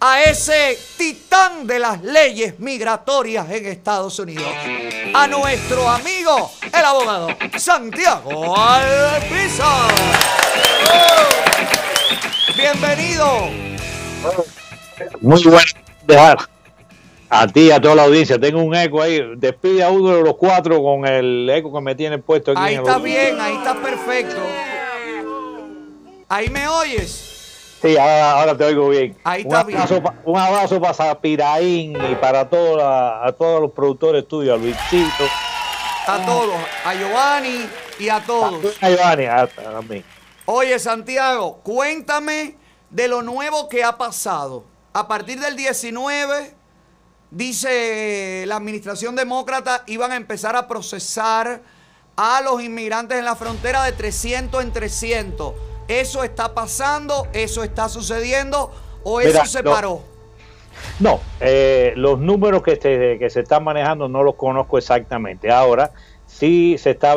a 0.00 0.22
ese 0.22 0.78
titán 0.96 1.66
de 1.66 1.78
las 1.78 2.02
leyes 2.02 2.58
migratorias 2.58 3.48
en 3.50 3.66
Estados 3.66 4.18
Unidos. 4.18 4.52
A 5.14 5.26
nuestro 5.28 5.88
amigo, 5.88 6.50
el 6.62 6.84
abogado 6.84 7.28
Santiago 7.56 8.56
Alpiza. 8.56 9.88
Bienvenido. 12.56 13.48
Muy 15.20 15.42
bueno 15.44 15.60
dejar 16.06 16.48
a 17.30 17.46
ti 17.46 17.60
y 17.68 17.70
a 17.70 17.80
toda 17.80 17.94
la 17.94 18.02
audiencia. 18.04 18.38
Tengo 18.38 18.60
un 18.62 18.74
eco 18.74 19.00
ahí. 19.00 19.20
Despide 19.36 19.82
a 19.84 19.90
uno 19.90 20.10
de 20.16 20.22
los 20.22 20.36
cuatro 20.36 20.82
con 20.82 21.06
el 21.06 21.48
eco 21.48 21.72
que 21.72 21.80
me 21.80 21.94
tiene 21.94 22.18
puesto 22.18 22.50
aquí. 22.52 22.60
Ahí 22.60 22.74
en 22.74 22.80
el 22.80 22.86
está 22.86 22.98
bien, 22.98 23.40
ahí 23.40 23.54
está 23.56 23.74
perfecto. 23.80 24.40
Ahí 26.28 26.48
me 26.48 26.68
oyes. 26.68 27.26
Sí, 27.82 27.96
ahora, 27.96 28.32
ahora 28.32 28.56
te 28.56 28.64
oigo 28.64 28.88
bien. 28.90 29.16
Ahí 29.24 29.42
un 29.42 29.48
está 29.48 29.64
bien. 29.64 29.78
abrazo, 29.80 30.02
pa- 30.02 30.14
Un 30.24 30.38
abrazo 30.38 30.80
para 30.80 30.94
Zapiraín 30.94 31.96
y 32.10 32.14
para 32.16 32.48
toda 32.48 33.26
a 33.26 33.32
todos 33.32 33.60
los 33.62 33.72
productores 33.72 34.28
tuyos, 34.28 34.54
a 34.54 34.62
Luisito, 34.62 35.24
A 36.06 36.24
todos, 36.26 36.54
a 36.84 36.94
Giovanni 36.94 37.66
y 37.98 38.08
a 38.10 38.20
todos. 38.20 38.76
a 38.82 38.90
Giovanni, 38.90 39.24
a, 39.24 39.42
a 39.42 39.82
mí. 39.88 40.04
Oye, 40.44 40.78
Santiago, 40.78 41.60
cuéntame 41.62 42.56
de 42.90 43.08
lo 43.08 43.22
nuevo 43.22 43.68
que 43.68 43.82
ha 43.82 43.96
pasado. 43.96 44.64
A 44.92 45.08
partir 45.08 45.40
del 45.40 45.56
19, 45.56 46.54
dice 47.30 48.44
la 48.46 48.56
administración 48.56 49.16
demócrata, 49.16 49.84
iban 49.86 50.12
a 50.12 50.16
empezar 50.16 50.56
a 50.56 50.66
procesar 50.68 51.62
a 52.16 52.40
los 52.42 52.62
inmigrantes 52.62 53.18
en 53.18 53.24
la 53.24 53.36
frontera 53.36 53.84
de 53.84 53.92
300 53.92 54.62
en 54.62 54.72
300. 54.72 55.54
¿Eso 55.88 56.22
está 56.22 56.54
pasando? 56.54 57.26
¿Eso 57.32 57.64
está 57.64 57.88
sucediendo? 57.88 58.70
¿O 59.02 59.20
eso 59.20 59.32
Mira, 59.32 59.46
se 59.46 59.62
no. 59.62 59.70
paró? 59.70 60.02
No, 60.98 61.20
eh, 61.40 61.92
los 61.96 62.18
números 62.18 62.62
que 62.62 62.76
se, 62.76 63.18
que 63.18 63.30
se 63.30 63.40
están 63.40 63.64
manejando 63.64 64.08
no 64.08 64.22
los 64.22 64.34
conozco 64.34 64.78
exactamente. 64.78 65.50
Ahora 65.50 65.92
sí 66.26 66.76
se 66.78 66.90
está 66.90 67.16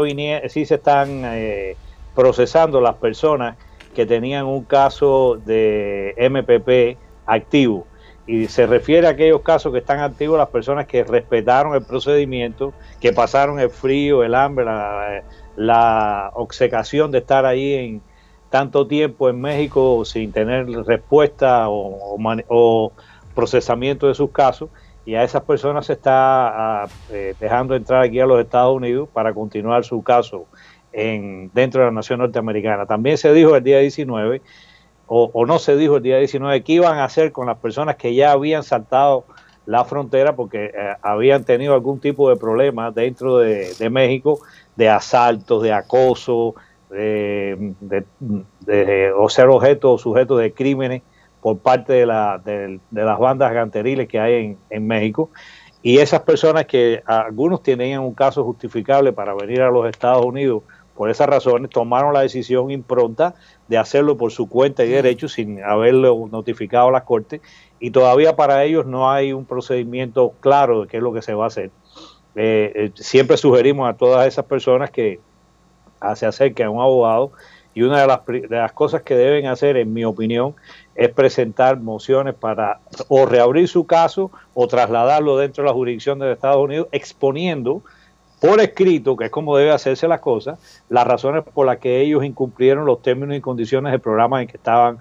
sí 0.50 0.66
se 0.66 0.76
están 0.76 1.22
eh, 1.26 1.76
procesando 2.16 2.82
las 2.82 2.96
personas 2.96 3.58
que 3.94 4.06
tenían 4.06 4.46
un 4.46 4.64
caso 4.64 5.40
de 5.46 6.16
MPP 6.18 6.98
activo 7.26 7.86
y 8.26 8.48
se 8.48 8.66
refiere 8.66 9.08
a 9.08 9.12
aquellos 9.12 9.42
casos 9.42 9.72
que 9.74 9.80
están 9.80 10.00
activos 10.00 10.38
las 10.38 10.50
personas 10.50 10.86
que 10.88 11.04
respetaron 11.04 11.76
el 11.76 11.84
procedimiento, 11.84 12.74
que 13.02 13.12
pasaron 13.12 13.60
el 13.60 13.70
frío, 13.70 14.24
el 14.24 14.34
hambre, 14.34 14.66
la, 14.66 15.24
la 15.56 16.32
obcecación 16.34 17.12
de 17.12 17.20
estar 17.20 17.46
ahí 17.46 17.74
en 17.74 18.02
tanto 18.50 18.88
tiempo 18.88 19.30
en 19.30 19.42
México 19.42 20.06
sin 20.06 20.32
tener 20.32 20.68
respuesta 20.86 21.70
o, 21.70 22.18
o 22.48 22.92
procesamiento 23.34 24.08
de 24.08 24.14
sus 24.14 24.30
casos 24.30 24.70
y 25.06 25.16
a 25.16 25.24
esas 25.24 25.44
personas 25.44 25.88
se 25.88 25.94
está 25.94 26.84
ah, 26.84 26.88
eh, 27.12 27.36
dejando 27.40 27.76
entrar 27.76 28.04
aquí 28.04 28.20
a 28.20 28.26
los 28.26 28.40
Estados 28.40 28.76
Unidos 28.76 29.10
para 29.12 29.34
continuar 29.34 29.84
su 29.84 30.02
caso 30.02 30.46
en, 30.94 31.52
dentro 31.54 31.82
de 31.82 31.88
la 31.88 31.92
nación 31.92 32.20
norteamericana. 32.20 32.86
También 32.86 33.18
se 33.18 33.34
dijo 33.34 33.56
el 33.56 33.64
día 33.64 33.80
19, 33.80 34.42
o, 35.08 35.46
no 35.46 35.60
se 35.60 35.76
dijo 35.76 35.98
el 35.98 36.04
día 36.04 36.18
19, 36.18 36.64
qué 36.64 36.74
iban 36.74 36.98
a 36.98 37.04
hacer 37.04 37.32
con 37.32 37.48
las 37.48 37.58
personas 37.58 37.98
que 37.98 38.16
ya 38.16 38.32
habían 38.32 38.64
saltado 38.64 39.26
la 39.66 39.86
frontera 39.86 40.36
porque 40.36 40.66
eh, 40.66 40.96
habían 41.02 41.44
tenido 41.44 41.74
algún 41.74 42.00
tipo 42.00 42.30
de 42.30 42.36
problema 42.36 42.92
dentro 42.92 43.38
de, 43.38 43.90
México, 43.90 44.40
de 44.76 44.90
asaltos, 44.90 45.62
de 45.64 45.72
acoso, 45.72 46.56
de, 46.90 47.74
o 49.16 49.30
ser 49.30 49.48
objeto 49.48 49.94
o 49.94 49.98
sujeto 49.98 50.38
de 50.38 50.54
crímenes 50.54 51.02
por 51.42 51.58
parte 51.60 51.94
de, 51.94 52.06
la, 52.06 52.42
las 52.92 53.20
bandas 53.20 53.54
ganteriles 53.54 54.08
que 54.08 54.20
hay 54.20 54.34
en, 54.34 54.58
en 54.70 54.88
México. 54.88 55.30
Y 55.82 55.98
esas 55.98 56.22
personas 56.22 56.66
que 56.66 57.04
algunos 57.06 57.62
tenían 57.62 58.00
un 58.02 58.14
caso 58.14 58.44
justificable 58.44 59.12
para 59.12 59.34
venir 59.34 59.62
a 59.62 59.70
los 59.70 59.88
Estados 59.90 60.26
Unidos 60.26 60.64
por 60.96 61.10
esas 61.10 61.28
razones, 61.28 61.70
tomaron 61.70 62.14
la 62.14 62.22
decisión 62.22 62.72
impronta 62.72 63.36
de 63.74 63.80
hacerlo 63.80 64.18
por 64.18 64.32
su 64.32 64.48
cuenta 64.48 64.86
y 64.86 64.90
derecho 64.90 65.28
sin 65.28 65.64
haberlo 65.64 66.30
notificado 66.32 66.90
a 66.90 66.92
la 66.92 67.04
Corte. 67.04 67.42
Y 67.80 67.90
todavía 67.90 68.36
para 68.36 68.64
ellos 68.64 68.86
no 68.86 69.10
hay 69.10 69.34
un 69.34 69.46
procedimiento 69.46 70.34
claro 70.42 70.82
de 70.82 70.88
qué 70.88 70.98
es 70.98 71.04
lo 71.04 71.12
que 71.12 71.24
se 71.24 71.34
va 71.34 71.46
a 71.46 71.48
hacer. 71.48 71.72
Eh, 72.36 72.72
eh, 72.76 72.92
siempre 72.94 73.36
sugerimos 73.36 73.90
a 73.90 73.98
todas 73.98 74.28
esas 74.28 74.46
personas 74.46 74.92
que 74.92 75.20
a- 76.00 76.16
se 76.16 76.28
acerquen 76.28 76.68
a 76.68 76.70
un 76.70 76.82
abogado 76.82 77.32
y 77.74 77.82
una 77.82 78.00
de 78.02 78.06
las, 78.06 78.24
de 78.28 78.58
las 78.58 78.74
cosas 78.74 79.02
que 79.02 79.16
deben 79.16 79.48
hacer, 79.48 79.76
en 79.78 79.92
mi 79.92 80.06
opinión, 80.06 80.54
es 80.94 81.10
presentar 81.10 81.80
mociones 81.80 82.36
para 82.36 82.80
o 83.08 83.26
reabrir 83.26 83.68
su 83.68 83.88
caso 83.88 84.30
o 84.54 84.68
trasladarlo 84.68 85.36
dentro 85.38 85.64
de 85.64 85.70
la 85.70 85.74
jurisdicción 85.74 86.20
de 86.20 86.32
Estados 86.32 86.64
Unidos, 86.64 86.90
exponiendo 86.92 87.82
por 88.44 88.60
escrito, 88.60 89.16
que 89.16 89.26
es 89.26 89.32
como 89.32 89.56
debe 89.56 89.72
hacerse 89.72 90.06
las 90.06 90.20
cosas, 90.20 90.60
las 90.90 91.08
razones 91.08 91.46
por 91.54 91.66
las 91.66 91.78
que 91.78 92.02
ellos 92.02 92.26
incumplieron 92.26 92.86
los 92.86 93.02
términos 93.02 93.38
y 93.38 93.40
condiciones 93.40 93.94
del 93.94 94.02
programa 94.02 94.42
en 94.42 94.50
que 94.50 94.58
estaban 94.58 94.98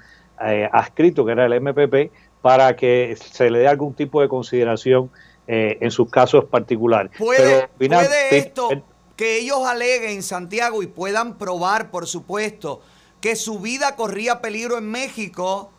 eh, 0.46 0.68
adscritos, 0.72 1.26
que 1.26 1.32
era 1.32 1.46
el 1.46 1.60
MPP, 1.60 2.12
para 2.40 2.76
que 2.76 3.16
se 3.20 3.50
le 3.50 3.58
dé 3.58 3.66
algún 3.66 3.94
tipo 3.94 4.20
de 4.20 4.28
consideración 4.28 5.10
eh, 5.48 5.76
en 5.80 5.90
sus 5.90 6.08
casos 6.08 6.44
particulares. 6.44 7.10
¿Puede, 7.18 7.38
Pero, 7.42 7.68
final- 7.78 8.06
puede 8.06 8.38
esto 8.38 8.68
que 9.16 9.38
ellos 9.40 9.66
aleguen, 9.66 10.22
Santiago, 10.22 10.80
y 10.84 10.86
puedan 10.86 11.36
probar, 11.36 11.90
por 11.90 12.06
supuesto, 12.06 12.80
que 13.20 13.34
su 13.34 13.58
vida 13.58 13.96
corría 13.96 14.40
peligro 14.40 14.78
en 14.78 14.88
México 14.88 15.72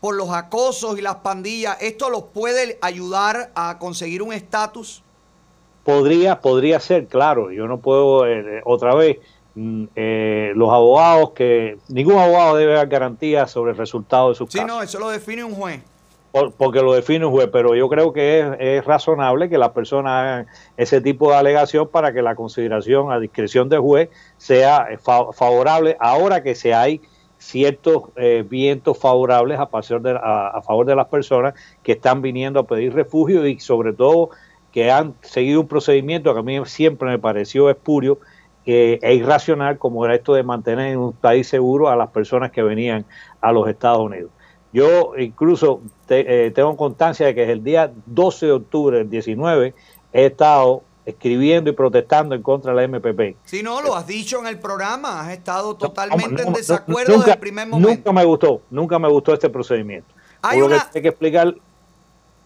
por 0.00 0.14
los 0.14 0.30
acosos 0.30 0.98
y 0.98 1.02
las 1.02 1.16
pandillas, 1.16 1.76
¿esto 1.82 2.08
los 2.08 2.22
puede 2.24 2.78
ayudar 2.80 3.52
a 3.54 3.78
conseguir 3.78 4.22
un 4.22 4.32
estatus? 4.32 5.04
Podría, 5.84 6.40
podría 6.40 6.78
ser, 6.80 7.06
claro. 7.08 7.50
Yo 7.50 7.66
no 7.66 7.80
puedo, 7.80 8.26
eh, 8.26 8.58
eh, 8.58 8.60
otra 8.64 8.94
vez, 8.94 9.18
mm, 9.54 9.84
eh, 9.96 10.52
los 10.54 10.70
abogados 10.70 11.30
que, 11.32 11.78
ningún 11.88 12.18
abogado 12.18 12.56
debe 12.56 12.74
dar 12.74 12.86
garantías 12.86 13.50
sobre 13.50 13.72
el 13.72 13.76
resultado 13.78 14.28
de 14.30 14.34
sus 14.36 14.50
Sí, 14.50 14.58
casos, 14.58 14.68
no, 14.76 14.82
eso 14.82 14.98
lo 14.98 15.10
define 15.10 15.44
un 15.44 15.54
juez. 15.54 15.80
por- 16.30 16.52
porque 16.52 16.80
lo 16.80 16.94
define 16.94 17.26
un 17.26 17.32
juez, 17.32 17.50
pero 17.52 17.74
yo 17.74 17.88
creo 17.90 18.10
que 18.12 18.40
es, 18.40 18.46
es 18.58 18.84
razonable 18.86 19.50
que 19.50 19.58
las 19.58 19.70
personas 19.72 20.12
hagan 20.12 20.46
ese 20.78 21.02
tipo 21.02 21.30
de 21.30 21.36
alegación 21.36 21.88
para 21.88 22.12
que 22.14 22.22
la 22.22 22.34
consideración 22.36 23.12
a 23.12 23.18
discreción 23.20 23.68
del 23.68 23.80
juez 23.80 24.08
sea 24.38 24.86
eh, 24.90 24.96
fa- 24.96 25.30
favorable, 25.34 25.94
ahora 26.00 26.42
que 26.42 26.54
se 26.54 26.72
hay 26.72 27.02
ciertos 27.36 28.04
eh, 28.16 28.44
vientos 28.48 28.96
favorables 28.98 29.58
a, 29.58 29.68
de, 29.98 30.10
a- 30.12 30.48
a 30.54 30.62
favor 30.62 30.86
de 30.86 30.94
las 30.96 31.08
personas 31.08 31.52
que 31.82 31.92
están 31.92 32.22
viniendo 32.22 32.60
a 32.60 32.66
pedir 32.66 32.94
refugio 32.94 33.46
y 33.46 33.58
sobre 33.58 33.92
todo 33.92 34.30
que 34.72 34.90
han 34.90 35.14
seguido 35.22 35.60
un 35.60 35.68
procedimiento 35.68 36.32
que 36.32 36.40
a 36.40 36.42
mí 36.42 36.58
siempre 36.66 37.08
me 37.08 37.18
pareció 37.18 37.68
espurio 37.70 38.18
eh, 38.64 38.98
e 39.02 39.14
irracional 39.14 39.76
como 39.78 40.04
era 40.04 40.14
esto 40.14 40.34
de 40.34 40.42
mantener 40.42 40.92
en 40.92 40.98
un 40.98 41.12
país 41.12 41.48
seguro 41.48 41.88
a 41.88 41.96
las 41.96 42.10
personas 42.10 42.50
que 42.52 42.62
venían 42.62 43.04
a 43.40 43.52
los 43.52 43.68
Estados 43.68 44.00
Unidos. 44.00 44.30
Yo 44.72 45.12
incluso 45.18 45.82
te- 46.06 46.46
eh, 46.46 46.50
tengo 46.52 46.74
constancia 46.76 47.26
de 47.26 47.34
que 47.34 47.40
desde 47.42 47.52
el 47.54 47.64
día 47.64 47.92
12 48.06 48.46
de 48.46 48.52
octubre 48.52 48.98
del 48.98 49.10
19 49.10 49.74
he 50.12 50.26
estado 50.26 50.82
escribiendo 51.04 51.68
y 51.68 51.72
protestando 51.72 52.34
en 52.36 52.42
contra 52.42 52.72
de 52.72 52.76
la 52.76 52.84
MPP. 52.84 53.36
Si 53.44 53.62
no, 53.62 53.82
lo 53.82 53.94
has 53.96 54.06
dicho 54.06 54.38
en 54.38 54.46
el 54.46 54.58
programa, 54.60 55.20
has 55.20 55.32
estado 55.32 55.74
totalmente 55.74 56.42
No, 56.44 56.48
en 56.48 56.54
desacuerdo 56.54 57.12
nunca, 57.14 57.18
desde 57.24 57.32
el 57.32 57.38
primer 57.40 57.66
momento. 57.66 57.90
nunca 57.90 58.12
me 58.12 58.24
gustó, 58.24 58.62
nunca 58.70 58.98
me 59.00 59.08
gustó 59.08 59.34
este 59.34 59.50
procedimiento. 59.50 60.14
Hay 60.40 60.58
Uno 60.58 60.68
que 60.68 60.74
una- 60.74 60.90
tiene 60.90 61.02
que 61.02 61.08
explicar, 61.08 61.54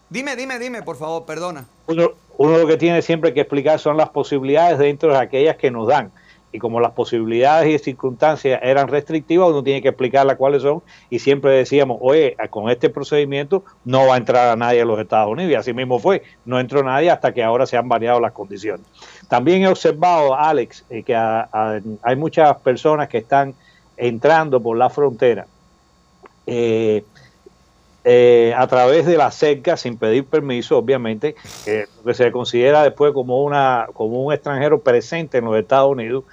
Dime, 0.09 0.35
dime, 0.35 0.57
dime, 0.59 0.83
por 0.83 0.95
favor, 0.95 1.25
perdona. 1.25 1.65
uno, 1.87 2.11
uno 2.37 2.57
lo 2.57 2.67
que 2.67 2.77
tiene 2.77 3.01
siempre 3.01 3.33
que 3.33 3.41
explicar 3.41 3.79
son 3.79 3.97
las 3.97 4.09
posibilidades 4.09 4.79
dentro 4.79 5.11
de 5.11 5.19
aquellas 5.19 5.57
que 5.57 5.71
nos 5.71 5.87
dan. 5.87 6.11
Y 6.53 6.59
como 6.59 6.79
las 6.79 6.93
posibilidades 6.93 7.69
y 7.69 7.83
circunstancias 7.83 8.61
eran 8.63 8.87
restrictivas, 8.87 9.49
uno 9.49 9.63
tiene 9.63 9.81
que 9.81 9.89
explicarlas 9.89 10.37
cuáles 10.37 10.61
son. 10.61 10.81
Y 11.09 11.19
siempre 11.19 11.51
decíamos, 11.51 11.97
oye, 11.99 12.37
con 12.49 12.69
este 12.69 12.89
procedimiento 12.89 13.65
no 13.83 14.07
va 14.07 14.15
a 14.15 14.17
entrar 14.17 14.47
a 14.47 14.55
nadie 14.55 14.81
a 14.81 14.85
los 14.85 14.97
Estados 14.97 15.29
Unidos. 15.29 15.51
Y 15.51 15.55
así 15.55 15.73
mismo 15.73 15.99
fue, 15.99 16.23
no 16.45 16.57
entró 16.57 16.81
nadie 16.83 17.11
hasta 17.11 17.33
que 17.33 17.43
ahora 17.43 17.65
se 17.65 17.75
han 17.75 17.89
variado 17.89 18.21
las 18.21 18.31
condiciones. 18.31 18.85
También 19.27 19.63
he 19.63 19.67
observado, 19.67 20.35
Alex, 20.35 20.85
eh, 20.89 21.03
que 21.03 21.15
hay 21.15 22.15
muchas 22.15 22.55
personas 22.59 23.09
que 23.09 23.17
están 23.17 23.53
entrando 23.97 24.61
por 24.61 24.77
la 24.77 24.89
frontera. 24.89 25.47
eh, 26.45 27.03
eh, 28.09 28.53
a 28.55 28.65
través 28.67 29.05
de 29.05 29.17
la 29.17 29.31
cerca 29.31 29.75
sin 29.75 29.97
pedir 29.97 30.23
permiso, 30.25 30.77
obviamente, 30.77 31.35
que 32.05 32.13
se 32.13 32.31
considera 32.31 32.81
después 32.83 33.11
como 33.11 33.43
una 33.43 33.87
como 33.93 34.23
un 34.23 34.31
extranjero 34.31 34.79
presente 34.79 35.39
en 35.39 35.45
los 35.45 35.57
Estados 35.57 35.91
Unidos. 35.91 36.23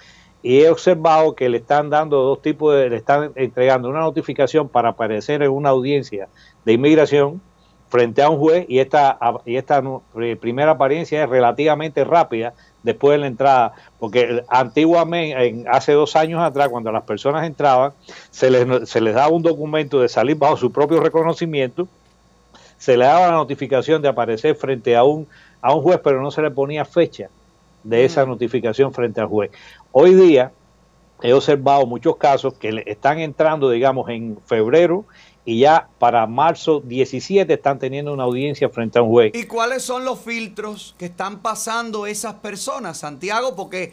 Y 0.40 0.60
he 0.60 0.70
observado 0.70 1.34
que 1.34 1.48
le 1.48 1.56
están 1.58 1.90
dando 1.90 2.22
dos 2.22 2.40
tipos 2.42 2.74
de, 2.76 2.90
le 2.90 2.96
están 2.96 3.32
entregando 3.34 3.88
una 3.88 4.00
notificación 4.00 4.68
para 4.68 4.90
aparecer 4.90 5.42
en 5.42 5.50
una 5.50 5.70
audiencia 5.70 6.28
de 6.64 6.74
inmigración 6.74 7.40
frente 7.88 8.22
a 8.22 8.28
un 8.28 8.38
juez 8.38 8.66
y 8.68 8.78
esta 8.78 9.18
y 9.44 9.56
esta 9.56 9.82
pri- 10.12 10.36
primera 10.36 10.72
apariencia 10.72 11.24
es 11.24 11.28
relativamente 11.28 12.04
rápida 12.04 12.52
después 12.84 13.14
de 13.14 13.18
la 13.18 13.26
entrada, 13.26 13.72
porque 13.98 14.44
antiguamente, 14.48 15.48
en- 15.48 15.66
hace 15.68 15.92
dos 15.92 16.14
años 16.14 16.40
atrás, 16.40 16.68
cuando 16.68 16.92
las 16.92 17.02
personas 17.02 17.44
entraban, 17.44 17.92
se 18.30 18.50
les, 18.50 18.88
se 18.88 19.00
les 19.00 19.14
daba 19.14 19.28
un 19.34 19.42
documento 19.42 20.00
de 20.00 20.08
salir 20.08 20.36
bajo 20.36 20.56
su 20.56 20.70
propio 20.70 21.00
reconocimiento, 21.00 21.88
se 22.78 22.96
le 22.96 23.06
daba 23.06 23.28
la 23.28 23.32
notificación 23.32 24.00
de 24.02 24.08
aparecer 24.08 24.54
frente 24.54 24.94
a 24.94 25.02
un, 25.02 25.26
a 25.62 25.74
un 25.74 25.82
juez, 25.82 25.98
pero 26.04 26.20
no 26.22 26.30
se 26.30 26.42
le 26.42 26.50
ponía 26.50 26.84
fecha 26.84 27.28
de 27.82 28.04
esa 28.04 28.24
notificación 28.26 28.92
frente 28.92 29.20
al 29.20 29.26
juez. 29.26 29.50
Hoy 29.90 30.14
día 30.14 30.52
he 31.22 31.32
observado 31.32 31.86
muchos 31.86 32.16
casos 32.16 32.54
que 32.54 32.82
están 32.86 33.18
entrando, 33.20 33.70
digamos, 33.70 34.08
en 34.10 34.36
febrero 34.46 35.04
y 35.44 35.60
ya 35.60 35.88
para 35.98 36.26
marzo 36.26 36.80
17 36.80 37.52
están 37.52 37.78
teniendo 37.78 38.12
una 38.12 38.24
audiencia 38.24 38.68
frente 38.68 38.98
a 38.98 39.02
un 39.02 39.10
juez. 39.10 39.32
¿Y 39.34 39.44
cuáles 39.44 39.82
son 39.82 40.04
los 40.04 40.20
filtros 40.20 40.94
que 40.98 41.06
están 41.06 41.40
pasando 41.40 42.06
esas 42.06 42.34
personas, 42.34 42.98
Santiago? 42.98 43.54
Porque 43.54 43.92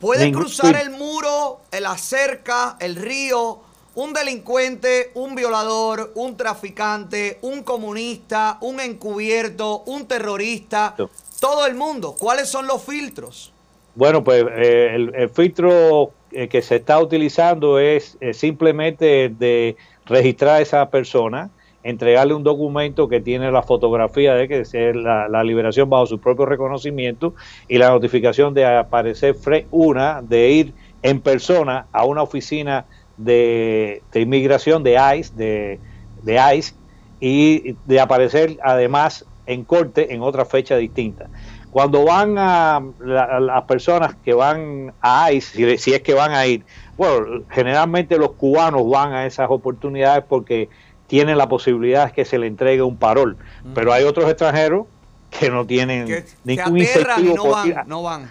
puede 0.00 0.32
cruzar 0.32 0.76
el 0.76 0.90
muro, 0.90 1.60
la 1.78 1.96
cerca, 1.96 2.76
el 2.80 2.96
río, 2.96 3.60
un 3.94 4.12
delincuente, 4.12 5.10
un 5.14 5.34
violador, 5.34 6.12
un 6.16 6.36
traficante, 6.36 7.38
un 7.42 7.62
comunista, 7.62 8.58
un 8.60 8.80
encubierto, 8.80 9.82
un 9.86 10.06
terrorista, 10.06 10.96
todo 11.40 11.66
el 11.66 11.76
mundo. 11.76 12.14
¿Cuáles 12.18 12.48
son 12.48 12.66
los 12.66 12.82
filtros? 12.82 13.52
Bueno, 13.94 14.22
pues 14.22 14.44
eh, 14.56 14.90
el, 14.94 15.14
el 15.14 15.30
filtro 15.30 16.12
eh, 16.32 16.48
que 16.48 16.60
se 16.60 16.76
está 16.76 17.00
utilizando 17.00 17.78
es 17.78 18.18
eh, 18.20 18.34
simplemente 18.34 19.30
de 19.30 19.76
registrar 20.06 20.56
a 20.56 20.60
esa 20.60 20.90
persona, 20.90 21.50
entregarle 21.82 22.34
un 22.34 22.42
documento 22.42 23.08
que 23.08 23.20
tiene 23.20 23.50
la 23.52 23.62
fotografía 23.62 24.34
de 24.34 24.48
que 24.48 24.60
es 24.60 24.74
la, 24.74 25.44
liberación 25.44 25.88
bajo 25.88 26.06
su 26.06 26.20
propio 26.20 26.46
reconocimiento 26.46 27.34
y 27.68 27.78
la 27.78 27.90
notificación 27.90 28.54
de 28.54 28.64
aparecer 28.64 29.36
fre- 29.36 29.66
una 29.70 30.20
de 30.22 30.50
ir 30.50 30.74
en 31.02 31.20
persona 31.20 31.86
a 31.92 32.04
una 32.04 32.22
oficina 32.22 32.86
de, 33.16 34.02
de 34.12 34.20
inmigración 34.20 34.82
de 34.82 34.98
ICE, 35.16 35.34
de, 35.34 35.80
de 36.22 36.56
ICE, 36.56 36.74
y 37.20 37.76
de 37.84 38.00
aparecer 38.00 38.58
además 38.62 39.24
en 39.46 39.64
corte 39.64 40.12
en 40.12 40.22
otra 40.22 40.44
fecha 40.44 40.76
distinta. 40.76 41.30
Cuando 41.76 42.06
van 42.06 42.38
a, 42.38 42.80
la- 43.00 43.24
a 43.24 43.38
las 43.38 43.64
personas 43.64 44.16
que 44.24 44.32
van 44.32 44.94
a 45.02 45.30
ICE, 45.30 45.76
si, 45.76 45.76
si 45.76 45.92
es 45.92 46.00
que 46.00 46.14
van 46.14 46.32
a 46.32 46.46
ir, 46.46 46.64
bueno, 46.96 47.44
generalmente 47.50 48.16
los 48.16 48.32
cubanos 48.32 48.88
van 48.88 49.12
a 49.12 49.26
esas 49.26 49.48
oportunidades 49.50 50.24
porque 50.26 50.70
tienen 51.06 51.36
la 51.36 51.50
posibilidad 51.50 52.06
de 52.06 52.12
que 52.12 52.24
se 52.24 52.38
le 52.38 52.46
entregue 52.46 52.80
un 52.80 52.96
parol, 52.96 53.36
pero 53.74 53.92
hay 53.92 54.04
otros 54.04 54.26
extranjeros 54.30 54.86
que 55.28 55.50
no 55.50 55.66
tienen 55.66 56.06
Que, 56.06 56.24
ningún 56.44 56.78
incentivo 56.78 57.36
no 57.36 57.42
por 57.42 57.66
ir 57.66 57.74
a- 57.74 57.76
van, 57.80 57.88
no 57.88 58.02
van. 58.02 58.30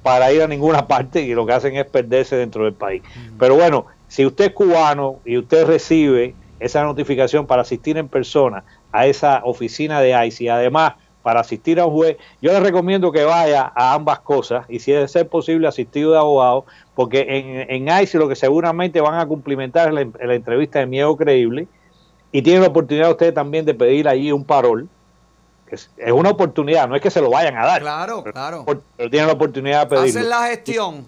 para 0.00 0.32
ir 0.32 0.40
a 0.40 0.46
ninguna 0.48 0.86
parte 0.86 1.20
y 1.20 1.34
lo 1.34 1.44
que 1.44 1.52
hacen 1.52 1.76
es 1.76 1.84
perderse 1.84 2.36
dentro 2.36 2.64
del 2.64 2.72
país. 2.72 3.02
Pero 3.38 3.54
bueno, 3.56 3.84
si 4.06 4.24
usted 4.24 4.46
es 4.46 4.52
cubano 4.54 5.20
y 5.26 5.36
usted 5.36 5.66
recibe 5.66 6.36
esa 6.58 6.84
notificación 6.84 7.46
para 7.46 7.60
asistir 7.60 7.98
en 7.98 8.08
persona 8.08 8.64
a 8.92 9.06
esa 9.06 9.42
oficina 9.44 10.00
de 10.00 10.26
ICE 10.26 10.44
y 10.44 10.48
además 10.48 10.94
para 11.28 11.40
asistir 11.40 11.78
a 11.78 11.84
un 11.84 11.92
juez, 11.92 12.16
yo 12.40 12.50
le 12.52 12.60
recomiendo 12.60 13.12
que 13.12 13.22
vaya 13.22 13.70
a 13.76 13.92
ambas 13.92 14.20
cosas 14.20 14.64
y 14.66 14.78
si 14.78 14.94
es 14.94 15.12
ser 15.12 15.28
posible 15.28 15.68
asistido 15.68 16.12
de 16.12 16.16
abogado, 16.16 16.64
porque 16.94 17.20
en, 17.28 17.86
en 17.86 18.02
ICE 18.02 18.16
lo 18.16 18.30
que 18.30 18.34
seguramente 18.34 18.98
van 19.02 19.20
a 19.20 19.26
cumplimentar 19.26 19.88
es 19.88 19.94
la, 19.94 20.26
la 20.26 20.34
entrevista 20.34 20.78
de 20.78 20.86
miedo 20.86 21.14
creíble 21.18 21.68
y 22.32 22.40
tiene 22.40 22.60
la 22.60 22.68
oportunidad 22.68 23.10
usted 23.10 23.34
también 23.34 23.66
de 23.66 23.74
pedir 23.74 24.08
allí 24.08 24.32
un 24.32 24.42
parol, 24.42 24.88
que 25.68 25.74
es, 25.74 25.90
es 25.98 26.12
una 26.12 26.30
oportunidad, 26.30 26.88
no 26.88 26.96
es 26.96 27.02
que 27.02 27.10
se 27.10 27.20
lo 27.20 27.28
vayan 27.28 27.58
a 27.58 27.66
dar, 27.66 27.82
Claro, 27.82 28.24
claro. 28.24 28.64
pero 28.96 29.10
tiene 29.10 29.26
la 29.26 29.34
oportunidad 29.34 29.80
de 29.82 29.86
pedirlo 29.96 30.08
Hacen 30.20 30.30
la 30.30 30.46
gestión. 30.46 31.06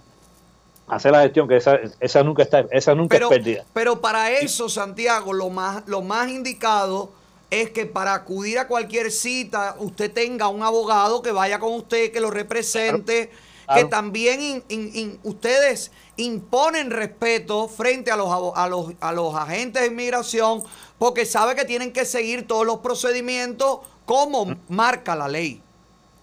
hacer 0.87 1.13
la 1.13 1.23
gestión 1.23 1.49
que 1.49 1.57
esa, 1.57 1.79
esa 1.99 2.23
nunca 2.23 2.43
está 2.43 2.67
esa 2.73 2.95
nunca 2.95 3.17
Pero, 3.17 3.31
es 3.33 3.39
pérdida 3.39 3.65
pero 3.73 4.03
para 4.03 4.33
eso, 4.33 4.69
Santiago, 4.69 5.33
lo 5.33 5.49
más, 5.49 5.83
lo 5.87 6.03
más 6.03 6.29
indicado 6.29 7.19
es 7.51 7.71
que 7.71 7.87
para 7.87 8.15
acudir 8.15 8.59
a 8.59 8.69
cualquier 8.69 9.11
cita 9.11 9.75
usted 9.79 10.13
tenga 10.13 10.49
un 10.49 10.63
abogado 10.63 11.21
que 11.23 11.33
vaya 11.33 11.59
con 11.59 11.73
usted, 11.75 12.13
que 12.13 12.21
lo 12.21 12.31
represente, 12.31 13.31
Claro. 13.67 13.83
que 13.83 13.91
también 13.91 14.41
in- 14.43 14.65
in- 14.69 14.91
in- 14.95 15.19
ustedes 15.23 15.93
imponen 16.17 16.91
respeto 16.91 17.69
frente 17.69 18.11
a 18.11 18.17
los, 18.17 18.29
a, 18.57 18.69
los, 18.69 18.93
a 19.01 19.13
los 19.13 19.35
agentes 19.35 19.83
de 19.83 19.89
inmigración 19.89 20.63
porque 20.99 21.25
sabe 21.25 21.55
que 21.55 21.65
tienen 21.65 21.93
que 21.93 22.05
seguir 22.05 22.47
todos 22.49 22.67
los 22.67 22.79
procedimientos 22.79 23.79
como 24.05 24.57
marca 24.69 25.15
la 25.15 25.29
ley. 25.29 25.61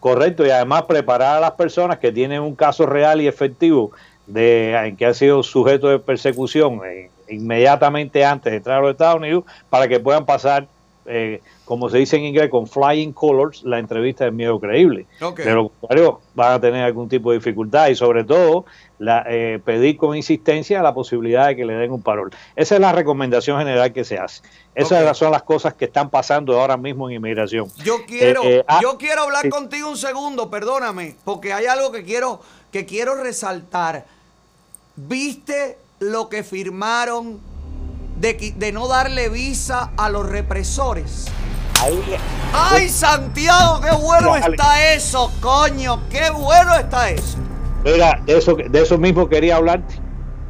correcto 0.02 0.46
y 0.46 0.50
además 0.50 0.84
preparar 0.84 1.38
a 1.38 1.40
las 1.40 1.52
personas 1.52 2.00
que 2.00 2.12
tienen 2.12 2.42
un 2.42 2.54
caso 2.56 2.86
real 2.86 3.22
y 3.22 3.28
efectivo 3.28 3.92
de 4.26 4.74
en 4.76 4.98
que 4.98 5.06
han 5.06 5.16
sido 5.16 5.42
sujetos 5.42 5.90
de 5.90 6.00
persecución 6.00 6.82
eh, 6.86 7.10
inmediatamente 7.30 8.26
antes 8.26 8.52
de 8.52 8.58
entrar 8.58 8.80
a 8.80 8.82
los 8.82 8.92
Estados 8.92 9.18
Unidos 9.18 9.46
para 9.70 9.88
que 9.88 10.00
puedan 10.02 10.26
pasar 10.26 10.68
eh, 11.08 11.42
como 11.66 11.90
se 11.90 11.98
dice 11.98 12.18
en 12.18 12.26
inglés 12.26 12.50
con 12.50 12.68
flying 12.68 13.14
colors 13.14 13.64
la 13.64 13.80
entrevista 13.80 14.26
de 14.26 14.32
miedo 14.32 14.60
creíble 14.60 15.06
Ok. 15.22 15.40
de 15.40 15.54
lo 15.54 15.70
contrario 15.70 16.20
van 16.36 16.54
a 16.54 16.60
tener 16.62 16.84
algún 16.84 17.10
tipo 17.10 17.32
de 17.32 17.38
dificultad 17.38 17.88
y 17.88 17.96
sobre 17.96 18.24
todo 18.24 18.66
la, 19.00 19.24
eh, 19.30 19.60
pedir 19.64 19.96
con 19.98 20.16
insistencia 20.18 20.82
la 20.82 20.94
posibilidad 20.94 21.48
de 21.48 21.56
que 21.56 21.66
le 21.66 21.74
den 21.76 21.92
un 21.92 22.02
parol. 22.02 22.32
Esa 22.56 22.76
es 22.76 22.82
la 22.82 22.92
recomendación 22.92 23.60
general 23.60 23.94
que 23.94 24.04
se 24.04 24.18
hace. 24.18 24.42
Esas 24.74 25.18
son 25.18 25.32
las 25.32 25.44
cosas 25.44 25.74
que 25.76 25.86
están 25.86 26.10
pasando 26.10 26.60
ahora 26.60 26.78
mismo 26.78 27.10
en 27.10 27.16
inmigración. 27.18 27.68
Yo 27.84 28.06
quiero, 28.08 28.44
Eh, 28.44 28.64
ah, 28.68 28.80
yo 28.82 28.98
quiero 28.98 29.24
hablar 29.24 29.50
contigo 29.50 29.90
un 29.90 29.98
segundo, 29.98 30.50
perdóname, 30.50 31.16
porque 31.24 31.54
hay 31.54 31.68
algo 31.68 31.92
que 31.92 32.04
quiero, 32.04 32.42
que 32.72 32.86
quiero 32.86 33.16
resaltar. 33.16 34.06
¿Viste 34.96 35.78
lo 36.00 36.28
que 36.30 36.44
firmaron 36.44 37.40
de, 38.20 38.72
no 38.74 38.88
darle 38.88 39.30
visa 39.30 39.92
a 39.98 40.10
los 40.10 40.28
represores? 40.28 41.26
¡Ay, 42.54 42.90
Santiago, 42.90 43.82
qué 43.82 43.92
bueno 43.96 44.36
está 44.36 44.94
eso, 44.94 45.32
coño! 45.42 46.02
¡Qué 46.10 46.30
bueno 46.32 46.76
está 46.76 47.10
eso! 47.12 47.38
Mira, 47.84 48.20
de 48.26 48.38
eso, 48.38 48.56
de 48.56 48.82
eso 48.82 48.98
mismo 48.98 49.30
quería 49.30 49.58
hablarte. 49.58 49.96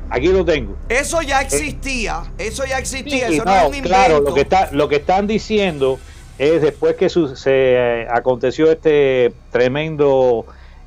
Aquí 0.09 0.27
lo 0.29 0.45
tengo. 0.45 0.77
Eso 0.87 1.21
ya 1.21 1.41
existía, 1.41 2.23
eso 2.37 2.63
ya 2.65 2.77
existía, 2.79 3.27
Sí, 3.27 3.35
eso 3.35 3.43
no, 3.45 3.51
no, 3.51 3.57
es 3.57 3.67
un 3.67 3.75
invento. 3.75 3.89
claro, 3.89 4.19
lo 4.21 4.33
que, 4.33 4.41
está, 4.41 4.69
lo 4.71 4.87
que 4.87 4.95
están 4.95 5.27
diciendo 5.27 5.99
es 6.39 6.61
después 6.61 6.95
que 6.95 7.09
su- 7.09 7.35
se 7.35 7.51
eh, 8.03 8.07
aconteció 8.09 8.71
este 8.71 9.33
tremendo 9.51 10.45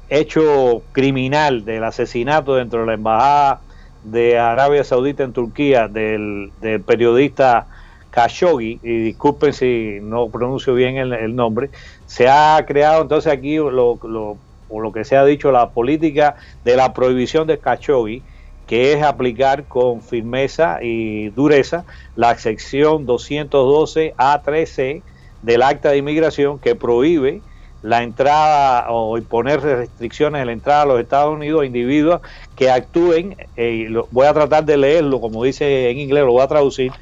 hecho 0.09 0.82
criminal 0.93 1.66
del 1.66 1.85
asesinato 1.85 2.55
dentro 2.55 2.81
de 2.81 2.86
la 2.86 2.94
embajada 2.94 3.61
de 4.02 4.39
Arabia 4.39 4.85
Saudita 4.85 5.22
en 5.24 5.32
Turquía 5.32 5.89
del, 5.89 6.52
periodista 6.86 7.68
Khashoggi, 8.10 8.81
y 8.82 8.98
disculpen 9.05 9.52
si 9.52 9.98
no 10.02 10.31
pronuncio 10.31 10.74
bien 10.74 10.97
el, 10.97 11.35
nombre, 11.35 11.70
se 12.05 12.28
ha 12.28 12.64
creado 12.66 13.02
entonces 13.02 13.32
aquí 13.32 13.56
lo, 13.56 13.70
lo- 14.02 14.40
lo 14.68 14.93
que 14.93 15.05
se 15.05 15.16
ha 15.16 15.24
dicho 15.24 15.51
la 15.52 15.72
política 15.72 16.36
de 16.62 16.77
la 16.77 16.93
prohibición 16.93 17.47
de 17.48 17.59
Khashoggi, 17.60 18.24
que 18.66 18.93
es 18.93 19.02
aplicar 19.02 19.66
con 19.66 20.01
firmeza 20.02 20.78
y 20.82 21.31
dureza 21.31 21.86
la 22.14 22.36
sección 22.39 23.05
212 23.06 24.14
A13 24.16 25.05
del 25.40 25.62
acta 25.62 25.90
de 25.90 25.97
inmigración 25.98 26.60
que 26.60 26.77
prohíbe 26.77 27.44
la 27.81 28.02
entrada 28.02 28.86
o 28.90 29.16
imponer 29.18 29.60
restricciones 29.62 30.40
en 30.43 30.47
la 30.48 30.52
entrada 30.52 30.82
a 30.82 30.86
los 30.86 31.01
Estados 31.01 31.35
Unidos 31.35 31.62
a 31.62 31.66
individuos 31.66 32.20
que 32.61 32.70
actúen, 32.70 33.39
eh, 33.57 33.89
voy 34.11 34.27
a 34.27 34.35
tratar 34.35 34.66
de 34.66 34.77
leerlo 34.77 35.19
como 35.19 35.43
dice 35.45 35.89
en 35.89 35.99
inglés, 35.99 36.24
lo 36.24 36.32
voy 36.32 36.43
a 36.43 36.47
traducir, 36.47 36.93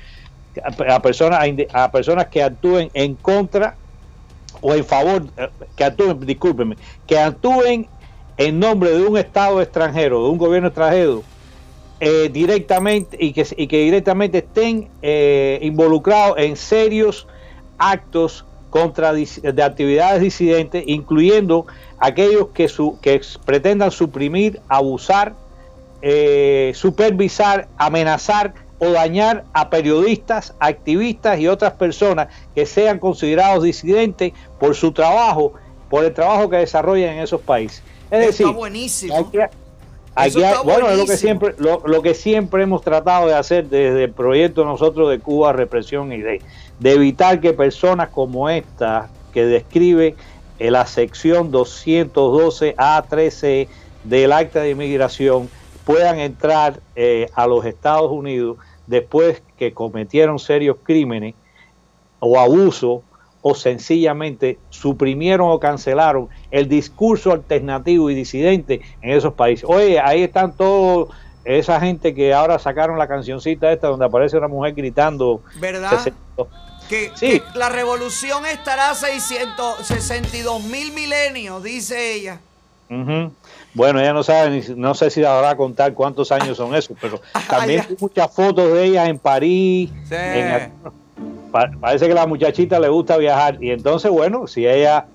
a, 0.62 1.02
personas, 1.02 1.44
a, 1.72 1.90
personas 1.90 2.28
que 2.28 2.44
actúen 2.44 2.92
en 2.94 3.16
contra 3.16 3.74
o 4.60 4.72
en 4.72 4.84
favor, 4.84 5.24
eh, 5.36 5.48
que 5.74 5.82
actúen, 5.82 6.20
discúlpenme, 6.20 6.76
que 7.08 7.18
actúen 7.18 7.88
en 8.36 8.60
nombre 8.60 8.90
de 8.90 9.04
un 9.04 9.18
Estado 9.18 9.60
extranjero, 9.60 10.22
de 10.22 10.30
un 10.30 10.38
gobierno 10.38 10.68
extranjero, 10.68 11.24
eh, 11.98 12.30
directamente 12.32 13.16
y 13.18 13.32
que, 13.32 13.44
y 13.56 13.66
que 13.66 13.78
directamente 13.78 14.38
estén 14.38 14.88
involucrados 15.60 16.38
en 16.38 16.54
serios 16.54 17.26
actos 17.78 18.44
contra 18.70 19.12
de 19.12 19.62
actividades 19.64 20.22
disidentes, 20.22 20.84
incluyendo 20.86 21.66
aquellos 21.98 22.50
que, 22.54 22.68
su, 22.68 22.96
que 23.00 23.20
pretendan 23.44 23.90
suprimir, 23.90 24.60
abusar, 24.68 25.34
eh, 26.02 26.72
supervisar, 26.74 27.68
amenazar 27.76 28.54
o 28.78 28.90
dañar 28.90 29.44
a 29.52 29.70
periodistas, 29.70 30.54
activistas 30.60 31.40
y 31.40 31.48
otras 31.48 31.72
personas 31.72 32.28
que 32.54 32.64
sean 32.66 32.98
considerados 32.98 33.64
disidentes 33.64 34.32
por 34.60 34.74
su 34.76 34.92
trabajo, 34.92 35.54
por 35.90 36.04
el 36.04 36.14
trabajo 36.14 36.48
que 36.48 36.58
desarrollan 36.58 37.14
en 37.16 37.18
esos 37.24 37.40
países. 37.40 37.82
Es 38.10 38.26
decir, 38.26 38.46
está 38.46 38.56
buenísimo. 38.56 39.16
Aquí, 39.16 39.38
aquí 39.40 40.28
Eso 40.28 40.38
hay- 40.38 40.44
está 40.44 40.60
bueno, 40.62 40.88
es 40.90 40.96
lo 40.98 41.04
que 41.04 41.06
buenísimo. 41.06 41.16
siempre, 41.16 41.54
lo, 41.58 41.82
lo 41.86 42.02
que 42.02 42.14
siempre 42.14 42.62
hemos 42.62 42.82
tratado 42.82 43.26
de 43.26 43.34
hacer 43.34 43.68
desde 43.68 44.04
el 44.04 44.12
proyecto 44.12 44.64
nosotros 44.64 45.10
de 45.10 45.18
Cuba 45.18 45.52
Represión 45.52 46.12
y 46.12 46.18
Ley, 46.18 46.40
de 46.78 46.92
evitar 46.92 47.40
que 47.40 47.52
personas 47.54 48.10
como 48.10 48.48
esta 48.48 49.08
que 49.32 49.44
describe 49.44 50.14
en 50.60 50.72
la 50.72 50.86
sección 50.86 51.50
212 51.50 52.76
A13 52.76 53.68
del 54.04 54.32
acta 54.32 54.60
de 54.60 54.70
inmigración 54.70 55.48
puedan 55.88 56.18
entrar 56.20 56.80
eh, 56.96 57.30
a 57.34 57.46
los 57.46 57.64
Estados 57.64 58.12
Unidos 58.12 58.58
después 58.86 59.42
que 59.56 59.72
cometieron 59.72 60.38
serios 60.38 60.76
crímenes 60.82 61.34
o 62.20 62.38
abuso 62.38 63.02
o 63.40 63.54
sencillamente 63.54 64.58
suprimieron 64.68 65.48
o 65.50 65.58
cancelaron 65.58 66.28
el 66.50 66.68
discurso 66.68 67.32
alternativo 67.32 68.10
y 68.10 68.14
disidente 68.14 68.82
en 69.00 69.12
esos 69.12 69.32
países. 69.32 69.64
Oye, 69.66 69.98
ahí 69.98 70.22
están 70.24 70.54
todos 70.54 71.08
esa 71.46 71.80
gente 71.80 72.14
que 72.14 72.34
ahora 72.34 72.58
sacaron 72.58 72.98
la 72.98 73.08
cancioncita 73.08 73.72
esta 73.72 73.86
donde 73.88 74.04
aparece 74.04 74.36
una 74.36 74.48
mujer 74.48 74.74
gritando. 74.74 75.40
¿Verdad? 75.58 75.88
60. 75.88 76.18
Que, 76.90 77.12
Sí. 77.14 77.40
que 77.40 77.58
la 77.58 77.70
revolución 77.70 78.44
estará 78.44 78.90
a 78.90 78.94
662 78.94 80.64
mil 80.64 80.92
milenios, 80.92 81.62
dice 81.62 82.12
ella. 82.12 82.40
Bueno, 83.78 84.00
ella 84.00 84.12
no 84.12 84.22
sabe, 84.22 84.50
ni- 84.50 84.74
no 84.74 84.92
sé 84.94 85.08
si 85.08 85.24
habrá 85.24 85.56
contar 85.56 85.94
cuántos 85.94 86.30
años 86.32 86.56
son 86.56 86.74
esos, 86.74 86.96
pero 87.00 87.20
también 87.48 87.84
hay 87.88 87.96
muchas 88.00 88.34
fotos 88.34 88.72
de 88.74 88.84
ella 88.84 89.06
en 89.08 89.18
París. 89.18 89.90
Sí. 90.08 90.14
en- 90.18 90.72
pa- 91.52 91.70
parece 91.80 92.06
que 92.06 92.12
a 92.12 92.16
la 92.16 92.26
muchachita 92.26 92.78
le 92.80 92.88
gusta 92.88 93.16
viajar 93.16 93.56
y 93.62 93.70
entonces, 93.70 94.10
bueno, 94.10 94.46
si 94.46 94.66
ella 94.66 95.06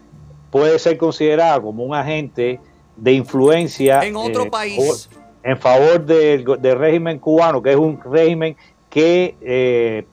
puede 0.50 0.80
ser 0.80 0.98
considerada 0.98 1.60
como 1.62 1.84
un 1.84 1.94
agente 1.94 2.60
de 2.96 3.12
influencia 3.12 4.00
En 4.02 4.16
otro 4.16 4.44
eh, 4.46 4.50
país. 4.50 5.10
en 5.44 5.58
favor 5.60 6.06
del, 6.06 6.46
del 6.60 6.78
régimen 6.80 7.20
cubano, 7.20 7.62
que 7.62 7.72
es 7.72 7.76
un 7.78 8.00
régimen 8.02 8.56
que 8.90 9.36
eh, 9.42 10.06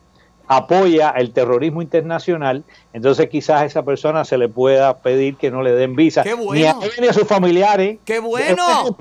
apoya 0.53 1.11
el 1.11 1.33
terrorismo 1.33 1.81
internacional, 1.81 2.65
entonces 2.93 3.29
quizás 3.31 3.63
a 3.63 3.65
esa 3.67 3.85
persona 3.85 4.25
se 4.25 4.37
le 4.37 4.49
pueda 4.49 4.99
pedir 4.99 5.37
que 5.37 5.49
no 5.49 5.63
le 5.63 5.71
den 5.73 5.95
visa, 5.95 6.25
¡Qué 6.25 6.35
bueno! 6.35 6.55
ni 6.55 6.65
a 6.65 6.73
él 6.73 6.93
ni 7.01 7.07
a 7.07 7.13
sus 7.13 7.29
familiares. 7.29 7.99
¡Qué 8.05 8.19
bueno! 8.19 8.97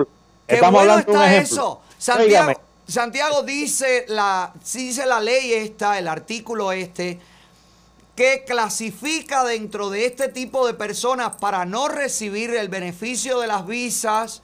¡Qué 0.45 0.55
Estamos 0.55 0.83
bueno 0.83 0.91
hablando 0.91 1.11
de 1.11 1.17
un 1.17 1.23
está 1.23 1.33
ejemplo. 1.33 1.55
eso! 1.55 1.81
Santiago, 1.97 2.51
Santiago 2.87 3.41
dice 3.41 4.05
la, 4.09 4.53
dice 4.71 5.07
la 5.07 5.19
ley 5.19 5.53
esta, 5.53 5.97
el 5.97 6.07
artículo 6.07 6.71
este, 6.71 7.19
que 8.15 8.43
clasifica 8.45 9.43
dentro 9.43 9.89
de 9.89 10.05
este 10.05 10.27
tipo 10.27 10.67
de 10.67 10.75
personas 10.75 11.37
para 11.37 11.65
no 11.65 11.87
recibir 11.87 12.53
el 12.53 12.69
beneficio 12.69 13.39
de 13.39 13.47
las 13.47 13.65
visas 13.65 14.43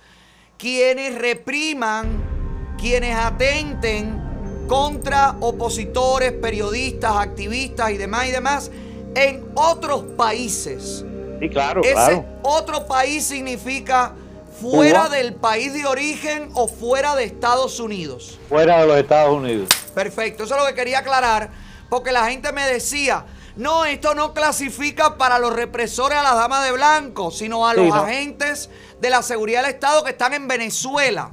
quienes 0.57 1.13
repriman, 1.13 2.75
quienes 2.79 3.15
atenten 3.15 4.24
contra 4.67 5.35
opositores, 5.39 6.31
periodistas, 6.33 7.11
activistas 7.17 7.91
y 7.91 7.97
demás 7.97 8.27
y 8.27 8.31
demás 8.31 8.71
en 9.15 9.45
otros 9.55 10.03
países. 10.17 11.05
Sí, 11.39 11.49
claro, 11.49 11.81
Ese 11.83 11.93
claro. 11.93 12.25
otro 12.43 12.85
país 12.87 13.25
significa 13.25 14.13
fuera 14.61 15.03
Cuba. 15.05 15.15
del 15.17 15.33
país 15.35 15.73
de 15.73 15.85
origen 15.85 16.49
o 16.53 16.67
fuera 16.67 17.15
de 17.15 17.25
Estados 17.25 17.79
Unidos. 17.79 18.39
Fuera 18.49 18.81
de 18.81 18.87
los 18.87 18.97
Estados 18.97 19.33
Unidos. 19.35 19.67
Perfecto, 19.93 20.43
eso 20.45 20.55
es 20.55 20.61
lo 20.61 20.67
que 20.67 20.73
quería 20.75 20.99
aclarar, 20.99 21.51
porque 21.89 22.11
la 22.11 22.25
gente 22.29 22.51
me 22.53 22.65
decía, 22.65 23.25
no, 23.57 23.85
esto 23.85 24.15
no 24.15 24.33
clasifica 24.33 25.17
para 25.17 25.39
los 25.39 25.53
represores 25.53 26.17
a 26.17 26.23
las 26.23 26.35
damas 26.35 26.63
de 26.65 26.71
blanco, 26.71 27.31
sino 27.31 27.67
a 27.67 27.73
Sí, 27.73 27.81
los 27.81 27.89
no. 27.89 27.95
agentes 27.95 28.69
de 29.01 29.09
la 29.09 29.21
seguridad 29.21 29.61
del 29.63 29.71
Estado 29.71 30.03
que 30.03 30.11
están 30.11 30.33
en 30.33 30.47
Venezuela. 30.47 31.31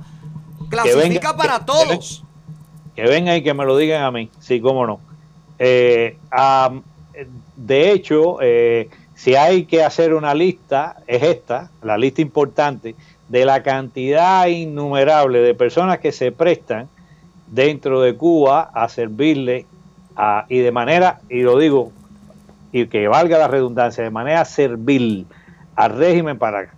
Clasifica 0.68 1.32
venga- 1.32 1.36
para 1.36 1.58
que- 1.60 1.64
todos. 1.64 2.24
Que 2.94 3.02
vengan 3.02 3.36
y 3.36 3.42
que 3.42 3.54
me 3.54 3.64
lo 3.64 3.76
digan 3.76 4.02
a 4.02 4.10
mí, 4.10 4.28
sí, 4.40 4.60
cómo 4.60 4.86
no. 4.86 5.00
Eh, 5.58 6.16
de 7.56 7.92
hecho, 7.92 8.38
eh, 8.40 8.88
si 9.14 9.34
hay 9.36 9.64
que 9.64 9.82
hacer 9.84 10.14
una 10.14 10.34
lista, 10.34 10.96
es 11.06 11.22
esta, 11.22 11.70
la 11.82 11.96
lista 11.96 12.20
importante, 12.22 12.94
de 13.28 13.44
la 13.44 13.62
cantidad 13.62 14.46
innumerable 14.46 15.40
de 15.40 15.54
personas 15.54 15.98
que 16.00 16.12
se 16.12 16.32
prestan 16.32 16.88
dentro 17.46 18.00
de 18.00 18.14
Cuba 18.16 18.70
a 18.74 18.88
servirle 18.88 19.66
a- 20.16 20.44
y 20.48 20.58
de 20.58 20.72
manera, 20.72 21.20
y 21.30 21.40
lo 21.40 21.56
digo, 21.58 21.92
y 22.72 22.86
que 22.86 23.08
valga 23.08 23.38
la 23.38 23.48
redundancia, 23.48 24.02
de 24.04 24.10
manera 24.10 24.44
servil 24.44 25.26
al 25.76 25.96
régimen 25.96 26.38
para 26.38 26.68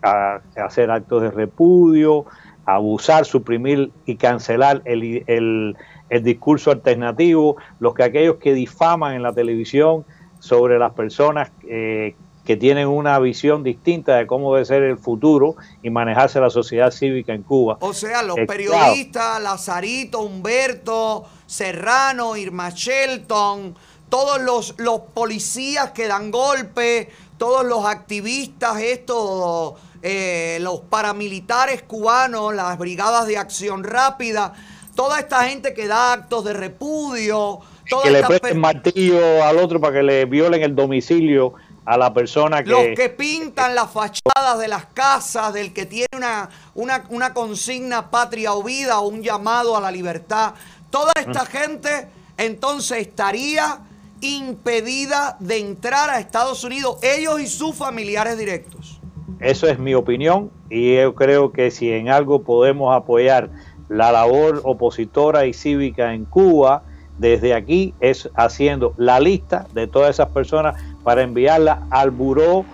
hacer 0.56 0.90
actos 0.90 1.22
de 1.22 1.30
repudio, 1.30 2.26
abusar, 2.66 3.24
suprimir 3.24 3.90
y 4.06 4.16
cancelar 4.16 4.82
el, 4.84 5.24
el- 5.26 5.76
el 6.10 6.22
discurso 6.22 6.70
alternativo, 6.70 7.56
los 7.80 7.94
que 7.94 8.02
aquellos 8.04 8.36
que 8.36 8.52
difaman 8.54 9.14
en 9.14 9.22
la 9.22 9.32
televisión 9.32 10.04
sobre 10.38 10.78
las 10.78 10.92
personas 10.92 11.50
eh, 11.66 12.14
que 12.44 12.56
tienen 12.58 12.88
una 12.88 13.18
visión 13.18 13.62
distinta 13.62 14.16
de 14.16 14.26
cómo 14.26 14.52
debe 14.52 14.66
ser 14.66 14.82
el 14.82 14.98
futuro 14.98 15.56
y 15.82 15.88
manejarse 15.88 16.38
la 16.40 16.50
sociedad 16.50 16.90
cívica 16.90 17.32
en 17.32 17.42
Cuba. 17.42 17.78
O 17.80 17.94
sea, 17.94 18.22
los 18.22 18.36
Eh, 18.36 18.46
periodistas, 18.46 19.40
Lazarito, 19.42 20.20
Humberto, 20.20 21.24
Serrano, 21.46 22.36
Irma 22.36 22.68
Shelton, 22.68 23.74
todos 24.10 24.42
los, 24.42 24.74
los 24.76 25.00
policías 25.14 25.92
que 25.92 26.06
dan 26.06 26.30
golpe, 26.30 27.08
todos 27.38 27.64
los 27.64 27.86
activistas, 27.86 28.78
estos, 28.78 29.74
eh, 30.02 30.58
los 30.60 30.80
paramilitares 30.80 31.82
cubanos, 31.82 32.54
las 32.54 32.76
brigadas 32.76 33.26
de 33.26 33.38
acción 33.38 33.82
rápida, 33.82 34.52
toda 34.94 35.18
esta 35.18 35.44
gente 35.44 35.74
que 35.74 35.86
da 35.86 36.12
actos 36.12 36.44
de 36.44 36.52
repudio, 36.52 37.60
toda 37.88 38.02
que 38.02 38.10
le 38.10 38.22
presten 38.22 38.58
martillo 38.58 39.44
al 39.44 39.58
otro 39.58 39.80
para 39.80 39.94
que 39.94 40.02
le 40.02 40.24
violen 40.24 40.62
el 40.62 40.74
domicilio 40.74 41.54
a 41.84 41.98
la 41.98 42.14
persona 42.14 42.62
que... 42.62 42.70
Los 42.70 42.86
que 42.96 43.10
pintan 43.10 43.74
las 43.74 43.90
fachadas 43.90 44.58
de 44.58 44.68
las 44.68 44.86
casas, 44.86 45.52
del 45.52 45.72
que 45.72 45.86
tiene 45.86 46.08
una, 46.16 46.48
una, 46.74 47.04
una 47.10 47.34
consigna 47.34 48.10
patria 48.10 48.54
o 48.54 48.62
vida 48.62 49.00
o 49.00 49.08
un 49.08 49.22
llamado 49.22 49.76
a 49.76 49.80
la 49.80 49.90
libertad. 49.90 50.54
Toda 50.90 51.12
esta 51.16 51.44
gente 51.44 52.08
entonces 52.36 52.98
estaría 52.98 53.80
impedida 54.20 55.36
de 55.40 55.58
entrar 55.58 56.08
a 56.08 56.18
Estados 56.18 56.64
Unidos, 56.64 56.98
ellos 57.02 57.40
y 57.40 57.46
sus 57.46 57.74
familiares 57.74 58.38
directos. 58.38 59.00
Eso 59.40 59.66
es 59.68 59.78
mi 59.78 59.94
opinión 59.94 60.50
y 60.70 60.96
yo 60.96 61.14
creo 61.14 61.52
que 61.52 61.70
si 61.70 61.90
en 61.90 62.08
algo 62.08 62.42
podemos 62.42 62.96
apoyar 62.96 63.50
la 63.88 64.12
labor 64.12 64.60
opositora 64.64 65.46
y 65.46 65.52
cívica 65.52 66.14
en 66.14 66.24
Cuba, 66.24 66.82
desde 67.18 67.54
aquí 67.54 67.94
es 68.00 68.28
haciendo 68.34 68.94
la 68.96 69.20
lista 69.20 69.66
de 69.72 69.86
todas 69.86 70.10
esas 70.10 70.28
personas 70.30 70.82
para 71.02 71.22
enviarla 71.22 71.86
al 71.90 72.10
buró 72.10 72.64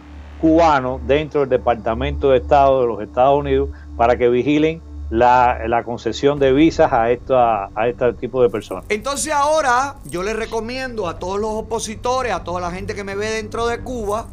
cubano 0.40 1.00
dentro 1.06 1.40
del 1.40 1.50
Departamento 1.50 2.30
de 2.30 2.38
Estado 2.38 2.80
de 2.80 2.86
los 2.86 3.02
Estados 3.02 3.38
Unidos 3.38 3.68
para 3.96 4.16
que 4.16 4.28
vigilen 4.28 4.80
la, 5.10 5.58
la 5.66 5.82
concesión 5.82 6.38
de 6.38 6.52
visas 6.52 6.92
a, 6.92 7.10
esta, 7.10 7.68
a 7.74 7.88
este 7.88 8.12
tipo 8.14 8.42
de 8.42 8.48
personas. 8.48 8.84
Entonces 8.88 9.32
ahora 9.32 9.96
yo 10.04 10.22
les 10.22 10.36
recomiendo 10.36 11.08
a 11.08 11.18
todos 11.18 11.38
los 11.38 11.50
opositores, 11.50 12.32
a 12.32 12.44
toda 12.44 12.60
la 12.60 12.70
gente 12.70 12.94
que 12.94 13.04
me 13.04 13.16
ve 13.16 13.28
dentro 13.30 13.66
de 13.66 13.80
Cuba, 13.80 14.26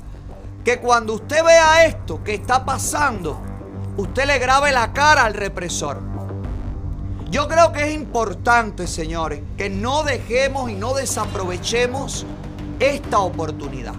que 0.63 0.79
cuando 0.79 1.13
usted 1.13 1.43
vea 1.43 1.85
esto 1.85 2.23
que 2.23 2.35
está 2.35 2.63
pasando, 2.63 3.39
usted 3.97 4.25
le 4.25 4.37
grabe 4.37 4.71
la 4.71 4.93
cara 4.93 5.25
al 5.25 5.33
represor. 5.33 5.99
Yo 7.29 7.49
creo 7.49 7.73
que 7.73 7.89
es 7.89 7.93
importante, 7.93 8.87
señores, 8.87 9.41
que 9.57 9.69
no 9.69 10.03
dejemos 10.03 10.71
y 10.71 10.75
no 10.75 10.93
desaprovechemos 10.93 12.25
esta 12.79 13.19
oportunidad. 13.19 13.95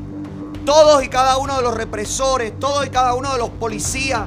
Todos 0.64 1.04
y 1.04 1.08
cada 1.08 1.36
uno 1.36 1.56
de 1.58 1.62
los 1.62 1.74
represores, 1.74 2.58
todos 2.58 2.86
y 2.86 2.90
cada 2.90 3.12
uno 3.14 3.30
de 3.32 3.38
los 3.38 3.50
policías 3.50 4.22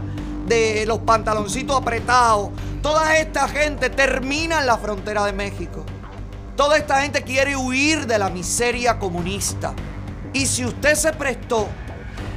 de 0.45 0.85
los 0.85 0.99
pantaloncitos 0.99 1.75
apretados, 1.77 2.49
toda 2.83 3.17
esta 3.17 3.47
gente 3.47 3.89
termina 3.89 4.59
en 4.59 4.67
la 4.67 4.77
frontera 4.77 5.25
de 5.25 5.33
México. 5.33 5.83
Toda 6.55 6.77
esta 6.77 7.01
gente 7.01 7.23
quiere 7.23 7.55
huir 7.55 8.05
de 8.05 8.19
la 8.19 8.29
miseria 8.29 8.99
comunista. 8.99 9.73
Y 10.31 10.45
si 10.45 10.63
usted 10.63 10.93
se 10.93 11.11
prestó 11.11 11.67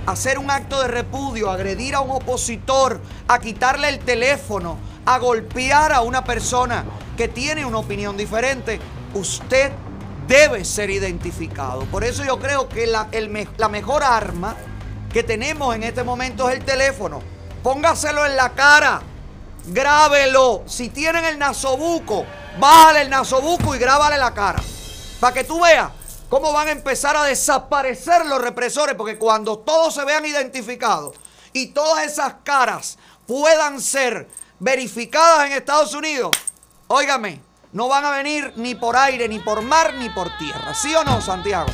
a 0.06 0.12
hacer 0.12 0.38
un 0.38 0.50
acto 0.50 0.80
de 0.80 0.88
repudio, 0.88 1.50
a 1.50 1.54
agredir 1.54 1.94
a 1.94 2.00
un 2.00 2.10
opositor, 2.10 3.02
a 3.28 3.38
quitarle 3.38 3.90
el 3.90 3.98
teléfono, 3.98 4.78
a 5.06 5.18
golpear 5.18 5.92
a 5.92 6.00
una 6.00 6.24
persona 6.24 6.84
que 7.16 7.28
tiene 7.28 7.64
una 7.64 7.78
opinión 7.78 8.16
diferente, 8.16 8.80
usted 9.14 9.72
debe 10.26 10.64
ser 10.64 10.90
identificado. 10.90 11.82
Por 11.86 12.04
eso 12.04 12.24
yo 12.24 12.38
creo 12.38 12.68
que 12.68 12.86
la, 12.86 13.08
el 13.12 13.48
la 13.56 13.68
mejor 13.68 14.02
arma 14.02 14.56
que 15.12 15.22
tenemos 15.22 15.74
en 15.74 15.84
este 15.84 16.02
momento 16.02 16.48
es 16.48 16.56
el 16.56 16.64
teléfono. 16.64 17.20
Póngaselo 17.62 18.26
en 18.26 18.36
la 18.36 18.50
cara, 18.50 19.02
grábelo. 19.66 20.64
Si 20.66 20.88
tienen 20.88 21.24
el 21.24 21.38
nasobuco, 21.38 22.26
bájale 22.58 23.02
el 23.02 23.10
nasobuco 23.10 23.74
y 23.74 23.78
grábale 23.78 24.18
la 24.18 24.34
cara. 24.34 24.62
Para 25.20 25.32
que 25.32 25.44
tú 25.44 25.60
veas 25.60 25.90
cómo 26.28 26.52
van 26.52 26.68
a 26.68 26.72
empezar 26.72 27.16
a 27.16 27.24
desaparecer 27.24 28.26
los 28.26 28.40
represores, 28.40 28.96
porque 28.96 29.18
cuando 29.18 29.58
todos 29.58 29.94
se 29.94 30.04
vean 30.04 30.26
identificados 30.26 31.14
y 31.52 31.68
todas 31.68 32.04
esas 32.04 32.34
caras 32.42 32.98
puedan 33.26 33.80
ser 33.80 34.28
verificadas 34.64 35.46
en 35.46 35.52
Estados 35.52 35.94
Unidos, 35.94 36.30
óigame, 36.88 37.38
no 37.74 37.86
van 37.88 38.02
a 38.06 38.10
venir 38.16 38.50
ni 38.56 38.74
por 38.74 38.96
aire, 38.96 39.28
ni 39.28 39.38
por 39.38 39.60
mar, 39.60 39.92
ni 39.98 40.08
por 40.08 40.28
tierra. 40.38 40.72
¿Sí 40.72 40.94
o 40.94 41.04
no, 41.04 41.20
Santiago? 41.20 41.66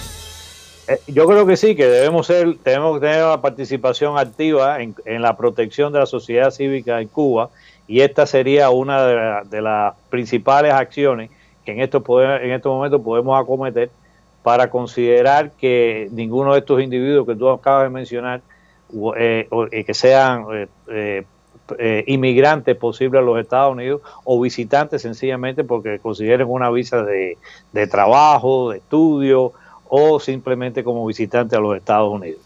Eh, 0.88 1.00
Yo 1.06 1.24
creo 1.28 1.46
que 1.46 1.56
sí, 1.56 1.76
que 1.76 1.86
debemos 1.86 2.26
ser, 2.26 2.58
tenemos 2.64 2.98
que 2.98 3.06
tener 3.06 3.24
una 3.24 3.40
participación 3.40 4.18
activa 4.18 4.80
en, 4.80 4.96
la 5.22 5.36
protección 5.36 5.92
de 5.92 6.00
la 6.00 6.06
sociedad 6.06 6.50
cívica 6.50 7.00
en 7.00 7.06
Cuba 7.06 7.50
y 7.86 8.00
esta 8.00 8.26
sería 8.26 8.70
una 8.70 9.06
de, 9.06 9.14
la- 9.14 9.42
de 9.44 9.62
las 9.62 9.94
principales 10.08 10.72
acciones 10.72 11.30
que 11.64 11.70
en 11.72 11.80
estos, 11.80 12.02
momentos 12.64 13.00
podemos 13.02 13.40
acometer 13.40 13.90
para 14.42 14.68
considerar 14.68 15.52
que 15.52 16.08
ninguno 16.10 16.54
de 16.54 16.58
estos 16.58 16.82
individuos 16.82 17.24
que 17.24 17.36
tú 17.36 17.48
acabas 17.50 17.84
de 17.84 17.90
mencionar, 17.90 18.40
eh, 19.16 19.48
eh, 19.70 19.84
que 19.84 19.94
sean 19.94 20.44
eh, 21.78 22.04
inmigrantes 22.06 22.76
posibles 22.76 23.20
a 23.20 23.24
los 23.24 23.38
Estados 23.38 23.72
Unidos 23.72 24.00
o 24.24 24.40
visitantes 24.40 25.02
sencillamente 25.02 25.64
porque 25.64 25.98
consideren 25.98 26.48
una 26.48 26.70
visa 26.70 27.02
de, 27.02 27.38
de 27.72 27.86
trabajo, 27.86 28.70
de 28.70 28.78
estudio 28.78 29.52
o 29.88 30.20
simplemente 30.20 30.84
como 30.84 31.04
visitante 31.06 31.56
a 31.56 31.60
los 31.60 31.76
Estados 31.76 32.12
Unidos. 32.12 32.40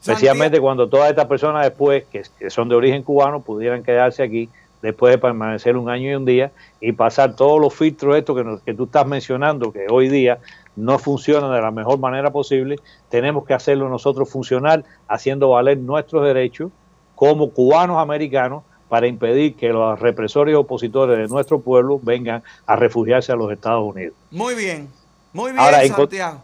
Especialmente 0.00 0.60
cuando 0.60 0.88
todas 0.88 1.10
estas 1.10 1.26
personas 1.26 1.64
después, 1.64 2.04
que, 2.10 2.22
que 2.38 2.50
son 2.50 2.68
de 2.68 2.74
origen 2.74 3.02
cubano, 3.02 3.40
pudieran 3.42 3.82
quedarse 3.82 4.22
aquí 4.22 4.48
después 4.80 5.12
de 5.12 5.18
permanecer 5.18 5.76
un 5.76 5.90
año 5.90 6.10
y 6.10 6.14
un 6.14 6.24
día 6.24 6.52
y 6.80 6.92
pasar 6.92 7.36
todos 7.36 7.60
los 7.60 7.74
filtros 7.74 8.16
estos 8.16 8.34
que, 8.34 8.44
nos- 8.44 8.62
que 8.62 8.72
tú 8.72 8.84
estás 8.84 9.06
mencionando, 9.06 9.72
que 9.72 9.86
hoy 9.90 10.08
día 10.08 10.38
no 10.74 10.98
funcionan 10.98 11.52
de 11.52 11.60
la 11.60 11.70
mejor 11.70 11.98
manera 11.98 12.30
posible, 12.30 12.76
tenemos 13.10 13.44
que 13.44 13.52
hacerlo 13.52 13.90
nosotros 13.90 14.30
funcionar 14.30 14.84
haciendo 15.06 15.50
valer 15.50 15.76
nuestros 15.76 16.24
derechos 16.24 16.70
como 17.14 17.50
cubanos 17.50 17.98
americanos 17.98 18.62
para 18.90 19.06
impedir 19.06 19.54
que 19.54 19.68
los 19.68 19.98
represores 20.00 20.52
y 20.52 20.56
opositores 20.56 21.16
de 21.16 21.28
nuestro 21.28 21.60
pueblo 21.60 22.00
vengan 22.02 22.42
a 22.66 22.74
refugiarse 22.74 23.30
a 23.30 23.36
los 23.36 23.50
Estados 23.52 23.84
Unidos. 23.84 24.14
Muy 24.32 24.56
bien, 24.56 24.90
muy 25.32 25.52
bien, 25.52 25.62
Ahora, 25.64 25.86
Santiago. 25.86 26.42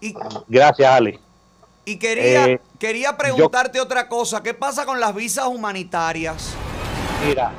Y, 0.00 0.12
Gracias, 0.48 0.90
Ale. 0.90 1.20
y 1.84 1.96
quería, 1.98 2.46
Eh, 2.48 2.60
quería 2.80 3.16
preguntarte 3.16 3.80
otra 3.80 4.08
cosa. 4.08 4.42
¿Qué 4.42 4.54
pasa 4.54 4.84
con 4.84 4.98
las 4.98 5.14
visas 5.14 5.46
humanitarias? 5.46 6.56
Mira, 7.26 7.52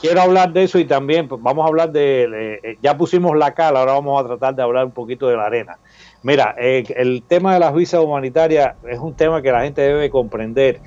quiero 0.00 0.22
hablar 0.22 0.50
de 0.50 0.62
eso 0.64 0.78
y 0.78 0.86
también 0.86 1.28
pues, 1.28 1.40
vamos 1.42 1.66
a 1.66 1.68
hablar 1.68 1.92
de, 1.92 2.28
de- 2.28 2.54
eh, 2.62 2.78
ya 2.82 2.96
pusimos 2.96 3.36
la 3.36 3.52
cala, 3.52 3.80
ahora 3.80 3.92
vamos 3.92 4.24
a 4.24 4.26
tratar 4.26 4.54
de 4.54 4.62
hablar 4.62 4.86
un 4.86 4.92
poquito 4.92 5.28
de 5.28 5.36
la 5.36 5.44
arena. 5.44 5.76
Mira, 6.22 6.54
eh, 6.58 6.84
el 6.96 7.22
tema 7.28 7.52
de 7.52 7.60
las 7.60 7.74
visas 7.74 8.00
humanitarias 8.02 8.74
es 8.88 8.98
un 8.98 9.14
tema 9.14 9.42
que 9.42 9.52
la 9.52 9.62
gente 9.64 9.82
debe 9.82 10.08
comprender 10.08 10.80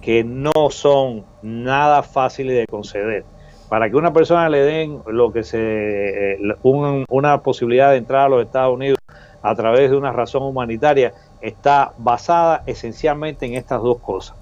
que 0.00 0.24
no 0.24 0.52
son 0.70 1.24
nada 1.42 2.02
fáciles 2.02 2.56
de 2.56 2.66
conceder. 2.66 3.24
Para 3.68 3.88
que 3.88 3.96
una 3.96 4.12
persona 4.12 4.48
le 4.48 4.58
den 4.62 5.00
lo 5.06 5.32
que 5.32 5.44
se 5.44 6.34
eh, 6.34 6.38
un- 6.62 7.04
una 7.08 7.42
posibilidad 7.42 7.90
de 7.90 7.98
entrar 7.98 8.26
a 8.26 8.28
los 8.28 8.44
Estados 8.44 8.74
Unidos 8.74 8.98
a 9.42 9.54
través 9.54 9.90
de 9.90 9.96
una 9.96 10.12
razón 10.12 10.42
humanitaria 10.42 11.14
está 11.40 11.92
basada 11.96 12.62
esencialmente 12.66 13.46
en 13.46 13.54
estas 13.54 13.80
dos 13.82 13.98
cosas. 14.00 14.36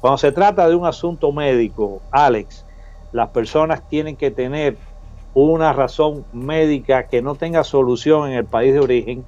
Cuando 0.00 0.18
se 0.18 0.32
trata 0.32 0.68
de 0.68 0.74
un 0.74 0.86
asunto 0.86 1.32
médico, 1.32 2.02
Alex, 2.10 2.66
las 3.12 3.30
personas 3.30 3.86
tienen 3.88 4.16
que 4.16 4.30
tener 4.30 4.76
una 5.32 5.72
razón 5.72 6.24
médica 6.32 7.06
que 7.08 7.22
no 7.22 7.34
tenga 7.34 7.64
solución 7.64 8.28
en 8.30 8.34
el 8.38 8.46
país 8.46 8.72
de 8.74 8.80
origen, 8.80 9.26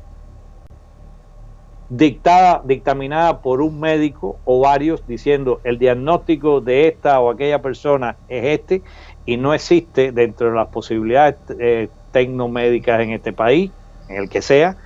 dictada, 1.88 2.62
dictaminada 2.64 3.40
por 3.40 3.62
un 3.62 3.80
médico 3.80 4.40
o 4.44 4.60
varios, 4.60 5.06
diciendo 5.06 5.60
el 5.64 5.78
diagnóstico 5.78 6.60
de 6.60 6.88
esta 6.88 7.20
o 7.20 7.30
aquella 7.30 7.62
persona 7.62 8.18
es 8.28 8.60
este 8.60 8.82
y 9.24 9.36
no 9.38 9.54
existe 9.54 10.12
dentro 10.12 10.50
de 10.50 10.56
las 10.56 10.68
posibilidades 10.68 11.36
eh, 11.58 11.88
tecnomédicas 12.10 13.00
en 13.00 13.10
este 13.12 13.32
país, 13.32 13.72
en 14.08 14.16
el 14.16 14.28
que 14.28 14.42
sea, 14.42 14.76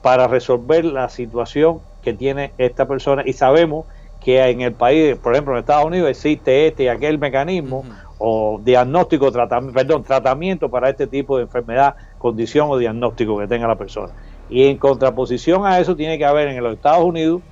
para 0.00 0.26
resolver 0.26 0.84
la 0.84 1.08
situación 1.08 1.82
que 2.00 2.14
tiene 2.14 2.54
esta 2.58 2.86
persona 2.86 3.22
y 3.26 3.32
sabemos 3.32 3.86
que 4.20 4.42
en 4.42 4.62
el 4.62 4.74
país, 4.74 5.16
por 5.16 5.32
ejemplo 5.34 5.52
en 5.54 5.60
Estados 5.60 5.84
Unidos 5.86 6.08
existe 6.08 6.66
este 6.66 6.84
y 6.84 6.88
aquel 6.88 7.18
mecanismo 7.18 7.84
o 8.16 8.58
diagnóstico, 8.62 9.30
tratam- 9.30 9.72
perdón, 9.72 10.02
tratamiento 10.02 10.70
para 10.70 10.88
este 10.88 11.06
tipo 11.06 11.36
de 11.36 11.44
enfermedad, 11.44 11.96
condición 12.16 12.68
o 12.70 12.78
diagnóstico 12.78 13.38
que 13.38 13.46
tenga 13.46 13.66
la 13.68 13.76
persona. 13.76 14.14
Y 14.50 14.66
en 14.66 14.76
contraposición 14.76 15.66
a 15.66 15.78
eso 15.78 15.96
tiene 15.96 16.18
que 16.18 16.24
haber 16.24 16.48
en 16.48 16.62
los 16.62 16.74
Estados 16.74 17.04
Unidos 17.04 17.42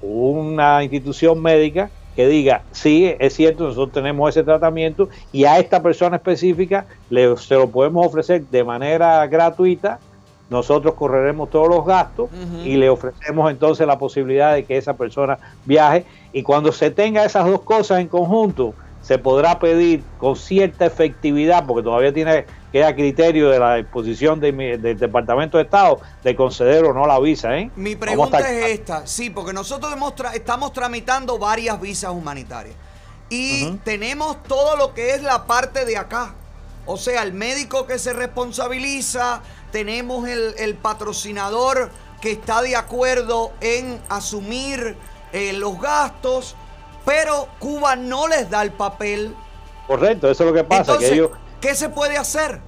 una 0.00 0.82
institución 0.82 1.40
médica 1.42 1.90
que 2.16 2.26
diga, 2.26 2.62
sí, 2.72 3.14
es 3.18 3.34
cierto, 3.34 3.64
nosotros 3.64 3.92
tenemos 3.92 4.30
ese 4.30 4.42
tratamiento 4.42 5.08
y 5.32 5.44
a 5.44 5.58
esta 5.58 5.82
persona 5.82 6.16
específica 6.16 6.86
le, 7.10 7.36
se 7.36 7.54
lo 7.54 7.68
podemos 7.68 8.06
ofrecer 8.06 8.44
de 8.46 8.64
manera 8.64 9.24
gratuita 9.28 10.00
nosotros 10.50 10.94
correremos 10.94 11.50
todos 11.50 11.68
los 11.68 11.84
gastos 11.84 12.30
y 12.64 12.76
le 12.76 12.88
ofrecemos 12.88 13.50
entonces 13.50 13.86
la 13.86 13.98
posibilidad 13.98 14.54
de 14.54 14.64
que 14.64 14.78
esa 14.78 14.94
persona 14.94 15.38
viaje. 15.66 16.04
Y 16.32 16.42
cuando 16.42 16.72
se 16.72 16.90
tenga 16.90 17.24
esas 17.24 17.46
dos 17.46 17.60
cosas 17.62 18.00
en 18.00 18.08
conjunto 18.08 18.74
se 19.02 19.18
podrá 19.18 19.58
pedir 19.58 20.02
con 20.18 20.36
cierta 20.36 20.86
efectividad 20.86 21.64
porque 21.66 21.82
todavía 21.82 22.12
tiene 22.12 22.46
queda 22.72 22.94
criterio 22.94 23.48
de 23.48 23.58
la 23.58 23.76
disposición 23.76 24.40
de 24.40 24.52
mi- 24.52 24.76
del 24.76 24.98
Departamento 24.98 25.56
de 25.58 25.64
Estado 25.64 26.00
de 26.22 26.36
conceder 26.36 26.84
o 26.84 26.92
no 26.92 27.06
la 27.06 27.18
visa 27.18 27.56
¿eh? 27.56 27.70
Mi 27.76 27.94
a 27.94 27.98
pregunta 27.98 28.38
estar- 28.40 28.52
es 28.52 28.66
esta, 28.80 29.06
sí, 29.06 29.30
porque 29.30 29.52
nosotros 29.52 29.92
hemos 29.92 30.14
tra- 30.14 30.34
estamos 30.34 30.72
tramitando 30.72 31.38
varias 31.38 31.80
visas 31.80 32.10
humanitarias 32.12 32.76
y 33.30 33.70
tenemos 33.84 34.42
todo 34.44 34.76
lo 34.76 34.94
que 34.94 35.14
es 35.14 35.22
la 35.22 35.44
parte 35.46 35.84
de 35.84 35.96
acá. 35.98 36.34
O 36.86 36.96
sea, 36.96 37.22
el 37.22 37.34
médico 37.34 37.86
que 37.86 37.98
se 37.98 38.14
responsabiliza, 38.14 39.42
tenemos 39.70 40.26
el, 40.26 40.54
el 40.58 40.74
patrocinador 40.74 41.90
que 42.22 42.32
está 42.32 42.62
de 42.62 42.74
acuerdo 42.76 43.52
en 43.60 44.00
asumir 44.08 44.96
eh, 45.32 45.52
los 45.52 45.78
gastos, 45.80 46.56
pero 47.04 47.48
Cuba 47.58 47.94
no 47.96 48.26
les 48.28 48.48
da 48.50 48.62
el 48.62 48.72
papel. 48.72 49.34
correcto 49.86 50.30
eso 50.30 50.44
es 50.44 50.48
lo 50.50 50.54
que 50.54 50.64
pasa 50.64 50.92
Entonces, 50.92 51.08
que 51.10 51.14
ellos 51.14 51.30
¿qué 51.60 51.74
se 51.74 51.88
puede 51.88 52.16
hacer? 52.16 52.60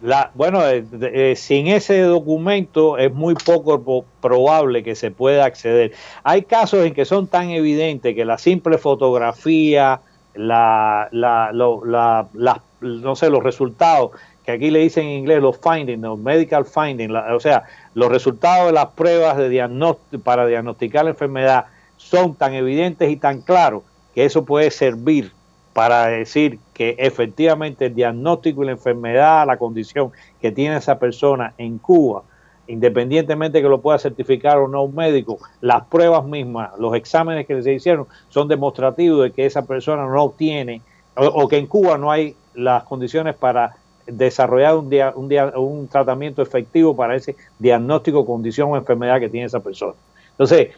La, 0.00 0.32
bueno, 0.34 0.66
eh, 0.66 0.84
eh, 1.00 1.34
sin 1.36 1.68
ese 1.68 2.00
documento 2.00 2.98
es 2.98 3.12
muy 3.14 3.34
poco 3.34 3.80
po- 3.82 4.04
probable 4.20 4.82
que 4.82 4.96
se 4.96 5.12
pueda 5.12 5.44
acceder. 5.44 5.92
Hay 6.24 6.42
casos 6.42 6.84
en 6.84 6.92
que 6.92 7.04
son 7.04 7.28
tan 7.28 7.50
evidentes 7.50 8.14
que 8.16 8.24
la 8.24 8.36
simple 8.36 8.78
fotografía, 8.78 10.00
la, 10.34 11.08
la, 11.12 11.50
lo- 11.52 11.84
la- 11.84 12.26
las- 12.34 12.58
no 12.80 13.14
sé, 13.14 13.30
los 13.30 13.44
resultados, 13.44 14.10
que 14.44 14.50
aquí 14.50 14.72
le 14.72 14.80
dicen 14.80 15.04
en 15.06 15.18
inglés 15.20 15.40
los 15.40 15.56
findings, 15.60 16.02
los 16.02 16.18
medical 16.18 16.64
findings, 16.64 17.12
la- 17.12 17.36
o 17.36 17.38
sea, 17.38 17.62
los 17.94 18.08
resultados 18.10 18.66
de 18.66 18.72
las 18.72 18.86
pruebas 18.86 19.36
de 19.36 19.48
diagnóstico 19.48 20.20
para 20.24 20.46
diagnosticar 20.46 21.04
la 21.04 21.10
enfermedad 21.12 21.66
son 21.96 22.34
tan 22.34 22.54
evidentes 22.54 23.08
y 23.08 23.16
tan 23.16 23.40
claros 23.42 23.84
que 24.16 24.24
eso 24.24 24.44
puede 24.44 24.72
servir 24.72 25.30
para 25.72 26.06
decir 26.06 26.58
que 26.74 26.96
efectivamente 26.98 27.86
el 27.86 27.94
diagnóstico 27.94 28.62
y 28.62 28.66
la 28.66 28.72
enfermedad, 28.72 29.46
la 29.46 29.56
condición 29.56 30.10
que 30.40 30.52
tiene 30.52 30.76
esa 30.76 30.98
persona 30.98 31.54
en 31.58 31.78
Cuba, 31.78 32.22
independientemente 32.66 33.60
que 33.62 33.68
lo 33.68 33.80
pueda 33.80 33.98
certificar 33.98 34.58
o 34.58 34.68
no 34.68 34.82
un 34.82 34.94
médico, 34.94 35.38
las 35.60 35.84
pruebas 35.86 36.24
mismas, 36.24 36.70
los 36.78 36.94
exámenes 36.94 37.46
que 37.46 37.62
se 37.62 37.72
hicieron 37.72 38.06
son 38.28 38.48
demostrativos 38.48 39.22
de 39.22 39.32
que 39.32 39.46
esa 39.46 39.62
persona 39.66 40.06
no 40.06 40.30
tiene 40.30 40.82
o, 41.14 41.46
que 41.48 41.58
en 41.58 41.66
Cuba 41.66 41.98
no 41.98 42.10
hay 42.10 42.34
las 42.54 42.84
condiciones 42.84 43.34
para 43.34 43.76
desarrollar 44.06 44.76
un, 44.76 44.88
dia- 44.88 45.12
un, 45.14 45.28
dia- 45.28 45.52
un 45.56 45.86
tratamiento 45.88 46.42
efectivo 46.42 46.96
para 46.96 47.14
ese 47.16 47.36
diagnóstico, 47.58 48.24
condición 48.26 48.70
o 48.70 48.76
enfermedad 48.76 49.20
que 49.20 49.28
tiene 49.28 49.46
esa 49.46 49.60
persona. 49.60 49.94
Entonces, 50.30 50.70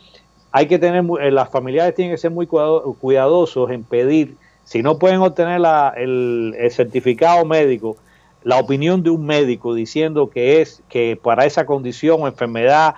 hay 0.50 0.66
que 0.66 0.78
tener, 0.78 1.04
eh, 1.20 1.30
las 1.30 1.48
familiares 1.50 1.94
tienen 1.94 2.14
que 2.14 2.18
ser 2.18 2.30
muy 2.30 2.46
cuidado- 2.46 2.94
cuidadosos 3.00 3.70
en 3.70 3.84
pedir, 3.84 4.36
si 4.64 4.82
no 4.82 4.98
pueden 4.98 5.20
obtener 5.20 5.60
la- 5.60 5.92
el, 5.96 6.54
el 6.58 6.70
certificado 6.70 7.44
médico, 7.44 7.96
la 8.42 8.58
opinión 8.58 9.02
de 9.02 9.10
un 9.10 9.24
médico 9.24 9.74
diciendo 9.74 10.28
que 10.30 10.60
es 10.60 10.82
que 10.88 11.18
para 11.22 11.46
esa 11.46 11.64
condición 11.66 12.22
o 12.22 12.26
enfermedad 12.26 12.94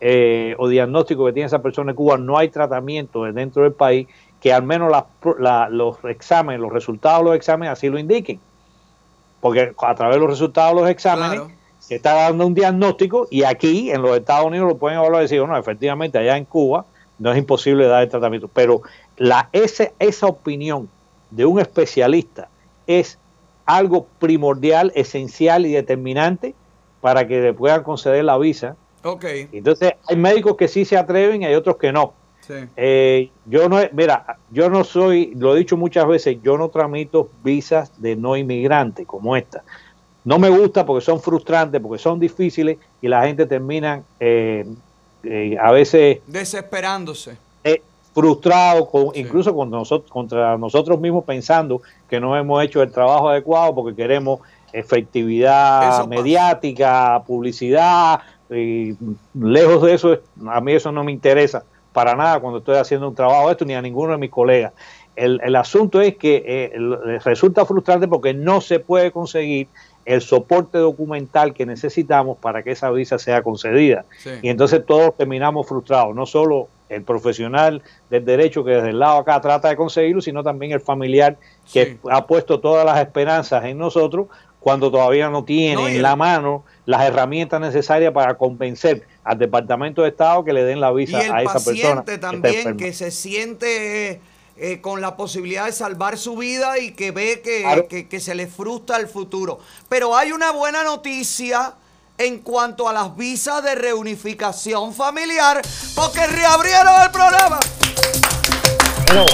eh, 0.00 0.54
o 0.58 0.68
diagnóstico 0.68 1.24
que 1.26 1.32
tiene 1.32 1.46
esa 1.46 1.60
persona 1.62 1.90
en 1.92 1.96
Cuba 1.96 2.18
no 2.18 2.38
hay 2.38 2.48
tratamiento 2.48 3.24
dentro 3.24 3.62
del 3.64 3.72
país, 3.72 4.06
que 4.40 4.52
al 4.52 4.62
menos 4.62 4.92
pr- 5.20 5.38
la- 5.38 5.68
los 5.68 5.96
exámenes, 6.04 6.60
los 6.60 6.72
resultados 6.72 7.20
de 7.20 7.24
los 7.24 7.36
exámenes 7.36 7.72
así 7.72 7.88
lo 7.88 7.98
indiquen. 7.98 8.40
Porque 9.40 9.72
a 9.80 9.94
través 9.94 10.16
de 10.16 10.20
los 10.20 10.30
resultados 10.30 10.74
de 10.74 10.80
los 10.82 10.90
exámenes 10.90 11.40
se 11.78 11.94
está 11.96 12.14
dando 12.14 12.46
un 12.46 12.54
diagnóstico 12.54 13.28
y 13.30 13.44
aquí 13.44 13.90
en 13.90 14.02
los 14.02 14.16
Estados 14.16 14.46
Unidos 14.46 14.68
lo 14.68 14.76
pueden 14.78 14.98
evaluar 14.98 15.22
y 15.22 15.24
decir, 15.24 15.40
bueno, 15.40 15.56
efectivamente 15.56 16.18
allá 16.18 16.36
en 16.36 16.44
Cuba 16.44 16.84
no 17.18 17.30
es 17.32 17.38
imposible 17.38 17.86
dar 17.86 18.02
el 18.02 18.08
tratamiento. 18.08 18.48
Pero 18.52 18.82
la, 19.16 19.48
ese, 19.52 19.92
esa 20.00 20.26
opinión 20.26 20.88
de 21.30 21.46
un 21.46 21.60
especialista 21.60 22.48
es 22.86 23.18
algo 23.66 24.06
primordial, 24.18 24.92
esencial 24.94 25.66
y 25.66 25.72
determinante 25.72 26.54
para 27.00 27.28
que 27.28 27.40
le 27.40 27.52
puedan 27.52 27.82
conceder 27.82 28.24
la 28.24 28.38
visa. 28.38 28.76
Entonces, 29.52 29.92
hay 30.08 30.16
médicos 30.16 30.56
que 30.56 30.68
sí 30.68 30.84
se 30.84 30.96
atreven 30.96 31.42
y 31.42 31.46
hay 31.46 31.54
otros 31.54 31.76
que 31.76 31.92
no. 31.92 32.14
Sí. 32.46 32.54
Eh, 32.76 33.30
yo 33.44 33.68
no, 33.68 33.78
mira, 33.92 34.38
yo 34.50 34.70
no 34.70 34.84
soy, 34.84 35.34
lo 35.36 35.54
he 35.54 35.58
dicho 35.58 35.76
muchas 35.76 36.06
veces, 36.06 36.38
yo 36.42 36.56
no 36.56 36.70
tramito 36.70 37.28
visas 37.44 37.92
de 38.00 38.16
no 38.16 38.36
inmigrante 38.36 39.04
como 39.04 39.36
esta. 39.36 39.62
No 40.24 40.38
me 40.38 40.48
gusta 40.48 40.84
porque 40.84 41.04
son 41.04 41.20
frustrantes, 41.20 41.80
porque 41.80 42.02
son 42.02 42.18
difíciles 42.18 42.78
y 43.00 43.08
la 43.08 43.26
gente 43.26 43.46
termina 43.46 44.02
eh, 44.18 44.66
eh, 45.22 45.56
a 45.60 45.72
veces 45.72 46.18
Desesperándose. 46.26 47.36
Eh, 48.08 48.12
frustrado, 48.14 48.86
con, 48.88 49.10
incluso 49.14 49.54
con 49.54 49.70
nosotros, 49.70 50.10
contra 50.10 50.56
nosotros 50.58 50.98
mismos 51.00 51.24
pensando 51.24 51.82
que 52.08 52.18
no 52.20 52.36
hemos 52.36 52.62
hecho 52.64 52.82
el 52.82 52.90
trabajo 52.90 53.28
adecuado 53.28 53.74
porque 53.74 53.94
queremos 53.94 54.40
efectividad 54.72 56.06
mediática, 56.06 57.22
publicidad, 57.26 58.20
y 58.50 58.94
lejos 59.34 59.82
de 59.82 59.94
eso, 59.94 60.18
a 60.48 60.60
mí 60.60 60.72
eso 60.72 60.90
no 60.92 61.04
me 61.04 61.12
interesa 61.12 61.64
para 61.92 62.14
nada 62.14 62.40
cuando 62.40 62.58
estoy 62.58 62.76
haciendo 62.76 63.08
un 63.08 63.14
trabajo 63.14 63.46
de 63.46 63.52
esto, 63.52 63.64
ni 63.64 63.74
a 63.74 63.82
ninguno 63.82 64.12
de 64.12 64.18
mis 64.18 64.30
colegas. 64.30 64.72
El, 65.16 65.40
el 65.42 65.56
asunto 65.56 66.00
es 66.00 66.16
que 66.16 66.44
eh, 66.46 66.70
el- 66.74 67.20
resulta 67.22 67.64
frustrante 67.64 68.06
porque 68.06 68.34
no 68.34 68.60
se 68.60 68.78
puede 68.78 69.10
conseguir 69.10 69.66
el 70.04 70.20
soporte 70.22 70.78
documental 70.78 71.52
que 71.54 71.66
necesitamos 71.66 72.38
para 72.38 72.62
que 72.62 72.70
esa 72.70 72.90
visa 72.90 73.18
sea 73.18 73.42
concedida. 73.42 74.04
Sí. 74.18 74.30
Y 74.42 74.48
entonces 74.48 74.86
todos 74.86 75.16
terminamos 75.16 75.66
frustrados, 75.66 76.14
no 76.14 76.24
solo 76.24 76.68
el 76.88 77.02
profesional 77.02 77.82
del 78.10 78.24
derecho 78.24 78.64
que 78.64 78.70
desde 78.72 78.90
el 78.90 78.98
lado 78.98 79.18
acá 79.18 79.40
trata 79.40 79.68
de 79.68 79.76
conseguirlo, 79.76 80.20
sino 80.22 80.42
también 80.42 80.72
el 80.72 80.80
familiar 80.80 81.36
que 81.72 81.98
ha 82.10 82.26
puesto 82.26 82.60
todas 82.60 82.84
las 82.84 82.98
esperanzas 83.00 83.64
en 83.64 83.78
nosotros 83.78 84.26
cuando 84.60 84.90
todavía 84.90 85.28
no 85.30 85.44
tiene 85.44 85.74
No, 85.82 85.88
en 85.88 85.96
el- 85.96 86.02
la 86.02 86.16
mano 86.16 86.64
las 86.86 87.02
herramientas 87.02 87.60
necesarias 87.60 88.12
para 88.12 88.34
convencer 88.38 89.06
al 89.22 89.38
Departamento 89.38 90.02
de 90.02 90.08
Estado 90.08 90.44
que 90.44 90.52
le 90.52 90.64
den 90.64 90.80
la 90.80 90.90
Y 90.92 90.94
visa 90.96 91.20
el 91.20 91.32
a 91.32 91.42
esa 91.42 91.64
persona. 91.64 92.04
que 92.04 92.18
también 92.18 92.76
que 92.76 92.92
se 92.92 93.10
siente 93.10 94.20
eh, 94.60 94.80
con 94.80 95.00
la 95.00 95.16
posibilidad 95.16 95.66
de 95.66 95.72
salvar 95.72 96.18
su 96.18 96.36
vida 96.36 96.80
y 96.80 96.90
que 96.90 97.12
ve 97.12 97.40
que, 97.44 97.60
Claro. 97.62 97.86
que- 97.86 98.08
que 98.08 98.18
se 98.18 98.34
le 98.34 98.48
frustra 98.48 98.96
el 98.96 99.06
futuro. 99.06 99.60
Pero 99.88 100.16
hay 100.16 100.32
una 100.32 100.50
buena 100.50 100.82
noticia 100.82 101.74
en 102.18 102.40
cuanto 102.40 102.88
a 102.88 102.92
las 102.92 103.16
visas 103.16 103.62
de 103.62 103.74
reunificación 103.76 104.92
familiar, 104.92 105.62
porque 105.94 106.26
reabrieron 106.26 107.00
el 107.02 107.10
programa. 107.12 107.60
Bueno, 109.06 109.24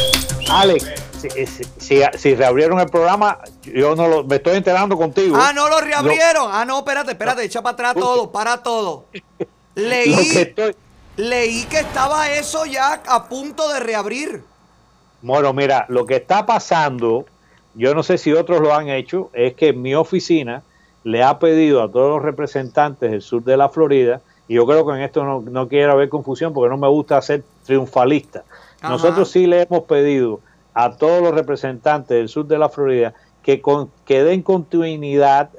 Alex, 0.50 0.84
si, 1.20 1.28
si- 1.46 1.64
si- 1.78 2.02
si 2.18 2.34
reabrieron 2.34 2.78
el 2.80 2.86
programa, 2.88 3.38
yo 3.62 3.96
no 3.96 4.06
lo, 4.06 4.24
me 4.24 4.36
estoy 4.36 4.56
enterando 4.56 4.96
contigo. 4.96 5.36
Ah, 5.40 5.52
no 5.54 5.68
lo 5.68 5.80
reabrieron. 5.80 6.48
Ah, 6.52 6.64
no, 6.64 6.78
espérate, 6.78 7.12
espérate, 7.12 7.42
echa 7.44 7.62
para 7.62 7.72
atrás 7.72 7.94
todo, 7.94 8.30
para 8.30 8.62
todo. 8.62 9.06
Leí, 9.74 10.10
Lo 10.14 10.18
que 10.18 10.42
estoy- 10.42 10.76
leí 11.16 11.64
que 11.64 11.80
estaba 11.80 12.30
eso 12.30 12.64
ya 12.66 13.02
a 13.06 13.24
punto 13.28 13.68
de 13.72 13.80
reabrir. 13.80 14.44
Bueno, 15.22 15.52
mira, 15.52 15.86
lo 15.88 16.04
que 16.06 16.16
está 16.16 16.44
pasando, 16.44 17.24
yo 17.74 17.94
no 17.94 18.02
sé 18.02 18.18
si 18.18 18.32
otros 18.32 18.60
lo 18.60 18.74
han 18.74 18.88
hecho, 18.90 19.30
es 19.32 19.54
que 19.54 19.72
mi 19.72 19.94
oficina 19.94 20.62
le 21.04 21.22
ha 21.22 21.38
pedido 21.38 21.82
a 21.82 21.90
todos 21.90 22.10
los 22.16 22.22
representantes 22.22 23.10
del 23.10 23.22
sur 23.22 23.44
de 23.44 23.56
la 23.56 23.68
Florida, 23.68 24.20
y 24.48 24.54
yo 24.54 24.66
creo 24.66 24.86
que 24.86 24.92
en 24.94 25.00
esto 25.00 25.24
no, 25.24 25.40
no 25.40 25.68
quiero 25.68 25.92
haber 25.92 26.08
confusión 26.08 26.52
porque 26.52 26.70
no 26.70 26.76
me 26.78 26.88
gusta 26.88 27.20
ser 27.22 27.44
triunfalista. 27.64 28.44
Ajá. 28.80 28.88
Nosotros 28.90 29.30
sí 29.30 29.46
le 29.46 29.62
hemos 29.62 29.84
pedido 29.84 30.40
a 30.74 30.96
todos 30.96 31.22
los 31.22 31.34
representantes 31.34 32.16
del 32.16 32.28
sur 32.28 32.46
de 32.46 32.58
la 32.58 32.68
Florida 32.68 33.14
que, 33.42 33.60
con, 33.60 33.90
que 34.04 34.24
den 34.24 34.42
continuidad 34.42 35.50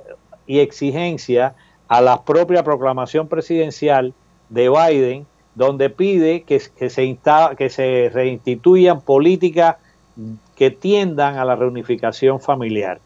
y 0.45 0.59
exigencia 0.59 1.55
a 1.87 2.01
la 2.01 2.23
propia 2.23 2.63
proclamación 2.63 3.27
presidencial 3.27 4.13
de 4.49 4.69
Biden, 4.69 5.25
donde 5.55 5.89
pide 5.89 6.41
que, 6.43 6.61
que 6.77 6.89
se, 6.89 7.03
insta- 7.05 7.55
que 7.55 7.69
se 7.69 8.11
reinstituyan 8.13 9.01
políticas 9.01 9.77
que 10.55 10.71
tiendan 10.71 11.37
a 11.37 11.45
la 11.45 11.55
reunificación 11.55 12.39
familiar. 12.39 12.99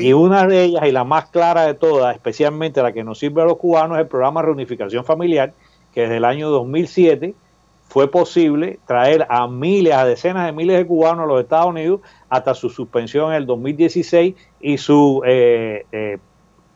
Y 0.00 0.12
una 0.12 0.46
de 0.46 0.64
ellas, 0.64 0.86
y 0.86 0.92
la 0.92 1.04
más 1.04 1.26
clara 1.30 1.62
de 1.62 1.74
todas, 1.74 2.14
especialmente 2.14 2.82
la 2.82 2.92
que 2.92 3.04
nos 3.04 3.18
sirve 3.18 3.42
a 3.42 3.44
los 3.44 3.56
cubanos, 3.56 3.96
es 3.96 4.02
el 4.02 4.08
programa 4.08 4.42
Reunificación 4.42 5.04
Familiar, 5.04 5.52
que 5.92 6.02
desde 6.02 6.18
el 6.18 6.24
año 6.24 6.50
2007 6.50 7.34
fue 7.88 8.10
posible 8.10 8.78
traer 8.86 9.26
a 9.30 9.48
miles, 9.48 9.94
a 9.94 10.04
decenas 10.04 10.46
de 10.46 10.52
miles 10.52 10.76
de 10.76 10.86
cubanos 10.86 11.24
a 11.24 11.26
los 11.26 11.40
Estados 11.40 11.68
Unidos 11.68 12.00
hasta 12.28 12.54
su 12.54 12.68
suspensión 12.68 13.30
en 13.30 13.38
el 13.38 13.46
2016 13.46 14.34
y 14.60 14.78
su 14.78 15.22
eh, 15.26 15.86
eh, 15.90 16.18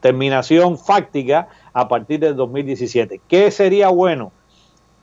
terminación 0.01 0.79
fáctica 0.79 1.49
a 1.73 1.87
partir 1.87 2.21
del 2.21 2.35
2017. 2.35 3.21
¿Qué 3.29 3.51
sería 3.51 3.91
bueno? 3.91 4.33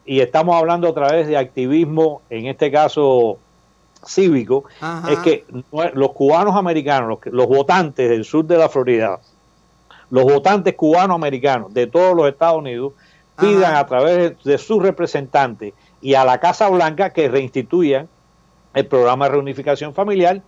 Y 0.03 0.22
estamos 0.22 0.56
hablando 0.56 0.89
otra 0.89 1.11
vez 1.11 1.27
de 1.27 1.38
activismo, 1.38 2.23
en 2.31 2.47
este 2.47 2.72
caso 2.72 3.38
cívico, 4.05 4.65
Ajá. 4.80 5.11
es 5.11 5.19
que 5.19 5.45
los 5.71 6.11
cubanos 6.11 6.55
americanos, 6.55 7.19
los, 7.26 7.47
votantes 7.47 8.09
del 8.09 8.26
sur 8.26 8.45
de 8.45 8.57
la 8.57 8.69
Florida, 8.69 9.19
los 10.09 10.23
votantes 10.23 10.76
cubano-americanos 10.76 11.73
de 11.73 11.88
todos 11.88 12.15
los 12.15 12.27
Estados 12.27 12.57
Unidos, 12.57 12.93
pidan 13.39 13.76
a 13.76 13.85
través 13.85 14.43
de, 14.43 14.57
sus 14.57 14.81
representantes 14.81 15.73
y 16.01 16.13
a 16.15 16.26
la 16.26 16.39
Casa 16.39 16.69
Blanca 16.69 17.11
que 17.11 17.30
reinstituyan 17.30 18.09
el 18.73 18.85
programa 18.85 19.26
de 19.26 19.31
reunificación 19.31 19.93
familiar, 19.93 20.41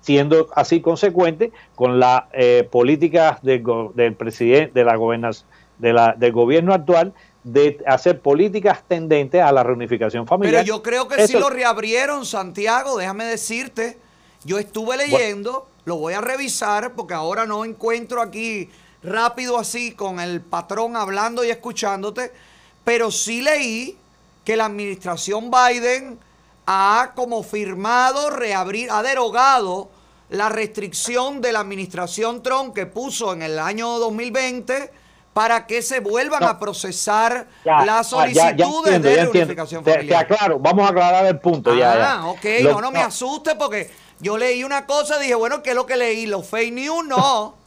siendo 0.00 0.48
así 0.54 0.80
consecuente 0.80 1.52
con 1.74 1.98
las 1.98 2.22
políticas 2.70 3.42
del, 3.42 4.14
presidente, 4.16 4.72
de 4.74 4.84
la 4.84 4.96
gobernación, 4.96 5.48
de 5.78 5.92
la, 5.92 6.14
del 6.16 6.32
gobierno 6.32 6.72
actual 6.74 7.14
de 7.42 7.82
hacer 7.86 8.20
políticas 8.20 8.82
tendentes 8.86 9.42
a 9.42 9.50
la 9.52 9.62
reunificación 9.62 10.26
familiar. 10.26 10.62
Pero 10.62 10.76
yo 10.76 10.82
creo 10.82 11.08
que 11.08 11.26
sí 11.26 11.32
Eso- 11.34 11.40
lo 11.40 11.50
reabrieron, 11.50 12.26
Santiago, 12.26 12.98
déjame 12.98 13.24
decirte. 13.24 13.98
Yo 14.44 14.58
estuve 14.58 14.96
leyendo, 14.96 15.68
lo 15.84 15.96
voy 15.96 16.14
a 16.14 16.20
revisar 16.20 16.92
porque 16.94 17.14
ahora 17.14 17.46
no 17.46 17.64
encuentro 17.64 18.22
aquí 18.22 18.70
rápido 19.02 19.58
así 19.58 19.92
con 19.92 20.20
el 20.20 20.40
patrón 20.40 20.96
hablando 20.96 21.44
y 21.44 21.50
escuchándote, 21.50 22.32
pero 22.84 23.10
sí 23.10 23.42
leí 23.42 23.96
que 24.44 24.56
la 24.56 24.66
administración 24.66 25.50
Biden 25.50 26.18
ha 26.66 27.12
como 27.14 27.42
firmado 27.42 28.30
reabrir, 28.30 28.90
ha 28.90 29.02
derogado 29.02 29.90
la 30.28 30.48
restricción 30.48 31.40
de 31.40 31.52
la 31.52 31.60
administración 31.60 32.42
Trump 32.42 32.74
que 32.74 32.86
puso 32.86 33.32
en 33.32 33.42
el 33.42 33.58
año 33.58 33.98
2020 33.98 34.90
para 35.32 35.66
que 35.66 35.80
se 35.82 36.00
vuelvan 36.00 36.40
No. 36.40 36.48
a 36.48 36.58
procesar 36.58 37.46
Ya, 37.64 37.84
las 37.84 38.12
ah, 38.12 38.26
ya- 38.26 38.54
ya 38.56 38.64
solicitudes 38.66 38.94
entiendo, 38.96 39.08
de 39.08 39.16
reunificación 39.32 39.84
Te- 39.84 39.90
te 39.92 39.96
familiar. 39.98 40.22
aclaro, 40.24 40.58
vamos 40.58 40.86
a 40.86 40.90
aclarar 40.90 41.26
el 41.26 41.38
punto 41.38 41.74
ya, 41.74 41.94
ya. 41.96 42.12
Ah, 42.14 42.26
ok, 42.28 42.44
no, 42.64 42.80
no 42.80 42.90
me 42.90 43.00
asuste 43.00 43.54
porque 43.54 43.90
yo 44.20 44.36
leí 44.36 44.64
una 44.64 44.86
cosa 44.86 45.18
y 45.18 45.22
dije, 45.22 45.34
bueno, 45.36 45.62
¿qué 45.62 45.70
es 45.70 45.76
lo 45.76 45.86
que 45.86 45.96
leí? 45.96 46.26
¿Los 46.26 46.46
fake 46.48 46.72
news? 46.72 47.04
No. 47.06 47.54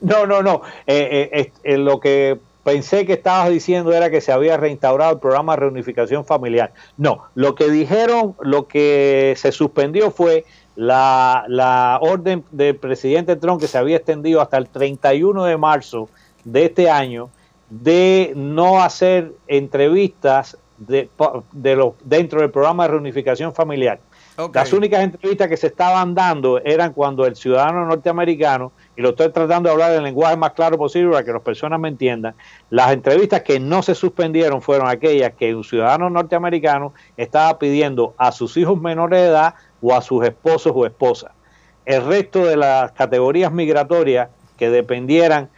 No, 0.00 0.26
no, 0.26 0.42
no. 0.44 0.62
Eh, 0.86 1.28
eh, 1.32 1.52
eh, 1.64 1.76
lo 1.76 1.98
que 1.98 2.38
pensé 2.62 3.04
que 3.04 3.14
estabas 3.14 3.50
diciendo 3.50 3.92
era 3.92 4.10
que 4.10 4.20
se 4.20 4.30
había 4.30 4.56
reinstaurado 4.56 5.10
el 5.14 5.18
programa 5.18 5.54
de 5.54 5.60
reunificación 5.60 6.24
familiar. 6.24 6.72
No, 6.96 7.24
lo 7.34 7.56
que 7.56 7.68
dijeron, 7.68 8.36
lo 8.40 8.68
que 8.68 9.34
se 9.36 9.50
suspendió 9.50 10.12
fue 10.12 10.44
la, 10.76 11.44
la 11.48 11.98
orden 12.00 12.44
del 12.52 12.76
presidente 12.76 13.34
Trump 13.34 13.60
que 13.60 13.66
se 13.66 13.76
había 13.76 13.96
extendido 13.96 14.40
hasta 14.40 14.56
el 14.56 14.68
31 14.68 15.44
de 15.46 15.56
marzo 15.56 16.08
de 16.44 16.64
este 16.66 16.90
año 16.90 17.30
de 17.70 18.32
no 18.36 18.82
hacer 18.82 19.32
entrevistas 19.46 20.58
de, 20.76 21.08
de 21.52 21.76
los, 21.76 21.94
dentro 22.04 22.40
del 22.40 22.50
programa 22.50 22.84
de 22.84 22.90
reunificación 22.90 23.54
familiar. 23.54 24.00
Las 24.54 24.72
únicas 24.72 25.02
entrevistas 25.02 25.46
que 25.46 25.58
se 25.58 25.66
estaban 25.66 26.14
dando 26.14 26.58
eran 26.64 26.94
cuando 26.94 27.26
el 27.26 27.36
ciudadano 27.36 27.84
norteamericano, 27.84 28.72
y 28.96 29.02
lo 29.02 29.10
estoy 29.10 29.30
tratando 29.30 29.68
de 29.68 29.74
hablar 29.74 29.92
en 29.92 29.98
el 29.98 30.04
lenguaje 30.04 30.36
más 30.36 30.52
claro 30.52 30.78
posible 30.78 31.10
para 31.10 31.24
que 31.24 31.32
las 31.32 31.42
personas 31.42 31.78
me 31.78 31.88
entiendan, 31.88 32.34
las 32.70 32.92
entrevistas 32.92 33.42
que 33.42 33.60
no 33.60 33.82
se 33.82 33.94
suspendieron 33.94 34.62
fueron 34.62 34.88
aquellas 34.88 35.34
que 35.34 35.54
un 35.54 35.64
ciudadano 35.64 36.08
norteamericano 36.08 36.94
estaba 37.16 37.58
pidiendo 37.58 38.14
a 38.16 38.32
sus 38.32 38.56
hijos 38.56 38.80
menores 38.80 39.20
de 39.20 39.26
edad 39.26 39.54
o 39.82 39.94
a 39.94 40.00
sus 40.00 40.24
esposos 40.24 40.72
o 40.74 40.86
esposas. 40.86 41.32
El 41.84 42.04
resto 42.06 42.46
de 42.46 42.56
las 42.56 42.92
categorías 42.92 43.52
migratorias 43.52 44.30
que 44.56 44.70
dependieran 44.70 45.50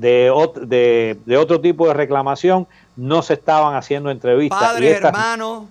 de, 0.00 0.30
ot- 0.32 0.54
de, 0.60 1.18
de 1.26 1.36
otro 1.36 1.60
tipo 1.60 1.86
de 1.88 1.94
reclamación 1.94 2.66
no 2.96 3.22
se 3.22 3.34
estaban 3.34 3.74
haciendo 3.76 4.10
entrevistas. 4.10 4.58
Y 4.60 4.64
Padres, 4.64 5.00
hermanos. 5.04 5.64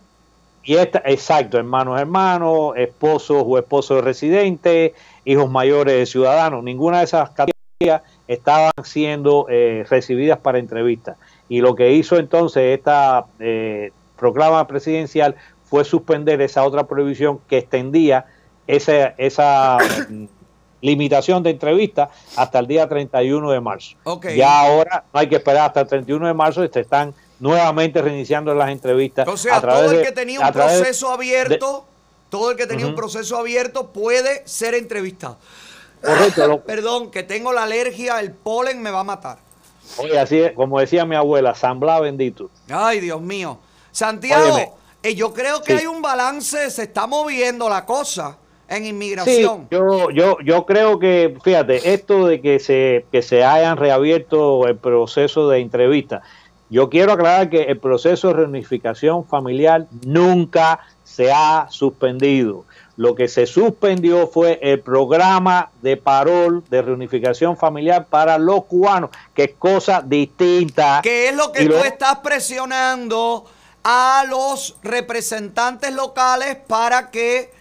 y 0.64 0.76
esta, 0.76 1.02
exacto, 1.06 1.58
hermanos, 1.58 2.00
hermanos, 2.00 2.74
esposos 2.78 3.44
o 3.46 3.58
esposos 3.58 3.98
de 3.98 4.02
residentes, 4.04 4.92
hijos 5.26 5.50
mayores 5.50 5.96
de 5.96 6.06
ciudadanos, 6.06 6.64
ninguna 6.64 7.00
de 7.00 7.06
esas 7.06 7.30
categorías 7.32 8.02
estaban 8.28 8.72
siendo 8.84 9.48
eh, 9.50 9.86
recibidas 9.90 10.38
para 10.40 10.60
entrevistas. 10.60 11.18
Y 11.48 11.62
lo 11.62 11.76
que 11.76 11.92
hizo 11.94 12.18
entonces 12.18 12.78
esta 12.78 13.26
eh, 13.40 13.92
proclama 14.18 14.68
presidencial 14.68 15.36
fue 15.64 15.84
suspender 15.86 16.42
esa 16.42 16.64
otra 16.64 16.86
prohibición 16.86 17.40
que 17.48 17.58
extendía 17.60 18.26
esa, 18.68 19.08
esa 19.18 19.78
limitación 20.82 21.44
de 21.44 21.50
entrevistas 21.52 22.10
hasta 22.36 22.60
el 22.60 22.68
día 22.68 22.88
31 22.88 23.52
de 23.52 23.60
marzo. 23.60 23.96
Ok. 24.04 24.28
Ya 24.36 24.60
ahora 24.62 25.04
no 25.14 25.20
hay 25.20 25.28
que 25.28 25.36
esperar 25.36 25.68
hasta 25.68 25.82
el 25.82 25.88
31 25.88 26.28
de 26.28 26.34
marzo 26.34 26.64
y 26.64 26.70
se 26.70 26.82
están 26.82 27.14
nuevamente 27.40 28.02
reiniciando 28.02 28.54
las 28.54 28.70
entrevistas. 28.70 29.28
O 29.28 29.38
sea, 29.38 29.58
a 29.58 29.62
todo 29.62 29.92
el 29.92 30.04
que 30.04 30.12
tenía 30.12 30.40
un 30.40 30.46
de- 30.46 30.52
proceso 30.54 31.10
abierto, 31.12 31.86
todo 32.30 32.52
el 32.52 32.58
que 32.58 32.68
tenía 32.68 32.86
un 32.88 32.96
proceso 32.96 33.38
abierto 33.38 33.88
puede 33.92 34.42
ser 34.48 34.74
entrevistado. 34.76 35.38
Correcto, 36.04 36.48
lo- 36.48 36.62
Perdón, 36.66 37.12
que 37.12 37.24
tengo 37.24 37.52
la 37.54 37.64
alergia, 37.64 38.20
el 38.20 38.32
polen 38.32 38.82
me 38.82 38.92
va 38.92 39.02
a 39.02 39.04
matar. 39.04 39.38
Oye, 39.98 40.20
así 40.20 40.40
es, 40.40 40.52
como 40.54 40.80
decía 40.80 41.04
mi 41.06 41.16
abuela, 41.16 41.56
San 41.56 41.80
Blas 41.80 42.02
bendito. 42.02 42.50
Ay, 42.70 43.00
Dios 43.00 43.20
mío. 43.22 43.58
Santiago, 43.92 44.78
eh, 45.02 45.16
yo 45.16 45.34
creo 45.34 45.62
que 45.64 45.74
Sí. 45.74 45.80
hay 45.80 45.86
un 45.88 46.02
balance, 46.02 46.70
se 46.70 46.84
está 46.84 47.08
moviendo 47.08 47.68
la 47.70 47.86
cosa 47.86 48.38
en 48.70 48.84
Sí, 48.84 48.90
inmigración. 48.90 49.68
yo, 49.72 50.10
yo, 50.12 50.38
yo 50.44 50.66
creo 50.66 51.00
que, 51.00 51.36
fíjate, 51.44 51.94
esto 51.94 52.28
de 52.28 52.40
que 52.40 52.60
se, 52.60 53.06
que 53.12 53.22
se 53.22 53.44
hayan 53.44 53.78
reabierto 53.78 54.68
el 54.68 54.78
proceso 54.78 55.50
de 55.50 55.60
entrevista, 55.60 56.22
yo 56.70 56.90
quiero 56.90 57.14
aclarar 57.14 57.50
que 57.50 57.64
el 57.64 57.80
proceso 57.80 58.28
de 58.28 58.36
reunificación 58.36 59.26
familiar 59.26 59.88
nunca 60.06 60.80
se 61.04 61.32
ha 61.32 61.66
suspendido. 61.72 62.66
Lo 62.96 63.16
que 63.16 63.28
se 63.28 63.46
suspendió 63.48 64.28
fue 64.28 64.60
el 64.62 64.82
programa 64.82 65.72
de 65.82 65.96
parol 65.98 66.64
de 66.70 66.82
reunificación 66.82 67.58
familiar 67.58 68.06
para 68.08 68.38
los 68.38 68.66
cubanos, 68.66 69.10
que 69.34 69.46
es 69.46 69.52
cosa 69.58 70.04
distinta. 70.06 71.00
¿Qué 71.02 71.30
es 71.30 71.36
lo 71.36 71.52
que 71.52 71.64
Y 71.64 71.66
tú 71.66 71.72
lo- 71.72 71.84
estás 71.86 72.20
presionando 72.20 73.46
a 73.84 74.26
los 74.30 74.78
representantes 74.84 75.92
locales 75.94 76.58
para 76.68 77.10
que 77.10 77.52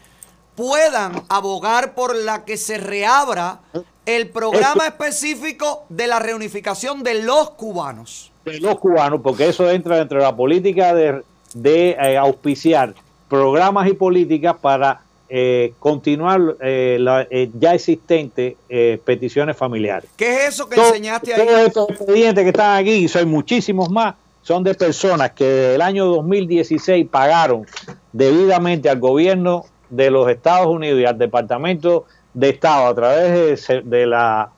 puedan 0.59 1.22
abogar 1.28 1.94
por 1.94 2.16
la 2.16 2.44
que 2.44 2.56
se 2.56 2.78
reabra 2.78 3.60
el 4.05 4.28
programa 4.30 4.89
específico 4.89 5.85
de 5.89 6.09
la 6.09 6.18
reunificación 6.18 7.05
de 7.05 7.22
los 7.22 7.51
cubanos? 7.51 8.32
de 8.44 8.59
los 8.60 8.76
cubanos, 8.80 9.20
porque 9.22 9.48
eso 9.51 9.70
entra 9.70 9.98
dentro 9.98 10.18
de 10.18 10.24
la 10.24 10.35
política 10.35 10.93
de, 10.94 11.22
de, 11.55 11.90
eh, 11.90 12.16
auspiciar 12.16 12.93
programas 13.28 13.86
y 13.89 13.93
políticas 13.93 14.56
para 14.60 15.01
eh, 15.28 15.74
continuar 15.78 16.40
eh, 16.60 16.97
la 16.98 17.26
eh, 17.30 17.51
ya 17.56 17.74
existente 17.74 18.56
eh, 18.68 18.98
peticiones 19.05 19.56
familiares. 19.56 20.10
¿Qué 20.16 20.47
es 20.47 20.55
eso 20.55 20.68
que 20.68 20.74
Todo- 20.76 20.86
enseñaste 20.89 21.35
ahí? 21.35 21.47
Todos 21.47 21.60
estos 21.60 21.90
expedientes 21.90 22.43
que 22.43 22.48
están 22.51 22.76
aquí, 22.78 22.93
y 22.94 23.06
son 23.09 23.28
muchísimos 23.28 23.90
más, 23.90 24.14
son 24.43 24.64
de 24.64 24.74
personas 24.74 25.30
que 25.32 25.44
desde 25.44 25.74
el 25.76 25.82
año 25.82 26.06
2016 26.06 27.06
pagaron 27.10 27.64
debidamente 28.12 28.89
al 28.89 28.98
gobierno 28.98 29.66
de 29.90 30.10
los 30.10 30.28
Estados 30.28 30.66
Unidos 30.69 31.01
y 31.01 31.05
al 31.05 31.19
Departamento 31.19 32.05
de 32.35 32.51
Estado 32.51 32.86
a 32.89 32.94
través 32.94 33.66
de, 33.85 34.06
la, 34.06 34.51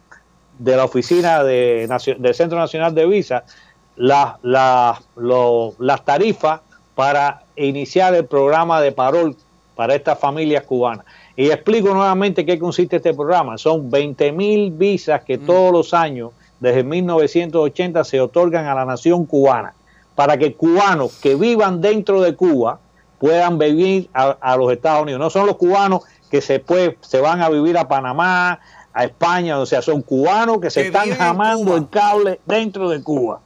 de 0.59 0.77
la 0.77 0.85
oficina 0.85 1.43
de, 1.45 1.89
del 2.19 2.35
Centro 2.35 2.59
Nacional 2.59 2.95
de 2.95 3.07
Visa 3.07 3.45
la- 3.97 4.39
la- 4.43 5.01
lo- 5.17 5.75
las 5.79 6.05
tarifas 6.05 6.61
para 6.95 7.43
iniciar 7.57 8.15
el 8.15 8.27
programa 8.27 8.81
de 8.81 8.93
parol 8.93 9.37
para 9.77 9.95
estas 9.95 10.19
familias 10.19 10.65
cubanas. 10.65 11.07
Y 11.37 11.51
explico 11.51 11.95
nuevamente 11.95 12.45
qué 12.45 12.59
consiste 12.59 12.97
este 12.97 13.15
programa. 13.15 13.57
Son 13.57 13.91
20 13.91 14.33
mil 14.33 14.71
visas 14.73 15.23
que 15.25 15.39
todos 15.39 15.73
los 15.73 15.95
años, 15.95 16.33
desde 16.59 16.83
1980, 16.85 18.05
se 18.05 18.21
otorgan 18.21 18.67
a 18.67 18.75
la 18.75 18.85
nación 18.85 19.25
cubana 19.25 19.73
para 20.15 20.37
que 20.37 20.53
cubanos 20.55 21.19
que 21.23 21.35
vivan 21.37 21.81
dentro 21.81 22.21
de 22.21 22.35
Cuba 22.35 22.79
puedan 23.21 23.59
vivir 23.59 24.09
a, 24.13 24.31
a 24.41 24.57
los 24.57 24.73
Estados 24.73 25.03
Unidos. 25.03 25.21
No 25.21 25.31
son 25.31 25.47
los 25.47 25.57
cubanos 25.57 26.03
que 26.31 26.41
se, 26.41 26.59
puede, 26.59 26.97
se 27.03 27.21
van 27.21 27.43
a 27.43 27.49
vivir 27.49 27.77
a 27.79 27.87
Panamá, 27.87 28.59
a 28.93 29.05
España, 29.05 29.59
o 29.59 29.67
sea, 29.67 29.83
son 29.83 30.03
cubanos 30.03 30.61
que 30.61 30.71
se 30.71 30.83
Que 30.83 30.87
están 30.89 31.11
jamando 31.11 31.77
el 31.77 31.89
cable 31.89 32.41
dentro 32.47 32.89
de 32.89 33.03
Cuba. 33.03 33.41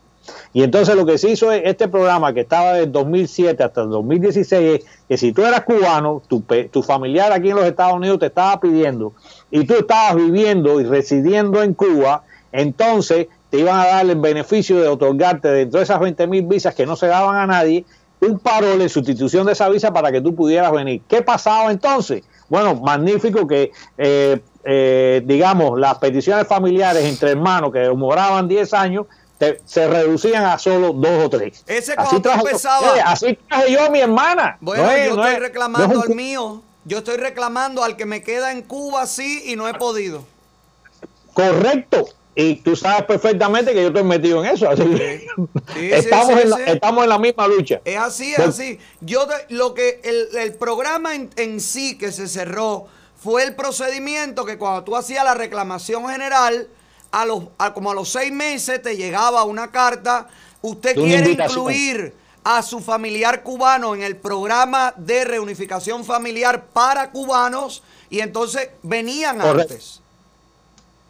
Y 0.54 0.62
entonces 0.62 0.94
lo 0.96 1.04
que 1.04 1.18
se 1.18 1.30
hizo 1.30 1.52
es 1.52 1.62
este 1.66 1.88
programa 1.88 2.32
que 2.32 2.40
estaba 2.40 2.74
desde 2.74 2.90
2007 2.92 3.62
hasta 3.62 3.82
el 3.82 3.90
2016 3.90 4.80
es 4.80 4.90
que 5.06 5.18
si 5.18 5.32
tú 5.32 5.44
eras 5.44 5.64
cubano, 5.64 6.22
tu, 6.26 6.42
tu 6.70 6.82
familiar 6.82 7.30
aquí 7.32 7.50
en 7.50 7.56
los 7.56 7.66
Estados 7.66 7.94
Unidos 7.94 8.20
te 8.20 8.26
estaba 8.26 8.58
pidiendo 8.58 9.12
y 9.50 9.66
tú 9.66 9.74
estabas 9.74 10.16
viviendo 10.16 10.80
y 10.80 10.84
residiendo 10.84 11.62
en 11.62 11.74
Cuba, 11.74 12.22
entonces 12.52 13.26
te 13.50 13.58
iban 13.58 13.78
a 13.78 13.86
dar 13.86 14.08
el 14.08 14.16
beneficio 14.16 14.80
de 14.80 14.88
otorgarte 14.88 15.48
dentro 15.48 15.78
de 15.78 15.84
esas 15.84 16.00
20 16.00 16.26
mil 16.26 16.42
visas 16.42 16.74
que 16.74 16.86
no 16.86 16.96
se 16.96 17.08
daban 17.08 17.36
a 17.36 17.46
nadie, 17.46 17.84
un 18.20 18.38
parol 18.38 18.80
en 18.80 18.88
sustitución 18.88 19.46
de 19.46 19.52
esa 19.52 19.68
visa 19.68 19.92
para 19.92 20.10
que 20.10 20.20
tú 20.20 20.34
pudieras 20.34 20.72
venir. 20.72 21.02
¿Qué 21.08 21.22
pasaba 21.22 21.70
entonces? 21.70 22.22
Bueno, 22.48 22.74
magnífico 22.76 23.46
que, 23.46 23.70
eh, 23.98 24.40
eh, 24.64 25.22
digamos, 25.24 25.78
las 25.78 25.98
peticiones 25.98 26.46
familiares 26.46 27.04
entre 27.04 27.30
hermanos 27.32 27.72
que 27.72 27.80
demoraban 27.80 28.48
10 28.48 28.72
años 28.74 29.06
te- 29.38 29.60
se 29.64 29.88
reducían 29.88 30.44
a 30.44 30.58
solo 30.58 30.92
dos 30.92 31.24
o 31.24 31.28
tres. 31.30 31.64
Ese 31.66 31.96
cuando 31.96 32.22
tú 32.22 32.28
empezabas- 32.30 32.92
oye, 32.92 33.00
así 33.00 33.38
traje 33.48 33.72
yo 33.72 33.82
a 33.84 33.90
mi 33.90 33.98
hermana. 34.00 34.56
Bueno, 34.60 34.84
No 34.84 34.90
es- 34.92 35.08
yo 35.08 35.16
no 35.16 35.22
estoy 35.22 35.34
es- 35.34 35.40
reclamando 35.40 35.88
no 35.94 36.00
es 36.04 36.08
al 36.08 36.14
mío. 36.14 36.62
Yo 36.86 36.98
estoy 36.98 37.16
reclamando 37.16 37.82
al 37.82 37.96
que 37.96 38.06
me 38.06 38.22
queda 38.22 38.52
en 38.52 38.62
Cuba, 38.62 39.06
sí, 39.06 39.42
y 39.46 39.56
no 39.56 39.66
he 39.68 39.74
podido. 39.74 40.22
Correcto. 41.32 42.06
Y 42.36 42.56
tú 42.56 42.74
sabes 42.74 43.04
perfectamente 43.04 43.72
que 43.72 43.80
yo 43.82 43.88
estoy 43.88 44.02
metido 44.04 44.44
en 44.44 44.50
eso. 44.54 44.68
así 44.68 44.82
que 44.82 45.26
sí, 45.74 45.90
estamos, 45.92 46.34
sí, 46.34 46.40
en 46.42 46.50
la, 46.50 46.56
estamos 46.64 47.04
en 47.04 47.10
la 47.10 47.18
misma 47.18 47.46
lucha. 47.46 47.80
Es 47.84 47.96
así, 47.98 48.32
es 48.32 48.38
así. 48.40 48.78
Yo 49.00 49.26
te- 49.26 49.54
lo 49.54 49.72
que 49.74 50.00
el, 50.02 50.36
el 50.36 50.54
programa 50.54 51.14
en, 51.14 51.30
en 51.36 51.60
sí 51.60 51.96
que 51.96 52.10
se 52.12 52.26
cerró 52.26 52.86
fue 53.22 53.44
el 53.44 53.54
procedimiento 53.54 54.44
que 54.44 54.58
cuando 54.58 54.82
tú 54.84 54.96
hacías 54.96 55.24
la 55.24 55.34
reclamación 55.34 56.08
general, 56.08 56.68
a 57.12 57.24
los, 57.24 57.44
a 57.58 57.72
como 57.72 57.92
a 57.92 57.94
los 57.94 58.08
seis 58.10 58.32
meses 58.32 58.82
te 58.82 58.96
llegaba 58.96 59.44
una 59.44 59.70
carta. 59.70 60.28
Usted 60.62 60.96
una 60.96 61.06
quiere 61.06 61.24
invitación. 61.26 61.58
incluir 61.60 62.14
a 62.42 62.62
su 62.62 62.80
familiar 62.80 63.42
cubano 63.42 63.94
en 63.94 64.02
el 64.02 64.16
programa 64.16 64.92
de 64.96 65.24
reunificación 65.24 66.04
familiar 66.04 66.66
para 66.72 67.10
cubanos 67.12 67.82
y 68.10 68.20
entonces 68.20 68.68
venían 68.82 69.38
Correcto. 69.38 69.72
antes. 69.74 70.00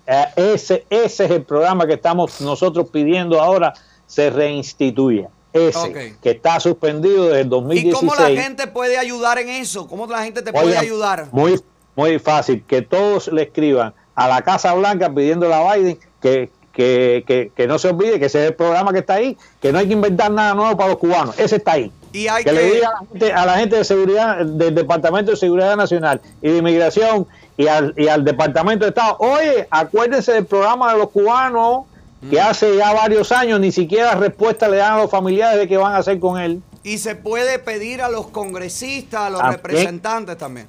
Eh, 0.06 0.24
ese, 0.36 0.84
ese 0.90 1.24
es 1.24 1.30
el 1.30 1.42
programa 1.42 1.86
que 1.86 1.94
estamos 1.94 2.40
nosotros 2.40 2.88
pidiendo 2.90 3.40
ahora 3.40 3.72
se 4.06 4.30
reinstituya. 4.30 5.28
Ese 5.52 5.78
Ok. 5.78 6.20
que 6.20 6.30
está 6.30 6.58
suspendido 6.58 7.26
desde 7.26 7.40
el 7.42 7.46
¿Y 7.46 7.50
2016. 7.50 7.94
cómo 7.94 8.14
la 8.16 8.28
gente 8.42 8.66
puede 8.66 8.98
ayudar 8.98 9.38
en 9.38 9.48
eso? 9.48 9.86
¿Cómo 9.86 10.06
la 10.06 10.22
gente 10.24 10.42
te 10.42 10.52
puede 10.52 10.76
ayudar? 10.76 11.28
Muy, 11.32 11.60
muy 11.94 12.18
fácil, 12.18 12.64
que 12.66 12.82
todos 12.82 13.28
le 13.28 13.42
escriban 13.44 13.94
a 14.16 14.28
la 14.28 14.42
Casa 14.42 14.74
Blanca 14.74 15.12
pidiéndole 15.14 15.54
a 15.54 15.74
Biden 15.74 15.98
que, 16.20 16.50
que, 16.72 17.22
que, 17.26 17.52
que 17.54 17.66
no 17.68 17.78
se 17.78 17.88
olvide 17.88 18.18
que 18.18 18.26
ese 18.26 18.42
es 18.42 18.48
el 18.48 18.54
programa 18.56 18.92
que 18.92 18.98
está 18.98 19.14
ahí, 19.14 19.38
que 19.62 19.72
no 19.72 19.78
hay 19.78 19.86
que 19.86 19.92
inventar 19.92 20.30
nada 20.32 20.54
nuevo 20.54 20.76
para 20.76 20.88
los 20.90 20.98
cubanos, 20.98 21.38
ese 21.38 21.56
está 21.56 21.72
ahí. 21.72 21.92
Y 22.12 22.26
hay 22.28 22.42
que, 22.44 22.50
que- 22.50 22.56
le 22.56 22.70
diga 22.74 22.88
a 22.88 22.92
la, 22.92 22.98
gente, 23.08 23.32
a 23.32 23.46
la 23.46 23.54
gente 23.58 23.76
de 23.76 23.84
seguridad 23.84 24.44
del 24.44 24.74
Departamento 24.74 25.30
de 25.30 25.36
Seguridad 25.36 25.76
Nacional 25.76 26.20
y 26.42 26.50
de 26.50 26.58
Inmigración 26.58 27.26
y 27.56 27.66
al, 27.66 27.94
y 27.96 28.08
al 28.08 28.24
Departamento 28.24 28.84
de 28.84 28.90
Estado, 28.90 29.16
oye, 29.18 29.66
acuérdense 29.70 30.32
del 30.32 30.46
programa 30.46 30.92
de 30.92 30.98
los 30.98 31.10
cubanos 31.10 31.84
que 32.30 32.40
hace 32.40 32.76
ya 32.76 32.92
varios 32.92 33.32
años 33.32 33.60
ni 33.60 33.70
siquiera 33.70 34.14
respuesta 34.14 34.66
le 34.68 34.78
dan 34.78 34.94
a 34.94 34.98
los 34.98 35.10
familiares 35.10 35.58
de 35.58 35.68
qué 35.68 35.76
van 35.76 35.92
a 35.92 35.98
hacer 35.98 36.18
con 36.18 36.40
él. 36.40 36.62
Y 36.82 36.98
se 36.98 37.16
puede 37.16 37.58
pedir 37.58 38.02
a 38.02 38.08
los 38.08 38.28
congresistas, 38.28 39.20
a 39.22 39.30
los 39.30 39.42
representantes 39.42 40.38
también. 40.38 40.68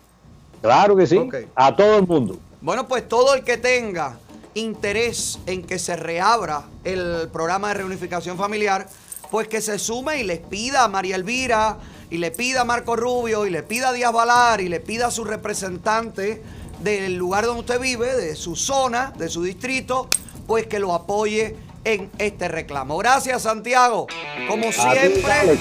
Claro 0.61 0.95
que 0.95 1.07
sí, 1.07 1.19
a 1.55 1.75
todo 1.75 1.99
el 1.99 2.07
mundo. 2.07 2.37
Bueno, 2.61 2.87
pues 2.87 3.07
todo 3.07 3.35
el 3.35 3.43
que 3.43 3.57
tenga 3.57 4.17
interés 4.53 5.39
en 5.45 5.63
que 5.63 5.79
se 5.79 5.95
reabra 5.95 6.63
el 6.83 7.29
programa 7.31 7.69
de 7.69 7.75
reunificación 7.75 8.37
familiar, 8.37 8.87
pues 9.29 9.47
que 9.47 9.61
se 9.61 9.77
sume 9.79 10.19
y 10.19 10.23
les 10.23 10.39
pida 10.39 10.83
a 10.83 10.87
María 10.87 11.15
Elvira, 11.15 11.77
y 12.09 12.17
le 12.17 12.31
pida 12.31 12.61
a 12.61 12.65
Marco 12.65 12.95
Rubio, 12.95 13.45
y 13.45 13.49
le 13.49 13.63
pida 13.63 13.89
a 13.89 13.93
Díaz 13.93 14.13
Valar, 14.13 14.61
y 14.61 14.69
le 14.69 14.79
pida 14.79 15.07
a 15.07 15.11
su 15.11 15.23
representante 15.23 16.41
del 16.85 17.15
lugar 17.15 17.45
donde 17.45 17.61
usted 17.61 17.79
vive, 17.79 18.15
de 18.15 18.35
su 18.35 18.55
zona, 18.55 19.11
de 19.17 19.27
su 19.27 19.41
distrito, 19.43 20.07
pues 20.47 20.67
que 20.67 20.77
lo 20.79 20.93
apoye 20.93 21.55
en 21.83 22.09
este 22.19 22.47
reclamo. 22.47 22.97
Gracias, 22.97 23.41
Santiago. 23.41 24.07
Como 24.47 24.71
siempre, 24.71 25.57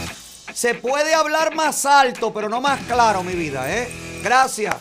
se 0.53 0.75
puede 0.75 1.15
hablar 1.15 1.55
más 1.55 1.87
alto, 1.87 2.33
pero 2.33 2.49
no 2.49 2.61
más 2.61 2.81
claro, 2.83 3.23
mi 3.23 3.33
vida, 3.33 3.75
¿eh? 3.75 3.89
Gracias. 4.23 4.77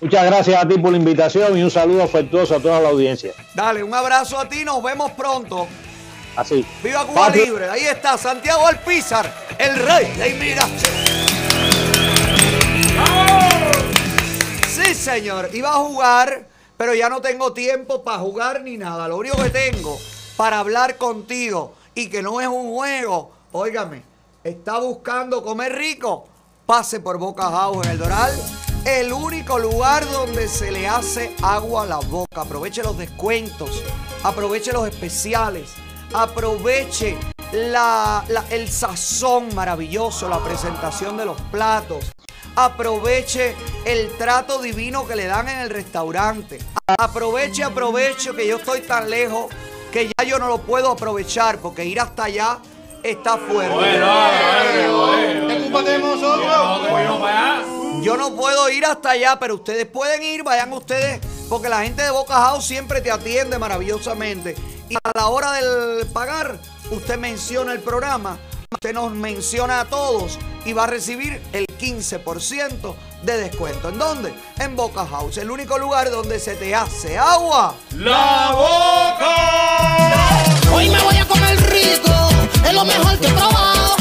Muchas 0.00 0.24
gracias 0.26 0.62
a 0.64 0.68
ti 0.68 0.78
por 0.78 0.92
la 0.92 0.98
invitación 0.98 1.56
y 1.58 1.62
un 1.62 1.70
saludo 1.70 2.02
afectuoso 2.02 2.56
a 2.56 2.60
toda 2.60 2.80
la 2.80 2.88
audiencia. 2.90 3.32
Dale, 3.54 3.82
un 3.82 3.92
abrazo 3.94 4.38
a 4.38 4.48
ti, 4.48 4.64
nos 4.64 4.82
vemos 4.82 5.10
pronto. 5.12 5.66
Así. 6.36 6.64
Viva 6.82 7.06
Cuba 7.06 7.26
Patria- 7.26 7.44
Libre, 7.44 7.68
ahí 7.70 7.82
está 7.84 8.16
Santiago 8.16 8.66
Alpizar, 8.66 9.30
el 9.58 9.76
rey 9.76 10.12
de 10.16 10.28
inmigración. 10.28 10.90
Sí, 14.82 14.94
señor, 14.94 15.50
iba 15.52 15.70
a 15.70 15.74
jugar, 15.74 16.48
pero 16.76 16.94
ya 16.94 17.08
no 17.08 17.20
tengo 17.20 17.52
tiempo 17.52 18.02
para 18.02 18.18
jugar 18.18 18.62
ni 18.62 18.78
nada. 18.78 19.08
Lo 19.08 19.18
único 19.18 19.36
que 19.36 19.50
tengo 19.50 19.98
para 20.36 20.58
hablar 20.58 20.96
contigo 20.96 21.74
y 21.94 22.08
que 22.08 22.22
no 22.22 22.40
es 22.40 22.48
un 22.48 22.72
juego, 22.72 23.30
óigame, 23.52 24.02
está 24.42 24.78
buscando 24.78 25.44
comer 25.44 25.76
rico, 25.76 26.26
pase 26.64 27.00
por 27.00 27.18
Boca 27.18 27.50
House 27.50 27.84
en 27.84 27.92
el 27.92 27.98
Doral. 27.98 28.32
El 28.86 29.12
único 29.12 29.58
lugar 29.58 30.10
donde 30.10 30.48
se 30.48 30.72
le 30.72 30.88
hace 30.88 31.36
agua 31.42 31.82
a 31.82 31.86
la 31.86 31.98
boca. 31.98 32.40
Aproveche 32.40 32.82
los 32.82 32.96
descuentos, 32.96 33.82
aproveche 34.22 34.72
los 34.72 34.88
especiales, 34.88 35.74
aproveche 36.14 37.18
el 37.52 38.68
sazón 38.70 39.54
maravilloso, 39.54 40.28
la 40.28 40.42
presentación 40.42 41.18
de 41.18 41.26
los 41.26 41.40
platos. 41.52 42.10
Aproveche 42.62 43.56
el 43.86 44.10
trato 44.18 44.60
divino 44.60 45.06
que 45.06 45.16
le 45.16 45.24
dan 45.24 45.48
en 45.48 45.60
el 45.60 45.70
restaurante. 45.70 46.58
Aproveche, 46.98 47.64
aproveche 47.64 48.34
que 48.36 48.46
yo 48.46 48.58
estoy 48.58 48.82
tan 48.82 49.08
lejos 49.08 49.46
que 49.90 50.08
ya 50.08 50.24
yo 50.26 50.38
no 50.38 50.46
lo 50.46 50.58
puedo 50.58 50.90
aprovechar 50.90 51.56
porque 51.56 51.86
ir 51.86 51.98
hasta 51.98 52.24
allá 52.24 52.58
está 53.02 53.38
fuerte. 53.38 53.98
¿Qué 55.48 55.58
culpa 55.62 55.84
tenemos 55.84 56.20
nosotros? 56.20 58.02
Yo 58.02 58.18
no 58.18 58.36
puedo 58.36 58.68
ir 58.68 58.84
hasta 58.84 59.12
allá, 59.12 59.38
pero 59.40 59.54
ustedes 59.54 59.86
pueden 59.86 60.22
ir, 60.22 60.42
vayan 60.42 60.70
ustedes, 60.74 61.18
porque 61.48 61.70
la 61.70 61.82
gente 61.82 62.02
de 62.02 62.10
Boca 62.10 62.34
House 62.34 62.66
siempre 62.66 63.00
te 63.00 63.10
atiende 63.10 63.58
maravillosamente. 63.58 64.54
Y 64.90 64.96
a 64.96 65.12
la 65.14 65.28
hora 65.28 65.52
del 65.52 66.06
pagar, 66.08 66.58
usted 66.90 67.16
menciona 67.16 67.72
el 67.72 67.80
programa, 67.80 68.38
usted 68.72 68.94
nos 68.94 69.12
menciona 69.12 69.80
a 69.80 69.84
todos 69.84 70.38
y 70.64 70.72
va 70.72 70.84
a 70.84 70.86
recibir 70.86 71.42
el 71.52 71.66
15% 71.66 72.94
de 73.24 73.36
descuento. 73.36 73.88
¿En 73.88 73.98
dónde? 73.98 74.32
En 74.60 74.76
Boca 74.76 75.04
House, 75.06 75.38
el 75.38 75.50
único 75.50 75.76
lugar 75.76 76.08
donde 76.08 76.38
se 76.38 76.54
te 76.54 76.72
hace 76.72 77.18
agua. 77.18 77.74
¡La 77.96 78.52
boca! 78.54 79.34
Hoy 80.72 80.88
me 80.88 81.02
voy 81.02 81.16
a 81.16 81.26
comer 81.26 81.58
rico, 81.68 82.12
es 82.64 82.72
lo 82.72 82.84
mejor 82.84 83.18
que 83.18 83.26
he 83.26 83.32
probado. 83.32 83.96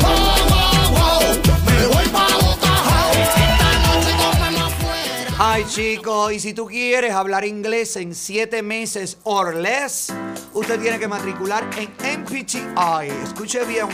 Wow, 0.00 0.14
wow, 0.48 0.88
wow, 0.90 1.20
me 1.66 1.86
voy 1.88 2.08
pa' 2.08 2.28
Boca 2.40 2.66
House. 2.66 3.16
Esta 3.18 3.78
noche 3.86 4.10
comemos 4.16 4.72
afuera. 4.72 5.34
Ay 5.38 5.66
chicos, 5.68 6.32
y 6.32 6.40
si 6.40 6.54
tú 6.54 6.64
quieres 6.66 7.12
hablar 7.12 7.44
inglés 7.44 7.94
en 7.96 8.14
7 8.14 8.62
meses 8.62 9.18
or 9.24 9.54
less, 9.54 10.10
usted 10.54 10.80
tiene 10.80 10.98
que 10.98 11.08
matricular 11.08 11.68
en 11.76 11.92
MPTI. 12.22 13.10
Escuche 13.22 13.66
bien, 13.66 13.88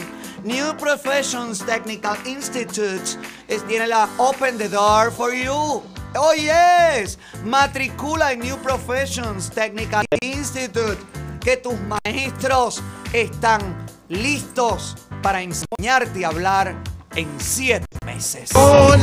New 0.45 0.75
Professions 0.77 1.65
Technical 1.65 2.17
Institute 2.25 3.19
es- 3.49 3.63
tiene 3.67 3.87
la 3.87 4.09
Open 4.19 4.57
the 4.59 4.69
Door 4.69 5.13
for 5.13 5.33
You. 5.35 5.83
Oh 6.17 6.33
yes, 6.35 7.19
matricula 7.45 8.33
en 8.33 8.41
New 8.41 8.57
Professions 8.59 9.51
Technical 9.51 10.05
Institute, 10.21 10.99
que 11.41 11.57
tus 11.57 11.75
maestros 11.81 12.83
están 13.13 13.61
listos 14.09 14.97
para 15.23 15.41
enseñarte 15.43 16.25
a 16.25 16.29
hablar 16.29 16.75
en 17.15 17.29
siete 17.41 17.87
meses. 18.05 18.51
Oh, 18.55 18.95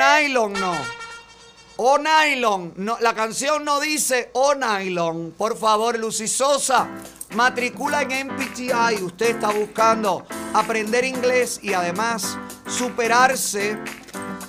nylon 0.00 0.52
no. 0.54 0.72
O 1.76 1.98
nylon. 1.98 2.72
No, 2.76 2.98
la 3.00 3.14
canción 3.14 3.64
no 3.64 3.80
dice 3.80 4.30
o 4.32 4.54
nylon. 4.54 5.34
Por 5.36 5.58
favor, 5.58 5.98
Lucy 5.98 6.26
Sosa. 6.26 6.88
Matricula 7.34 8.02
en 8.02 8.28
MPTI. 8.28 9.02
Usted 9.02 9.36
está 9.36 9.50
buscando 9.50 10.26
aprender 10.54 11.04
inglés 11.04 11.60
y 11.62 11.74
además 11.74 12.38
superarse 12.66 13.78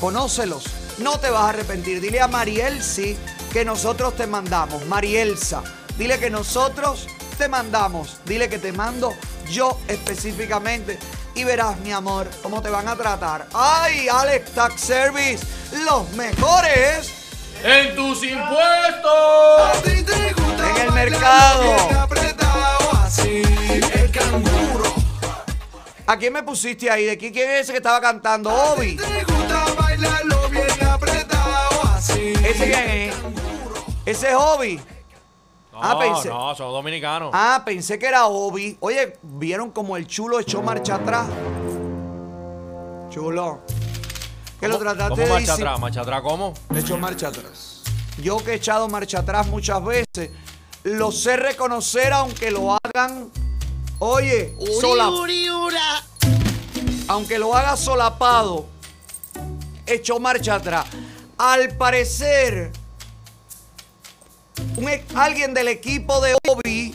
conócelos. 0.00 0.64
No 0.98 1.20
te 1.20 1.30
vas 1.30 1.42
a 1.42 1.48
arrepentir. 1.50 2.00
Dile 2.00 2.20
a 2.20 2.26
Marielsi 2.26 3.16
que 3.52 3.64
nosotros 3.64 4.16
te 4.16 4.26
mandamos. 4.26 4.84
Marielsa, 4.86 5.62
dile 5.96 6.18
que 6.18 6.30
nosotros 6.30 7.06
te 7.38 7.46
mandamos. 7.46 8.16
Dile 8.24 8.48
que 8.48 8.58
te 8.58 8.72
mando 8.72 9.14
yo 9.52 9.78
específicamente. 9.86 10.98
Y 11.36 11.44
verás, 11.44 11.78
mi 11.78 11.92
amor, 11.92 12.28
cómo 12.42 12.60
te 12.60 12.70
van 12.70 12.88
a 12.88 12.96
tratar. 12.96 13.46
¡Ay, 13.54 14.08
Alex 14.08 14.50
Tax 14.50 14.80
Service! 14.80 15.46
¡Los 15.84 16.10
mejores! 16.14 17.15
En 17.64 17.96
tus 17.96 18.22
impuestos. 18.22 19.84
En 19.86 20.76
el 20.86 20.92
mercado. 20.92 21.76
¿A 26.08 26.16
quién 26.16 26.32
me 26.32 26.42
pusiste 26.44 26.88
ahí? 26.88 27.04
¿De 27.04 27.18
quién 27.18 27.32
quién 27.32 27.50
es 27.50 27.62
ese 27.62 27.72
que 27.72 27.78
estaba 27.78 28.00
cantando? 28.00 28.50
Obi. 28.50 28.96
¿Ese 32.44 32.64
quién 32.64 32.90
es? 32.90 33.14
Ese 34.04 34.28
es 34.30 34.34
Obi. 34.36 34.76
No, 35.72 35.78
Ah, 35.82 35.98
pensé- 35.98 36.28
no, 36.28 36.54
son 36.54 36.70
dominicanos. 36.72 37.30
Ah, 37.34 37.62
pensé 37.64 37.98
que 37.98 38.06
era 38.06 38.26
Obi. 38.26 38.76
Oye, 38.80 39.18
¿vieron 39.22 39.70
como 39.70 39.96
el 39.96 40.06
chulo 40.06 40.38
echó 40.40 40.62
marcha 40.62 40.94
atrás? 40.94 41.26
Chulo. 43.10 43.60
Que 44.60 44.68
lo 44.68 44.78
trataste 44.78 45.10
¿Cómo 45.10 45.22
de 45.22 45.28
marcha 45.30 45.54
atrás? 45.54 45.80
¿Marcha 45.80 46.00
atrás 46.00 46.22
cómo? 46.22 46.54
Echó 46.74 46.96
marcha 46.96 47.28
atrás. 47.28 47.82
Yo 48.22 48.38
que 48.38 48.52
he 48.52 48.54
echado 48.54 48.88
marcha 48.88 49.18
atrás 49.18 49.46
muchas 49.48 49.84
veces, 49.84 50.30
lo 50.84 51.12
sé 51.12 51.36
reconocer 51.36 52.12
aunque 52.12 52.50
lo 52.50 52.76
hagan. 52.82 53.30
Oye, 53.98 54.54
sola- 54.80 55.10
aunque 57.08 57.38
lo 57.38 57.54
haga 57.54 57.76
solapado, 57.76 58.66
echó 59.86 60.18
marcha 60.18 60.54
atrás. 60.56 60.86
Al 61.38 61.76
parecer, 61.76 62.72
un 64.76 64.88
e- 64.88 65.04
alguien 65.14 65.52
del 65.54 65.68
equipo 65.68 66.20
de 66.22 66.34
Obi 66.48 66.94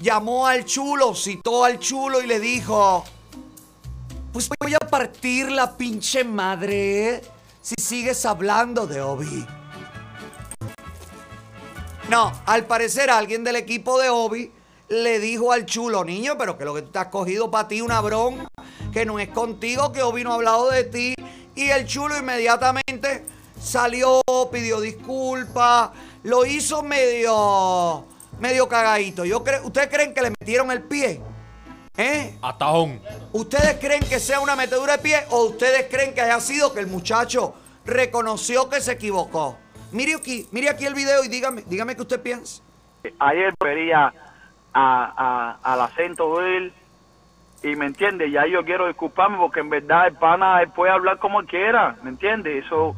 llamó 0.00 0.46
al 0.46 0.64
chulo, 0.64 1.14
citó 1.14 1.64
al 1.64 1.78
chulo 1.78 2.20
y 2.20 2.26
le 2.26 2.40
dijo, 2.40 3.04
pues 4.44 4.58
voy 4.60 4.74
a 4.74 4.78
partir 4.86 5.50
la 5.50 5.76
pinche 5.76 6.22
madre 6.24 7.22
si 7.62 7.74
sigues 7.80 8.26
hablando 8.26 8.86
de 8.86 9.00
Obi. 9.00 9.46
No, 12.08 12.32
al 12.46 12.66
parecer 12.66 13.10
alguien 13.10 13.42
del 13.44 13.56
equipo 13.56 13.98
de 14.00 14.10
Obi 14.10 14.52
le 14.88 15.18
dijo 15.18 15.52
al 15.52 15.66
chulo, 15.66 16.04
niño, 16.04 16.36
pero 16.38 16.56
que 16.56 16.64
lo 16.64 16.74
que 16.74 16.82
tú 16.82 16.90
te 16.90 16.98
has 16.98 17.08
cogido 17.08 17.50
para 17.50 17.66
ti 17.66 17.80
una 17.80 18.00
bronca, 18.00 18.46
que 18.92 19.04
no 19.04 19.18
es 19.18 19.28
contigo, 19.30 19.90
que 19.92 20.02
Obi 20.02 20.22
no 20.22 20.32
ha 20.32 20.34
hablado 20.34 20.70
de 20.70 20.84
ti. 20.84 21.14
Y 21.56 21.70
el 21.70 21.86
chulo 21.86 22.16
inmediatamente 22.16 23.24
salió, 23.60 24.20
pidió 24.52 24.80
disculpas, 24.80 25.90
lo 26.22 26.46
hizo 26.46 26.82
medio, 26.82 28.04
medio 28.38 28.68
cagadito. 28.68 29.24
Yo 29.24 29.42
cre- 29.42 29.64
¿Ustedes 29.64 29.88
creen 29.88 30.14
que 30.14 30.22
le 30.22 30.30
metieron 30.38 30.70
el 30.70 30.82
pie? 30.82 31.20
¿Eh? 31.98 32.36
Atajón. 32.42 33.00
¿Ustedes 33.32 33.78
creen 33.80 34.00
que 34.02 34.18
sea 34.20 34.40
una 34.40 34.54
metedura 34.56 34.96
de 34.96 35.02
pie 35.02 35.16
o 35.30 35.44
ustedes 35.46 35.86
creen 35.90 36.14
que 36.14 36.20
haya 36.20 36.40
sido 36.40 36.72
que 36.74 36.80
el 36.80 36.86
muchacho 36.86 37.54
reconoció 37.86 38.68
que 38.68 38.80
se 38.80 38.92
equivocó? 38.92 39.56
Mire 39.92 40.14
aquí, 40.14 40.46
mire 40.52 40.68
aquí 40.68 40.84
el 40.84 40.94
video 40.94 41.24
y 41.24 41.28
dígame, 41.28 41.62
dígame 41.66 41.94
qué 41.96 42.02
usted 42.02 42.20
piensa. 42.22 42.62
ayer 43.18 43.54
vería 43.62 44.12
a, 44.74 45.54
a- 45.54 45.58
al 45.72 45.80
acento 45.80 46.38
de 46.40 46.56
él 46.58 46.72
y 47.62 47.74
me 47.76 47.86
entiende, 47.86 48.30
ya 48.30 48.46
yo 48.46 48.64
quiero 48.64 48.86
disculparme 48.88 49.38
porque 49.38 49.60
en 49.60 49.70
verdad 49.70 50.08
el 50.08 50.14
pana 50.14 50.60
él 50.60 50.68
puede 50.70 50.92
hablar 50.92 51.18
como 51.18 51.40
él 51.40 51.46
quiera, 51.46 51.96
¿me 52.02 52.10
entiende? 52.10 52.58
Eso, 52.58 52.94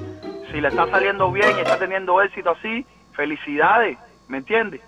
si 0.51 0.61
le 0.61 0.69
está 0.69 0.91
saliendo 0.91 1.31
bien 1.31 1.57
y 1.57 1.61
está 1.61 1.79
teniendo 1.79 2.21
éxito 2.21 2.51
así, 2.51 2.85
felicidades, 3.13 3.97
¿me 4.27 4.39
entiende? 4.39 4.81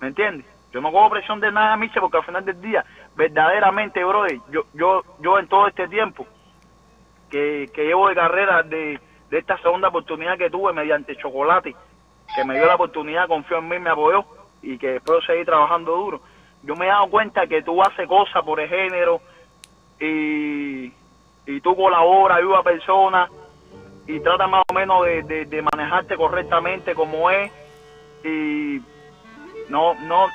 ¿Me 0.00 0.08
entiende? 0.08 0.44
Yo 0.72 0.80
no 0.80 0.90
cojo 0.90 1.10
presión 1.10 1.38
de 1.40 1.52
nada, 1.52 1.76
Miche, 1.76 2.00
porque 2.00 2.16
al 2.16 2.24
final 2.24 2.44
del 2.44 2.60
día, 2.60 2.84
verdaderamente, 3.16 4.02
brother, 4.04 4.38
yo, 4.50 4.64
yo, 4.72 5.02
yo 5.20 5.38
en 5.38 5.48
todo 5.48 5.66
este 5.68 5.88
tiempo 5.88 6.26
que, 7.30 7.70
que 7.74 7.84
llevo 7.86 8.08
de 8.08 8.14
carrera 8.14 8.62
de, 8.62 9.00
de 9.30 9.38
esta 9.38 9.56
segunda 9.58 9.88
oportunidad 9.88 10.36
que 10.38 10.50
tuve 10.50 10.72
mediante 10.72 11.16
Chocolate, 11.16 11.74
que 12.34 12.44
me 12.44 12.54
dio 12.54 12.66
la 12.66 12.74
oportunidad, 12.74 13.28
confió 13.28 13.58
en 13.58 13.68
mí, 13.68 13.78
me 13.78 13.90
apoyó 13.90 14.24
y 14.62 14.78
que 14.78 14.96
espero 14.96 15.20
seguir 15.22 15.44
trabajando 15.46 15.94
duro. 15.96 16.20
Yo 16.62 16.74
me 16.76 16.86
he 16.86 16.88
dado 16.88 17.06
cuenta 17.08 17.46
que 17.46 17.62
tú 17.62 17.82
haces 17.82 18.08
cosas 18.08 18.42
por 18.42 18.58
el 18.60 18.68
género 18.68 19.20
y, 20.00 20.92
y 21.46 21.60
tú 21.62 21.76
colaboras, 21.76 22.38
ayudas 22.38 22.60
a 22.60 22.62
personas 22.62 23.30
y 24.06 24.20
tratas 24.20 24.48
más 24.50 24.62
o 24.68 24.74
menos 24.74 25.04
de, 25.04 25.22
de- 25.22 25.44
de 25.46 25.62
manejarte 25.62 26.16
correctamente 26.16 26.94
como 26.94 27.30
es 27.30 27.50
y 28.24 28.80
no, 29.68 29.94
no, 30.06 30.26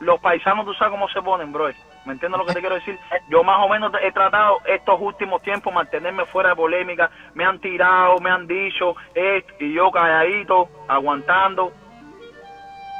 los 0.00 0.20
paisanos 0.20 0.64
tú 0.64 0.74
sabes 0.74 0.92
cómo 0.92 1.08
se 1.08 1.22
ponen, 1.22 1.52
bro. 1.52 1.68
¿Me 2.04 2.12
entiendes 2.12 2.38
lo 2.38 2.46
que 2.46 2.54
te 2.54 2.60
quiero 2.62 2.76
decir? 2.76 2.98
Yo 3.28 3.42
más 3.42 3.58
o 3.64 3.68
menos 3.68 3.92
he 4.02 4.12
tratado 4.12 4.58
estos 4.66 5.00
últimos 5.00 5.42
tiempos 5.42 5.72
mantenerme 5.72 6.24
fuera 6.26 6.50
de 6.50 6.56
polémica. 6.56 7.10
Me 7.34 7.44
han 7.44 7.58
tirado, 7.58 8.18
me 8.18 8.30
han 8.30 8.46
dicho 8.46 8.96
esto 9.14 9.54
y 9.60 9.72
yo 9.74 9.90
calladito, 9.90 10.68
aguantando. 10.86 11.72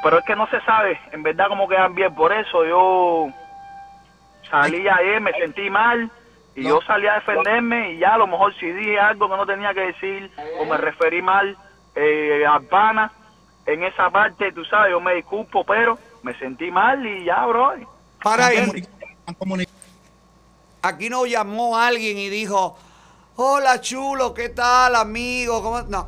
Pero 0.03 0.19
es 0.19 0.25
que 0.25 0.35
no 0.35 0.47
se 0.47 0.61
sabe, 0.61 0.99
en 1.11 1.23
verdad, 1.23 1.47
cómo 1.49 1.67
quedan 1.67 1.93
bien. 1.93 2.13
Por 2.15 2.31
eso 2.31 2.65
yo 2.65 3.27
salí 4.49 4.87
ayer, 4.87 5.19
me 5.19 5.33
sentí 5.33 5.69
mal 5.69 6.09
y 6.55 6.63
yo 6.63 6.79
salí 6.81 7.07
a 7.07 7.15
defenderme 7.15 7.93
y 7.93 7.99
ya 7.99 8.13
a 8.13 8.17
lo 8.17 8.27
mejor 8.27 8.53
si 8.55 8.71
dije 8.71 8.99
algo 8.99 9.29
que 9.29 9.37
no 9.37 9.45
tenía 9.45 9.73
que 9.73 9.87
decir 9.87 10.31
o 10.59 10.65
me 10.65 10.77
referí 10.77 11.21
mal 11.21 11.57
eh, 11.95 12.45
al 12.45 12.63
pana, 12.63 13.11
en 13.65 13.83
esa 13.83 14.09
parte, 14.09 14.51
tú 14.51 14.63
sabes, 14.65 14.91
yo 14.91 14.99
me 14.99 15.15
disculpo, 15.15 15.63
pero 15.63 15.97
me 16.23 16.37
sentí 16.37 16.71
mal 16.71 17.05
y 17.05 17.25
ya, 17.25 17.45
bro. 17.45 17.71
Para 18.23 18.47
ahí. 18.47 18.87
Aquí 20.81 21.09
nos 21.09 21.29
llamó 21.29 21.77
alguien 21.77 22.17
y 22.17 22.29
dijo, 22.29 22.77
hola 23.35 23.81
chulo, 23.81 24.33
¿qué 24.33 24.49
tal 24.49 24.95
amigo? 24.95 25.61
¿Cómo? 25.61 25.81
No. 25.83 26.07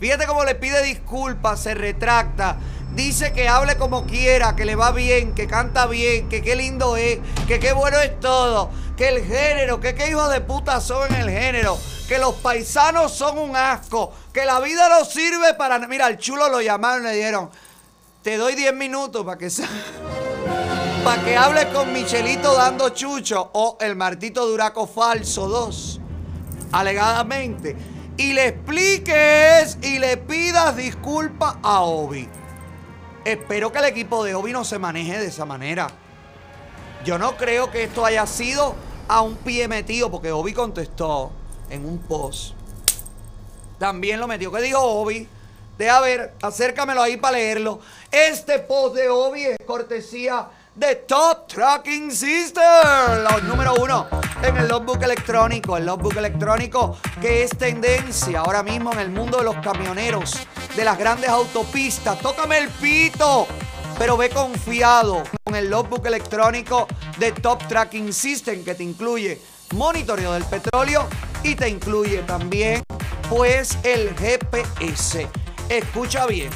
Fíjate 0.00 0.26
cómo 0.26 0.44
le 0.44 0.54
pide 0.54 0.82
disculpas, 0.82 1.60
se 1.60 1.74
retracta. 1.74 2.56
Dice 2.94 3.32
que 3.32 3.48
hable 3.48 3.76
como 3.76 4.06
quiera, 4.06 4.56
que 4.56 4.64
le 4.64 4.74
va 4.74 4.90
bien, 4.90 5.34
que 5.34 5.46
canta 5.46 5.86
bien, 5.86 6.28
que 6.28 6.42
qué 6.42 6.56
lindo 6.56 6.96
es, 6.96 7.20
que 7.46 7.60
qué 7.60 7.72
bueno 7.72 7.98
es 8.00 8.18
todo, 8.18 8.70
que 8.96 9.08
el 9.08 9.24
género, 9.24 9.78
que 9.78 9.94
qué 9.94 10.08
hijos 10.08 10.30
de 10.30 10.40
puta 10.40 10.80
son 10.80 11.14
en 11.14 11.20
el 11.20 11.30
género, 11.30 11.78
que 12.08 12.18
los 12.18 12.34
paisanos 12.36 13.12
son 13.12 13.38
un 13.38 13.54
asco, 13.54 14.12
que 14.32 14.44
la 14.44 14.58
vida 14.58 14.88
no 14.88 15.04
sirve 15.04 15.54
para... 15.54 15.78
Mira, 15.86 16.06
al 16.06 16.18
chulo 16.18 16.48
lo 16.48 16.60
llamaron 16.60 17.04
y 17.04 17.10
le 17.10 17.16
dieron, 17.16 17.50
te 18.28 18.36
doy 18.36 18.54
10 18.54 18.74
minutos 18.74 19.24
para 19.24 19.38
que... 19.38 19.48
para 21.02 21.24
que 21.24 21.34
hables 21.34 21.64
con 21.72 21.90
Michelito 21.94 22.54
dando 22.54 22.90
chucho 22.90 23.48
o 23.54 23.78
el 23.80 23.96
Martito 23.96 24.46
Duraco 24.46 24.86
falso 24.86 25.48
2, 25.48 25.98
alegadamente, 26.72 27.74
y 28.18 28.34
le 28.34 28.48
expliques 28.48 29.78
y 29.80 29.98
le 29.98 30.18
pidas 30.18 30.76
disculpas 30.76 31.56
a 31.62 31.80
Obi. 31.80 32.28
Espero 33.24 33.72
que 33.72 33.78
el 33.78 33.86
equipo 33.86 34.22
de 34.22 34.34
Obi 34.34 34.52
no 34.52 34.62
se 34.62 34.78
maneje 34.78 35.18
de 35.18 35.28
esa 35.28 35.46
manera. 35.46 35.86
Yo 37.06 37.16
no 37.16 37.34
creo 37.38 37.70
que 37.70 37.84
esto 37.84 38.04
haya 38.04 38.26
sido 38.26 38.74
a 39.08 39.22
un 39.22 39.36
pie 39.36 39.68
metido, 39.68 40.10
porque 40.10 40.32
Obi 40.32 40.52
contestó 40.52 41.32
en 41.70 41.86
un 41.86 41.96
post. 41.96 42.52
También 43.78 44.20
lo 44.20 44.28
metió. 44.28 44.52
¿Qué 44.52 44.60
dijo 44.60 44.82
Obi? 44.82 45.26
Deja 45.78 46.00
ver, 46.00 46.34
acércamelo 46.42 47.00
ahí 47.00 47.16
para 47.16 47.36
leerlo. 47.36 47.78
Este 48.10 48.58
post 48.58 48.96
de 48.96 49.08
Obi 49.08 49.44
es 49.44 49.58
cortesía 49.64 50.48
de 50.74 50.96
Top 50.96 51.46
Tracking 51.46 52.10
Sister, 52.10 52.64
la 52.64 53.40
número 53.44 53.74
uno 53.74 54.08
en 54.42 54.56
el 54.56 54.66
logbook 54.66 55.00
electrónico. 55.04 55.76
El 55.76 55.86
logbook 55.86 56.16
electrónico 56.16 56.98
que 57.20 57.44
es 57.44 57.56
tendencia 57.56 58.40
ahora 58.40 58.64
mismo 58.64 58.92
en 58.92 58.98
el 58.98 59.10
mundo 59.10 59.38
de 59.38 59.44
los 59.44 59.54
camioneros, 59.58 60.36
de 60.74 60.84
las 60.84 60.98
grandes 60.98 61.30
autopistas. 61.30 62.18
Tócame 62.18 62.58
el 62.58 62.68
pito, 62.70 63.46
pero 63.96 64.16
ve 64.16 64.30
confiado 64.30 65.22
con 65.44 65.54
el 65.54 65.70
logbook 65.70 66.04
electrónico 66.06 66.88
de 67.18 67.30
Top 67.30 67.64
Tracking 67.68 68.12
System 68.12 68.64
que 68.64 68.74
te 68.74 68.82
incluye 68.82 69.40
monitoreo 69.76 70.32
del 70.32 70.44
petróleo 70.44 71.06
y 71.44 71.54
te 71.54 71.68
incluye 71.68 72.22
también 72.22 72.82
pues 73.28 73.78
el 73.84 74.12
GPS. 74.16 75.28
Escucha 75.68 76.26
bien. 76.26 76.50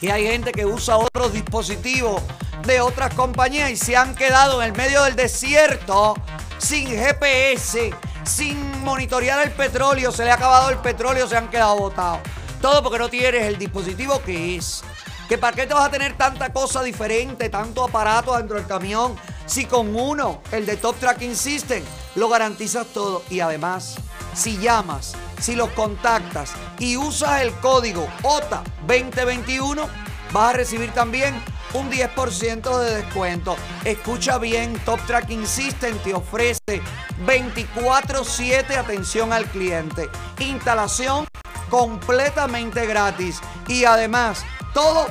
Y 0.00 0.08
hay 0.08 0.26
gente 0.26 0.52
que 0.52 0.64
usa 0.66 0.96
otros 0.96 1.32
dispositivos 1.32 2.22
de 2.64 2.80
otras 2.80 3.14
compañías 3.14 3.70
y 3.70 3.76
se 3.76 3.96
han 3.96 4.14
quedado 4.14 4.62
en 4.62 4.68
el 4.68 4.76
medio 4.76 5.02
del 5.04 5.16
desierto 5.16 6.14
sin 6.58 6.88
GPS, 6.88 7.92
sin 8.24 8.84
monitorear 8.84 9.44
el 9.44 9.52
petróleo, 9.52 10.12
se 10.12 10.24
le 10.24 10.30
ha 10.30 10.34
acabado 10.34 10.70
el 10.70 10.78
petróleo, 10.78 11.26
se 11.26 11.36
han 11.36 11.48
quedado 11.48 11.76
botados. 11.76 12.20
Todo 12.60 12.82
porque 12.82 12.98
no 12.98 13.08
tienes 13.08 13.44
el 13.44 13.58
dispositivo 13.58 14.22
que 14.22 14.56
es. 14.56 14.82
Que 15.28 15.38
para 15.38 15.56
qué 15.56 15.66
te 15.66 15.74
vas 15.74 15.86
a 15.86 15.90
tener 15.90 16.16
tanta 16.16 16.52
cosa 16.52 16.82
diferente, 16.82 17.48
tanto 17.48 17.84
aparato 17.84 18.36
dentro 18.36 18.56
del 18.56 18.66
camión, 18.66 19.16
si 19.46 19.64
con 19.64 19.96
uno, 19.96 20.40
el 20.52 20.66
de 20.66 20.76
Top 20.76 20.96
Tracking 20.98 21.34
System, 21.34 21.82
lo 22.14 22.28
garantizas 22.28 22.86
todo. 22.88 23.22
Y 23.28 23.40
además, 23.40 23.96
si 24.34 24.56
llamas, 24.58 25.14
si 25.40 25.56
los 25.56 25.70
contactas 25.70 26.52
y 26.78 26.96
usas 26.96 27.40
el 27.42 27.52
código 27.54 28.08
OTA 28.22 28.62
2021, 28.86 29.88
vas 30.32 30.50
a 30.50 30.56
recibir 30.56 30.92
también 30.92 31.34
un 31.74 31.90
10% 31.90 32.78
de 32.78 32.94
descuento. 33.02 33.56
Escucha 33.84 34.38
bien, 34.38 34.78
Top 34.84 35.00
Tracking 35.06 35.46
System 35.46 35.98
te 35.98 36.14
ofrece 36.14 36.80
24/7 37.26 38.76
atención 38.76 39.32
al 39.32 39.46
cliente. 39.46 40.08
Instalación 40.38 41.26
completamente 41.68 42.86
gratis 42.86 43.40
y 43.66 43.84
además 43.84 44.44
todo 44.76 45.06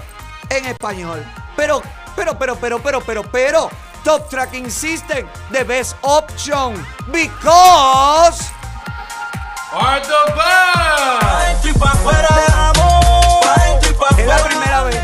en 0.51 0.65
español. 0.65 1.25
Pero, 1.55 1.81
pero, 2.15 2.37
pero, 2.37 2.55
pero, 2.55 2.79
pero, 2.79 3.01
pero, 3.01 3.23
pero, 3.23 3.69
Top 4.03 4.29
Tracking 4.29 4.69
System, 4.69 5.27
the 5.51 5.63
best 5.63 5.95
option 6.03 6.75
because 7.11 8.51
are 9.73 9.99
the 10.01 10.23
best. 10.37 11.65
Es 14.19 14.27
la 14.27 14.37
primera 14.43 14.83
vez, 14.83 14.95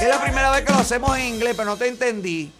es 0.00 0.08
la 0.08 0.18
primera 0.22 0.50
vez 0.50 0.64
que 0.64 0.72
lo 0.72 0.78
hacemos 0.78 1.16
en 1.18 1.24
inglés, 1.34 1.54
pero 1.54 1.68
no 1.68 1.76
te 1.76 1.86
entendí. 1.88 2.50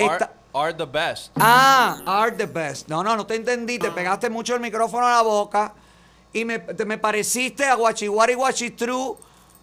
Are, 0.00 0.28
are 0.52 0.74
the 0.74 0.84
best. 0.84 1.30
Ah, 1.38 1.98
are 2.06 2.32
the 2.32 2.46
best. 2.46 2.88
No, 2.88 3.04
no, 3.04 3.14
no 3.16 3.24
te 3.24 3.36
entendí. 3.36 3.78
Te 3.78 3.92
pegaste 3.92 4.28
mucho 4.30 4.54
el 4.54 4.60
micrófono 4.60 5.06
a 5.06 5.12
la 5.12 5.22
boca 5.22 5.72
y 6.32 6.44
me, 6.44 6.58
te- 6.58 6.84
me 6.84 6.98
pareciste 6.98 7.64
a 7.66 7.74
Guachihuari 7.74 8.34
Guachitru, 8.34 9.16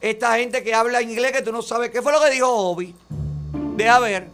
esta 0.10 0.38
gente 0.38 0.64
que 0.64 0.72
habla 0.76 1.02
inglés 1.02 1.32
que 1.32 1.42
tú 1.42 1.52
no 1.52 1.64
sabes. 1.64 1.90
¿Qué 1.90 2.00
fue 2.00 2.12
lo 2.12 2.22
que 2.22 2.30
dijo 2.30 2.48
Obi? 2.48 2.94
Deja 3.76 4.00
ver. 4.00 4.30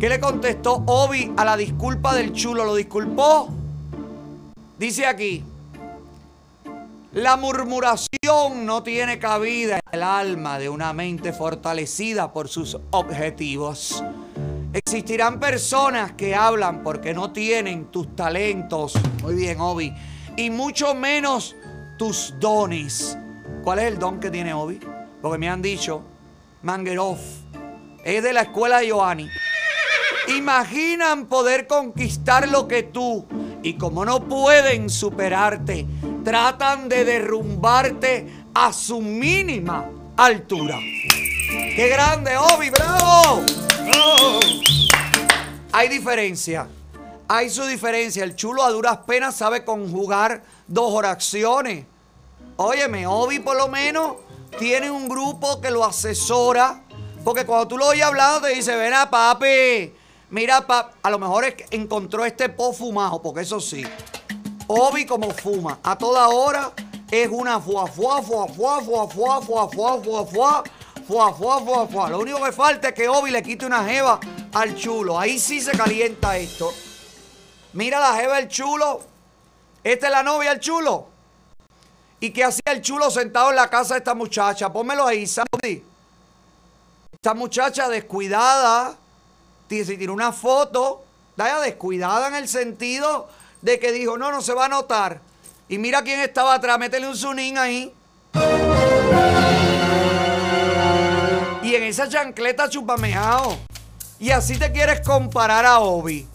¿Qué 0.00 0.08
le 0.08 0.18
contestó 0.18 0.82
Obi 0.86 1.32
a 1.36 1.44
la 1.44 1.56
disculpa 1.56 2.16
del 2.16 2.32
chulo? 2.32 2.64
¿Lo 2.64 2.74
disculpó? 2.74 3.48
Dice 4.76 5.06
aquí. 5.06 5.44
La 7.12 7.36
murmuración 7.36 8.66
no 8.66 8.82
tiene 8.82 9.20
cabida 9.20 9.76
en 9.76 9.82
el 9.92 10.02
alma 10.02 10.58
de 10.58 10.68
una 10.68 10.92
mente 10.92 11.32
fortalecida 11.32 12.32
por 12.32 12.48
sus 12.48 12.76
objetivos. 12.90 14.02
Existirán 14.72 15.38
personas 15.38 16.12
que 16.12 16.34
hablan 16.34 16.82
porque 16.82 17.14
no 17.14 17.32
tienen 17.32 17.86
tus 17.86 18.16
talentos. 18.16 18.94
Muy 19.22 19.36
bien, 19.36 19.60
Obi. 19.60 19.94
Y 20.36 20.50
mucho 20.50 20.94
menos 20.96 21.54
tus 21.96 22.34
dones. 22.40 23.16
¿Cuál 23.68 23.80
es 23.80 23.84
el 23.84 23.98
don 23.98 24.18
que 24.18 24.30
tiene 24.30 24.54
Obi? 24.54 24.80
Porque 25.20 25.36
me 25.36 25.46
han 25.46 25.60
dicho, 25.60 26.00
Mangerov, 26.62 27.18
es 28.02 28.22
de 28.22 28.32
la 28.32 28.40
escuela 28.40 28.78
de 28.78 28.90
Joanny. 28.90 29.28
Imaginan 30.28 31.26
poder 31.26 31.66
conquistar 31.66 32.48
lo 32.48 32.66
que 32.66 32.84
tú, 32.84 33.26
y 33.62 33.74
como 33.74 34.06
no 34.06 34.24
pueden 34.26 34.88
superarte, 34.88 35.86
tratan 36.24 36.88
de 36.88 37.04
derrumbarte 37.04 38.46
a 38.54 38.72
su 38.72 39.02
mínima 39.02 39.84
altura. 40.16 40.78
¡Qué 41.76 41.88
grande, 41.90 42.38
Obi! 42.38 42.70
¡Bravo! 42.70 43.42
Hay 45.72 45.90
diferencia. 45.90 46.66
Hay 47.28 47.50
su 47.50 47.66
diferencia. 47.66 48.24
El 48.24 48.34
chulo 48.34 48.62
a 48.62 48.70
duras 48.70 49.00
penas 49.06 49.36
sabe 49.36 49.62
conjugar 49.62 50.42
dos 50.66 50.90
oraciones. 50.90 51.84
Óyeme, 52.60 53.06
Obi 53.06 53.38
por 53.38 53.56
lo 53.56 53.68
menos 53.68 54.16
tiene 54.58 54.90
un 54.90 55.08
grupo 55.08 55.60
que 55.60 55.70
lo 55.70 55.84
asesora. 55.84 56.82
Porque 57.22 57.46
cuando 57.46 57.68
tú 57.68 57.78
lo 57.78 57.86
oyes 57.86 58.04
hablando 58.04 58.48
te 58.48 58.54
dice, 58.54 58.74
ven 58.74 58.94
a 58.94 59.08
papi. 59.08 59.94
Mira, 60.30 60.66
papi. 60.66 60.96
A 61.04 61.10
lo 61.10 61.20
mejor 61.20 61.44
es 61.44 61.54
que 61.54 61.66
encontró 61.70 62.24
este 62.24 62.48
po 62.48 62.72
fumado, 62.72 63.22
porque 63.22 63.42
eso 63.42 63.60
sí. 63.60 63.84
Obi 64.66 65.06
como 65.06 65.30
fuma. 65.30 65.78
A 65.84 65.96
toda 65.96 66.28
hora 66.30 66.72
es 67.12 67.28
una 67.30 67.60
fuá, 67.60 67.86
fuá, 67.86 68.20
fuá, 68.22 68.48
fuá, 68.48 68.82
fuá, 68.82 69.08
fuá, 69.08 69.40
fuá, 69.40 69.68
fuá, 69.70 70.02
fuá, 70.02 70.26
fuá, 70.26 70.64
fuá, 71.06 71.32
fuá, 71.32 71.60
fuá, 71.60 71.86
fuá. 71.86 72.10
Lo 72.10 72.18
único 72.18 72.42
que 72.42 72.50
falta 72.50 72.88
es 72.88 72.94
que 72.94 73.08
Obi 73.08 73.30
le 73.30 73.40
quite 73.40 73.66
una 73.66 73.84
jeva 73.84 74.18
al 74.52 74.74
chulo. 74.74 75.16
Ahí 75.16 75.38
sí 75.38 75.60
se 75.60 75.70
calienta 75.78 76.36
esto. 76.36 76.74
Mira 77.74 78.00
la 78.00 78.16
jeva 78.16 78.34
del 78.34 78.48
chulo. 78.48 79.00
Esta 79.84 80.06
es 80.06 80.12
la 80.12 80.24
novia 80.24 80.50
del 80.50 80.58
chulo. 80.58 81.17
¿Y 82.20 82.30
qué 82.30 82.44
hacía 82.44 82.72
el 82.72 82.82
chulo 82.82 83.10
sentado 83.10 83.50
en 83.50 83.56
la 83.56 83.70
casa 83.70 83.94
de 83.94 83.98
esta 83.98 84.14
muchacha? 84.14 84.72
Pónmelo 84.72 85.06
ahí, 85.06 85.26
Sandy. 85.26 85.84
Esta 87.12 87.34
muchacha 87.34 87.88
descuidada, 87.88 88.96
ti- 89.68 89.84
se 89.84 89.96
tiró 89.96 90.12
una 90.14 90.32
foto, 90.32 91.04
vaya 91.36 91.60
descuidada 91.60 92.28
en 92.28 92.34
el 92.34 92.48
sentido 92.48 93.28
de 93.62 93.78
que 93.78 93.92
dijo, 93.92 94.18
no, 94.18 94.30
no 94.32 94.40
se 94.42 94.52
va 94.54 94.64
a 94.66 94.68
notar. 94.68 95.20
Y 95.68 95.78
mira 95.78 96.02
quién 96.02 96.20
estaba 96.20 96.54
atrás, 96.54 96.78
métele 96.78 97.06
un 97.08 97.16
zunín 97.16 97.58
ahí. 97.58 97.94
Y 101.62 101.74
en 101.74 101.82
esa 101.84 102.08
chancleta 102.08 102.68
chupameado. 102.68 103.56
Y 104.18 104.30
así 104.30 104.56
te 104.56 104.72
quieres 104.72 105.00
comparar 105.06 105.64
a 105.66 105.78
Obi. 105.80 106.26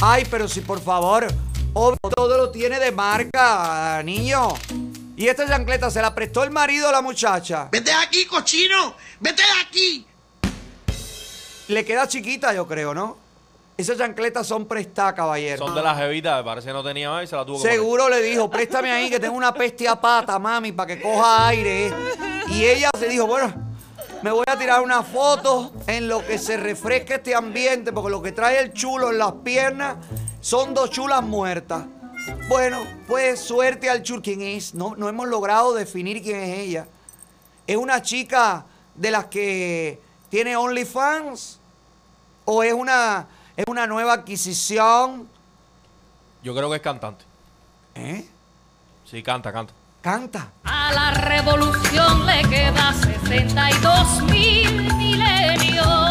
Ay, 0.00 0.26
pero 0.30 0.46
si 0.46 0.60
por 0.60 0.80
favor, 0.80 1.26
Obi 1.74 1.96
todo 2.14 2.36
lo 2.36 2.50
tiene 2.50 2.78
de 2.78 2.92
marca, 2.92 4.02
niño. 4.04 4.48
Y 5.16 5.28
esta 5.28 5.46
chancleta 5.46 5.90
se 5.90 6.00
la 6.00 6.14
prestó 6.14 6.42
el 6.42 6.50
marido 6.50 6.88
a 6.88 6.92
la 6.92 7.02
muchacha. 7.02 7.68
¡Vete 7.70 7.90
de 7.90 7.96
aquí, 7.96 8.24
cochino! 8.26 8.94
¡Vete 9.20 9.42
de 9.42 9.60
aquí! 9.66 10.06
Le 11.68 11.84
queda 11.84 12.08
chiquita, 12.08 12.54
yo 12.54 12.66
creo, 12.66 12.94
¿no? 12.94 13.18
Esas 13.76 13.98
chancletas 13.98 14.46
son 14.46 14.66
prestadas, 14.66 15.14
caballero. 15.14 15.66
Son 15.66 15.74
de 15.74 15.82
las 15.82 15.98
jevitas, 15.98 16.42
parece 16.42 16.68
que 16.68 16.72
no 16.72 16.84
tenía 16.84 17.10
más 17.10 17.24
y 17.24 17.26
se 17.26 17.36
la 17.36 17.44
tuvo 17.44 17.62
que 17.62 17.68
Seguro 17.68 18.08
le 18.08 18.20
dijo, 18.20 18.50
préstame 18.50 18.90
ahí 18.90 19.10
que 19.10 19.18
tengo 19.18 19.34
una 19.34 19.52
peste 19.52 19.88
a 19.88 20.00
pata, 20.00 20.38
mami, 20.38 20.72
para 20.72 20.94
que 20.94 21.00
coja 21.00 21.48
aire. 21.48 21.92
Y 22.48 22.64
ella 22.64 22.90
se 22.98 23.08
dijo, 23.08 23.26
bueno, 23.26 23.52
me 24.22 24.30
voy 24.30 24.44
a 24.46 24.56
tirar 24.58 24.82
una 24.82 25.02
foto 25.02 25.72
en 25.86 26.06
lo 26.06 26.24
que 26.24 26.38
se 26.38 26.56
refresca 26.56 27.16
este 27.16 27.34
ambiente, 27.34 27.92
porque 27.92 28.10
lo 28.10 28.22
que 28.22 28.32
trae 28.32 28.60
el 28.60 28.72
chulo 28.72 29.10
en 29.10 29.18
las 29.18 29.32
piernas 29.44 29.96
son 30.40 30.74
dos 30.74 30.90
chulas 30.90 31.22
muertas. 31.22 31.84
Bueno, 32.48 32.86
pues 33.06 33.40
suerte 33.40 33.88
al 33.88 34.02
chulo. 34.02 34.22
¿Quién 34.22 34.42
es? 34.42 34.74
No, 34.74 34.94
no 34.96 35.08
hemos 35.08 35.28
logrado 35.28 35.74
definir 35.74 36.22
quién 36.22 36.40
es 36.40 36.58
ella. 36.58 36.86
¿Es 37.66 37.76
una 37.76 38.02
chica 38.02 38.64
de 38.94 39.10
las 39.10 39.26
que 39.26 40.00
tiene 40.28 40.56
OnlyFans? 40.56 41.58
¿O 42.44 42.62
es 42.62 42.72
una, 42.72 43.26
es 43.56 43.64
una 43.68 43.86
nueva 43.86 44.14
adquisición? 44.14 45.28
Yo 46.42 46.54
creo 46.54 46.68
que 46.70 46.76
es 46.76 46.82
cantante. 46.82 47.24
¿Eh? 47.94 48.26
Sí, 49.08 49.22
canta, 49.22 49.52
canta. 49.52 49.72
Canta. 50.00 50.50
A 50.64 50.92
la 50.92 51.12
revolución 51.12 52.26
le 52.26 52.42
queda 52.48 52.92
62 52.92 54.22
mil 54.24 54.94
milenios. 54.94 56.01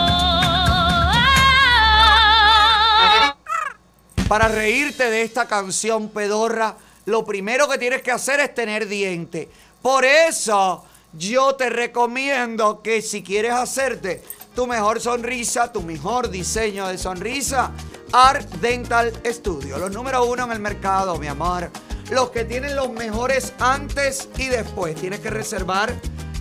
Para 4.32 4.48
reírte 4.48 5.10
de 5.10 5.24
esta 5.24 5.46
canción 5.46 6.08
pedorra, 6.08 6.78
lo 7.04 7.26
primero 7.26 7.68
que 7.68 7.78
tienes 7.78 8.02
que 8.02 8.12
hacer 8.12 8.40
es 8.40 8.56
tener 8.56 8.88
diente. 8.88 9.50
Por 9.82 10.06
eso 10.06 10.86
yo 11.12 11.56
te 11.56 11.70
recomiendo 11.70 12.82
que 12.82 13.02
si 13.02 13.24
quieres 13.24 13.52
hacerte 13.52 14.24
tu 14.56 14.68
mejor 14.68 15.02
sonrisa, 15.02 15.74
tu 15.74 15.82
mejor 15.82 16.30
diseño 16.30 16.88
de 16.88 16.98
sonrisa, 16.98 17.72
Art 18.14 18.50
Dental 18.62 19.12
Studio. 19.26 19.78
Los 19.78 19.92
número 19.92 20.24
uno 20.24 20.46
en 20.46 20.54
el 20.54 20.62
mercado, 20.62 21.18
mi 21.18 21.28
amor. 21.28 21.70
Los 22.10 22.30
que 22.30 22.46
tienen 22.46 22.78
los 22.78 22.90
mejores 22.90 23.52
antes 23.60 24.30
y 24.38 24.48
después. 24.48 24.96
Tienes 24.96 25.20
que 25.20 25.30
reservar, 25.30 25.94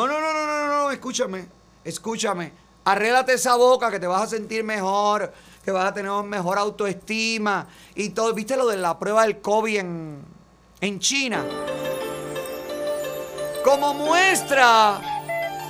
no, 0.05 0.07
no, 0.07 0.33
no, 0.33 0.45
no, 0.45 0.67
no, 0.67 0.91
escúchame, 0.91 1.47
escúchame. 1.83 2.51
Arréglate 2.85 3.33
esa 3.33 3.55
boca 3.55 3.89
que 3.89 3.99
te 3.99 4.05
vas 4.05 4.21
a 4.21 4.27
sentir 4.27 4.63
mejor, 4.63 5.33
que 5.63 5.71
vas 5.71 5.85
a 5.85 5.93
tener 5.93 6.11
mejor 6.23 6.59
autoestima 6.59 7.67
y 7.95 8.09
todo. 8.09 8.33
¿Viste 8.33 8.55
lo 8.55 8.67
de 8.67 8.77
la 8.77 8.99
prueba 8.99 9.23
del 9.23 9.41
COVID 9.41 9.77
en, 9.77 10.21
en 10.81 10.99
China? 10.99 11.43
Como 13.69 13.93
muestra 13.93 14.99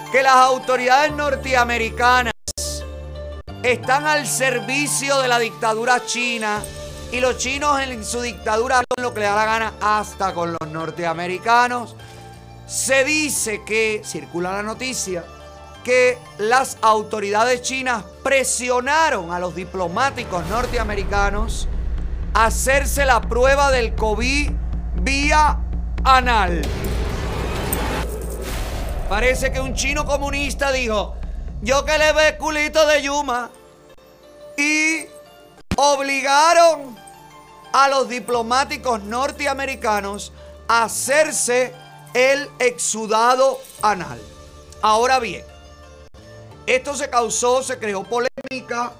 que 0.10 0.24
las 0.24 0.36
autoridades 0.36 1.12
norteamericanas 1.12 2.32
están 3.62 4.08
al 4.08 4.26
servicio 4.26 5.20
de 5.20 5.28
la 5.28 5.38
dictadura 5.38 6.06
china 6.06 6.62
y 7.12 7.20
los 7.20 7.38
chinos 7.38 7.78
en 7.82 8.06
su 8.06 8.22
dictadura 8.22 8.82
lo 9.02 9.14
que 9.14 9.20
le 9.20 9.26
da 9.26 9.36
la 9.36 9.44
gana 9.44 9.74
hasta 9.82 10.34
con 10.34 10.54
los 10.54 10.72
norteamericanos. 10.72 11.98
Se 12.68 13.04
dice 13.04 13.64
que, 13.66 14.02
circula 14.06 14.54
la 14.54 14.64
noticia, 14.64 15.26
que 15.84 16.18
las 16.38 16.78
autoridades 16.82 17.64
chinas 17.64 18.06
presionaron 18.24 19.34
a 19.34 19.40
los 19.40 19.56
diplomáticos 19.56 20.46
norteamericanos 20.46 21.68
a 22.34 22.46
hacerse 22.46 23.06
la 23.06 23.20
prueba 23.20 23.72
del 23.72 23.94
COVID 23.94 24.52
vía 25.02 25.60
anal. 26.06 26.62
Parece 29.10 29.52
que 29.52 29.60
un 29.60 29.74
chino 29.74 30.06
comunista 30.06 30.72
dijo, 30.72 31.16
yo 31.64 31.84
que 31.84 31.98
le 31.98 32.14
ve 32.14 32.38
culito 32.38 32.86
de 32.86 33.02
Yuma. 33.02 33.50
Y 34.56 35.06
obligaron 35.76 36.96
a 37.74 37.88
los 37.90 38.08
diplomáticos 38.08 39.02
norteamericanos 39.02 40.32
a 40.68 40.84
hacerse 40.84 41.74
el 42.14 42.48
exudado 42.60 43.60
anal. 43.82 44.22
Ahora 44.84 45.18
bien, 45.18 45.44
esto 46.68 46.96
se 46.96 47.10
causó, 47.10 47.64
se 47.64 47.80
creó 47.80 48.04
polémica, 48.04 48.94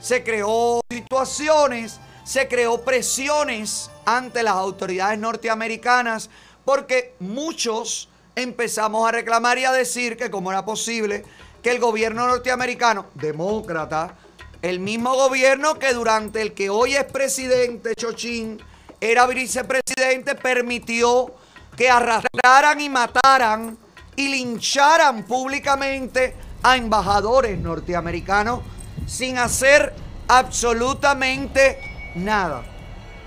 se 0.00 0.24
creó 0.24 0.80
situaciones, 0.90 2.00
se 2.24 2.48
creó 2.48 2.82
presiones 2.82 3.92
ante 4.06 4.42
las 4.42 4.54
autoridades 4.54 5.20
norteamericanas 5.20 6.30
porque 6.64 7.14
muchos 7.20 8.08
empezamos 8.34 9.06
a 9.08 9.12
reclamar 9.12 9.58
y 9.58 9.64
a 9.64 9.72
decir 9.72 10.16
que 10.16 10.30
cómo 10.30 10.50
era 10.50 10.64
posible 10.64 11.24
que 11.62 11.70
el 11.70 11.78
gobierno 11.78 12.26
norteamericano, 12.26 13.06
demócrata, 13.14 14.16
el 14.62 14.80
mismo 14.80 15.14
gobierno 15.14 15.78
que 15.78 15.92
durante 15.92 16.40
el 16.40 16.54
que 16.54 16.70
hoy 16.70 16.94
es 16.94 17.04
presidente 17.04 17.94
Chochín 17.94 18.60
era 19.00 19.26
vicepresidente, 19.26 20.34
permitió 20.34 21.34
que 21.76 21.90
arrastraran 21.90 22.80
y 22.80 22.88
mataran 22.88 23.78
y 24.14 24.28
lincharan 24.28 25.24
públicamente 25.24 26.36
a 26.62 26.76
embajadores 26.76 27.58
norteamericanos 27.58 28.60
sin 29.06 29.38
hacer 29.38 29.92
absolutamente 30.28 31.78
nada. 32.14 32.62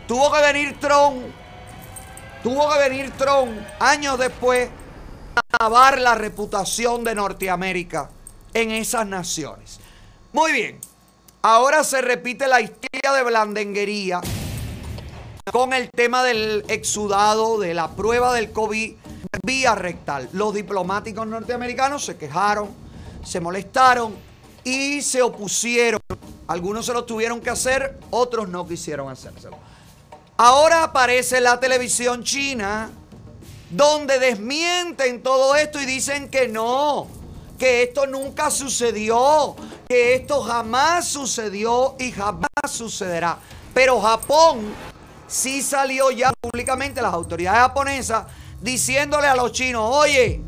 Tuvo 0.08 0.32
que 0.32 0.42
venir 0.42 0.80
Trump, 0.80 1.24
tuvo 2.43 2.69
que 2.72 2.80
venir 2.80 3.11
Trump 3.11 3.51
años 3.80 4.17
después 4.17 4.69
lavar 5.59 5.99
la 5.99 6.15
reputación 6.15 7.03
de 7.03 7.15
Norteamérica 7.15 8.09
en 8.53 8.72
esas 8.72 9.05
naciones. 9.07 9.80
Muy 10.33 10.51
bien, 10.51 10.80
ahora 11.41 11.83
se 11.83 12.01
repite 12.01 12.47
la 12.47 12.61
historia 12.61 13.14
de 13.14 13.23
blandenguería 13.23 14.22
con 15.51 15.73
el 15.73 15.89
tema 15.89 16.23
del 16.23 16.65
exudado, 16.67 17.59
de 17.59 17.73
la 17.73 17.89
prueba 17.89 18.33
del 18.33 18.51
COVID 18.51 18.95
vía 19.43 19.75
rectal. 19.75 20.30
Los 20.33 20.53
diplomáticos 20.53 21.27
norteamericanos 21.27 22.03
se 22.03 22.17
quejaron, 22.17 22.69
se 23.23 23.39
molestaron 23.39 24.15
y 24.64 25.01
se 25.01 25.22
opusieron. 25.22 26.01
Algunos 26.47 26.85
se 26.85 26.93
lo 26.93 27.05
tuvieron 27.05 27.41
que 27.41 27.49
hacer, 27.49 27.99
otros 28.11 28.49
no 28.49 28.67
quisieron 28.67 29.09
hacérselo. 29.09 29.57
Ahora 30.38 30.83
aparece 30.83 31.39
la 31.39 31.59
televisión 31.59 32.23
china 32.23 32.89
donde 33.75 34.19
desmienten 34.19 35.21
todo 35.21 35.55
esto 35.55 35.81
y 35.81 35.85
dicen 35.85 36.29
que 36.29 36.47
no, 36.47 37.07
que 37.59 37.83
esto 37.83 38.07
nunca 38.07 38.49
sucedió, 38.49 39.55
que 39.87 40.15
esto 40.15 40.41
jamás 40.41 41.07
sucedió 41.07 41.95
y 41.99 42.11
jamás 42.11 42.47
sucederá. 42.69 43.37
Pero 43.73 43.99
Japón 43.99 44.73
sí 45.27 45.61
salió 45.61 46.09
ya 46.11 46.31
públicamente, 46.39 47.01
las 47.01 47.13
autoridades 47.13 47.59
japonesas, 47.59 48.25
diciéndole 48.61 49.27
a 49.27 49.35
los 49.35 49.51
chinos, 49.51 49.89
oye, 49.93 50.39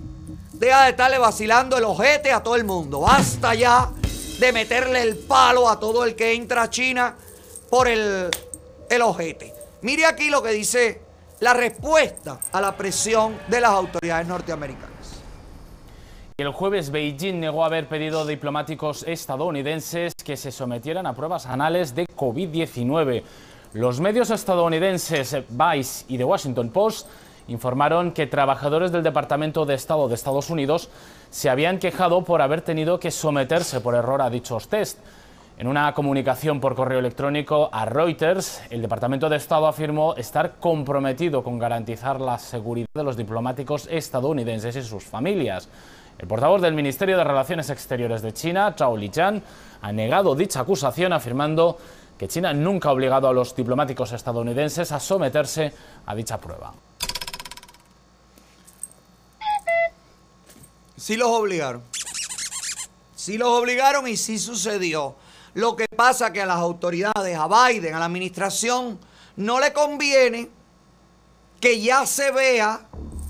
deja 0.54 0.86
de 0.86 0.92
estarle 0.92 1.18
vacilando 1.18 1.78
el 1.78 1.84
ojete 1.84 2.32
a 2.32 2.42
todo 2.42 2.56
el 2.56 2.64
mundo, 2.64 3.02
basta 3.02 3.54
ya 3.56 3.92
de 4.40 4.54
meterle 4.54 5.02
el 5.02 5.18
palo 5.18 5.70
a 5.70 5.80
todo 5.80 6.06
el 6.06 6.16
que 6.16 6.34
entra 6.34 6.64
a 6.64 6.70
China 6.70 7.18
por 7.70 7.90
el, 7.90 8.30
el 8.90 9.02
ojete. 9.02 9.54
Mire 9.82 10.06
aquí 10.06 10.30
lo 10.30 10.42
que 10.42 10.52
dice 10.52 11.07
la 11.40 11.54
respuesta 11.54 12.40
a 12.52 12.62
la 12.62 12.76
presión 12.76 13.38
de 13.48 13.62
las 13.62 13.72
autoridades 13.72 14.28
norteamericanas. 14.28 15.22
El 16.38 16.52
jueves 16.52 16.92
Beijing 16.92 17.40
negó 17.40 17.66
haber 17.66 17.88
pedido 17.88 18.22
a 18.22 18.26
diplomáticos 18.26 19.04
estadounidenses 19.08 20.14
que 20.24 20.38
se 20.38 20.52
sometieran 20.52 21.06
a 21.06 21.16
pruebas 21.16 21.46
anales 21.46 21.96
de 21.96 22.06
COVID-19. 22.08 23.24
Los 23.74 24.00
medios 24.00 24.30
estadounidenses 24.30 25.36
Vice 25.50 26.06
y 26.08 26.18
The 26.18 26.24
Washington 26.24 26.70
Post 26.70 27.08
informaron 27.48 28.12
que 28.12 28.28
trabajadores 28.28 28.92
del 28.92 29.04
Departamento 29.04 29.66
de 29.66 29.76
Estado 29.76 30.08
de 30.08 30.16
Estados 30.16 30.50
Unidos 30.50 30.90
se 31.30 31.50
habían 31.50 31.80
quejado 31.80 32.24
por 32.24 32.42
haber 32.42 32.62
tenido 32.62 33.00
que 33.00 33.12
someterse 33.12 33.82
por 33.82 33.96
error 33.96 34.22
a 34.22 34.30
dichos 34.30 34.68
test. 34.68 35.00
En 35.60 35.66
una 35.66 35.92
comunicación 35.96 36.60
por 36.60 36.76
correo 36.76 37.00
electrónico 37.00 37.68
a 37.72 37.84
Reuters, 37.86 38.62
el 38.70 38.80
Departamento 38.80 39.28
de 39.28 39.38
Estado 39.38 39.66
afirmó 39.66 40.14
estar 40.16 40.58
comprometido 40.60 41.44
con 41.44 41.58
garantizar 41.58 42.22
la 42.22 42.38
seguridad 42.38 42.86
de 42.94 43.04
los 43.04 43.18
diplomáticos 43.18 43.88
estadounidenses 43.90 44.76
y 44.76 44.84
sus 44.84 45.04
familias. 45.04 45.68
El 46.20 46.28
portavoz 46.28 46.62
del 46.62 46.76
Ministerio 46.76 47.18
de 47.18 47.24
Relaciones 47.24 47.72
Exteriores 47.72 48.22
de 48.22 48.34
China, 48.34 48.76
Zhao 48.78 48.96
Lijian, 48.96 49.42
ha 49.82 49.92
negado 49.92 50.36
dicha 50.36 50.60
acusación 50.60 51.12
afirmando 51.12 51.80
que 52.20 52.28
China 52.28 52.54
nunca 52.54 52.90
ha 52.90 52.92
obligado 52.92 53.28
a 53.28 53.34
los 53.34 53.56
diplomáticos 53.56 54.12
estadounidenses 54.12 54.92
a 54.92 55.00
someterse 55.00 55.74
a 56.06 56.14
dicha 56.14 56.38
prueba. 56.38 56.72
Sí 60.96 61.18
los 61.18 61.30
obligaron. 61.30 61.82
Sí 63.16 63.40
los 63.40 63.50
obligaron 63.50 64.08
y 64.08 64.18
sí 64.18 64.38
sucedió. 64.38 65.16
Lo 65.58 65.76
que 65.76 65.88
pasa 65.88 66.32
que 66.32 66.44
a 66.44 66.46
las 66.46 66.60
autoridades, 66.60 67.36
a 67.36 67.48
Biden, 67.48 67.96
a 67.96 68.00
la 68.00 68.06
administración, 68.06 69.00
no 69.38 69.60
le 69.60 69.74
conviene 69.74 70.52
que 71.60 71.82
ya 71.82 72.06
se 72.06 72.30
vea 72.30 72.82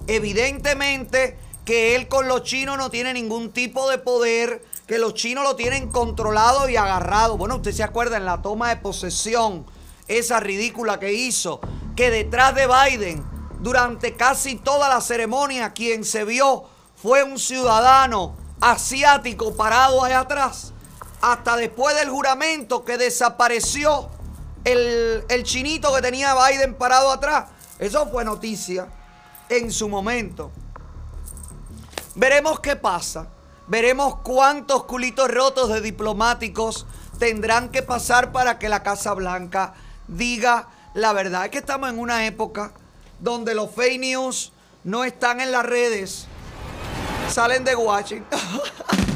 evidentemente 0.08 1.40
que 1.64 1.96
él 1.96 2.10
con 2.10 2.28
los 2.28 2.44
chinos 2.44 2.78
no 2.78 2.90
tiene 2.90 3.14
ningún 3.14 3.54
tipo 3.54 3.90
de 3.90 3.98
poder, 3.98 4.62
que 4.88 5.00
los 5.00 5.14
chinos 5.14 5.46
lo 5.46 5.56
tienen 5.56 5.90
controlado 5.90 6.68
y 6.68 6.76
agarrado. 6.76 7.38
Bueno, 7.38 7.56
usted 7.56 7.72
se 7.72 7.84
acuerda 7.84 8.18
en 8.18 8.26
la 8.26 8.42
toma 8.42 8.68
de 8.68 8.76
posesión, 8.76 9.66
esa 10.10 10.42
ridícula 10.42 11.00
que 11.00 11.14
hizo, 11.14 11.62
que 11.96 12.12
detrás 12.12 12.54
de 12.56 12.68
Biden, 12.68 13.24
durante 13.62 14.18
casi 14.18 14.58
toda 14.58 14.90
la 14.90 15.00
ceremonia, 15.00 15.72
quien 15.72 16.04
se 16.04 16.26
vio 16.26 16.66
fue 16.94 17.24
un 17.24 17.40
ciudadano 17.40 18.36
asiático 18.60 19.56
parado 19.56 20.04
allá 20.04 20.20
atrás. 20.20 20.74
Hasta 21.22 21.56
después 21.56 21.96
del 21.96 22.10
juramento 22.10 22.86
que 22.86 22.98
desapareció 22.98 24.10
el, 24.64 25.24
el 25.30 25.44
chinito 25.44 25.94
que 25.94 26.02
tenía 26.02 26.36
Biden 26.36 26.76
parado 26.76 27.12
atrás. 27.12 27.50
Eso 27.80 28.08
fue 28.08 28.24
noticia 28.24 28.88
en 29.50 29.72
su 29.72 29.90
momento. 29.90 30.52
Veremos 32.16 32.60
qué 32.60 32.76
pasa. 32.76 33.28
Veremos 33.68 34.18
cuántos 34.24 34.86
culitos 34.86 35.30
rotos 35.30 35.70
de 35.70 35.82
diplomáticos 35.82 36.86
tendrán 37.20 37.70
que 37.70 37.84
pasar 37.84 38.32
para 38.32 38.60
que 38.60 38.70
la 38.70 38.82
Casa 38.82 39.14
Blanca 39.14 39.74
diga 40.08 40.70
la 40.94 41.14
verdad. 41.14 41.46
Es 41.46 41.52
que 41.52 41.58
estamos 41.60 41.90
en 41.90 42.00
una 42.00 42.26
época 42.26 42.72
donde 43.20 43.54
los 43.56 43.72
fake 43.72 44.00
news 44.00 44.52
no 44.84 45.04
están 45.04 45.42
en 45.42 45.52
las 45.52 45.66
redes, 45.66 46.28
salen 47.30 47.64
de 47.64 47.76
Washington. 47.76 48.40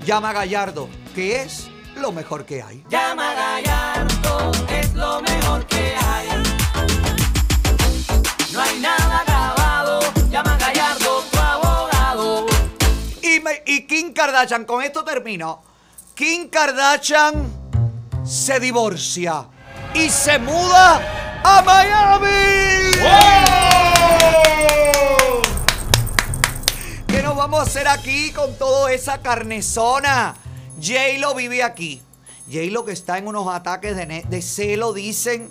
llama 0.04 0.30
a 0.30 0.32
Gallardo, 0.32 0.88
que 1.14 1.42
es 1.42 1.68
lo 1.94 2.10
mejor 2.10 2.44
que 2.44 2.60
hay. 2.60 2.82
Llama 2.90 3.30
a 3.30 3.34
Gallardo, 3.34 4.50
es 4.68 4.92
lo 4.94 5.22
mejor 5.22 5.64
que 5.66 5.94
hay. 5.94 6.28
No 8.52 8.60
hay 8.60 8.80
nada 8.80 9.22
grabado, 9.24 10.00
llama 10.28 10.54
a 10.54 10.58
Gallardo, 10.58 11.22
tu 11.30 11.38
abogado. 11.38 12.46
Y, 13.22 13.38
me- 13.38 13.62
y 13.64 13.86
Kim 13.86 14.12
Kardashian, 14.12 14.64
con 14.64 14.82
esto 14.82 15.04
termino. 15.04 15.62
Kim 16.16 16.50
Kardashian 16.50 17.59
se 18.24 18.60
divorcia 18.60 19.46
y 19.94 20.10
se 20.10 20.38
muda 20.38 21.40
a 21.42 21.62
Miami. 21.62 22.90
¿Qué 27.06 27.22
nos 27.22 27.36
vamos 27.36 27.60
a 27.60 27.62
hacer 27.62 27.88
aquí 27.88 28.32
con 28.32 28.56
toda 28.56 28.92
esa 28.92 29.18
carnesona? 29.18 30.36
J-Lo 30.80 31.34
vive 31.34 31.62
aquí. 31.62 32.02
J-Lo 32.50 32.84
que 32.84 32.92
está 32.92 33.18
en 33.18 33.28
unos 33.28 33.48
ataques 33.48 33.96
de, 33.96 34.24
de 34.28 34.42
celo, 34.42 34.92
dicen. 34.92 35.50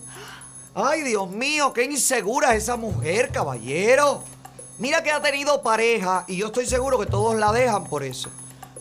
Ay, 0.76 1.02
Dios 1.02 1.30
mío, 1.30 1.74
qué 1.74 1.84
insegura 1.84 2.56
es 2.56 2.64
esa 2.64 2.78
mujer, 2.78 3.32
caballero. 3.32 4.24
Mira 4.78 5.04
que 5.04 5.12
ha 5.12 5.22
tenido 5.22 5.62
pareja 5.62 6.24
y 6.28 6.38
yo 6.38 6.48
estoy 6.48 6.66
seguro 6.66 6.98
que 6.98 7.06
todos 7.06 7.36
la 7.36 7.52
dejan 7.52 7.84
por 7.86 8.04
eso. 8.04 8.30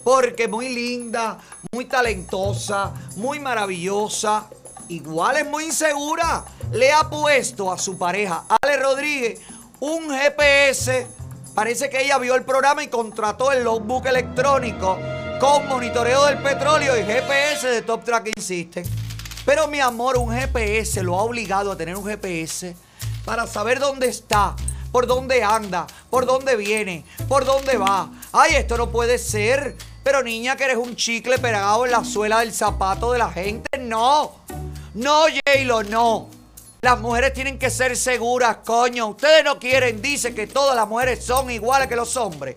Porque 0.09 0.49
muy 0.49 0.71
linda, 0.71 1.37
muy 1.71 1.85
talentosa, 1.85 2.95
muy 3.17 3.41
maravillosa. 3.41 4.47
Igual 4.89 5.37
es 5.37 5.47
muy 5.47 5.65
insegura. 5.65 6.47
Le 6.73 6.91
ha 6.91 7.11
puesto 7.11 7.71
a 7.71 7.77
su 7.77 7.99
pareja, 7.99 8.45
Ale 8.63 8.79
Rodríguez, 8.79 9.43
un 9.81 10.09
GPS. 10.09 11.07
Parece 11.55 11.91
que 11.91 12.01
ella 12.01 12.17
vio 12.17 12.35
el 12.37 12.45
programa 12.45 12.83
y 12.83 12.89
contrató 12.89 13.53
el 13.53 13.65
logbook 13.65 14.07
electrónico 14.07 14.99
con 15.39 15.69
monitoreo 15.69 16.25
del 16.25 16.39
petróleo 16.39 16.97
y 16.97 17.03
GPS 17.03 17.67
de 17.69 17.83
Top 17.83 18.03
Track 18.03 18.31
System. 18.41 18.87
Pero 19.45 19.69
mi 19.69 19.81
amor, 19.81 20.17
un 20.17 20.33
GPS 20.35 21.03
lo 21.03 21.19
ha 21.19 21.23
obligado 21.23 21.71
a 21.71 21.77
tener 21.77 21.95
un 21.95 22.07
GPS 22.07 22.75
para 23.27 23.47
saber 23.47 23.79
dónde 23.79 24.09
está, 24.09 24.57
por 24.91 25.07
dónde 25.07 25.45
anda, 25.45 25.87
por 26.09 26.25
dónde 26.25 26.57
viene, 26.57 27.05
por 27.29 27.45
dónde 27.45 27.77
va. 27.77 28.11
Ay, 28.33 28.55
esto 28.55 28.79
no 28.79 28.91
puede 28.91 29.19
ser. 29.19 29.77
Pero 30.09 30.23
niña, 30.23 30.57
que 30.57 30.65
eres 30.65 30.79
un 30.79 30.97
chicle 30.97 31.37
pegado 31.37 31.85
en 31.85 31.93
la 31.93 32.03
suela 32.03 32.39
del 32.41 32.55
zapato 32.55 33.13
de 33.13 33.19
la 33.19 33.31
gente. 33.31 33.79
No. 33.79 34.37
No, 34.95 35.25
J-Lo, 35.25 35.83
no. 35.83 36.31
Las 36.81 36.99
mujeres 36.99 37.35
tienen 37.35 37.59
que 37.59 37.69
ser 37.69 37.95
seguras, 37.95 38.57
coño. 38.65 39.09
Ustedes 39.09 39.45
no 39.45 39.59
quieren, 39.59 40.01
dicen 40.01 40.35
que 40.35 40.47
todas 40.47 40.75
las 40.75 40.89
mujeres 40.89 41.23
son 41.23 41.51
iguales 41.51 41.89
que 41.89 41.95
los 41.95 42.17
hombres. 42.17 42.57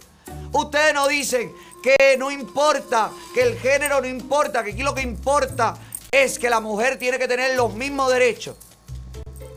Ustedes 0.54 0.94
no 0.94 1.10
dicen 1.10 1.52
que 1.84 2.16
no 2.18 2.32
importa, 2.32 3.12
que 3.34 3.42
el 3.42 3.60
género 3.60 4.00
no 4.00 4.08
importa, 4.08 4.64
que 4.64 4.72
aquí 4.72 4.84
lo 4.84 4.96
que 4.96 5.02
importa 5.02 5.74
es 6.10 6.40
que 6.40 6.50
la 6.50 6.62
mujer 6.62 6.98
tiene 6.98 7.20
que 7.20 7.28
tener 7.28 7.58
los 7.58 7.74
mismos 7.74 8.14
derechos. 8.14 8.56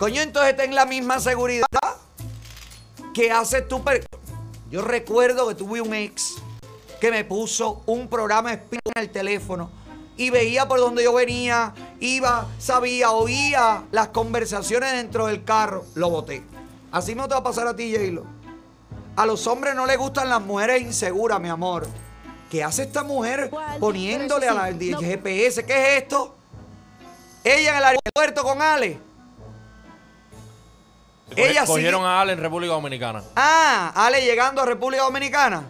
Coño, 0.01 0.21
entonces 0.21 0.57
ten 0.57 0.75
la 0.75 0.85
misma 0.85 1.21
seguridad 1.21 1.69
que 3.15 3.31
haces 3.31 3.69
tú. 3.69 3.85
Yo 4.69 4.83
recuerdo 4.83 5.47
que 5.47 5.55
tuve 5.55 5.81
un 5.81 5.95
ex 5.95 6.43
que 7.01 7.11
me 7.11 7.25
puso 7.25 7.83
un 7.87 8.09
programa 8.09 8.53
espía 8.53 8.81
en 8.95 9.03
el 9.03 9.11
teléfono 9.11 9.71
y 10.17 10.31
veía 10.31 10.67
por 10.69 10.79
donde 10.79 11.03
yo 11.05 11.13
venía, 11.13 11.75
iba, 12.01 12.47
sabía, 12.59 13.11
oía 13.11 13.83
las 13.91 14.09
conversaciones 14.09 14.93
dentro 14.93 15.27
del 15.27 15.45
carro. 15.45 15.85
Lo 15.95 16.09
boté. 16.11 16.43
Así 16.93 17.15
no 17.15 17.27
te 17.29 17.35
va 17.35 17.41
a 17.41 17.43
pasar 17.43 17.67
a 17.67 17.75
ti, 17.77 17.93
J-Lo. 17.93 18.25
A 19.17 19.27
los 19.27 19.47
hombres 19.47 19.75
no 19.75 19.87
les 19.87 19.99
gustan 19.99 20.29
las 20.29 20.41
mujeres 20.41 20.83
inseguras, 20.83 21.41
mi 21.41 21.49
amor. 21.49 21.87
¿Qué 22.51 22.63
hace 22.63 22.83
esta 22.85 23.03
mujer 23.03 23.51
poniéndole 23.81 24.49
a 24.49 24.55
la 24.55 24.69
el 24.69 24.79
GPS? 24.79 25.65
¿Qué 25.67 25.97
es 25.97 26.03
esto? 26.05 26.37
Ella 27.43 27.71
en 27.73 27.77
el 27.77 27.85
aeropuerto 27.85 28.43
con 28.45 28.63
Ale. 28.63 28.99
Ella 31.37 31.65
Cogieron 31.67 32.01
sigue- 32.03 32.09
a 32.11 32.21
Ale 32.21 32.33
en 32.35 32.41
República 32.41 32.75
Dominicana. 32.75 33.23
Ah, 33.35 33.93
Ale 33.95 34.21
llegando 34.25 34.63
a 34.63 34.67
República 34.67 35.03
Dominicana. 35.03 35.65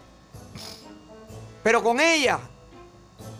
Pero 1.64 1.82
con 1.82 1.98
ella. 1.98 2.38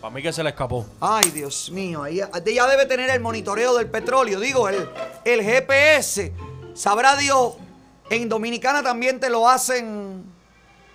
Para 0.01 0.13
mí 0.13 0.21
que 0.21 0.33
se 0.33 0.43
le 0.43 0.49
escapó. 0.49 0.85
Ay, 0.99 1.29
Dios 1.29 1.69
mío. 1.71 2.05
Ella, 2.05 2.29
ella 2.45 2.67
debe 2.67 2.87
tener 2.87 3.09
el 3.11 3.21
monitoreo 3.21 3.77
del 3.77 3.89
petróleo. 3.89 4.39
Digo, 4.39 4.67
el, 4.67 4.89
el 5.23 5.41
GPS. 5.43 6.33
Sabrá 6.73 7.15
Dios. 7.15 7.53
En 8.09 8.27
Dominicana 8.27 8.83
también 8.83 9.19
te 9.19 9.29
lo 9.29 9.47
hacen. 9.47 10.25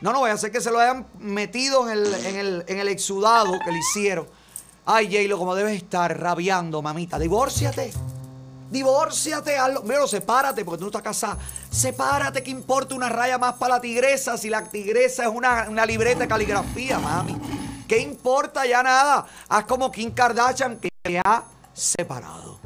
No, 0.01 0.13
no, 0.13 0.21
voy 0.21 0.31
a 0.31 0.35
hacer 0.35 0.51
que 0.51 0.61
se 0.61 0.71
lo 0.71 0.81
hayan 0.81 1.07
metido 1.19 1.89
en 1.89 1.99
el, 1.99 2.15
en 2.27 2.37
el, 2.37 2.65
en 2.67 2.79
el 2.81 2.89
exudado 2.89 3.59
que 3.65 3.71
le 3.71 3.79
hicieron. 3.79 4.27
Ay, 4.85 5.07
J-Lo, 5.07 5.39
como 5.39 5.55
debes 5.55 5.77
estar 5.77 6.19
rabiando, 6.19 6.83
mamita. 6.83 7.19
Divórciate. 7.19 7.93
Divórciate, 8.71 9.59
hazlo. 9.59 9.83
Pero 9.83 10.07
sepárate, 10.07 10.65
porque 10.65 10.79
tú 10.79 10.85
no 10.85 10.91
estás 10.91 11.03
casada. 11.03 11.39
Sepárate, 11.71 12.43
que 12.43 12.51
importa 12.51 12.95
una 12.95 13.09
raya 13.09 13.37
más 13.37 13.55
para 13.55 13.75
la 13.75 13.81
tigresa 13.81 14.39
si 14.39 14.49
la 14.49 14.63
tigresa 14.65 15.25
es 15.25 15.29
una, 15.29 15.67
una 15.69 15.85
libreta 15.85 16.21
de 16.21 16.29
caligrafía, 16.29 16.99
mami. 16.99 17.37
¿Qué 17.89 17.99
importa 17.99 18.65
ya 18.67 18.83
nada? 18.83 19.27
Haz 19.49 19.65
como 19.65 19.91
Kim 19.91 20.13
Kardashian 20.13 20.79
que 20.79 20.89
se 21.05 21.21
ha 21.25 21.43
separado. 21.75 22.61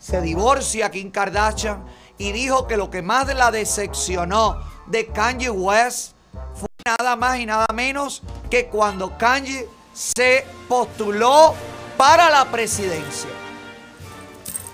Se 0.00 0.20
divorcia 0.20 0.90
Kim 0.90 1.12
Kardashian 1.12 1.84
y 2.18 2.32
dijo 2.32 2.66
que 2.66 2.76
lo 2.76 2.90
que 2.90 3.00
más 3.00 3.32
la 3.32 3.52
decepcionó 3.52 4.60
de 4.86 5.06
Kanye 5.06 5.50
West 5.50 6.14
fue 6.54 6.68
nada 6.84 7.14
más 7.14 7.38
y 7.38 7.46
nada 7.46 7.66
menos 7.72 8.22
que 8.50 8.66
cuando 8.66 9.16
Kanye 9.16 9.68
se 9.92 10.44
postuló 10.68 11.54
para 11.96 12.28
la 12.28 12.44
presidencia. 12.46 13.43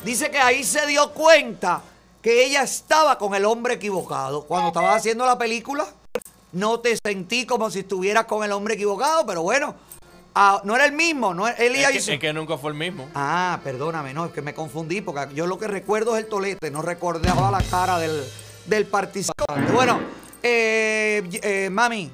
Dice 0.04 0.30
que 0.30 0.38
ahí 0.38 0.64
se 0.64 0.86
dio 0.86 1.10
cuenta 1.12 1.82
que 2.22 2.44
ella 2.44 2.62
estaba 2.62 3.18
con 3.18 3.34
el 3.34 3.44
hombre 3.44 3.74
equivocado. 3.74 4.42
Cuando 4.44 4.68
estaba 4.68 4.94
haciendo 4.94 5.26
la 5.26 5.36
película, 5.38 5.86
no 6.52 6.80
te 6.80 6.96
sentí 7.04 7.46
como 7.46 7.70
si 7.70 7.80
estuvieras 7.80 8.24
con 8.24 8.42
el 8.44 8.52
hombre 8.52 8.74
equivocado, 8.74 9.26
pero 9.26 9.42
bueno, 9.42 9.74
ah, 10.34 10.60
no 10.64 10.74
era 10.74 10.86
el 10.86 10.92
mismo. 10.92 11.34
No, 11.34 11.46
él 11.48 11.76
Es 11.76 11.90
hizo- 11.96 12.06
que, 12.06 12.14
es 12.14 12.20
que 12.20 12.32
nunca 12.32 12.56
fue 12.56 12.70
el 12.70 12.76
mismo. 12.78 13.08
Ah, 13.14 13.60
perdóname, 13.62 14.14
no, 14.14 14.26
es 14.26 14.32
que 14.32 14.42
me 14.42 14.54
confundí 14.54 15.00
porque 15.02 15.34
yo 15.34 15.46
lo 15.46 15.58
que 15.58 15.68
recuerdo 15.68 16.16
es 16.16 16.24
el 16.24 16.30
tolete, 16.30 16.70
no 16.70 16.80
recordaba 16.82 17.50
la 17.50 17.62
cara 17.62 17.98
del, 17.98 18.24
del 18.66 18.86
participante. 18.86 19.70
Bueno, 19.72 20.00
eh, 20.42 21.22
eh, 21.42 21.68
mami, 21.70 22.10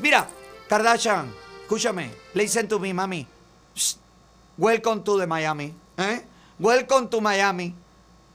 mira, 0.00 0.26
Kardashian, 0.68 1.32
escúchame, 1.62 2.10
listen 2.34 2.66
to 2.66 2.78
me, 2.78 2.94
mami. 2.94 3.26
Welcome 4.58 5.02
to 5.02 5.18
the 5.18 5.26
Miami, 5.26 5.72
¿eh? 5.98 6.24
Welcome 6.58 7.08
to 7.08 7.20
Miami. 7.20 7.74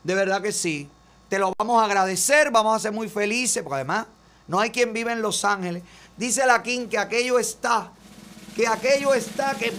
De 0.03 0.13
verdad 0.13 0.43
que 0.43 0.51
sí. 0.51 0.87
Te 1.27 1.39
lo 1.39 1.53
vamos 1.57 1.81
a 1.81 1.85
agradecer, 1.85 2.51
vamos 2.51 2.75
a 2.75 2.79
ser 2.79 2.91
muy 2.91 3.09
felices, 3.09 3.63
porque 3.63 3.75
además 3.75 4.05
no 4.47 4.59
hay 4.59 4.69
quien 4.69 4.93
vive 4.93 5.11
en 5.11 5.21
Los 5.21 5.43
Ángeles. 5.43 5.81
Dice 6.17 6.45
la 6.45 6.61
King 6.61 6.87
que 6.87 6.99
aquello 6.99 7.39
está, 7.39 7.91
que 8.55 8.67
aquello 8.67 9.13
está, 9.15 9.55
que, 9.55 9.73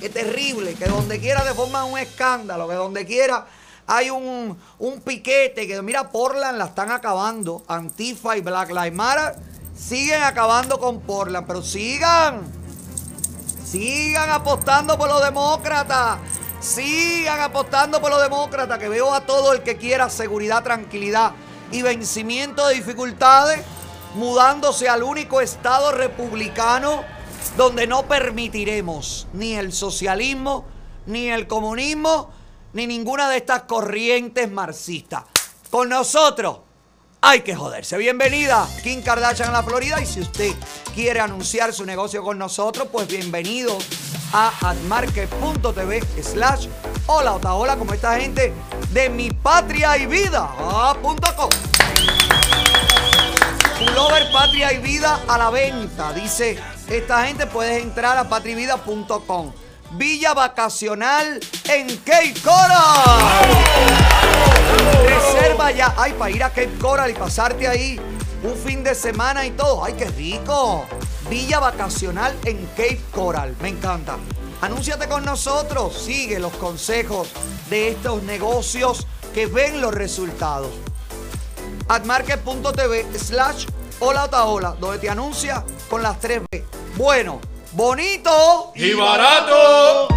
que 0.00 0.08
terrible, 0.08 0.74
que 0.74 0.86
donde 0.86 1.18
quiera 1.18 1.44
te 1.44 1.52
forman 1.52 1.92
un 1.92 1.98
escándalo, 1.98 2.68
que 2.68 2.74
donde 2.74 3.04
quiera 3.04 3.46
hay 3.86 4.08
un, 4.08 4.58
un 4.78 5.00
piquete, 5.02 5.66
que 5.66 5.82
mira, 5.82 6.10
Portland 6.10 6.56
la 6.56 6.66
están 6.66 6.90
acabando. 6.90 7.64
Antifa 7.68 8.36
y 8.36 8.40
Black 8.40 8.70
Lives 8.70 8.94
Matter 8.94 9.34
siguen 9.76 10.22
acabando 10.22 10.78
con 10.78 11.00
Portland, 11.00 11.46
pero 11.46 11.60
sigan. 11.60 12.40
Sigan 13.66 14.30
apostando 14.30 14.96
por 14.96 15.08
los 15.08 15.22
demócratas. 15.22 16.18
Sigan 16.64 17.42
apostando 17.42 18.00
por 18.00 18.10
los 18.10 18.22
demócratas. 18.22 18.78
Que 18.78 18.88
veo 18.88 19.12
a 19.12 19.26
todo 19.26 19.52
el 19.52 19.62
que 19.62 19.76
quiera 19.76 20.08
seguridad, 20.08 20.62
tranquilidad 20.62 21.32
y 21.70 21.82
vencimiento 21.82 22.66
de 22.66 22.74
dificultades 22.74 23.60
mudándose 24.14 24.88
al 24.88 25.02
único 25.02 25.40
estado 25.40 25.92
republicano 25.92 27.04
donde 27.56 27.86
no 27.86 28.04
permitiremos 28.06 29.26
ni 29.34 29.54
el 29.54 29.72
socialismo, 29.72 30.64
ni 31.06 31.28
el 31.28 31.46
comunismo, 31.46 32.30
ni 32.72 32.86
ninguna 32.86 33.28
de 33.28 33.36
estas 33.36 33.64
corrientes 33.64 34.50
marxistas. 34.50 35.24
Con 35.70 35.90
nosotros 35.90 36.58
hay 37.26 37.40
que 37.40 37.56
joderse. 37.56 37.96
Bienvenida, 37.96 38.68
Kim 38.82 39.02
Kardashian 39.02 39.48
a 39.48 39.52
la 39.52 39.62
Florida. 39.62 39.98
Y 40.00 40.04
si 40.04 40.20
usted 40.20 40.52
quiere 40.94 41.20
anunciar 41.20 41.72
su 41.72 41.86
negocio 41.86 42.22
con 42.22 42.36
nosotros, 42.36 42.88
pues 42.92 43.08
bienvenido 43.08 43.78
a 44.34 44.52
admarket.tv 44.60 46.02
slash 46.22 46.68
hola 47.06 47.34
hola 47.34 47.76
como 47.76 47.94
esta 47.94 48.18
gente 48.18 48.52
de 48.90 49.08
mi 49.08 49.30
patria 49.30 49.96
y 49.96 50.06
vida 50.06 50.50
ah, 50.58 50.96
punto 51.00 51.24
Patria 54.32 54.72
y 54.72 54.78
Vida 54.78 55.20
a 55.28 55.38
la 55.38 55.50
venta. 55.50 56.12
Dice, 56.12 56.58
esta 56.88 57.24
gente 57.24 57.46
puedes 57.46 57.80
entrar 57.82 58.18
a 58.18 58.28
patrivida.com. 58.28 59.52
Villa 59.96 60.34
vacacional 60.34 61.40
en 61.68 61.96
Cape 61.98 62.34
Coral. 62.42 63.44
Reserva 65.06 65.70
ya. 65.70 65.94
Ay, 65.96 66.12
para 66.18 66.30
ir 66.30 66.42
a 66.42 66.48
Cape 66.48 66.76
Coral 66.80 67.10
y 67.10 67.14
pasarte 67.14 67.68
ahí 67.68 68.00
un 68.42 68.56
fin 68.56 68.82
de 68.82 68.94
semana 68.94 69.46
y 69.46 69.52
todo. 69.52 69.84
Ay, 69.84 69.94
qué 69.94 70.06
rico. 70.06 70.84
Villa 71.28 71.60
vacacional 71.60 72.36
en 72.44 72.66
Cape 72.68 73.00
Coral. 73.12 73.54
Me 73.60 73.68
encanta. 73.68 74.16
Anúnciate 74.60 75.08
con 75.08 75.24
nosotros. 75.24 75.96
Sigue 75.96 76.38
los 76.38 76.52
consejos 76.54 77.28
de 77.70 77.88
estos 77.88 78.22
negocios 78.22 79.06
que 79.32 79.46
ven 79.46 79.80
los 79.80 79.94
resultados 79.94 80.70
admarket.tv 81.88 83.18
slash 83.18 83.66
hola 84.00 84.24
ota 84.24 84.44
hola, 84.46 84.76
donde 84.80 84.98
te 84.98 85.10
anuncia 85.10 85.64
con 85.88 86.02
las 86.02 86.18
3 86.20 86.42
B. 86.50 86.64
Bueno, 86.96 87.40
bonito 87.74 88.72
Y 88.74 88.92
barato. 88.94 90.08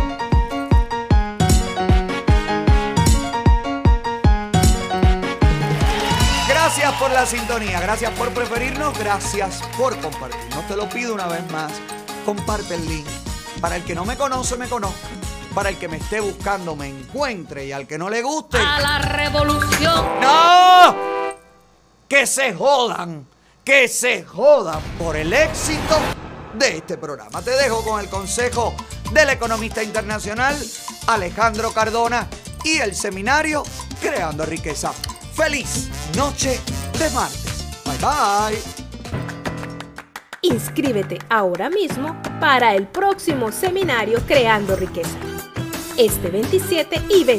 Gracias 6.48 6.94
por 7.00 7.12
la 7.12 7.26
sintonía, 7.26 7.80
gracias 7.80 8.12
por 8.12 8.30
preferirnos, 8.32 8.98
gracias 9.00 9.62
por 9.78 9.98
compartirnos. 10.00 10.68
Te 10.68 10.76
lo 10.76 10.88
pido 10.90 11.14
una 11.14 11.28
vez 11.28 11.50
más, 11.52 11.72
comparte 12.26 12.76
el 12.76 12.88
link. 12.88 13.08
Para 13.62 13.78
el 13.78 13.84
que 13.84 13.96
no 13.96 14.06
me 14.06 14.16
conoce, 14.16 14.58
me 14.58 14.68
conozca. 14.68 15.08
Para 15.56 15.70
el 15.70 15.78
que 15.78 15.88
me 15.88 15.98
esté 15.98 16.20
buscando, 16.20 16.76
me 16.76 16.88
encuentre. 16.88 17.66
Y 17.66 17.72
al 17.72 17.88
que 17.88 17.98
no 17.98 18.10
le 18.10 18.22
guste... 18.22 18.60
A 18.60 18.80
la 18.80 19.00
revolución. 19.00 20.06
¡No! 20.22 20.96
Que 22.08 22.28
se 22.28 22.54
jodan, 22.54 23.26
que 23.64 23.88
se 23.88 24.24
jodan 24.24 24.82
por 25.00 25.16
el 25.16 25.34
éxito 25.34 25.98
de 26.58 26.78
este 26.78 26.98
programa. 26.98 27.42
Te 27.42 27.52
dejo 27.52 27.84
con 27.84 28.00
el 28.00 28.10
consejo 28.10 28.76
del 29.12 29.30
economista 29.30 29.84
internacional 29.84 30.56
Alejandro 31.08 31.72
Cardona 31.72 32.28
y 32.64 32.78
el 32.78 32.96
seminario 32.96 33.64
Creando 34.02 34.46
Riqueza. 34.46 34.92
Feliz 35.34 35.90
noche 36.16 36.60
de 36.98 37.10
martes. 37.12 37.66
Bye 37.86 37.98
bye. 38.00 38.88
Inscríbete 40.42 41.20
ahora 41.30 41.70
mismo 41.70 42.22
para 42.40 42.76
el 42.76 42.88
próximo 42.88 43.52
seminario 43.52 44.20
Creando 44.28 44.76
Riqueza. 44.76 45.18
Este 45.98 46.30
27 46.30 47.02
y 47.10 47.24
28 47.24 47.36